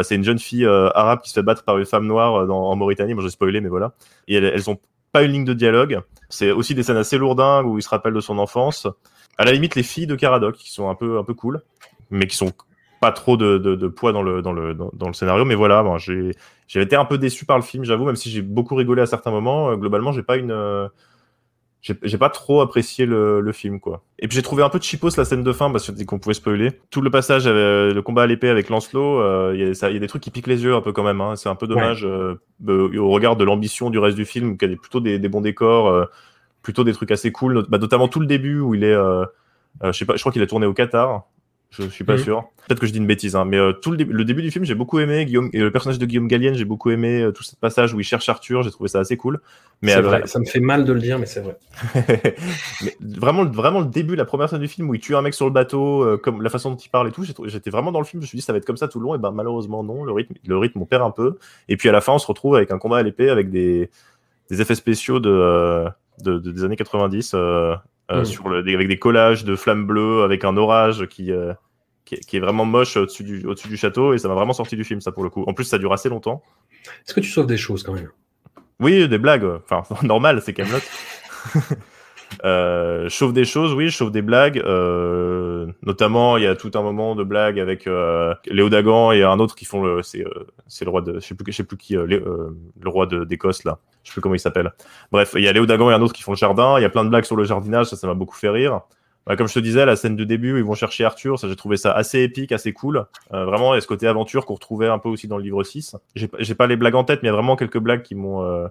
c'est 0.03 0.15
une 0.15 0.23
jeune 0.23 0.39
fille 0.39 0.65
arabe 0.65 1.21
qui 1.21 1.29
se 1.29 1.33
fait 1.33 1.43
battre 1.43 1.63
par 1.63 1.77
une 1.77 1.85
femme 1.85 2.05
noire 2.05 2.45
dans, 2.45 2.69
en 2.69 2.75
Mauritanie. 2.75 3.13
Moi, 3.13 3.23
j'ai 3.23 3.29
spoilé, 3.29 3.61
mais 3.61 3.69
voilà. 3.69 3.93
Et 4.27 4.35
elles, 4.35 4.43
elles 4.43 4.69
ont 4.69 4.77
pas 5.13 5.23
une 5.23 5.31
ligne 5.31 5.45
de 5.45 5.53
dialogue. 5.53 6.01
C'est 6.27 6.51
aussi 6.51 6.75
des 6.75 6.83
scènes 6.83 6.97
assez 6.97 7.17
lourdingues 7.17 7.67
où 7.67 7.77
il 7.77 7.81
se 7.81 7.89
rappelle 7.89 8.13
de 8.13 8.19
son 8.19 8.37
enfance. 8.37 8.85
À 9.37 9.45
la 9.45 9.53
limite, 9.53 9.75
les 9.75 9.83
filles 9.83 10.07
de 10.07 10.15
Caradoc 10.15 10.57
qui 10.57 10.71
sont 10.71 10.89
un 10.89 10.95
peu 10.95 11.17
un 11.17 11.23
peu 11.23 11.33
cool, 11.33 11.61
mais 12.11 12.27
qui 12.27 12.35
sont 12.35 12.51
pas 12.99 13.11
trop 13.11 13.37
de, 13.37 13.57
de, 13.57 13.75
de, 13.75 13.87
poids 13.87 14.11
dans 14.11 14.21
le, 14.21 14.41
dans, 14.41 14.51
le, 14.51 14.73
dans, 14.73 14.89
dans 14.93 15.07
le 15.07 15.13
scénario. 15.13 15.45
Mais 15.45 15.55
voilà, 15.55 15.83
bon, 15.83 15.97
j'ai 15.97 16.33
été 16.75 16.95
un 16.95 17.05
peu 17.05 17.17
déçu 17.17 17.45
par 17.45 17.57
le 17.57 17.63
film, 17.63 17.83
j'avoue, 17.83 18.05
même 18.05 18.15
si 18.15 18.29
j'ai 18.29 18.41
beaucoup 18.41 18.75
rigolé 18.75 19.01
à 19.01 19.05
certains 19.05 19.31
moments. 19.31 19.69
Euh, 19.69 19.75
globalement, 19.75 20.11
j'ai 20.11 20.23
pas 20.23 20.37
une. 20.37 20.51
Euh, 20.51 20.87
j'ai 21.81 22.17
pas 22.17 22.29
trop 22.29 22.59
apprécié 22.59 23.05
le, 23.05 23.39
le, 23.39 23.51
film 23.53 23.79
quoi. 23.79 24.03
Et 24.19 24.27
puis 24.27 24.35
j'ai 24.35 24.41
trouvé 24.41 24.63
un 24.63 24.69
peu 24.69 24.79
cheapos 24.81 25.15
la 25.15 25.23
scène 25.23 25.43
de 25.43 25.53
fin 25.53 25.71
parce 25.71 25.89
qu'on 26.05 26.19
pouvait 26.19 26.33
spoiler. 26.33 26.71
Tout 26.89 26.99
le 26.99 27.09
passage, 27.09 27.43
euh, 27.47 27.93
le 27.93 28.01
combat 28.01 28.23
à 28.23 28.27
l'épée 28.27 28.49
avec 28.49 28.69
Lancelot, 28.69 29.21
euh, 29.21 29.53
il 29.55 29.61
y, 29.61 29.95
a 29.95 29.99
des 29.99 30.07
trucs 30.07 30.21
qui 30.21 30.29
piquent 30.29 30.47
les 30.47 30.63
yeux 30.63 30.75
un 30.75 30.81
peu 30.81 30.91
quand 30.91 31.03
même. 31.03 31.21
Hein. 31.21 31.37
C'est 31.37 31.47
un 31.47 31.55
peu 31.55 31.67
dommage 31.67 32.05
euh, 32.05 32.35
au 32.67 33.09
regard 33.09 33.37
de 33.37 33.45
l'ambition 33.45 33.89
du 33.89 33.97
reste 33.97 34.17
du 34.17 34.25
film, 34.25 34.57
qui 34.57 34.65
a 34.65 34.67
plutôt 34.67 34.99
des, 34.99 35.19
des 35.19 35.29
bons 35.29 35.39
décors, 35.39 36.07
plutôt 36.61 36.83
des 36.83 36.91
trucs 36.91 37.11
assez 37.11 37.31
cool, 37.31 37.65
bah, 37.69 37.77
notamment 37.77 38.09
tout 38.09 38.19
le 38.19 38.27
début 38.27 38.59
où 38.59 38.75
il 38.75 38.83
est, 38.83 38.95
je 39.81 39.91
sais 39.93 40.05
pas, 40.05 40.17
je 40.17 40.21
crois 40.21 40.33
qu'il 40.33 40.41
a 40.41 40.47
tourné 40.47 40.65
au 40.65 40.73
Qatar. 40.73 41.27
Je 41.71 41.83
suis 41.87 42.03
pas 42.03 42.17
mhm. 42.17 42.23
sûr. 42.23 42.49
Peut-être 42.67 42.79
que 42.79 42.87
je 42.87 42.91
dis 42.91 42.97
une 42.97 43.05
bêtise, 43.05 43.35
hein, 43.35 43.45
mais 43.45 43.57
euh, 43.57 43.73
tout 43.73 43.91
le, 43.91 44.03
le, 44.03 44.25
début 44.25 44.41
du 44.41 44.49
film, 44.49 44.65
j'ai 44.65 44.73
beaucoup 44.73 44.99
aimé. 44.99 45.25
Guillaume, 45.25 45.49
et 45.53 45.59
le 45.59 45.71
personnage 45.71 45.99
de 45.99 46.05
Guillaume 46.05 46.27
Gallienne, 46.27 46.55
j'ai 46.55 46.65
beaucoup 46.65 46.89
aimé 46.89 47.21
euh, 47.21 47.31
tout 47.31 47.43
ce 47.43 47.55
passage 47.55 47.93
où 47.93 47.99
il 47.99 48.03
cherche 48.03 48.27
Arthur. 48.27 48.63
J'ai 48.63 48.71
trouvé 48.71 48.89
ça 48.89 48.99
assez 48.99 49.17
cool. 49.17 49.39
Mais 49.83 49.95
vrai. 50.01 50.25
Ça 50.25 50.39
me 50.39 50.45
fait 50.45 50.59
mal 50.59 50.83
de 50.83 50.93
le 50.93 50.99
dire, 50.99 51.19
mais 51.19 51.27
c'est 51.27 51.41
vrai. 51.41 51.57
mais 52.83 52.97
vraiment, 53.01 53.45
vraiment 53.45 53.81
le 53.81 53.85
début, 53.85 54.15
la 54.15 54.25
première 54.25 54.49
scène 54.49 54.59
du 54.59 54.67
film 54.67 54.89
où 54.89 54.95
il 54.95 54.99
tue 54.99 55.15
un 55.15 55.21
mec 55.21 55.35
sur 55.35 55.45
le 55.45 55.51
bateau, 55.51 56.03
euh, 56.03 56.17
comme 56.17 56.41
la 56.41 56.49
façon 56.49 56.71
dont 56.71 56.77
il 56.77 56.89
parle 56.89 57.07
et 57.07 57.11
tout, 57.11 57.23
j'étais 57.23 57.69
vraiment 57.69 57.91
dans 57.91 57.99
le 57.99 58.05
film. 58.05 58.21
Je 58.21 58.25
me 58.25 58.27
suis 58.27 58.37
dit 58.37 58.41
ça 58.41 58.51
va 58.51 58.57
être 58.57 58.65
comme 58.65 58.77
ça 58.77 58.87
tout 58.87 58.99
le 58.99 59.05
long. 59.05 59.13
Et 59.13 59.19
ben 59.19 59.31
malheureusement 59.31 59.83
non. 59.83 60.03
Le 60.03 60.11
rythme, 60.11 60.33
le 60.45 60.57
rythme, 60.57 60.81
on 60.81 60.85
perd 60.85 61.03
un 61.03 61.11
peu. 61.11 61.37
Et 61.67 61.77
puis 61.77 61.87
à 61.87 61.91
la 61.91 62.01
fin, 62.01 62.13
on 62.13 62.19
se 62.19 62.27
retrouve 62.27 62.55
avec 62.55 62.71
un 62.71 62.79
combat 62.79 62.97
à 62.97 63.03
l'épée 63.03 63.29
avec 63.29 63.51
des, 63.51 63.91
des 64.49 64.61
effets 64.61 64.75
spéciaux 64.75 65.19
de, 65.19 65.85
de, 66.23 66.39
des 66.39 66.63
années 66.63 66.75
90. 66.75 67.35
Euh, 68.11 68.21
mm. 68.21 68.25
sur 68.25 68.49
le, 68.49 68.59
avec 68.73 68.87
des 68.87 68.97
collages 68.97 69.45
de 69.45 69.55
flammes 69.55 69.85
bleues, 69.85 70.23
avec 70.23 70.43
un 70.43 70.57
orage 70.57 71.05
qui, 71.07 71.31
euh, 71.31 71.53
qui, 72.05 72.19
qui, 72.19 72.37
est 72.37 72.39
vraiment 72.39 72.65
moche 72.65 72.97
au-dessus 72.97 73.23
du, 73.23 73.45
au 73.45 73.53
du 73.53 73.77
château, 73.77 74.13
et 74.13 74.17
ça 74.17 74.27
m'a 74.27 74.33
vraiment 74.33 74.53
sorti 74.53 74.75
du 74.75 74.83
film, 74.83 74.99
ça 74.99 75.11
pour 75.11 75.23
le 75.23 75.29
coup. 75.29 75.43
En 75.45 75.53
plus, 75.53 75.65
ça 75.65 75.77
dure 75.77 75.93
assez 75.93 76.09
longtemps. 76.09 76.41
Est-ce 77.05 77.13
que 77.13 77.19
tu 77.19 77.29
sauves 77.29 77.45
des 77.45 77.57
choses 77.57 77.83
quand 77.83 77.93
même? 77.93 78.09
Oui, 78.79 79.07
des 79.07 79.17
blagues. 79.19 79.45
Enfin, 79.69 79.83
normal, 80.03 80.41
c'est 80.43 80.53
Camelot. 80.53 80.79
Euh, 82.45 83.09
chauffe 83.09 83.33
des 83.33 83.45
choses, 83.45 83.73
oui, 83.73 83.89
chauffe 83.89 84.11
des 84.11 84.21
blagues. 84.21 84.59
Euh, 84.59 85.67
notamment, 85.83 86.37
il 86.37 86.43
y 86.43 86.47
a 86.47 86.55
tout 86.55 86.71
un 86.75 86.81
moment 86.81 87.15
de 87.15 87.23
blague 87.23 87.59
avec 87.59 87.87
euh, 87.87 88.33
Léo 88.47 88.69
Dagan 88.69 89.11
et 89.11 89.23
un 89.23 89.39
autre 89.39 89.55
qui 89.55 89.65
font 89.65 89.83
le, 89.83 90.01
c'est, 90.03 90.25
euh, 90.25 90.47
le 90.81 90.89
roi 90.89 91.01
de, 91.01 91.15
je 91.15 91.19
sais 91.19 91.35
plus, 91.35 91.51
je 91.51 91.57
sais 91.57 91.63
plus 91.63 91.77
qui, 91.77 91.97
euh, 91.97 92.05
le 92.05 92.89
roi 92.89 93.05
d'Écosse 93.05 93.63
là, 93.63 93.79
je 94.03 94.09
sais 94.09 94.13
plus 94.13 94.21
comment 94.21 94.35
il 94.35 94.39
s'appelle. 94.39 94.73
Bref, 95.11 95.33
il 95.35 95.43
y 95.43 95.47
a 95.47 95.53
Léo 95.53 95.65
Dagan 95.65 95.91
et 95.91 95.93
un 95.93 96.01
autre 96.01 96.13
qui 96.13 96.23
font 96.23 96.31
le 96.31 96.37
jardin. 96.37 96.79
Il 96.79 96.81
y 96.81 96.85
a 96.85 96.89
plein 96.89 97.03
de 97.03 97.09
blagues 97.09 97.25
sur 97.25 97.35
le 97.35 97.43
jardinage, 97.43 97.87
ça, 97.87 97.95
ça 97.95 98.07
m'a 98.07 98.13
beaucoup 98.13 98.35
fait 98.35 98.49
rire. 98.49 98.81
Bah, 99.29 99.35
comme 99.35 99.47
je 99.47 99.53
te 99.53 99.59
disais, 99.59 99.85
la 99.85 99.95
scène 99.95 100.15
de 100.15 100.23
début 100.23 100.53
où 100.53 100.57
ils 100.57 100.63
vont 100.63 100.73
chercher 100.73 101.05
Arthur, 101.05 101.37
ça 101.37 101.47
j'ai 101.47 101.55
trouvé 101.55 101.77
ça 101.77 101.91
assez 101.91 102.21
épique, 102.21 102.51
assez 102.51 102.73
cool. 102.73 103.05
Euh, 103.33 103.45
vraiment, 103.45 103.73
il 103.73 103.77
y 103.77 103.79
a 103.79 103.81
ce 103.81 103.87
côté 103.87 104.07
aventure 104.07 104.45
qu'on 104.45 104.55
retrouvait 104.55 104.87
un 104.87 104.97
peu 104.97 105.07
aussi 105.07 105.27
dans 105.27 105.37
le 105.37 105.43
livre 105.43 105.63
6. 105.63 105.95
J'ai, 106.15 106.55
pas 106.55 106.65
les 106.65 106.77
blagues 106.77 106.95
en 106.95 107.03
tête, 107.03 107.21
mais 107.21 107.27
il 107.27 107.31
y 107.31 107.33
a 107.33 107.35
vraiment 107.35 107.55
quelques 107.55 107.77
blagues 107.77 108.01
qui 108.01 108.15
m'ont 108.15 108.41
m'ont 108.41 108.69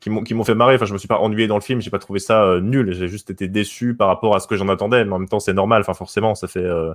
qui 0.00 0.34
m'ont 0.34 0.44
fait 0.44 0.54
marrer. 0.54 0.74
Enfin, 0.74 0.86
je 0.86 0.92
me 0.92 0.98
suis 0.98 1.08
pas 1.08 1.18
ennuyé 1.18 1.46
dans 1.46 1.56
le 1.56 1.60
film, 1.60 1.80
j'ai 1.80 1.90
pas 1.90 1.98
trouvé 1.98 2.18
ça 2.18 2.42
euh, 2.42 2.60
nul. 2.60 2.92
J'ai 2.92 3.06
juste 3.06 3.30
été 3.30 3.48
déçu 3.48 3.94
par 3.94 4.08
rapport 4.08 4.34
à 4.34 4.40
ce 4.40 4.46
que 4.46 4.56
j'en 4.56 4.68
attendais. 4.68 5.04
Mais 5.04 5.12
en 5.12 5.18
même 5.18 5.28
temps, 5.28 5.40
c'est 5.40 5.52
normal. 5.52 5.82
Enfin, 5.82 5.92
forcément, 5.92 6.34
ça 6.34 6.48
fait 6.48 6.64
euh, 6.64 6.92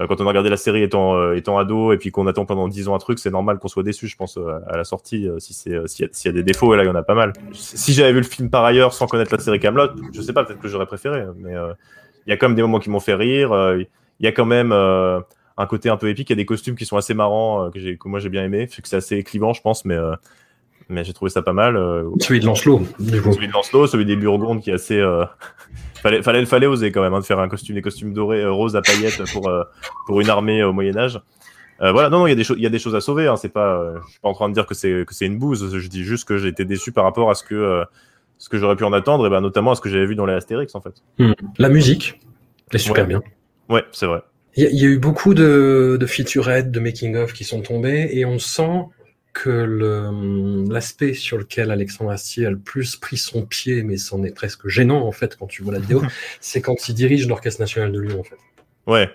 euh, 0.00 0.06
quand 0.08 0.20
on 0.20 0.24
a 0.24 0.28
regardé 0.28 0.50
la 0.50 0.56
série 0.56 0.82
étant 0.82 1.32
étant 1.32 1.58
ado 1.58 1.92
et 1.92 1.96
puis 1.96 2.10
qu'on 2.10 2.26
attend 2.26 2.46
pendant 2.46 2.66
10 2.66 2.88
ans 2.88 2.96
un 2.96 2.98
truc, 2.98 3.20
c'est 3.20 3.30
normal 3.30 3.58
qu'on 3.58 3.68
soit 3.68 3.84
déçu. 3.84 4.08
Je 4.08 4.16
pense 4.16 4.36
à 4.66 4.76
la 4.76 4.84
sortie, 4.84 5.28
si 5.38 5.54
c'est 5.54 5.86
s'il 5.86 6.08
y, 6.24 6.28
a 6.28 6.32
des 6.32 6.42
défauts, 6.42 6.74
et 6.74 6.76
là 6.76 6.84
il 6.84 6.86
y 6.86 6.90
en 6.90 6.94
a 6.94 7.02
pas 7.02 7.14
mal. 7.14 7.32
Si 7.52 7.92
j'avais 7.92 8.12
vu 8.12 8.18
le 8.18 8.26
film 8.26 8.50
par 8.50 8.64
ailleurs 8.64 8.94
sans 8.94 9.06
connaître 9.06 9.34
la 9.34 9.40
série 9.40 9.60
Camelot, 9.60 9.90
je 10.12 10.22
sais 10.22 10.32
pas, 10.32 10.44
peut-être 10.44 10.60
que 10.60 10.68
j'aurais 10.68 10.86
préféré. 10.86 11.24
Mais 11.36 11.54
il 12.26 12.30
y 12.30 12.32
a 12.32 12.36
quand 12.36 12.48
même 12.48 12.56
des 12.56 12.62
moments 12.62 12.78
qui 12.78 12.90
m'ont 12.90 13.00
fait 13.00 13.14
rire. 13.14 13.52
Il 13.78 14.24
y 14.24 14.28
a 14.28 14.32
quand 14.32 14.46
même 14.46 14.72
un 14.72 15.66
côté 15.68 15.88
un 15.88 15.96
peu 15.96 16.08
épique. 16.08 16.30
Il 16.30 16.32
y 16.32 16.34
a 16.34 16.36
des 16.36 16.46
costumes 16.46 16.76
qui 16.76 16.86
sont 16.86 16.96
assez 16.96 17.14
marrants 17.14 17.70
que 17.70 18.08
moi 18.08 18.20
j'ai 18.20 18.28
bien 18.28 18.44
aimé. 18.44 18.68
c'est 18.70 18.96
assez 18.96 19.22
clivant, 19.22 19.52
je 19.52 19.60
pense, 19.60 19.84
mais 19.84 19.96
mais 20.90 21.04
j'ai 21.04 21.12
trouvé 21.12 21.30
ça 21.30 21.42
pas 21.42 21.52
mal. 21.52 21.76
Euh, 21.76 22.04
celui 22.20 22.40
de 22.40 22.46
Lancelot, 22.46 22.82
du 22.98 23.22
coup. 23.22 23.32
Celui 23.32 23.48
de 23.48 23.52
Lancelot, 23.52 23.86
celui 23.86 24.04
des 24.04 24.16
Burgondes 24.16 24.60
qui 24.60 24.70
est 24.70 24.74
assez. 24.74 24.98
Euh... 24.98 25.24
fallait, 26.02 26.22
fallait, 26.22 26.44
fallait 26.44 26.66
oser 26.66 26.92
quand 26.92 27.02
même 27.02 27.14
hein, 27.14 27.20
de 27.20 27.24
faire 27.24 27.38
un 27.38 27.48
costume, 27.48 27.76
des 27.76 27.82
costumes 27.82 28.12
dorés, 28.12 28.42
euh, 28.42 28.52
roses 28.52 28.76
à 28.76 28.82
paillettes 28.82 29.22
pour, 29.32 29.48
euh, 29.48 29.62
pour 30.06 30.20
une 30.20 30.28
armée 30.28 30.62
au 30.62 30.72
Moyen-Âge. 30.72 31.20
voilà, 31.78 32.10
non, 32.10 32.20
non, 32.20 32.26
il 32.26 32.30
y, 32.30 32.32
a 32.32 32.36
des 32.36 32.46
il 32.50 32.62
y 32.62 32.66
a 32.66 32.70
des 32.70 32.78
choses 32.78 32.94
à 32.94 33.00
sauver. 33.00 33.28
Hein, 33.28 33.36
c'est 33.36 33.48
pas, 33.48 33.94
je 34.04 34.10
suis 34.10 34.20
pas 34.20 34.28
en 34.28 34.34
train 34.34 34.48
de 34.48 34.54
dire 34.54 34.66
que 34.66 34.74
c'est 34.74 35.04
que 35.06 35.14
c'est 35.14 35.26
une 35.26 35.38
bouse. 35.38 35.78
Je 35.78 35.88
dis 35.88 36.04
juste 36.04 36.26
que 36.26 36.36
j'ai 36.36 36.48
été 36.48 36.64
déçu 36.64 36.92
par 36.92 37.04
rapport 37.04 37.30
à 37.30 37.34
ce 37.34 37.44
que 37.44 37.84
ce 38.36 38.48
que 38.48 38.58
j'aurais 38.58 38.76
pu 38.76 38.84
en 38.84 38.92
attendre, 38.92 39.26
et 39.26 39.30
ben 39.30 39.40
notamment 39.40 39.72
à 39.72 39.74
ce 39.74 39.80
que 39.80 39.88
j'avais 39.88 40.06
vu 40.06 40.16
dans 40.16 40.26
les 40.26 40.34
Astérix 40.34 40.74
en 40.74 40.80
fait. 40.80 40.94
Hmm. 41.18 41.32
La 41.58 41.68
musique 41.68 42.20
est 42.72 42.78
super 42.78 43.06
bien. 43.06 43.22
Ouais, 43.68 43.84
c'est 43.92 44.06
vrai. 44.06 44.22
Il 44.56 44.64
y, 44.64 44.76
y, 44.80 44.84
a 44.84 44.88
eu 44.88 44.98
beaucoup 44.98 45.32
de, 45.32 45.96
de 46.00 46.06
featurettes, 46.06 46.72
de 46.72 46.80
making-of 46.80 47.32
qui 47.32 47.44
sont 47.44 47.60
tombés, 47.60 48.08
et 48.12 48.24
on 48.24 48.40
sent 48.40 48.86
que 49.32 50.68
l'aspect 50.70 51.14
sur 51.14 51.38
lequel 51.38 51.70
Alexandre 51.70 52.10
Astier 52.10 52.46
a 52.46 52.50
le 52.50 52.58
plus 52.58 52.96
pris 52.96 53.16
son 53.16 53.46
pied, 53.46 53.82
mais 53.82 53.96
c'en 53.96 54.22
est 54.24 54.34
presque 54.34 54.68
gênant 54.68 55.06
en 55.06 55.12
fait 55.12 55.36
quand 55.36 55.46
tu 55.46 55.62
vois 55.62 55.72
la 55.72 55.78
vidéo, 55.78 56.02
c'est 56.40 56.60
quand 56.60 56.88
il 56.88 56.94
dirige 56.94 57.26
l'Orchestre 57.28 57.60
National 57.60 57.92
de 57.92 58.00
Lyon 58.00 58.20
en 58.20 58.24
fait. 58.24 58.38
Ouais. 58.86 59.10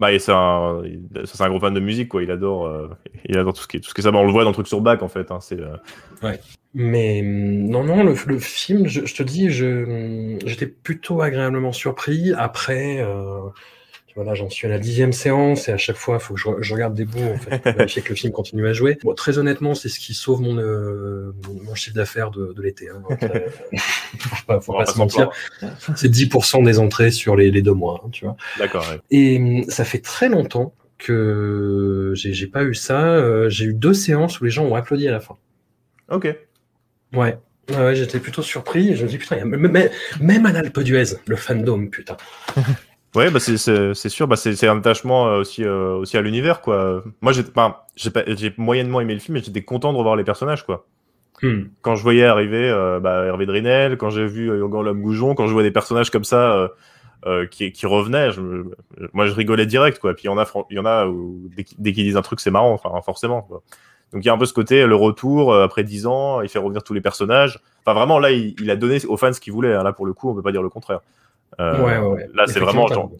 Bah, 0.00 0.08
c'est 0.18 0.32
un, 0.32 0.82
un, 0.82 1.48
gros 1.48 1.60
fan 1.60 1.72
de 1.72 1.78
musique, 1.78 2.08
quoi. 2.08 2.22
Il 2.22 2.30
adore, 2.30 2.66
euh, 2.66 2.88
il 3.26 3.38
adore 3.38 3.52
tout 3.52 3.62
ce 3.62 3.68
qui 3.68 3.76
est, 3.76 3.80
tout 3.80 3.88
ce 3.88 3.94
qui 3.94 4.00
est 4.00 4.04
ça. 4.04 4.10
on 4.12 4.26
le 4.26 4.32
voit 4.32 4.42
dans 4.42 4.50
le 4.50 4.54
truc 4.54 4.66
sur 4.66 4.80
Bach, 4.80 5.02
en 5.02 5.08
fait. 5.08 5.30
Hein, 5.30 5.38
c'est, 5.40 5.60
euh, 5.60 5.76
Ouais. 6.22 6.40
Mais 6.74 7.22
non, 7.22 7.84
non, 7.84 8.02
le, 8.02 8.14
le 8.26 8.38
film, 8.40 8.88
je, 8.88 9.06
je, 9.06 9.14
te 9.14 9.22
dis, 9.22 9.50
je, 9.50 10.36
j'étais 10.44 10.66
plutôt 10.66 11.22
agréablement 11.22 11.72
surpris. 11.72 12.32
Après, 12.32 12.98
euh, 13.00 13.40
voilà, 14.14 14.34
j'en 14.34 14.48
suis 14.48 14.66
à 14.66 14.70
la 14.70 14.78
dixième 14.78 15.12
séance 15.12 15.68
et 15.68 15.72
à 15.72 15.76
chaque 15.76 15.96
fois, 15.96 16.18
il 16.20 16.24
faut 16.24 16.34
que 16.34 16.40
je, 16.40 16.72
regarde 16.72 16.94
des 16.94 17.04
bouts 17.04 17.18
en 17.18 17.36
fait, 17.36 17.58
pour 17.58 17.72
vérifier 17.72 18.00
que 18.00 18.10
le 18.10 18.14
film 18.14 18.32
continue 18.32 18.66
à 18.68 18.72
jouer. 18.72 18.96
Bon, 19.02 19.12
très 19.12 19.38
honnêtement, 19.38 19.74
c'est 19.74 19.88
ce 19.88 19.98
qui 19.98 20.14
sauve 20.14 20.40
mon, 20.40 20.56
euh, 20.56 21.32
mon 21.64 21.74
chiffre 21.74 21.96
d'affaires 21.96 22.30
de, 22.30 22.52
de 22.52 22.62
l'été. 22.62 22.88
Hein. 22.90 23.02
faut 24.18 24.46
pas, 24.46 24.60
faut 24.60 24.72
pas 24.72 24.86
se 24.86 24.96
mentir. 24.98 25.30
C'est 25.96 26.10
10% 26.10 26.64
des 26.64 26.78
entrées 26.78 27.10
sur 27.10 27.34
les, 27.34 27.50
les 27.50 27.62
deux 27.62 27.74
mois, 27.74 28.02
hein, 28.04 28.10
tu 28.12 28.24
vois. 28.24 28.36
D'accord. 28.58 28.86
Ouais. 28.88 29.00
Et 29.10 29.38
hum, 29.38 29.64
ça 29.68 29.84
fait 29.84 30.00
très 30.00 30.28
longtemps 30.28 30.74
que 30.98 32.12
j'ai 32.14 32.46
pas 32.46 32.62
eu 32.62 32.74
ça. 32.74 33.08
Euh, 33.08 33.48
j'ai 33.48 33.64
eu 33.64 33.74
deux 33.74 33.94
séances 33.94 34.40
où 34.40 34.44
les 34.44 34.50
gens 34.50 34.64
ont 34.64 34.76
applaudi 34.76 35.08
à 35.08 35.12
la 35.12 35.20
fin. 35.20 35.36
Ok. 36.08 36.28
Ouais. 37.12 37.36
Ouais, 37.70 37.94
j'étais 37.94 38.20
plutôt 38.20 38.42
surpris. 38.42 38.94
Je 38.94 39.04
me 39.04 39.08
dis, 39.08 39.18
putain, 39.18 39.36
y 39.36 39.40
a 39.40 39.44
même, 39.44 39.90
même 40.20 40.46
à 40.46 40.52
l'Alpe 40.52 40.80
d'Huez, 40.80 41.16
le 41.26 41.36
fandom, 41.36 41.88
putain. 41.88 42.16
Ouais, 43.14 43.30
bah 43.30 43.38
c'est 43.38 43.56
sûr, 44.08 44.26
bah 44.26 44.34
c'est 44.34 44.66
un 44.66 44.78
attachement 44.78 45.28
euh, 45.28 45.38
aussi 45.38 45.62
euh, 45.62 45.94
aussi 45.94 46.16
à 46.16 46.20
l'univers 46.20 46.60
quoi. 46.60 47.04
Moi 47.20 47.32
j'ai 47.32 47.44
j'ai 47.96 48.54
moyennement 48.56 49.00
aimé 49.00 49.14
le 49.14 49.20
film, 49.20 49.34
mais 49.34 49.44
j'étais 49.44 49.62
content 49.62 49.92
de 49.92 49.98
revoir 49.98 50.16
les 50.16 50.24
personnages 50.24 50.66
quoi. 50.66 50.86
Hmm. 51.40 51.64
Quand 51.82 51.94
je 51.94 52.02
voyais 52.02 52.24
arriver 52.24 52.68
euh, 52.68 52.98
bah, 52.98 53.24
Hervé 53.24 53.46
Drinel, 53.46 53.98
quand 53.98 54.10
j'ai 54.10 54.26
vu 54.26 54.48
Yogan 54.48 54.82
Lhomme 54.82 55.00
Goujon, 55.00 55.34
quand 55.36 55.46
je 55.46 55.52
vois 55.52 55.62
des 55.62 55.70
personnages 55.70 56.10
comme 56.10 56.24
ça 56.24 56.70
qui, 57.50 57.72
qui 57.72 57.86
revenaient, 57.86 58.32
je, 58.32 58.40
moi 59.12 59.26
je 59.26 59.32
rigolais 59.32 59.66
direct 59.66 60.00
quoi. 60.00 60.14
Puis 60.14 60.24
il 60.24 60.26
y 60.26 60.30
en 60.30 60.38
a 60.38 60.46
il 60.70 60.76
y 60.76 60.80
en 60.80 60.84
a 60.84 61.06
où, 61.06 61.48
dès 61.78 61.92
qu'ils 61.92 62.04
disent 62.04 62.16
un 62.16 62.22
truc 62.22 62.40
c'est 62.40 62.50
marrant, 62.50 62.72
enfin 62.72 62.90
forcément. 63.02 63.42
Quoi. 63.42 63.62
Donc 64.12 64.24
il 64.24 64.26
y 64.26 64.28
a 64.28 64.34
un 64.34 64.38
peu 64.38 64.46
ce 64.46 64.52
côté 64.52 64.86
le 64.86 64.96
retour 64.96 65.54
après 65.54 65.84
dix 65.84 66.06
ans, 66.08 66.40
il 66.42 66.48
fait 66.48 66.58
revenir 66.58 66.82
tous 66.82 66.94
les 66.94 67.00
personnages. 67.00 67.60
Enfin 67.86 67.94
vraiment 67.94 68.18
là 68.18 68.32
il, 68.32 68.56
il 68.60 68.72
a 68.72 68.76
donné 68.76 68.98
aux 69.06 69.16
fans 69.16 69.32
ce 69.32 69.40
qu'il 69.40 69.52
voulait. 69.52 69.72
Hein. 69.72 69.84
Là 69.84 69.92
pour 69.92 70.04
le 70.04 70.14
coup 70.14 70.30
on 70.30 70.34
peut 70.34 70.42
pas 70.42 70.52
dire 70.52 70.62
le 70.62 70.68
contraire. 70.68 71.00
Euh, 71.60 72.16
là, 72.34 72.44
c'est 72.46 72.60
vraiment 72.60 72.86
genre, 72.86 73.10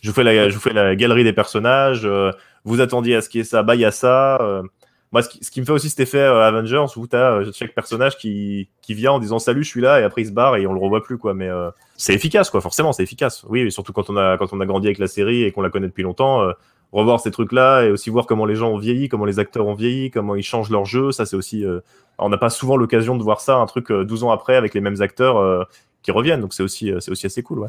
je 0.00 0.08
vous 0.08 0.14
fais 0.14 0.24
la, 0.24 0.48
je 0.48 0.54
vous 0.54 0.60
fais 0.60 0.72
la 0.72 0.96
galerie 0.96 1.24
des 1.24 1.32
personnages. 1.32 2.02
Euh, 2.04 2.32
vous 2.64 2.80
attendiez 2.80 3.16
à 3.16 3.20
ce 3.20 3.28
qu'il 3.28 3.38
y 3.38 3.42
ait 3.42 3.44
ça, 3.44 3.62
bah 3.62 3.74
il 3.74 3.80
y 3.80 3.84
a 3.84 3.90
ça. 3.90 4.38
Euh. 4.40 4.62
moi, 5.12 5.22
ce 5.22 5.28
qui, 5.28 5.44
ce 5.44 5.50
qui, 5.50 5.60
me 5.60 5.66
fait 5.66 5.72
aussi 5.72 5.88
cet 5.88 6.00
effet 6.00 6.20
Avengers 6.20 6.86
où 6.96 7.06
tu 7.06 7.16
as 7.16 7.40
chaque 7.52 7.74
personnage 7.74 8.16
qui, 8.16 8.68
qui 8.82 8.94
vient 8.94 9.12
en 9.12 9.18
disant 9.18 9.38
salut, 9.38 9.64
je 9.64 9.68
suis 9.68 9.80
là, 9.80 10.00
et 10.00 10.04
après 10.04 10.22
il 10.22 10.26
se 10.26 10.32
barre 10.32 10.56
et 10.56 10.66
on 10.66 10.72
le 10.72 10.80
revoit 10.80 11.02
plus, 11.02 11.18
quoi. 11.18 11.34
Mais 11.34 11.48
c'est 11.96 12.14
efficace, 12.14 12.50
quoi. 12.50 12.60
Forcément, 12.60 12.92
c'est 12.92 13.02
efficace. 13.02 13.44
Oui, 13.48 13.60
et 13.60 13.70
surtout 13.70 13.92
quand 13.92 14.10
on 14.10 14.16
a 14.16 14.36
quand 14.36 14.52
on 14.52 14.60
a 14.60 14.66
grandi 14.66 14.86
avec 14.86 14.98
la 14.98 15.08
série 15.08 15.44
et 15.44 15.52
qu'on 15.52 15.62
la 15.62 15.70
connaît 15.70 15.88
depuis 15.88 16.02
longtemps, 16.02 16.42
revoir 16.92 17.20
ces 17.20 17.30
trucs-là 17.30 17.84
et 17.84 17.90
aussi 17.90 18.10
voir 18.10 18.26
comment 18.26 18.46
les 18.46 18.56
gens 18.56 18.70
ont 18.70 18.78
vieilli, 18.78 19.08
comment 19.08 19.24
les 19.24 19.38
acteurs 19.38 19.66
ont 19.66 19.74
vieilli, 19.74 20.10
comment 20.10 20.34
ils 20.34 20.42
changent 20.42 20.70
leur 20.70 20.84
jeu. 20.84 21.12
Ça, 21.12 21.24
c'est 21.24 21.36
aussi. 21.36 21.64
on 22.18 22.28
n'a 22.28 22.38
pas 22.38 22.50
souvent 22.50 22.76
l'occasion 22.76 23.16
de 23.16 23.22
voir 23.22 23.40
ça, 23.40 23.56
un 23.56 23.66
truc 23.66 23.90
12 23.90 24.24
ans 24.24 24.30
après 24.30 24.56
avec 24.56 24.74
les 24.74 24.80
mêmes 24.80 25.00
acteurs 25.00 25.66
qui 26.02 26.10
reviennent. 26.10 26.40
Donc 26.40 26.54
c'est 26.54 26.62
aussi, 26.62 26.92
c'est 27.00 27.10
aussi 27.10 27.26
assez 27.26 27.42
cool, 27.42 27.60
ouais. 27.60 27.68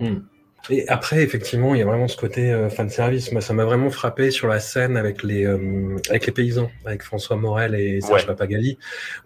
Hmm. 0.00 0.20
Et 0.68 0.86
après, 0.88 1.22
effectivement, 1.22 1.74
il 1.74 1.78
y 1.78 1.82
a 1.82 1.86
vraiment 1.86 2.06
ce 2.06 2.16
côté 2.16 2.52
euh, 2.52 2.68
fan 2.68 2.90
service. 2.90 3.32
Moi, 3.32 3.40
ça 3.40 3.54
m'a 3.54 3.64
vraiment 3.64 3.88
frappé 3.88 4.30
sur 4.30 4.46
la 4.46 4.60
scène 4.60 4.96
avec 4.96 5.22
les, 5.22 5.46
euh, 5.46 5.96
avec 6.10 6.26
les 6.26 6.32
paysans, 6.32 6.70
avec 6.84 7.02
François 7.02 7.36
Morel 7.36 7.74
et 7.74 8.00
Serge 8.00 8.26
Papagali, 8.26 8.76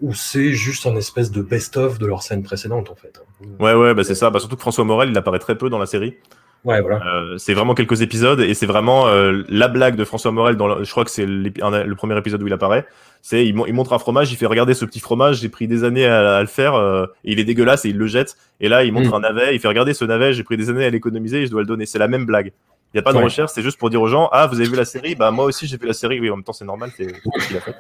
où 0.01 0.15
c'est 0.15 0.53
juste 0.53 0.87
un 0.87 0.95
espèce 0.97 1.33
de 1.33 1.43
best-of 1.43 1.99
de 1.99 2.07
leur 2.07 2.23
scène 2.23 2.43
précédente, 2.45 2.89
en 2.91 2.95
fait. 2.95 3.21
Ouais, 3.59 3.75
ouais, 3.75 3.95
bah 3.95 4.05
c'est 4.05 4.15
ça. 4.15 4.31
Bah, 4.31 4.39
surtout 4.39 4.55
que 4.57 4.61
François 4.61 4.85
Morel, 4.85 5.11
il 5.11 5.19
apparaît 5.19 5.41
très 5.41 5.59
peu 5.59 5.69
dans 5.69 5.79
la 5.79 5.87
série. 5.87 6.17
Ouais, 6.65 6.81
voilà. 6.81 7.03
Euh, 7.07 7.37
c'est 7.37 7.53
vraiment 7.53 7.75
quelques 7.75 8.01
épisodes 8.01 8.41
et 8.41 8.55
c'est 8.55 8.67
vraiment 8.67 9.07
euh, 9.07 9.43
la 9.49 9.69
blague 9.69 9.97
de 9.97 10.05
François 10.05 10.33
Morel. 10.33 10.57
Dans 10.57 10.83
je 10.83 10.91
crois 10.91 11.05
que 11.05 11.11
c'est 11.11 11.27
le 11.27 11.95
premier 11.95 12.17
épisode 12.17 12.43
où 12.43 12.47
il 12.47 12.53
apparaît. 12.53 12.87
C'est 13.21 13.45
il, 13.47 13.55
il, 13.67 13.75
montre 13.75 13.93
un 13.93 13.99
fromage, 13.99 14.33
il 14.33 14.37
fait 14.37 14.47
regarder 14.47 14.73
ce 14.73 14.87
petit 14.87 15.01
fromage. 15.01 15.41
J'ai 15.41 15.51
pris 15.51 15.69
des 15.69 15.85
années 15.85 16.07
à, 16.07 16.41
le 16.41 16.47
faire. 16.47 16.75
Euh, 16.75 17.07
il 17.23 17.39
est 17.39 17.45
dégueulasse 17.45 17.85
et 17.85 17.91
il 17.91 17.99
le 17.99 18.07
jette. 18.07 18.37
Et 18.61 18.69
là, 18.69 18.83
il 18.85 18.93
montre 18.93 19.11
mm. 19.11 19.15
un 19.15 19.21
navet. 19.21 19.55
Il 19.55 19.61
fait 19.61 19.69
regarder 19.69 19.93
ce 19.93 20.07
navet. 20.07 20.33
J'ai 20.33 20.43
pris 20.43 20.57
des 20.57 20.71
années 20.71 20.87
à 20.87 20.91
l'économiser 20.91 21.43
et 21.43 21.47
je 21.47 21.51
dois 21.51 21.61
le 21.61 21.67
donner. 21.67 21.85
C'est 21.85 21.99
la 21.99 22.09
même 22.09 22.25
blague. 22.25 22.53
Il 22.95 22.97
n'y 22.97 23.01
a 23.01 23.03
pas 23.03 23.13
de 23.13 23.19
recherche. 23.19 23.51
C'est 23.53 23.63
juste 23.63 23.79
pour 23.79 23.91
dire 23.91 24.01
aux 24.01 24.09
gens 24.09 24.31
ah 24.33 24.47
vous 24.47 24.59
avez 24.59 24.69
vu 24.69 24.77
la 24.77 24.85
série? 24.85 25.17
Bah 25.17 25.33
moi 25.33 25.45
aussi 25.47 25.67
j'ai 25.67 25.77
vu 25.77 25.87
la 25.87 25.93
série. 25.93 26.21
Oui 26.21 26.31
en 26.31 26.37
même 26.37 26.45
temps 26.45 26.53
c'est 26.53 26.65
normal. 26.65 26.91
C'est 26.97 27.09
ce 27.09 27.49
qu'il 27.49 27.57
a 27.57 27.61
fait. 27.61 27.75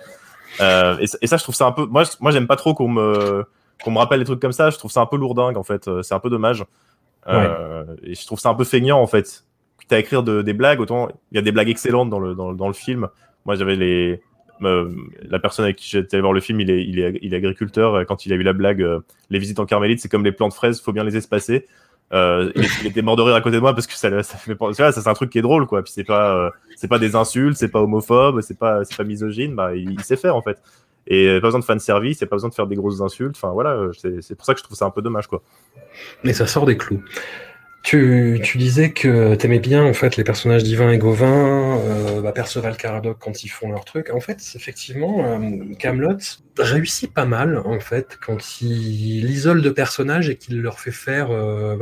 Et, 1.03 1.07
et, 1.23 1.27
ça 1.27 1.37
je 1.37 1.43
trouve 1.43 1.55
ça 1.55 1.67
un 1.67 1.73
peu. 1.73 1.87
Moi 1.87 2.03
moi 2.21 2.33
j'aime 2.33 2.49
pas 2.49 2.57
trop 2.57 2.75
qu'on 2.75 2.89
me 2.89 3.45
qu'on 3.83 3.93
me 3.93 3.99
rappelle 3.99 4.19
des 4.19 4.25
trucs 4.25 4.41
comme 4.41 4.53
ça, 4.53 4.71
je 4.71 4.79
trouve 4.79 4.91
ça 4.91 5.01
un 5.01 5.07
peu 5.07 5.17
lourdingue 5.17 5.57
en 5.57 5.63
fait. 5.63 5.89
C'est 6.03 6.15
un 6.15 6.21
peu 6.21 6.31
dommage. 6.31 6.65
Et 7.27 8.15
je 8.15 8.27
trouve 8.27 8.39
ça 8.39 8.51
un 8.51 8.55
peu 8.55 8.65
feignant 8.65 9.01
en 9.01 9.07
fait. 9.07 9.45
Tu 9.89 9.95
à 9.95 9.99
écrire 9.99 10.23
des 10.23 10.55
blagues, 10.55 10.81
autant 10.81 11.09
il 11.31 11.37
y 11.37 11.39
a 11.39 11.43
des 11.43 11.53
blagues 11.53 11.69
excellentes 11.69 12.09
dans 12.09 12.19
le, 12.19 12.35
dans, 12.35 12.69
le 12.69 12.73
film. 12.73 13.09
Moi, 13.45 13.55
j'avais 13.55 13.77
les. 13.77 14.23
la 14.61 15.39
personne 15.39 15.67
avec 15.67 15.77
qui 15.77 15.89
j'étais 15.89 16.21
voir 16.21 16.33
le 16.33 16.41
film, 16.41 16.61
il 16.61 16.71
est, 16.71 16.85
il 16.85 16.99
est, 16.99 17.37
agriculteur. 17.37 18.07
Quand 18.07 18.25
il 18.25 18.33
a 18.33 18.37
eu 18.37 18.43
la 18.43 18.55
blague, 18.55 18.87
les 19.29 19.39
visites 19.39 19.61
en 19.61 19.67
carmélite, 19.67 20.01
c'est 20.01 20.09
comme 20.09 20.25
les 20.25 20.33
plantes 20.33 20.55
fraises, 20.55 20.81
faut 20.81 20.93
bien 20.93 21.05
les 21.05 21.17
espacer. 21.17 21.67
Euh, 22.13 22.53
il, 22.55 22.87
était 22.87 23.01
mort 23.01 23.17
de 23.17 23.23
rire 23.23 23.35
à 23.35 23.41
côté 23.41 23.57
de 23.57 23.61
moi 23.61 23.75
parce 23.75 23.87
que 23.87 23.95
ça, 23.95 24.11
ça 24.23 24.37
fait 24.37 24.57
ça 24.75 24.93
c'est 24.93 25.09
un 25.09 25.15
truc 25.15 25.31
qui 25.31 25.39
est 25.39 25.43
drôle 25.43 25.67
quoi 25.67 25.83
puis 25.83 25.91
c'est 25.91 26.05
pas 26.05 26.37
euh, 26.37 26.51
c'est 26.77 26.87
pas 26.87 26.99
des 26.99 27.17
insultes 27.17 27.57
c'est 27.57 27.71
pas 27.71 27.81
homophobe 27.81 28.43
c'est 28.43 28.59
pas 28.59 28.83
pas 28.97 29.05
misogyne 29.05 29.55
bah 29.55 29.75
il, 29.75 29.99
sait 30.05 30.17
faire 30.17 30.37
en 30.37 30.43
fait 30.43 30.61
et 31.07 31.39
pas 31.41 31.49
besoin 31.49 31.61
de 31.61 31.65
fan 31.65 31.79
service 31.79 32.21
il 32.21 32.27
pas 32.27 32.37
besoin 32.37 32.51
de 32.51 32.55
faire 32.55 32.67
des 32.67 32.77
grosses 32.77 33.01
insultes 33.01 33.37
enfin 33.37 33.53
voilà 33.53 33.71
euh, 33.71 33.93
c'est 34.21 34.35
pour 34.35 34.47
ça 34.47 34.55
que 34.55 34.61
je 34.61 34.65
trouve 34.65 34.77
ça 34.77 34.87
un 34.87 34.91
peu 34.91 35.03
dommage 35.03 35.27
quoi 35.27 35.43
mais 36.23 36.33
ça 36.33 36.47
sort 36.47 36.67
des 36.67 36.77
clous 36.77 37.03
tu, 37.85 38.41
disais 38.57 38.93
que 38.93 39.35
t'aimais 39.35 39.59
bien 39.59 39.85
en 39.85 39.93
fait 39.93 40.17
les 40.17 40.25
personnages 40.25 40.65
d'Ivan 40.65 40.89
et 40.89 40.97
Gauvin, 40.97 41.79
euh, 41.79 42.23
bah, 42.23 42.33
Perceval 42.33 42.79
Caradoc 42.79 43.19
quand 43.21 43.45
ils 43.45 43.49
font 43.49 43.71
leur 43.71 43.85
truc. 43.85 44.09
En 44.09 44.21
fait, 44.21 44.41
effectivement, 44.55 45.23
euh, 45.23 45.75
Camelot 45.79 46.17
réussit 46.59 47.13
pas 47.13 47.27
mal 47.27 47.59
en 47.59 47.81
fait 47.81 48.19
quand 48.25 48.63
il 48.63 49.31
isole 49.31 49.61
de 49.61 49.69
personnages 49.69 50.31
et 50.31 50.37
qu'il 50.37 50.63
leur 50.63 50.81
fait 50.81 50.93
faire 50.93 51.31
euh, 51.31 51.77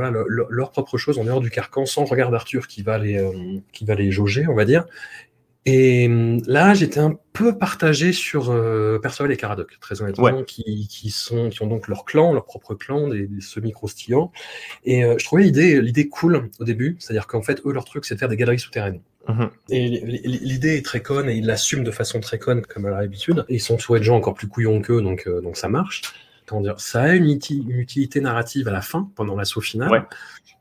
leur 0.50 0.72
propre 0.72 0.98
chose 0.98 1.20
en 1.20 1.24
dehors 1.24 1.40
du 1.40 1.50
carcan 1.50 1.86
sans 1.86 2.04
regard 2.04 2.32
d'Arthur 2.32 2.66
qui 2.66 2.82
va 2.82 2.98
les 2.98 3.18
euh, 3.18 3.60
qui 3.72 3.84
va 3.84 3.94
les 3.94 4.10
jauger, 4.10 4.48
on 4.48 4.54
va 4.54 4.64
dire. 4.64 4.84
Et 5.64 6.06
hum, 6.06 6.42
là, 6.46 6.74
j'étais 6.74 7.00
un 7.00 7.16
peu 7.32 7.56
partagé 7.56 8.12
sur 8.12 8.50
euh, 8.50 8.98
Perceval 8.98 9.32
et 9.32 9.36
Caradoc, 9.36 9.78
très 9.80 10.02
honnêtement, 10.02 10.42
qui, 10.42 10.88
qui, 10.88 11.10
sont, 11.10 11.50
qui 11.50 11.62
ont 11.62 11.66
donc 11.66 11.88
leur 11.88 12.04
clan, 12.04 12.32
leur 12.32 12.44
propre 12.44 12.74
clan, 12.74 13.08
des, 13.08 13.28
semi-croustillants. 13.40 14.32
Et 14.84 15.04
euh, 15.04 15.14
je 15.18 15.24
trouvais 15.24 15.44
l'idée, 15.44 15.80
l'idée 15.80 16.08
cool 16.08 16.50
au 16.58 16.64
début, 16.64 16.96
c'est-à-dire 16.98 17.26
qu'en 17.26 17.42
fait, 17.42 17.62
eux, 17.64 17.72
leur 17.72 17.84
truc, 17.84 18.04
c'est 18.04 18.14
de 18.14 18.18
faire 18.18 18.28
des 18.28 18.36
galeries 18.36 18.58
souterraines. 18.58 19.00
Mhm. 19.28 19.50
Et 19.70 19.88
l'idée 19.88 20.76
est 20.76 20.84
très 20.84 21.00
conne 21.00 21.28
et 21.28 21.34
ils 21.34 21.46
l'assument 21.46 21.84
de 21.84 21.92
façon 21.92 22.20
très 22.20 22.38
conne, 22.38 22.62
comme 22.62 22.86
à 22.86 22.90
l'habitude. 22.90 23.44
Ils 23.48 23.60
sont 23.60 23.78
soit 23.78 23.98
des 23.98 24.04
gens 24.04 24.16
encore 24.16 24.34
plus 24.34 24.48
couillons 24.48 24.80
qu'eux, 24.80 25.00
donc, 25.00 25.26
euh, 25.26 25.40
donc 25.40 25.56
ça 25.56 25.68
marche. 25.68 26.02
Comment 26.46 26.60
dire, 26.60 26.80
ça 26.80 27.02
a 27.02 27.14
une, 27.14 27.30
utilité 27.30 28.20
narrative 28.20 28.66
à 28.66 28.72
la 28.72 28.80
fin, 28.80 29.08
pendant 29.14 29.36
l'assaut 29.36 29.60
final, 29.60 30.06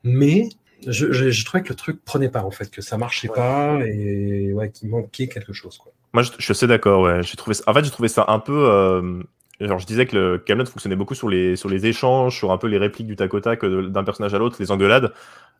mais 0.04 0.48
je, 0.86 1.12
je, 1.12 1.30
je, 1.30 1.44
trouvais 1.44 1.62
que 1.62 1.70
le 1.70 1.74
truc 1.74 2.04
prenait 2.04 2.28
pas 2.28 2.42
en 2.42 2.50
fait, 2.50 2.70
que 2.70 2.82
ça 2.82 2.96
marchait 2.96 3.28
pas 3.28 3.78
et 3.84 4.52
ouais, 4.52 4.70
qu'il 4.70 4.88
manquait 4.88 5.28
quelque 5.28 5.52
chose. 5.52 5.78
Quoi. 5.78 5.92
Moi, 6.12 6.22
je, 6.22 6.30
je 6.38 6.42
suis 6.42 6.52
assez 6.52 6.66
d'accord. 6.66 7.02
Ouais, 7.02 7.22
j'ai 7.22 7.36
trouvé. 7.36 7.54
Ça... 7.54 7.64
En 7.66 7.74
fait, 7.74 7.84
j'ai 7.84 7.90
trouvé 7.90 8.08
ça 8.08 8.24
un 8.28 8.38
peu. 8.38 8.68
Euh... 8.68 9.22
Genre, 9.60 9.78
je 9.78 9.86
disais 9.86 10.06
que 10.06 10.16
le 10.16 10.38
Camelot 10.38 10.66
fonctionnait 10.66 10.96
beaucoup 10.96 11.14
sur 11.14 11.28
les 11.28 11.54
sur 11.54 11.68
les 11.68 11.86
échanges, 11.86 12.36
sur 12.36 12.50
un 12.50 12.58
peu 12.58 12.66
les 12.66 12.78
répliques 12.78 13.06
du 13.06 13.14
tac 13.14 13.32
au 13.32 13.40
tac 13.40 13.62
euh, 13.64 13.88
d'un 13.88 14.02
personnage 14.02 14.34
à 14.34 14.38
l'autre, 14.38 14.56
les 14.58 14.72
engueulades. 14.72 15.12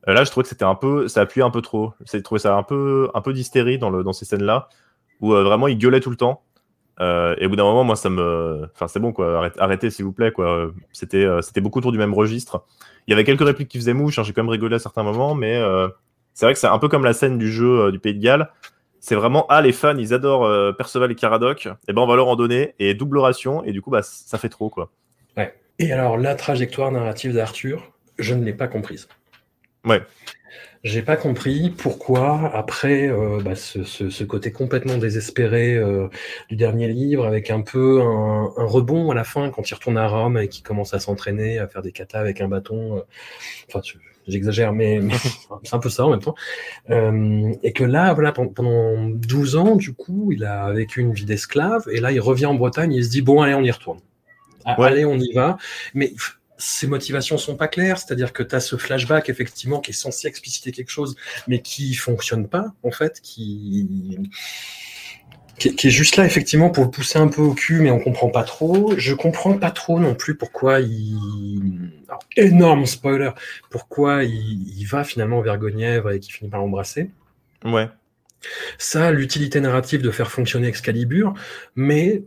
Euh, 0.08 0.14
là, 0.14 0.24
je 0.24 0.30
trouvais 0.30 0.42
que 0.42 0.48
c'était 0.48 0.64
un 0.64 0.74
peu, 0.74 1.06
ça 1.06 1.20
appuyait 1.20 1.44
un 1.44 1.50
peu 1.50 1.62
trop. 1.62 1.92
J'ai 2.10 2.22
trouvé 2.22 2.40
ça 2.40 2.56
un 2.56 2.64
peu 2.64 3.10
un 3.14 3.20
peu 3.20 3.32
d'hystérie 3.32 3.78
dans 3.78 3.90
le 3.90 4.02
dans 4.02 4.12
ces 4.12 4.24
scènes-là 4.24 4.68
où 5.20 5.34
euh, 5.34 5.44
vraiment 5.44 5.68
il 5.68 5.78
gueulait 5.78 6.00
tout 6.00 6.10
le 6.10 6.16
temps. 6.16 6.42
Euh, 7.00 7.34
et 7.38 7.46
au 7.46 7.48
bout 7.48 7.56
d'un 7.56 7.64
moment, 7.64 7.84
moi, 7.84 7.96
ça 7.96 8.10
me. 8.10 8.68
Enfin, 8.74 8.88
c'est 8.88 9.00
bon, 9.00 9.12
quoi. 9.12 9.50
Arrêtez, 9.58 9.90
s'il 9.90 10.04
vous 10.04 10.12
plaît, 10.12 10.32
quoi. 10.32 10.70
C'était, 10.92 11.24
euh, 11.24 11.42
c'était 11.42 11.60
beaucoup 11.60 11.78
autour 11.78 11.92
du 11.92 11.98
même 11.98 12.14
registre. 12.14 12.64
Il 13.06 13.10
y 13.10 13.14
avait 13.14 13.24
quelques 13.24 13.44
répliques 13.44 13.68
qui 13.68 13.78
faisaient 13.78 13.94
mouche. 13.94 14.18
Hein, 14.18 14.22
J'ai 14.22 14.32
quand 14.32 14.42
même 14.42 14.50
rigolé 14.50 14.76
à 14.76 14.78
certains 14.78 15.02
moments, 15.02 15.34
mais 15.34 15.56
euh, 15.56 15.88
c'est 16.34 16.46
vrai 16.46 16.54
que 16.54 16.60
c'est 16.60 16.66
un 16.66 16.78
peu 16.78 16.88
comme 16.88 17.04
la 17.04 17.12
scène 17.12 17.38
du 17.38 17.50
jeu 17.50 17.90
du 17.90 17.98
Pays 17.98 18.14
de 18.14 18.22
Galles. 18.22 18.50
C'est 19.00 19.16
vraiment, 19.16 19.46
ah, 19.48 19.60
les 19.62 19.72
fans, 19.72 19.96
ils 19.96 20.14
adorent 20.14 20.76
Perceval 20.76 21.10
et 21.10 21.16
Caradoc. 21.16 21.66
Et 21.66 21.70
eh 21.88 21.92
ben, 21.92 22.02
on 22.02 22.06
va 22.06 22.14
leur 22.14 22.28
en 22.28 22.36
donner. 22.36 22.74
Et 22.78 22.94
double 22.94 23.18
ration. 23.18 23.64
Et 23.64 23.72
du 23.72 23.82
coup, 23.82 23.90
bah, 23.90 24.02
ça 24.02 24.38
fait 24.38 24.48
trop, 24.48 24.70
quoi. 24.70 24.92
Ouais. 25.36 25.54
Et 25.80 25.92
alors, 25.92 26.16
la 26.16 26.36
trajectoire 26.36 26.92
narrative 26.92 27.34
d'Arthur, 27.34 27.90
je 28.18 28.34
ne 28.34 28.44
l'ai 28.44 28.52
pas 28.52 28.68
comprise. 28.68 29.08
Ouais. 29.84 30.02
J'ai 30.84 31.02
pas 31.02 31.16
compris 31.16 31.70
pourquoi, 31.70 32.50
après 32.52 33.08
euh, 33.08 33.40
bah, 33.40 33.54
ce, 33.54 33.84
ce, 33.84 34.10
ce, 34.10 34.24
côté 34.24 34.50
complètement 34.50 34.98
désespéré 34.98 35.76
euh, 35.76 36.08
du 36.48 36.56
dernier 36.56 36.88
livre, 36.88 37.24
avec 37.24 37.50
un 37.50 37.60
peu 37.60 38.00
un, 38.02 38.52
un, 38.56 38.64
rebond 38.64 39.12
à 39.12 39.14
la 39.14 39.22
fin 39.22 39.50
quand 39.50 39.70
il 39.70 39.74
retourne 39.74 39.96
à 39.96 40.08
Rome 40.08 40.38
et 40.38 40.48
qu'il 40.48 40.64
commence 40.64 40.92
à 40.92 40.98
s'entraîner, 40.98 41.60
à 41.60 41.68
faire 41.68 41.82
des 41.82 41.92
katas 41.92 42.18
avec 42.18 42.40
un 42.40 42.48
bâton. 42.48 42.96
Euh, 42.96 43.00
enfin, 43.68 43.80
j'exagère, 44.26 44.72
mais, 44.72 44.98
mais 45.00 45.14
c'est 45.62 45.74
un 45.74 45.78
peu 45.78 45.88
ça 45.88 46.04
en 46.04 46.10
même 46.10 46.20
temps. 46.20 46.34
Euh, 46.90 47.52
et 47.62 47.72
que 47.72 47.84
là, 47.84 48.12
voilà, 48.12 48.32
pendant 48.32 49.08
12 49.08 49.54
ans, 49.54 49.76
du 49.76 49.94
coup, 49.94 50.32
il 50.32 50.44
a 50.44 50.72
vécu 50.72 51.00
une 51.00 51.12
vie 51.12 51.26
d'esclave, 51.26 51.84
et 51.92 52.00
là, 52.00 52.10
il 52.10 52.20
revient 52.20 52.46
en 52.46 52.54
Bretagne, 52.54 52.92
et 52.92 52.96
il 52.96 53.04
se 53.04 53.10
dit 53.10 53.22
bon, 53.22 53.40
allez, 53.40 53.54
on 53.54 53.62
y 53.62 53.70
retourne. 53.70 54.00
Ah, 54.64 54.74
allez, 54.82 55.04
on 55.04 55.16
y 55.16 55.32
va. 55.32 55.58
Mais 55.94 56.12
ses 56.62 56.86
motivations 56.86 57.38
sont 57.38 57.56
pas 57.56 57.68
claires, 57.68 57.98
c'est-à-dire 57.98 58.32
que 58.32 58.42
tu 58.42 58.54
as 58.54 58.60
ce 58.60 58.76
flashback 58.76 59.28
effectivement 59.28 59.80
qui 59.80 59.90
est 59.90 59.94
censé 59.94 60.28
expliciter 60.28 60.70
quelque 60.70 60.90
chose, 60.90 61.16
mais 61.48 61.60
qui 61.60 61.94
fonctionne 61.94 62.48
pas 62.48 62.72
en 62.82 62.90
fait, 62.90 63.20
qui 63.20 64.18
qui, 65.58 65.86
est 65.86 65.90
juste 65.90 66.16
là 66.16 66.24
effectivement 66.24 66.70
pour 66.70 66.84
le 66.84 66.90
pousser 66.90 67.18
un 67.18 67.28
peu 67.28 67.42
au 67.42 67.54
cul, 67.54 67.80
mais 67.80 67.90
on 67.90 68.00
comprend 68.00 68.30
pas 68.30 68.42
trop. 68.42 68.94
Je 68.96 69.14
comprends 69.14 69.56
pas 69.58 69.70
trop 69.70 70.00
non 70.00 70.14
plus 70.14 70.34
pourquoi 70.34 70.80
il 70.80 71.92
énorme 72.36 72.86
spoiler, 72.86 73.30
pourquoi 73.70 74.24
il, 74.24 74.76
il 74.76 74.84
va 74.84 75.04
finalement 75.04 75.40
vers 75.40 75.58
Guenièvre 75.58 76.10
et 76.10 76.20
qui 76.20 76.32
finit 76.32 76.50
par 76.50 76.60
l'embrasser. 76.60 77.10
Ouais. 77.64 77.88
Ça, 78.78 79.12
l'utilité 79.12 79.60
narrative 79.60 80.02
de 80.02 80.10
faire 80.10 80.32
fonctionner 80.32 80.66
Excalibur, 80.66 81.34
mais 81.76 82.24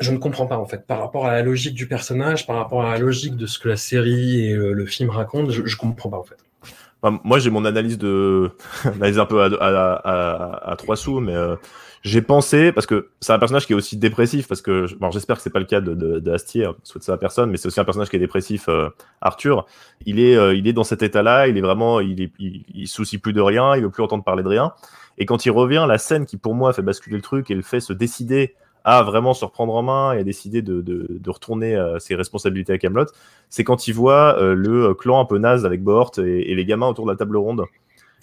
je 0.00 0.10
ne 0.10 0.18
comprends 0.18 0.46
pas 0.46 0.58
en 0.58 0.66
fait. 0.66 0.86
Par 0.86 0.98
rapport 0.98 1.26
à 1.26 1.32
la 1.32 1.42
logique 1.42 1.74
du 1.74 1.86
personnage, 1.86 2.46
par 2.46 2.56
rapport 2.56 2.84
à 2.84 2.92
la 2.92 2.98
logique 2.98 3.36
de 3.36 3.46
ce 3.46 3.58
que 3.58 3.68
la 3.68 3.76
série 3.76 4.46
et 4.46 4.54
le, 4.54 4.86
film 4.86 5.10
racontent, 5.10 5.50
je, 5.50 5.62
ne 5.62 5.76
comprends 5.76 6.10
pas 6.10 6.18
en 6.18 6.24
fait. 6.24 6.36
Moi, 7.22 7.38
j'ai 7.38 7.50
mon 7.50 7.66
analyse 7.66 7.98
de 7.98 8.50
analyse 8.84 9.18
un 9.18 9.26
peu 9.26 9.42
à, 9.42 9.46
à, 9.46 10.70
à, 10.70 10.76
trois 10.76 10.96
sous, 10.96 11.20
mais 11.20 11.36
euh, 11.36 11.56
j'ai 12.02 12.22
pensé 12.22 12.72
parce 12.72 12.86
que 12.86 13.10
c'est 13.20 13.32
un 13.32 13.38
personnage 13.38 13.66
qui 13.66 13.74
est 13.74 13.76
aussi 13.76 13.98
dépressif 13.98 14.48
parce 14.48 14.62
que 14.62 14.86
bon, 14.98 15.10
j'espère 15.10 15.36
que 15.36 15.42
c'est 15.42 15.50
pas 15.50 15.58
le 15.58 15.66
cas 15.66 15.82
de, 15.82 15.94
de, 15.94 16.18
de 16.18 16.32
Astier, 16.32 16.68
soit 16.82 16.98
de 16.98 17.04
sa 17.04 17.18
personne, 17.18 17.50
mais 17.50 17.58
c'est 17.58 17.68
aussi 17.68 17.78
un 17.78 17.84
personnage 17.84 18.08
qui 18.08 18.16
est 18.16 18.20
dépressif. 18.20 18.68
Euh, 18.68 18.88
Arthur, 19.20 19.66
il 20.06 20.18
est 20.18 20.36
euh, 20.36 20.54
il 20.54 20.66
est 20.66 20.72
dans 20.72 20.84
cet 20.84 21.02
état-là, 21.02 21.46
il 21.46 21.58
est 21.58 21.62
vraiment 21.62 22.00
il 22.00 22.22
est 22.22 22.32
il, 22.38 22.64
il, 22.74 22.88
soucie 22.88 23.18
plus 23.18 23.34
de 23.34 23.40
rien, 23.40 23.76
il 23.76 23.82
veut 23.82 23.90
plus 23.90 24.02
entendre 24.02 24.24
parler 24.24 24.42
de 24.42 24.48
rien. 24.48 24.72
Et 25.18 25.26
quand 25.26 25.46
il 25.46 25.50
revient, 25.50 25.84
la 25.86 25.98
scène 25.98 26.24
qui 26.26 26.38
pour 26.38 26.54
moi 26.54 26.72
fait 26.72 26.82
basculer 26.82 27.16
le 27.16 27.22
truc 27.22 27.50
et 27.50 27.54
le 27.54 27.62
fait 27.62 27.80
se 27.80 27.92
décider 27.92 28.54
à 28.84 29.02
vraiment 29.02 29.32
se 29.32 29.44
reprendre 29.44 29.74
en 29.74 29.82
main 29.82 30.12
et 30.12 30.18
à 30.18 30.22
décider 30.24 30.62
de, 30.62 30.82
de, 30.82 31.06
de 31.08 31.30
retourner 31.30 31.74
euh, 31.74 31.98
ses 31.98 32.14
responsabilités 32.14 32.74
à 32.74 32.78
Camelot, 32.78 33.06
c'est 33.48 33.64
quand 33.64 33.88
il 33.88 33.92
voit 33.92 34.38
euh, 34.38 34.54
le 34.54 34.94
clan 34.94 35.20
un 35.20 35.24
peu 35.24 35.38
naze 35.38 35.64
avec 35.64 35.82
Bort 35.82 36.12
et, 36.18 36.50
et, 36.50 36.54
les 36.54 36.64
gamins 36.66 36.88
autour 36.88 37.06
de 37.06 37.10
la 37.10 37.16
table 37.16 37.36
ronde. 37.38 37.64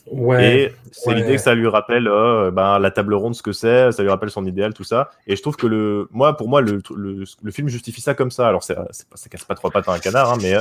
Ouais, 0.07 0.55
et 0.55 0.71
c'est 0.91 1.13
l'idée 1.13 1.35
que 1.35 1.41
ça 1.41 1.53
lui 1.53 1.67
rappelle 1.67 2.07
euh, 2.07 2.51
ben, 2.51 2.79
la 2.79 2.91
table 2.91 3.13
ronde, 3.13 3.35
ce 3.35 3.43
que 3.43 3.51
c'est, 3.51 3.91
ça 3.91 4.01
lui 4.03 4.09
rappelle 4.09 4.31
son 4.31 4.45
idéal, 4.45 4.73
tout 4.73 4.83
ça. 4.83 5.11
Et 5.27 5.35
je 5.35 5.41
trouve 5.41 5.55
que 5.55 5.67
le, 5.67 6.07
moi, 6.11 6.37
pour 6.37 6.47
moi, 6.47 6.61
le, 6.61 6.81
le, 6.95 7.23
le 7.41 7.51
film 7.51 7.67
justifie 7.67 8.01
ça 8.01 8.13
comme 8.13 8.31
ça. 8.31 8.47
Alors, 8.47 8.63
c'est, 8.63 8.75
ça 8.91 9.29
casse 9.29 9.45
pas 9.45 9.55
trois 9.55 9.69
pattes 9.69 9.87
à 9.87 9.93
un 9.93 9.99
canard, 9.99 10.33
hein, 10.33 10.37
mais 10.41 10.55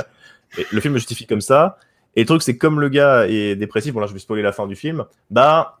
le 0.71 0.81
film 0.81 0.93
justifie 0.95 1.25
comme 1.25 1.41
ça. 1.41 1.77
Et 2.15 2.21
le 2.21 2.27
truc, 2.27 2.41
c'est 2.41 2.57
comme 2.57 2.79
le 2.79 2.89
gars 2.89 3.27
est 3.27 3.55
dépressif, 3.55 3.93
bon 3.93 3.99
là, 3.99 4.07
je 4.07 4.13
vais 4.13 4.19
spoiler 4.19 4.43
la 4.43 4.51
fin 4.51 4.67
du 4.67 4.75
film, 4.75 5.05
bah, 5.29 5.80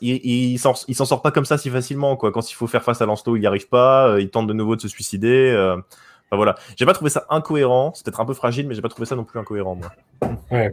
il, 0.00 0.52
il 0.52 0.58
s'en 0.58 0.74
sort 0.74 1.22
pas 1.22 1.30
comme 1.30 1.44
ça 1.44 1.58
si 1.58 1.70
facilement 1.70 2.16
quoi. 2.16 2.32
Quand 2.32 2.50
il 2.50 2.54
faut 2.54 2.66
faire 2.66 2.82
face 2.82 3.00
à 3.02 3.06
Lancelot, 3.06 3.36
il 3.36 3.40
n'y 3.40 3.46
arrive 3.46 3.68
pas. 3.68 4.08
Euh, 4.08 4.20
il 4.20 4.30
tente 4.30 4.46
de 4.46 4.52
nouveau 4.52 4.76
de 4.76 4.80
se 4.80 4.88
suicider. 4.88 5.50
Euh, 5.50 5.76
enfin, 5.76 6.36
voilà. 6.36 6.56
J'ai 6.76 6.86
pas 6.86 6.92
trouvé 6.92 7.10
ça 7.10 7.26
incohérent. 7.30 7.92
C'est 7.94 8.04
peut-être 8.04 8.20
un 8.20 8.26
peu 8.26 8.34
fragile, 8.34 8.66
mais 8.68 8.74
j'ai 8.74 8.82
pas 8.82 8.88
trouvé 8.88 9.06
ça 9.06 9.16
non 9.16 9.24
plus 9.24 9.38
incohérent 9.38 9.76
moi. 9.76 9.90
Ouais. 10.50 10.72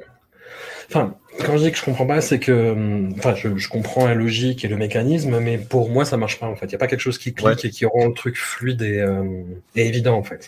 Enfin, 0.90 1.16
quand 1.46 1.58
je 1.58 1.64
dis 1.64 1.72
que 1.72 1.78
je 1.78 1.84
comprends 1.84 2.08
pas, 2.08 2.22
c'est 2.22 2.40
que, 2.40 3.10
enfin, 3.18 3.36
je, 3.36 3.58
je, 3.58 3.68
comprends 3.70 4.06
la 4.06 4.16
logique 4.16 4.64
et 4.64 4.70
le 4.70 4.78
mécanisme, 4.78 5.40
mais 5.40 5.58
pour 5.58 5.90
moi, 5.90 6.06
ça 6.06 6.16
marche 6.16 6.40
pas 6.40 6.48
en 6.48 6.56
fait. 6.56 6.68
Il 6.68 6.72
y 6.72 6.76
a 6.76 6.78
pas 6.78 6.88
quelque 6.88 7.02
chose 7.02 7.18
qui 7.18 7.34
clique 7.34 7.48
ouais. 7.48 7.66
et 7.66 7.70
qui 7.70 7.86
rend 7.86 8.08
le 8.08 8.14
truc 8.14 8.38
fluide 8.38 8.82
et, 8.82 9.00
euh, 9.00 9.44
et 9.76 9.88
évident 9.88 10.16
en 10.16 10.24
fait. 10.24 10.48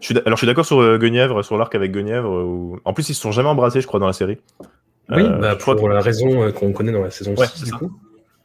Je 0.00 0.06
suis 0.06 0.18
alors 0.18 0.36
je 0.36 0.38
suis 0.38 0.46
d'accord 0.46 0.64
sur 0.64 0.80
euh, 0.80 0.98
Guenièvre, 0.98 1.44
sur 1.44 1.58
l'arc 1.58 1.74
avec 1.74 1.92
Guenièvre. 1.92 2.30
Où... 2.30 2.78
En 2.84 2.94
plus, 2.94 3.08
ils 3.10 3.14
se 3.14 3.20
sont 3.20 3.32
jamais 3.32 3.48
embrassés, 3.48 3.80
je 3.80 3.86
crois, 3.86 4.00
dans 4.00 4.06
la 4.06 4.12
série. 4.12 4.38
Oui, 5.10 5.22
euh, 5.22 5.38
bah, 5.38 5.56
pour 5.56 5.88
la 5.88 6.00
raison 6.00 6.50
qu'on 6.52 6.72
connaît 6.72 6.92
dans 6.92 7.02
la 7.02 7.10
saison 7.10 7.34
ouais, 7.34 7.46
6, 7.46 7.64
du 7.64 7.72
coup. 7.72 7.92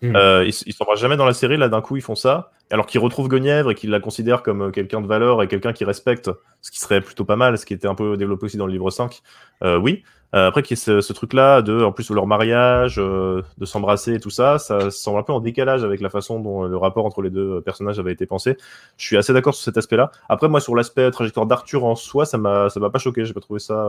Mmh. 0.01 0.15
Euh, 0.15 0.45
ils 0.45 0.53
ils 0.65 0.73
s'embrassent 0.73 0.99
jamais 0.99 1.17
dans 1.17 1.25
la 1.25 1.33
série, 1.33 1.57
là 1.57 1.67
d'un 1.67 1.81
coup 1.81 1.97
ils 1.97 2.01
font 2.01 2.15
ça, 2.15 2.51
alors 2.71 2.85
qu'ils 2.85 3.01
retrouvent 3.01 3.27
Guenièvre 3.27 3.71
et 3.71 3.75
qu'ils 3.75 3.89
la 3.89 3.99
considèrent 3.99 4.43
comme 4.43 4.61
euh, 4.61 4.71
quelqu'un 4.71 5.01
de 5.01 5.07
valeur 5.07 5.43
et 5.43 5.47
quelqu'un 5.47 5.73
qui 5.73 5.83
respecte, 5.83 6.31
ce 6.61 6.71
qui 6.71 6.79
serait 6.79 7.01
plutôt 7.01 7.25
pas 7.25 7.35
mal, 7.35 7.57
ce 7.57 7.65
qui 7.65 7.73
était 7.73 7.87
un 7.87 7.95
peu 7.95 8.15
développé 8.15 8.45
aussi 8.45 8.55
dans 8.55 8.65
le 8.65 8.71
livre 8.71 8.89
5. 8.91 9.21
Euh, 9.63 9.77
oui, 9.77 10.03
euh, 10.35 10.47
après 10.47 10.61
qu'il 10.61 10.77
y 10.77 10.79
ait 10.79 10.83
ce, 10.83 11.01
ce 11.01 11.11
truc-là, 11.11 11.61
de 11.61 11.83
en 11.83 11.91
plus 11.91 12.09
leur 12.11 12.27
mariage, 12.27 12.95
euh, 12.97 13.41
de 13.57 13.65
s'embrasser 13.65 14.13
et 14.13 14.19
tout 14.21 14.29
ça, 14.29 14.57
ça 14.57 14.89
semble 14.89 15.19
un 15.19 15.23
peu 15.23 15.33
en 15.33 15.41
décalage 15.41 15.83
avec 15.83 15.99
la 15.99 16.09
façon 16.09 16.39
dont 16.39 16.63
le 16.63 16.77
rapport 16.77 17.05
entre 17.05 17.21
les 17.21 17.29
deux 17.29 17.59
personnages 17.61 17.99
avait 17.99 18.13
été 18.13 18.25
pensé. 18.25 18.55
Je 18.97 19.05
suis 19.05 19.17
assez 19.17 19.33
d'accord 19.33 19.53
sur 19.53 19.65
cet 19.65 19.77
aspect-là. 19.77 20.11
Après 20.29 20.47
moi 20.47 20.61
sur 20.61 20.75
l'aspect 20.75 21.11
trajectoire 21.11 21.45
d'Arthur 21.45 21.83
en 21.83 21.95
soi, 21.95 22.25
ça 22.25 22.37
m'a 22.37 22.69
ça 22.69 22.79
m'a 22.79 22.89
pas 22.89 22.99
choqué, 22.99 23.25
j'ai 23.25 23.33
pas 23.33 23.41
trouvé 23.41 23.59
ça. 23.59 23.85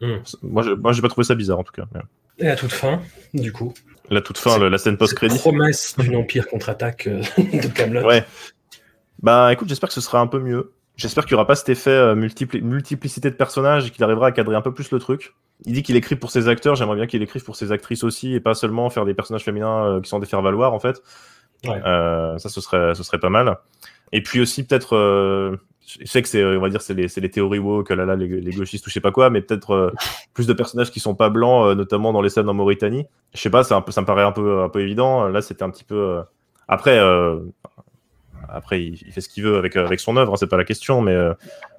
Mmh. 0.00 0.14
Moi, 0.42 0.62
je, 0.62 0.70
moi 0.70 0.92
j'ai 0.92 1.02
pas 1.02 1.08
trouvé 1.08 1.24
ça 1.24 1.34
bizarre 1.34 1.58
en 1.58 1.64
tout 1.64 1.72
cas. 1.72 1.84
Et 2.38 2.48
à 2.48 2.56
toute 2.56 2.72
fin, 2.72 3.00
du 3.34 3.52
coup. 3.52 3.72
La 4.10 4.20
toute 4.20 4.38
fin, 4.38 4.58
la 4.58 4.78
scène 4.78 4.96
post-crédit. 4.96 5.38
Promesse 5.38 5.96
d'une 5.98 6.16
empire 6.16 6.48
contre-attaque 6.48 7.06
euh, 7.06 7.22
de 7.38 7.68
Camelot. 7.68 8.06
Ouais. 8.06 8.24
Bah 9.22 9.52
écoute, 9.52 9.68
j'espère 9.68 9.88
que 9.88 9.94
ce 9.94 10.00
sera 10.00 10.20
un 10.20 10.26
peu 10.26 10.40
mieux. 10.40 10.72
J'espère 10.96 11.24
qu'il 11.24 11.34
n'y 11.34 11.36
aura 11.36 11.46
pas 11.46 11.54
cet 11.54 11.68
effet 11.68 11.90
euh, 11.90 12.14
multiplicité 12.14 13.30
de 13.30 13.34
personnages 13.34 13.86
et 13.86 13.90
qu'il 13.90 14.04
arrivera 14.04 14.26
à 14.26 14.32
cadrer 14.32 14.56
un 14.56 14.60
peu 14.60 14.74
plus 14.74 14.90
le 14.90 14.98
truc. 14.98 15.34
Il 15.64 15.74
dit 15.74 15.82
qu'il 15.82 15.96
écrit 15.96 16.16
pour 16.16 16.30
ses 16.30 16.48
acteurs, 16.48 16.74
j'aimerais 16.74 16.96
bien 16.96 17.06
qu'il 17.06 17.22
écrive 17.22 17.44
pour 17.44 17.56
ses 17.56 17.72
actrices 17.72 18.04
aussi 18.04 18.34
et 18.34 18.40
pas 18.40 18.54
seulement 18.54 18.90
faire 18.90 19.04
des 19.04 19.14
personnages 19.14 19.44
féminins 19.44 19.84
euh, 19.84 20.00
qui 20.00 20.08
sont 20.08 20.18
des 20.18 20.26
faire-valoir 20.26 20.72
en 20.72 20.80
fait. 20.80 21.02
Euh, 21.66 22.38
ça, 22.38 22.48
ce 22.48 22.60
serait, 22.60 22.94
ce 22.94 23.02
serait 23.02 23.20
pas 23.20 23.30
mal. 23.30 23.56
Et 24.10 24.22
puis 24.22 24.40
aussi 24.40 24.64
peut-être, 24.64 24.96
euh, 24.96 25.56
je 26.00 26.06
sais 26.06 26.22
que 26.22 26.28
c'est, 26.28 26.44
on 26.44 26.60
va 26.60 26.68
dire, 26.68 26.80
c'est 26.82 26.94
les, 26.94 27.06
les, 27.16 27.30
théories 27.30 27.58
woke, 27.58 27.90
là, 27.90 28.04
là, 28.04 28.16
les, 28.16 28.28
les, 28.28 28.52
gauchistes 28.52 28.86
ou 28.86 28.90
je 28.90 28.94
sais 28.94 29.00
pas 29.00 29.12
quoi, 29.12 29.30
mais 29.30 29.40
peut-être 29.40 29.92
plus 30.34 30.46
de 30.46 30.52
personnages 30.52 30.90
qui 30.90 31.00
sont 31.00 31.14
pas 31.14 31.30
blancs, 31.30 31.76
notamment 31.76 32.12
dans 32.12 32.22
les 32.22 32.30
scènes 32.30 32.48
en 32.48 32.54
Mauritanie. 32.54 33.06
Je 33.34 33.40
sais 33.40 33.50
pas, 33.50 33.74
un 33.74 33.80
peu, 33.80 33.92
ça 33.92 34.00
me 34.00 34.06
paraît 34.06 34.24
un 34.24 34.32
peu, 34.32 34.62
un 34.62 34.68
peu 34.68 34.80
évident. 34.80 35.28
Là, 35.28 35.42
c'était 35.42 35.62
un 35.62 35.70
petit 35.70 35.84
peu. 35.84 36.20
Après, 36.68 36.98
après, 38.52 38.82
il, 38.82 39.12
fait 39.12 39.20
ce 39.20 39.28
qu'il 39.28 39.44
veut 39.44 39.56
avec, 39.56 39.76
avec 39.76 39.98
son 39.98 40.16
œuvre, 40.16 40.32
hein, 40.32 40.36
c'est 40.36 40.46
pas 40.46 40.56
la 40.56 40.64
question, 40.64 41.00
mais 41.00 41.12
euh, 41.12 41.32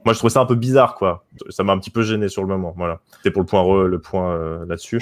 moi 0.06 0.14
je 0.14 0.18
trouvais 0.18 0.34
ça 0.34 0.42
un 0.42 0.46
peu 0.46 0.56
bizarre, 0.56 0.96
quoi. 0.96 1.24
Ça 1.50 1.64
m'a 1.64 1.74
un 1.74 1.78
petit 1.78 1.92
peu 1.92 2.02
gêné 2.02 2.30
sur 2.30 2.42
le 2.42 2.48
moment. 2.48 2.74
Voilà. 2.76 3.00
C'était 3.18 3.32
pour 3.32 3.42
le 3.42 3.46
point 3.46 3.84
le 3.86 4.00
point 4.00 4.34
euh, 4.34 4.66
là-dessus. 4.66 5.00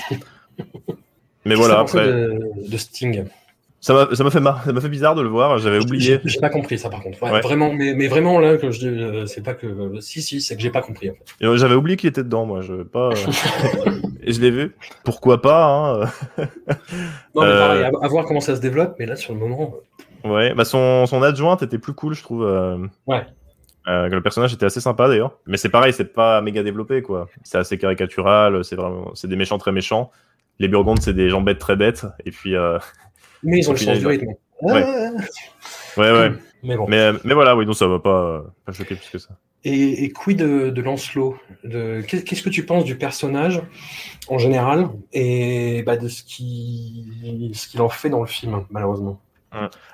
Mais 1.45 1.55
voilà, 1.55 1.79
après. 1.79 2.05
De, 2.07 2.77
Sting. 2.77 3.25
Ça 3.81 3.95
m'a 3.95 4.05
fait 4.05 4.31
ça 4.31 4.39
m'a 4.71 4.81
fait 4.81 4.89
bizarre 4.89 5.15
de 5.15 5.23
le 5.23 5.27
voir. 5.27 5.57
J'avais 5.57 5.79
oublié. 5.79 6.19
J'ai 6.23 6.39
pas 6.39 6.51
compris 6.51 6.77
ça 6.77 6.87
par 6.89 7.01
contre. 7.01 7.17
Vraiment, 7.17 7.73
mais, 7.73 7.95
mais, 7.95 8.07
vraiment 8.07 8.39
là 8.39 8.57
que 8.57 8.69
je 8.69 8.87
euh, 8.87 9.25
c'est 9.25 9.41
pas 9.41 9.55
que 9.55 9.99
si 10.01 10.21
si 10.21 10.39
c'est 10.39 10.55
que 10.55 10.61
j'ai 10.61 10.69
pas 10.69 10.83
compris. 10.83 11.09
En 11.09 11.13
fait. 11.13 11.57
J'avais 11.57 11.73
oublié 11.73 11.97
qu'il 11.97 12.07
était 12.07 12.23
dedans 12.23 12.45
moi. 12.45 12.61
Je 12.61 12.83
pas. 12.83 13.09
Et 14.23 14.33
je 14.33 14.39
l'ai 14.39 14.51
vu. 14.51 14.75
Pourquoi 15.03 15.41
pas 15.41 15.65
hein 15.65 15.99
Non 16.37 17.41
mais 17.41 17.57
pareil, 17.57 17.83
à, 17.85 18.07
voir 18.07 18.25
comment 18.25 18.39
ça 18.39 18.55
se 18.55 18.61
développe. 18.61 18.97
Mais 18.99 19.07
là 19.07 19.15
sur 19.15 19.33
le 19.33 19.39
moment. 19.39 19.73
Ouais, 20.23 20.53
bah 20.53 20.63
son, 20.63 21.07
son 21.07 21.23
adjointe 21.23 21.63
était 21.63 21.79
plus 21.79 21.93
cool, 21.93 22.13
je 22.13 22.21
trouve. 22.21 22.43
Euh, 22.43 22.77
ouais. 23.07 23.25
Euh, 23.87 24.07
le 24.09 24.21
personnage 24.21 24.53
était 24.53 24.67
assez 24.67 24.79
sympa 24.79 25.07
d'ailleurs. 25.07 25.39
Mais 25.47 25.57
c'est 25.57 25.69
pareil, 25.69 25.91
c'est 25.91 26.13
pas 26.13 26.39
méga 26.41 26.61
développé 26.61 27.01
quoi. 27.01 27.29
C'est 27.41 27.57
assez 27.57 27.79
caricatural, 27.79 28.63
c'est 28.63 28.75
vraiment, 28.75 29.09
c'est 29.15 29.27
des 29.27 29.35
méchants 29.35 29.57
très 29.57 29.71
méchants. 29.71 30.11
Les 30.59 30.67
Burgondes, 30.67 31.01
c'est 31.01 31.15
des 31.15 31.29
gens 31.29 31.41
bêtes 31.41 31.57
très 31.57 31.75
bêtes. 31.75 32.05
Et 32.25 32.29
puis. 32.29 32.55
Euh... 33.43 33.49
Mais 33.49 33.59
ils 33.59 33.69
ont 33.69 33.73
le 33.73 33.77
sens 33.77 33.99
du 33.99 34.07
rythme. 34.07 34.33
Ouais. 34.61 34.83
ouais, 35.97 36.11
ouais. 36.11 36.31
Mais 36.63 36.77
bon. 36.77 36.85
Mais, 36.87 37.11
mais 37.23 37.33
voilà, 37.33 37.55
oui, 37.55 37.65
donc 37.65 37.75
ça 37.75 37.87
va 37.87 37.99
pas, 37.99 38.43
pas 38.65 38.71
choquer 38.71 38.95
plus 38.95 39.09
que 39.09 39.17
ça. 39.17 39.29
Et, 39.63 40.03
et 40.03 40.11
quid 40.11 40.37
de, 40.37 40.69
de 40.69 40.81
Lancelot? 40.81 41.35
De, 41.63 42.01
Qu'est-ce 42.01 42.43
que 42.43 42.49
tu 42.49 42.65
penses 42.65 42.83
du 42.83 42.97
personnage 42.97 43.61
en 44.27 44.37
général 44.37 44.89
et 45.11 45.83
bah, 45.83 45.97
de 45.97 46.07
ce 46.07 46.23
qu'il 46.23 47.51
ce 47.53 47.67
qu'il 47.67 47.81
en 47.81 47.89
fait 47.89 48.09
dans 48.09 48.21
le 48.21 48.27
film, 48.27 48.63
malheureusement? 48.69 49.19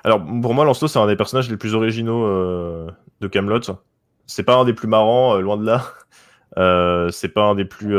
Alors 0.04 0.22
pour 0.42 0.54
moi, 0.54 0.64
Lancelot, 0.64 0.88
c'est 0.88 0.98
un 0.98 1.06
des 1.06 1.16
personnages 1.16 1.50
les 1.50 1.56
plus 1.56 1.74
originaux 1.74 2.24
euh, 2.24 2.90
de 3.20 3.28
Camelot. 3.28 3.60
C'est 4.26 4.42
pas 4.42 4.56
un 4.56 4.64
des 4.64 4.74
plus 4.74 4.88
marrants, 4.88 5.36
euh, 5.36 5.40
loin 5.40 5.56
de 5.56 5.64
là. 5.64 5.84
Euh, 6.56 7.10
c'est 7.10 7.28
pas 7.28 7.42
un 7.42 7.54
des 7.54 7.64
plus 7.64 7.94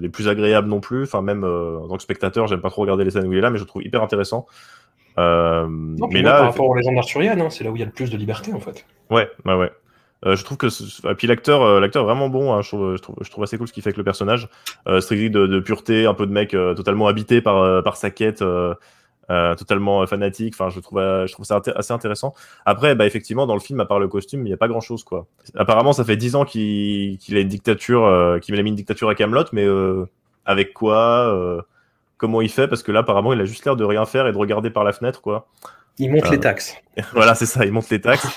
des 0.00 0.08
plus 0.08 0.28
agréables 0.28 0.68
non 0.68 0.80
plus. 0.80 1.02
Enfin 1.04 1.22
même 1.22 1.44
en 1.44 1.88
tant 1.88 1.96
que 1.96 2.02
spectateur, 2.02 2.46
j'aime 2.46 2.60
pas 2.60 2.70
trop 2.70 2.82
regarder 2.82 3.04
les 3.04 3.10
scènes 3.10 3.26
où 3.26 3.32
il 3.32 3.38
est 3.38 3.42
là, 3.42 3.50
mais 3.50 3.58
je 3.58 3.64
le 3.64 3.68
trouve 3.68 3.84
hyper 3.84 4.02
intéressant. 4.02 4.46
mais 5.16 6.22
là, 6.22 6.36
par 6.36 6.44
rapport 6.46 6.68
aux 6.68 6.74
légendes 6.74 6.98
arthuriennes, 6.98 7.40
hein, 7.40 7.50
c'est 7.50 7.64
là 7.64 7.70
où 7.70 7.76
il 7.76 7.80
y 7.80 7.82
a 7.82 7.86
le 7.86 7.92
plus 7.92 8.10
de 8.10 8.16
liberté 8.16 8.52
en 8.52 8.60
fait. 8.60 8.86
Ouais, 9.10 9.30
bah 9.44 9.56
ouais. 9.56 9.70
je 10.24 10.42
trouve 10.44 10.56
que 10.56 10.68
et 11.10 11.14
puis 11.14 11.26
l'acteur 11.26 11.80
l'acteur 11.80 12.04
vraiment 12.04 12.28
bon 12.28 12.52
hein, 12.52 12.62
je, 12.62 12.68
trouve, 12.68 12.96
je, 13.20 13.30
trouve, 13.30 13.44
assez 13.44 13.58
cool 13.58 13.68
ce 13.68 13.72
qu'il 13.72 13.82
fait 13.82 13.90
avec 13.90 13.98
le 13.98 14.04
personnage 14.04 14.48
euh, 14.86 15.00
de, 15.00 15.46
de, 15.46 15.60
pureté 15.60 16.06
un 16.06 16.14
peu 16.14 16.26
de 16.26 16.32
mec 16.32 16.50
totalement 16.50 17.08
habité 17.08 17.40
par 17.40 17.82
par 17.82 17.96
sa 17.96 18.10
quête 18.10 18.42
euh, 19.32 19.54
totalement 19.54 20.06
fanatique. 20.06 20.54
Enfin, 20.54 20.68
je 20.68 20.78
trouve, 20.78 20.98
euh, 20.98 21.26
je 21.26 21.32
trouve 21.32 21.46
ça 21.46 21.62
assez 21.74 21.92
intéressant. 21.94 22.34
Après, 22.66 22.94
bah, 22.94 23.06
effectivement, 23.06 23.46
dans 23.46 23.54
le 23.54 23.60
film, 23.60 23.80
à 23.80 23.86
part 23.86 23.98
le 23.98 24.06
costume, 24.06 24.40
il 24.40 24.44
n'y 24.44 24.52
a 24.52 24.58
pas 24.58 24.68
grand 24.68 24.82
chose, 24.82 25.04
quoi. 25.04 25.26
Apparemment, 25.54 25.94
ça 25.94 26.04
fait 26.04 26.18
dix 26.18 26.36
ans 26.36 26.44
qu'il 26.44 27.18
a 27.30 27.40
une 27.40 27.48
dictature, 27.48 28.04
euh, 28.04 28.38
qu'il 28.40 28.58
a 28.58 28.62
mis 28.62 28.68
une 28.68 28.76
dictature 28.76 29.08
à 29.08 29.14
Camelot, 29.14 29.44
mais 29.52 29.66
avec 30.44 30.74
quoi 30.74 31.64
Comment 32.18 32.42
il 32.42 32.50
fait? 32.50 32.68
Parce 32.68 32.82
que 32.82 32.92
là, 32.92 33.00
apparemment, 33.00 33.32
il 33.32 33.40
a 33.40 33.46
juste 33.46 33.64
l'air 33.64 33.74
de 33.74 33.84
rien 33.84 34.04
faire 34.04 34.26
et 34.26 34.32
de 34.32 34.36
regarder 34.36 34.68
par 34.68 34.84
la 34.84 34.92
fenêtre, 34.92 35.22
quoi. 35.22 35.48
Il 35.98 36.10
monte 36.10 36.30
les 36.30 36.38
taxes. 36.38 36.76
voilà, 37.12 37.34
c'est 37.34 37.46
ça, 37.46 37.64
il 37.64 37.72
monte 37.72 37.88
les 37.88 38.02
taxes. 38.02 38.28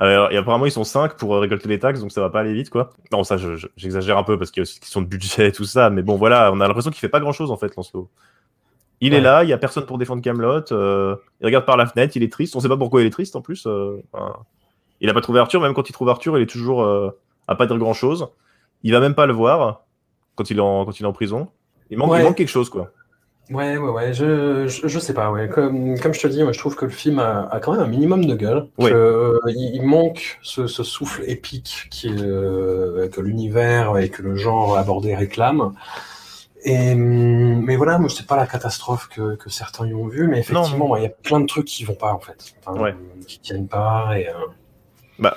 et 0.00 0.36
apparemment, 0.36 0.66
ils 0.66 0.72
sont 0.72 0.84
cinq 0.84 1.16
pour 1.16 1.38
récolter 1.38 1.68
les 1.68 1.78
taxes, 1.78 2.00
donc 2.00 2.10
ça 2.10 2.20
va 2.20 2.30
pas 2.30 2.40
aller 2.40 2.54
vite, 2.54 2.70
quoi. 2.70 2.90
Non, 3.12 3.22
ça, 3.22 3.36
j'exagère 3.76 4.18
un 4.18 4.24
peu 4.24 4.36
parce 4.36 4.50
qu'il 4.50 4.60
y 4.60 4.62
a 4.62 4.64
aussi 4.64 4.78
une 4.78 4.80
question 4.80 5.00
de 5.00 5.06
budget 5.06 5.48
et 5.48 5.52
tout 5.52 5.64
ça, 5.64 5.90
mais 5.90 6.02
bon, 6.02 6.16
voilà, 6.16 6.50
on 6.52 6.60
a 6.60 6.66
l'impression 6.66 6.90
qu'il 6.90 7.00
fait 7.00 7.08
pas 7.08 7.20
grand 7.20 7.32
chose, 7.32 7.52
en 7.52 7.56
fait, 7.56 7.76
Lancelot. 7.76 8.10
Il 9.00 9.14
est 9.14 9.20
là, 9.20 9.44
il 9.44 9.50
y 9.50 9.52
a 9.52 9.58
personne 9.58 9.86
pour 9.86 9.98
défendre 9.98 10.22
Camelot. 10.22 10.72
Euh, 10.72 11.16
il 11.40 11.46
regarde 11.46 11.64
par 11.64 11.76
la 11.76 11.86
fenêtre, 11.86 12.16
il 12.16 12.22
est 12.22 12.32
triste. 12.32 12.56
On 12.56 12.60
sait 12.60 12.68
pas 12.68 12.76
pourquoi 12.76 13.00
il 13.00 13.06
est 13.06 13.10
triste 13.10 13.36
en 13.36 13.40
plus. 13.40 13.66
Euh, 13.66 14.02
il 15.00 15.08
a 15.08 15.14
pas 15.14 15.20
trouvé 15.20 15.38
Arthur, 15.38 15.60
même 15.60 15.74
quand 15.74 15.88
il 15.88 15.92
trouve 15.92 16.08
Arthur, 16.08 16.36
il 16.36 16.42
est 16.42 16.46
toujours 16.46 16.82
euh, 16.82 17.10
à 17.46 17.54
pas 17.54 17.66
dire 17.66 17.78
grand 17.78 17.94
chose. 17.94 18.28
Il 18.82 18.92
va 18.92 19.00
même 19.00 19.14
pas 19.14 19.26
le 19.26 19.32
voir 19.32 19.84
quand 20.34 20.50
il 20.50 20.58
est 20.58 20.60
en, 20.60 20.84
quand 20.84 20.98
il 20.98 21.04
est 21.04 21.06
en 21.06 21.12
prison. 21.12 21.48
Il 21.90 21.98
manque, 21.98 22.12
il 22.18 22.24
manque 22.24 22.36
quelque 22.36 22.48
chose, 22.48 22.68
quoi. 22.68 22.90
Ouais, 23.50 23.78
ouais, 23.78 23.88
ouais, 23.88 24.12
je, 24.12 24.66
je, 24.66 24.98
sais 24.98 25.14
pas, 25.14 25.30
ouais. 25.30 25.48
Comme, 25.48 25.98
comme 25.98 26.12
je 26.12 26.20
te 26.20 26.26
dis, 26.26 26.42
moi, 26.42 26.52
je 26.52 26.58
trouve 26.58 26.76
que 26.76 26.84
le 26.84 26.90
film 26.90 27.18
a, 27.18 27.48
quand 27.62 27.72
même 27.72 27.80
un 27.80 27.86
minimum 27.86 28.26
de 28.26 28.34
gueule. 28.34 28.68
il, 28.78 29.80
manque 29.82 30.38
ce, 30.42 30.66
ce, 30.66 30.82
souffle 30.82 31.22
épique 31.26 31.86
qui, 31.90 32.14
que 32.14 33.20
l'univers 33.20 33.96
et 33.96 34.10
que 34.10 34.20
le 34.20 34.36
genre 34.36 34.76
abordé 34.76 35.14
réclame. 35.14 35.72
Et, 36.64 36.94
mais 36.94 37.76
voilà, 37.76 37.98
moi, 37.98 38.08
c'est 38.08 38.26
pas 38.26 38.36
la 38.36 38.46
catastrophe 38.46 39.08
que, 39.08 39.36
que 39.36 39.48
certains 39.50 39.86
y 39.86 39.94
ont 39.94 40.08
vu, 40.08 40.26
mais 40.26 40.40
effectivement, 40.40 40.96
il 40.96 41.02
y 41.04 41.06
a 41.06 41.10
plein 41.10 41.40
de 41.40 41.46
trucs 41.46 41.66
qui 41.66 41.84
vont 41.84 41.94
pas, 41.94 42.12
en 42.12 42.18
fait. 42.18 42.54
Enfin, 42.64 42.92
Qui 43.26 43.38
tiennent 43.40 43.68
pas. 43.68 44.18
Et, 44.18 44.28
euh... 44.28 44.32
bah, 45.18 45.36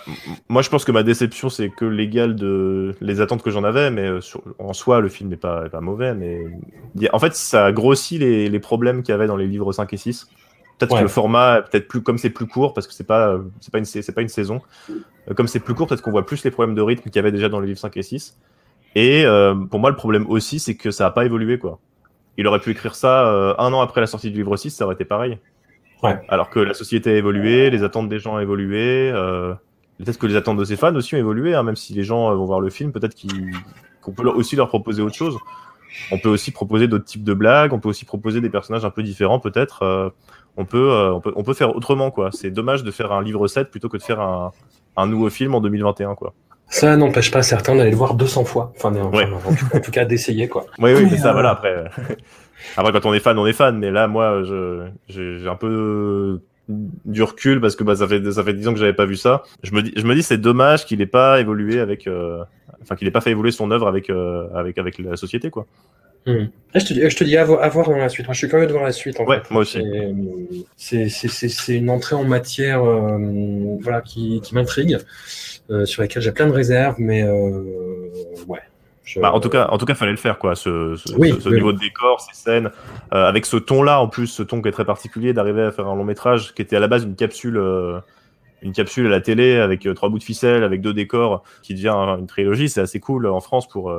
moi, 0.49 0.61
je 0.61 0.69
pense 0.69 0.83
que 0.83 0.91
ma 0.91 1.03
déception, 1.03 1.49
c'est 1.49 1.69
que 1.69 1.85
l'égal 1.85 2.35
de 2.35 2.95
les 3.01 3.21
attentes 3.21 3.43
que 3.43 3.51
j'en 3.51 3.63
avais, 3.63 3.91
mais 3.91 4.07
euh, 4.07 4.19
en 4.57 4.73
soi, 4.73 4.99
le 4.99 5.09
film 5.09 5.29
n'est 5.29 5.37
pas, 5.37 5.69
pas 5.69 5.81
mauvais. 5.81 6.13
Mais 6.15 6.39
en 7.13 7.19
fait, 7.19 7.35
ça 7.35 7.71
grossit 7.71 8.19
les, 8.19 8.49
les 8.49 8.59
problèmes 8.59 9.03
qu'il 9.03 9.13
y 9.13 9.15
avait 9.15 9.27
dans 9.27 9.37
les 9.37 9.47
livres 9.47 9.71
5 9.71 9.93
et 9.93 9.97
6. 9.97 10.27
Peut-être 10.87 10.97
que 10.97 11.03
le 11.03 11.09
format, 11.09 11.61
peut-être 11.61 11.87
plus 11.87 12.01
comme 12.01 12.17
c'est 12.17 12.31
plus 12.31 12.47
court, 12.47 12.73
parce 12.73 12.87
que 12.87 12.93
c'est 12.93 13.05
pas, 13.05 13.39
c'est 13.59 13.71
pas 13.71 13.77
une, 13.77 13.85
c'est 13.85 14.11
pas 14.11 14.21
une 14.21 14.29
saison. 14.29 14.61
Euh, 14.89 15.35
comme 15.35 15.47
c'est 15.47 15.59
plus 15.59 15.75
court, 15.75 15.87
peut-être 15.87 16.01
qu'on 16.01 16.09
voit 16.09 16.25
plus 16.25 16.43
les 16.43 16.49
problèmes 16.49 16.75
de 16.75 16.81
rythme 16.81 17.03
qu'il 17.03 17.17
y 17.17 17.19
avait 17.19 17.31
déjà 17.31 17.49
dans 17.49 17.59
les 17.59 17.67
livres 17.67 17.79
5 17.79 17.95
et 17.97 18.01
6. 18.01 18.37
Et 18.95 19.23
euh, 19.25 19.55
pour 19.55 19.79
moi, 19.79 19.89
le 19.89 19.95
problème 19.95 20.25
aussi, 20.27 20.59
c'est 20.59 20.75
que 20.75 20.91
ça 20.91 21.05
n'a 21.05 21.11
pas 21.11 21.25
évolué, 21.25 21.57
quoi. 21.57 21.79
Il 22.37 22.47
aurait 22.47 22.59
pu 22.59 22.71
écrire 22.71 22.95
ça 22.95 23.27
euh, 23.27 23.53
un 23.57 23.71
an 23.73 23.81
après 23.81 24.01
la 24.01 24.07
sortie 24.07 24.31
du 24.31 24.37
livre 24.37 24.55
6, 24.55 24.71
ça 24.71 24.85
aurait 24.85 24.95
été 24.95 25.05
pareil. 25.05 25.37
Ouais. 26.03 26.19
Alors 26.29 26.49
que 26.49 26.59
la 26.59 26.73
société 26.73 27.11
a 27.11 27.15
évolué, 27.15 27.69
les 27.69 27.83
attentes 27.83 28.09
des 28.09 28.19
gens 28.19 28.35
ont 28.35 28.39
évolué, 28.39 29.11
euh, 29.13 29.53
peut-être 29.99 30.17
que 30.17 30.27
les 30.27 30.35
attentes 30.35 30.57
de 30.57 30.63
ses 30.63 30.75
fans 30.75 30.95
aussi 30.95 31.15
ont 31.15 31.19
évolué, 31.19 31.53
hein, 31.53 31.63
même 31.63 31.75
si 31.75 31.93
les 31.93 32.03
gens 32.03 32.33
vont 32.35 32.45
voir 32.45 32.59
le 32.59 32.69
film, 32.69 32.91
peut-être 32.91 33.15
qu'on 34.01 34.11
peut 34.11 34.27
aussi 34.27 34.55
leur 34.55 34.67
proposer 34.67 35.01
autre 35.01 35.15
chose. 35.15 35.37
On 36.11 36.17
peut 36.17 36.29
aussi 36.29 36.51
proposer 36.51 36.87
d'autres 36.87 37.05
types 37.05 37.23
de 37.23 37.33
blagues, 37.33 37.73
on 37.73 37.79
peut 37.79 37.89
aussi 37.89 38.05
proposer 38.05 38.41
des 38.41 38.49
personnages 38.49 38.85
un 38.85 38.89
peu 38.89 39.03
différents, 39.03 39.39
peut-être. 39.39 40.13
on, 40.57 40.65
peut, 40.65 41.11
on, 41.13 41.19
peut, 41.19 41.33
on 41.35 41.43
peut 41.43 41.53
faire 41.53 41.75
autrement, 41.75 42.09
quoi. 42.11 42.29
C'est 42.31 42.49
dommage 42.49 42.83
de 42.83 42.91
faire 42.91 43.11
un 43.11 43.21
livre 43.21 43.47
7 43.47 43.69
plutôt 43.69 43.89
que 43.89 43.97
de 43.97 44.03
faire 44.03 44.21
un, 44.21 44.53
un 44.95 45.05
nouveau 45.05 45.29
film 45.29 45.53
en 45.53 45.61
2021, 45.61 46.15
quoi. 46.15 46.33
Ça 46.71 46.95
n'empêche 46.95 47.31
pas 47.31 47.43
certains 47.43 47.75
d'aller 47.75 47.91
le 47.91 47.97
voir 47.97 48.15
200 48.15 48.45
fois. 48.45 48.73
Enfin, 48.77 48.95
en, 48.95 49.79
tout 49.79 49.91
cas, 49.91 50.05
d'essayer, 50.05 50.47
quoi. 50.47 50.65
Oui, 50.79 50.93
oui, 50.95 51.07
c'est 51.09 51.17
ça, 51.17 51.33
voilà, 51.33 51.51
après. 51.51 51.83
après, 52.77 52.91
quand 52.93 53.05
on 53.05 53.13
est 53.13 53.19
fan, 53.19 53.37
on 53.37 53.45
est 53.45 53.53
fan, 53.53 53.77
mais 53.77 53.91
là, 53.91 54.07
moi, 54.07 54.41
j'ai 55.09 55.47
un 55.47 55.55
peu 55.57 56.39
du 56.69 57.23
recul 57.23 57.59
parce 57.59 57.75
que 57.75 57.83
bah, 57.83 57.95
ça 57.95 58.07
fait 58.07 58.31
ça 58.31 58.43
fait 58.43 58.53
10 58.53 58.69
ans 58.69 58.73
que 58.73 58.79
j'avais 58.79 58.93
pas 58.93 59.05
vu 59.05 59.17
ça. 59.17 59.43
Je 59.61 59.73
me 59.73 59.81
dis 59.81 59.91
je 59.95 60.03
me 60.03 60.15
dis 60.15 60.23
c'est 60.23 60.37
dommage 60.37 60.85
qu'il 60.85 61.01
ait 61.01 61.05
pas 61.05 61.41
évolué 61.41 61.81
avec 61.81 62.07
euh, 62.07 62.45
enfin 62.81 62.95
qu'il 62.95 63.07
ait 63.09 63.11
pas 63.11 63.19
fait 63.19 63.31
évoluer 63.31 63.51
son 63.51 63.71
œuvre 63.71 63.89
avec 63.89 64.09
euh, 64.09 64.47
avec 64.55 64.77
avec 64.77 64.97
la 64.99 65.17
société 65.17 65.49
quoi. 65.49 65.65
Hmm. 66.27 66.45
Eh, 66.75 66.79
je 66.79 66.85
te 66.85 66.93
dis, 66.93 67.09
je 67.09 67.15
te 67.15 67.23
dis 67.23 67.35
à, 67.35 67.43
voir, 67.43 67.89
dans 67.89 67.97
la 67.97 68.07
suite. 68.07 68.27
Moi, 68.27 68.33
je 68.33 68.37
suis 68.37 68.47
curieux 68.47 68.67
de 68.67 68.71
voir 68.71 68.83
la 68.83 68.91
suite. 68.91 69.19
En 69.19 69.25
ouais, 69.25 69.41
moi 69.49 69.61
aussi. 69.61 69.81
C'est 70.77 71.75
une 71.75 71.89
entrée 71.89 72.15
en 72.15 72.25
matière 72.25 72.83
euh, 72.83 73.17
voilà, 73.81 74.01
qui, 74.01 74.39
qui 74.41 74.53
m'intrigue. 74.53 74.99
Euh, 75.69 75.85
sur 75.85 76.01
lesquels 76.01 76.21
j'ai 76.21 76.31
plein 76.31 76.47
de 76.47 76.51
réserves, 76.51 76.95
mais 76.97 77.23
euh, 77.23 77.63
ouais. 78.47 78.59
Bah, 79.17 79.33
en 79.33 79.39
tout 79.39 79.49
cas, 79.49 79.67
en 79.69 79.77
tout 79.77 79.85
cas, 79.85 79.95
fallait 79.95 80.11
le 80.11 80.17
faire, 80.17 80.37
quoi. 80.37 80.55
Ce, 80.55 80.95
ce, 80.95 81.49
niveau 81.49 81.73
de 81.73 81.77
décor, 81.77 82.21
ces 82.21 82.33
scènes, 82.33 82.71
euh, 83.13 83.25
avec 83.25 83.45
ce 83.45 83.57
ton-là, 83.57 83.99
en 83.99 84.07
plus, 84.07 84.27
ce 84.27 84.43
ton 84.43 84.61
qui 84.61 84.69
est 84.69 84.71
très 84.71 84.85
particulier, 84.85 85.33
d'arriver 85.33 85.63
à 85.63 85.71
faire 85.71 85.87
un 85.87 85.95
long 85.95 86.03
métrage 86.03 86.53
qui 86.53 86.61
était 86.61 86.75
à 86.75 86.79
la 86.79 86.87
base 86.87 87.03
une 87.03 87.15
capsule, 87.15 87.61
une 88.61 88.73
capsule 88.73 89.07
à 89.07 89.09
la 89.09 89.21
télé 89.21 89.57
avec 89.57 89.87
trois 89.95 90.09
bouts 90.09 90.19
de 90.19 90.23
ficelle, 90.23 90.63
avec 90.63 90.81
deux 90.81 90.93
décors, 90.93 91.43
qui 91.61 91.73
devient 91.73 91.89
une 91.89 92.27
trilogie. 92.27 92.69
C'est 92.69 92.81
assez 92.81 92.99
cool 92.99 93.27
en 93.27 93.41
France 93.41 93.67
pour 93.67 93.93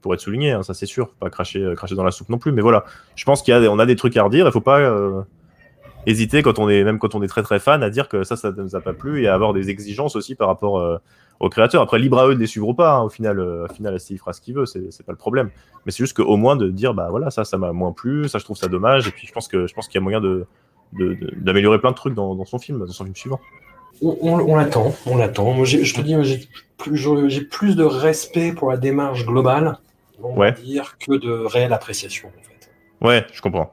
pour 0.00 0.12
être 0.12 0.20
souligné, 0.20 0.52
hein, 0.52 0.62
ça 0.62 0.74
c'est 0.74 0.86
sûr. 0.86 1.10
Pas 1.14 1.30
cracher, 1.30 1.72
cracher 1.76 1.94
dans 1.94 2.04
la 2.04 2.10
soupe 2.10 2.28
non 2.28 2.38
plus, 2.38 2.52
mais 2.52 2.62
voilà. 2.62 2.84
Je 3.16 3.24
pense 3.24 3.42
qu'il 3.42 3.52
y 3.52 3.56
a, 3.56 3.60
on 3.70 3.78
a 3.78 3.86
des 3.86 3.96
trucs 3.96 4.16
à 4.16 4.22
redire. 4.22 4.46
Il 4.46 4.52
faut 4.52 4.60
pas 4.60 4.80
hésiter 6.06 6.42
quand 6.42 6.58
on 6.58 6.68
est 6.68 6.84
même 6.84 6.98
quand 6.98 7.14
on 7.14 7.22
est 7.22 7.28
très 7.28 7.42
très 7.42 7.58
fan 7.58 7.82
à 7.82 7.90
dire 7.90 8.08
que 8.08 8.24
ça 8.24 8.36
ça 8.36 8.50
ne 8.50 8.62
nous 8.62 8.76
a 8.76 8.80
pas 8.80 8.92
plu 8.92 9.22
et 9.22 9.28
à 9.28 9.34
avoir 9.34 9.52
des 9.52 9.70
exigences 9.70 10.16
aussi 10.16 10.34
par 10.34 10.48
rapport 10.48 10.78
euh, 10.78 10.98
aux 11.40 11.48
créateurs. 11.48 11.82
Après 11.82 11.98
libre 11.98 12.18
à 12.18 12.28
eux 12.28 12.34
de 12.34 12.40
les 12.40 12.46
suivre 12.46 12.68
ou 12.68 12.74
pas. 12.74 12.94
Hein, 12.94 13.02
au 13.02 13.08
final, 13.08 13.38
euh, 13.38 13.66
au 13.66 13.72
final, 13.72 13.98
il 14.10 14.18
fera 14.18 14.32
ce 14.32 14.40
qu'il 14.40 14.54
veut, 14.54 14.66
c'est 14.66 15.04
pas 15.04 15.12
le 15.12 15.18
problème. 15.18 15.50
Mais 15.86 15.92
c'est 15.92 15.98
juste 15.98 16.16
qu'au 16.16 16.36
moins 16.36 16.56
de 16.56 16.68
dire 16.68 16.94
bah 16.94 17.08
voilà 17.10 17.30
ça 17.30 17.44
ça 17.44 17.58
m'a 17.58 17.72
moins 17.72 17.92
plu, 17.92 18.28
ça 18.28 18.38
je 18.38 18.44
trouve 18.44 18.56
ça 18.56 18.68
dommage 18.68 19.08
et 19.08 19.10
puis 19.10 19.26
je 19.26 19.32
pense 19.32 19.48
que 19.48 19.66
je 19.66 19.74
pense 19.74 19.88
qu'il 19.88 19.96
y 19.96 19.98
a 19.98 20.02
moyen 20.02 20.20
de 20.20 20.46
d'améliorer 20.92 21.80
plein 21.80 21.90
de 21.90 21.96
trucs 21.96 22.14
dans, 22.14 22.44
son 22.44 22.58
film, 22.58 22.78
dans 22.78 22.86
son 22.86 23.04
film 23.04 23.16
suivant. 23.16 23.40
On, 24.00 24.56
l'attend, 24.56 24.94
on 25.06 25.16
l'attend. 25.16 25.64
je 25.64 25.94
te 25.94 26.00
dis, 26.00 26.14
j'ai 26.22 26.48
plus, 26.76 27.48
plus 27.48 27.76
de 27.76 27.84
respect 27.84 28.52
pour 28.52 28.70
la 28.70 28.76
démarche 28.76 29.24
globale, 29.24 29.78
on 30.22 30.36
va 30.36 30.50
dire, 30.50 30.96
que 30.98 31.16
de 31.16 31.32
réelle 31.46 31.72
appréciation. 31.72 32.28
En 32.28 32.42
fait. 32.42 32.70
Ouais, 33.00 33.26
je 33.32 33.40
comprends. 33.40 33.72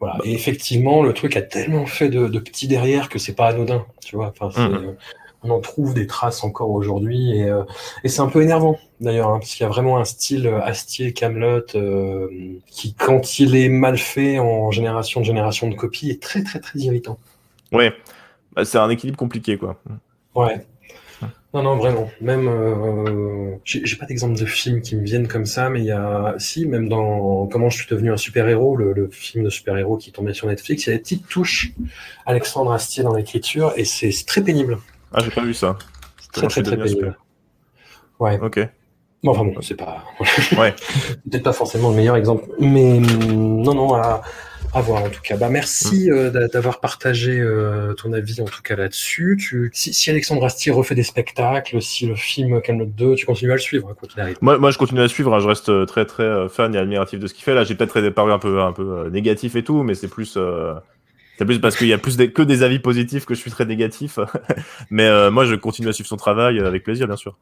Voilà. 0.00 0.18
Et 0.24 0.32
effectivement, 0.32 1.02
le 1.02 1.12
truc 1.12 1.36
a 1.36 1.42
tellement 1.42 1.86
fait 1.86 2.08
de, 2.08 2.38
petits 2.38 2.68
derrière 2.68 3.08
que 3.08 3.18
c'est 3.18 3.34
pas 3.34 3.48
anodin, 3.48 3.84
tu 4.04 4.16
vois. 4.16 4.32
Enfin, 4.38 4.68
mhm. 4.68 4.96
on 5.42 5.50
en 5.50 5.60
trouve 5.60 5.94
des 5.94 6.06
traces 6.06 6.44
encore 6.44 6.70
aujourd'hui 6.70 7.36
et, 7.36 7.44
euh, 7.44 7.64
c'est 8.04 8.20
un 8.20 8.28
peu 8.28 8.42
énervant 8.42 8.78
d'ailleurs, 9.00 9.28
hein, 9.28 9.38
parce 9.38 9.54
qu'il 9.54 9.64
y 9.64 9.66
a 9.66 9.68
vraiment 9.68 9.98
un 9.98 10.04
style 10.04 10.46
euh, 10.46 10.62
Astier, 10.62 11.12
Camelot 11.12 11.62
euh, 11.74 12.28
qui, 12.66 12.94
quand 12.94 13.38
il 13.38 13.56
est 13.56 13.68
mal 13.68 13.98
fait 13.98 14.38
en 14.38 14.70
génération 14.70 15.20
de 15.20 15.26
génération 15.26 15.68
de 15.68 15.74
copies, 15.74 16.10
est 16.10 16.22
très 16.22 16.42
très 16.42 16.60
très 16.60 16.78
irritant. 16.78 17.18
Ouais, 17.72 17.92
bah, 18.54 18.64
c'est 18.64 18.78
un 18.78 18.90
équilibre 18.90 19.18
compliqué 19.18 19.58
quoi. 19.58 19.80
Ouais. 20.34 20.64
Non, 21.54 21.62
non, 21.62 21.76
vraiment. 21.76 22.10
Même, 22.20 22.46
euh, 22.46 23.56
j'ai 23.64 23.96
pas 23.96 24.04
d'exemple 24.04 24.38
de 24.38 24.44
film 24.44 24.82
qui 24.82 24.96
me 24.96 25.02
viennent 25.02 25.28
comme 25.28 25.46
ça, 25.46 25.70
mais 25.70 25.80
il 25.80 25.86
y 25.86 25.92
a, 25.92 26.34
si, 26.38 26.66
même 26.66 26.88
dans 26.88 27.46
Comment 27.46 27.70
je 27.70 27.78
suis 27.78 27.88
devenu 27.88 28.12
un 28.12 28.18
super-héros, 28.18 28.76
le, 28.76 29.08
film 29.10 29.44
de 29.44 29.50
super-héros 29.50 29.96
qui 29.96 30.12
tombait 30.12 30.34
sur 30.34 30.46
Netflix, 30.46 30.86
il 30.86 30.90
y 30.90 30.92
a 30.92 30.96
des 30.96 31.02
petites 31.02 31.26
touches 31.26 31.72
Alexandre 32.26 32.72
Astier 32.72 33.02
dans 33.02 33.14
l'écriture 33.14 33.72
et 33.76 33.84
c'est 33.84 34.12
très 34.26 34.42
pénible. 34.42 34.78
Ah, 35.12 35.20
j'ai 35.24 35.30
pas 35.30 35.42
vu 35.42 35.54
ça. 35.54 35.78
Très, 36.32 36.46
très, 36.48 36.62
très 36.62 36.76
pénible. 36.76 37.16
Ouais. 38.20 38.38
Ok. 38.42 38.60
Bon, 39.24 39.32
enfin 39.32 39.44
bon, 39.44 39.54
c'est 39.62 39.74
pas. 39.74 40.04
ouais. 40.58 40.74
Peut-être 41.30 41.42
pas 41.42 41.52
forcément 41.52 41.90
le 41.90 41.96
meilleur 41.96 42.16
exemple, 42.16 42.44
mais 42.60 42.98
non, 43.00 43.74
non, 43.74 43.94
à, 43.94 44.22
à 44.78 44.80
voir 44.80 45.04
en 45.04 45.10
tout 45.10 45.20
cas. 45.20 45.36
Bah, 45.36 45.48
merci 45.50 46.08
mm. 46.08 46.12
euh, 46.12 46.48
d'avoir 46.48 46.80
partagé 46.80 47.38
euh, 47.38 47.94
ton 47.94 48.12
avis 48.12 48.40
en 48.40 48.44
tout 48.44 48.62
cas 48.62 48.76
là-dessus. 48.76 49.36
Tu... 49.38 49.70
Si, 49.74 50.10
Alexandre 50.10 50.44
Astier 50.44 50.72
refait 50.72 50.94
des 50.94 51.02
spectacles, 51.02 51.82
si 51.82 52.06
le 52.06 52.14
film 52.14 52.60
Camelot 52.62 52.86
2, 52.86 53.14
tu 53.16 53.26
continues 53.26 53.50
à 53.52 53.56
le 53.56 53.60
suivre, 53.60 53.94
quoi 53.94 54.08
qu'il 54.08 54.20
arrive. 54.20 54.36
Moi, 54.40 54.58
moi, 54.58 54.70
je 54.70 54.78
continue 54.78 55.00
à 55.00 55.04
le 55.04 55.08
suivre. 55.08 55.34
Hein. 55.34 55.40
Je 55.40 55.48
reste 55.48 55.68
euh, 55.68 55.84
très 55.84 56.06
très 56.06 56.48
fan 56.48 56.74
et 56.74 56.78
admiratif 56.78 57.20
de 57.20 57.26
ce 57.26 57.34
qu'il 57.34 57.44
fait. 57.44 57.54
Là, 57.54 57.64
j'ai 57.64 57.74
peut-être 57.74 58.08
paru 58.10 58.32
un 58.32 58.38
peu 58.38 58.60
un 58.60 58.72
peu 58.72 59.08
négatif 59.10 59.56
et 59.56 59.64
tout, 59.64 59.82
mais 59.82 59.94
c'est 59.94 60.08
plus. 60.08 60.38
C'est 61.38 61.44
plus 61.44 61.60
parce 61.60 61.76
qu'il 61.76 61.86
y 61.86 61.92
a 61.92 61.98
plus 61.98 62.16
que 62.16 62.42
des 62.42 62.64
avis 62.64 62.80
positifs 62.80 63.24
que 63.24 63.34
je 63.34 63.40
suis 63.40 63.52
très 63.52 63.64
négatif. 63.64 64.18
mais 64.90 65.30
moi, 65.30 65.44
je 65.44 65.54
continue 65.54 65.88
à 65.88 65.92
suivre 65.92 66.08
son 66.08 66.16
travail 66.16 66.58
avec 66.58 66.82
plaisir, 66.82 67.06
bien 67.06 67.16
sûr. 67.16 67.38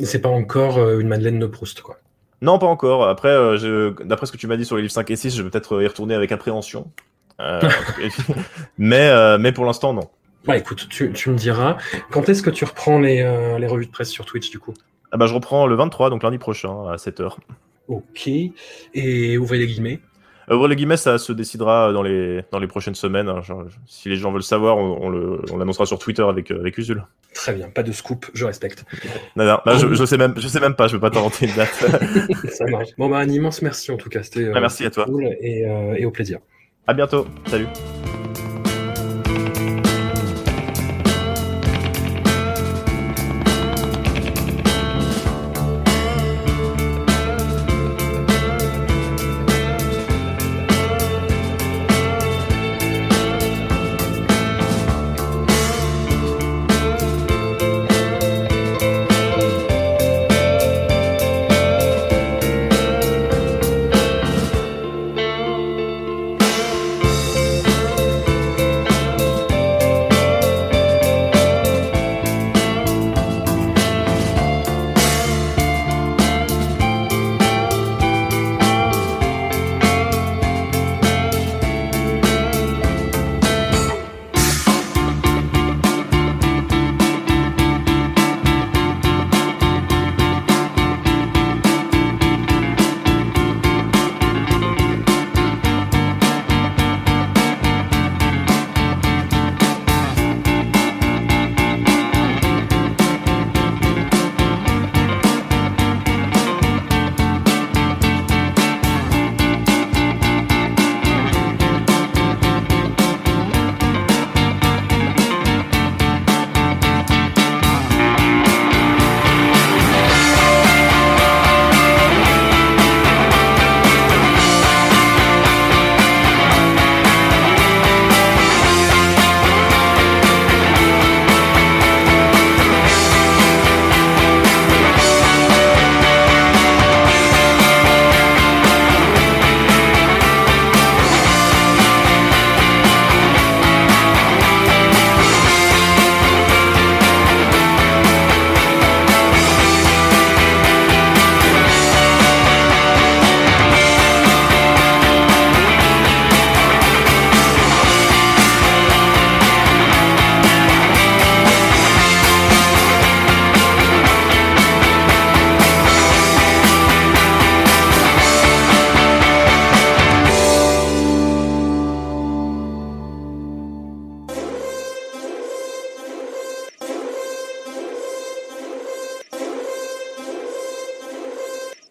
C'est 0.00 0.20
pas 0.20 0.30
encore 0.30 0.78
une 0.98 1.08
Madeleine 1.08 1.38
de 1.38 1.46
Proust, 1.46 1.82
quoi. 1.82 1.98
Non, 2.44 2.58
pas 2.58 2.66
encore. 2.66 3.08
Après, 3.08 3.30
euh, 3.30 3.92
d'après 4.04 4.26
ce 4.26 4.32
que 4.32 4.36
tu 4.36 4.46
m'as 4.46 4.58
dit 4.58 4.66
sur 4.66 4.76
les 4.76 4.82
livres 4.82 4.92
5 4.92 5.10
et 5.10 5.16
6, 5.16 5.34
je 5.34 5.42
vais 5.42 5.48
peut-être 5.48 5.82
y 5.82 5.86
retourner 5.86 6.14
avec 6.14 6.30
appréhension. 6.30 6.90
Euh, 7.40 7.60
mais, 8.78 9.08
euh, 9.08 9.38
mais 9.38 9.50
pour 9.50 9.64
l'instant, 9.64 9.94
non. 9.94 10.10
Bah 10.44 10.58
écoute, 10.58 10.86
tu, 10.90 11.08
me 11.08 11.36
diras. 11.36 11.78
Quand 12.10 12.28
est-ce 12.28 12.42
que 12.42 12.50
tu 12.50 12.66
reprends 12.66 12.98
les, 12.98 13.22
les, 13.58 13.66
revues 13.66 13.86
de 13.86 13.90
presse 13.90 14.10
sur 14.10 14.26
Twitch 14.26 14.50
du 14.50 14.58
coup? 14.58 14.74
Ah 15.10 15.16
bah, 15.16 15.26
Je 15.26 15.32
reprends 15.32 15.66
le 15.66 15.74
23, 15.74 16.10
donc 16.10 16.22
lundi 16.22 16.36
prochain, 16.36 16.86
à 16.86 16.96
7h. 16.96 17.36
Ok. 17.88 18.28
Et 18.92 19.38
ouvrez 19.38 19.56
les 19.56 19.66
guillemets 19.66 20.00
Ouvrir 20.50 20.68
les 20.68 20.76
guillemets, 20.76 20.96
ça 20.96 21.18
se 21.18 21.32
décidera 21.32 21.92
dans 21.92 22.02
les, 22.02 22.42
dans 22.50 22.58
les 22.58 22.66
prochaines 22.66 22.94
semaines. 22.94 23.28
Hein. 23.28 23.40
si 23.86 24.08
les 24.08 24.16
gens 24.16 24.32
veulent 24.32 24.42
savoir, 24.42 24.76
on, 24.76 25.10
l'annoncera 25.56 25.86
sur 25.86 25.98
Twitter 25.98 26.22
avec, 26.22 26.50
euh, 26.50 26.60
avec 26.60 26.76
Usul. 26.78 27.02
Très 27.32 27.52
bien, 27.52 27.68
pas 27.68 27.82
de 27.82 27.92
scoop, 27.92 28.26
je 28.34 28.44
respecte. 28.44 28.84
non, 29.36 29.44
non, 29.44 29.58
bah, 29.64 29.76
je, 29.76 29.92
je, 29.92 30.04
sais 30.04 30.16
même, 30.16 30.34
je 30.36 30.46
sais 30.48 30.60
même 30.60 30.74
pas, 30.74 30.86
je 30.86 30.94
veux 30.94 31.00
pas 31.00 31.10
t'inventer 31.10 31.46
une 31.46 31.54
date. 31.54 31.72
ça 32.50 32.64
marche. 32.66 32.90
Bon, 32.98 33.08
bah, 33.08 33.18
un 33.18 33.28
immense 33.28 33.62
merci 33.62 33.90
en 33.90 33.96
tout 33.96 34.08
cas. 34.08 34.22
C'était 34.22 34.50
ah, 34.54 34.60
merci 34.60 34.84
à 34.84 34.90
toi. 34.90 35.04
Cool 35.06 35.34
et, 35.40 35.66
euh, 35.66 35.94
et 35.96 36.04
au 36.04 36.10
plaisir. 36.10 36.38
À 36.86 36.94
bientôt. 36.94 37.26
Salut. 37.46 37.66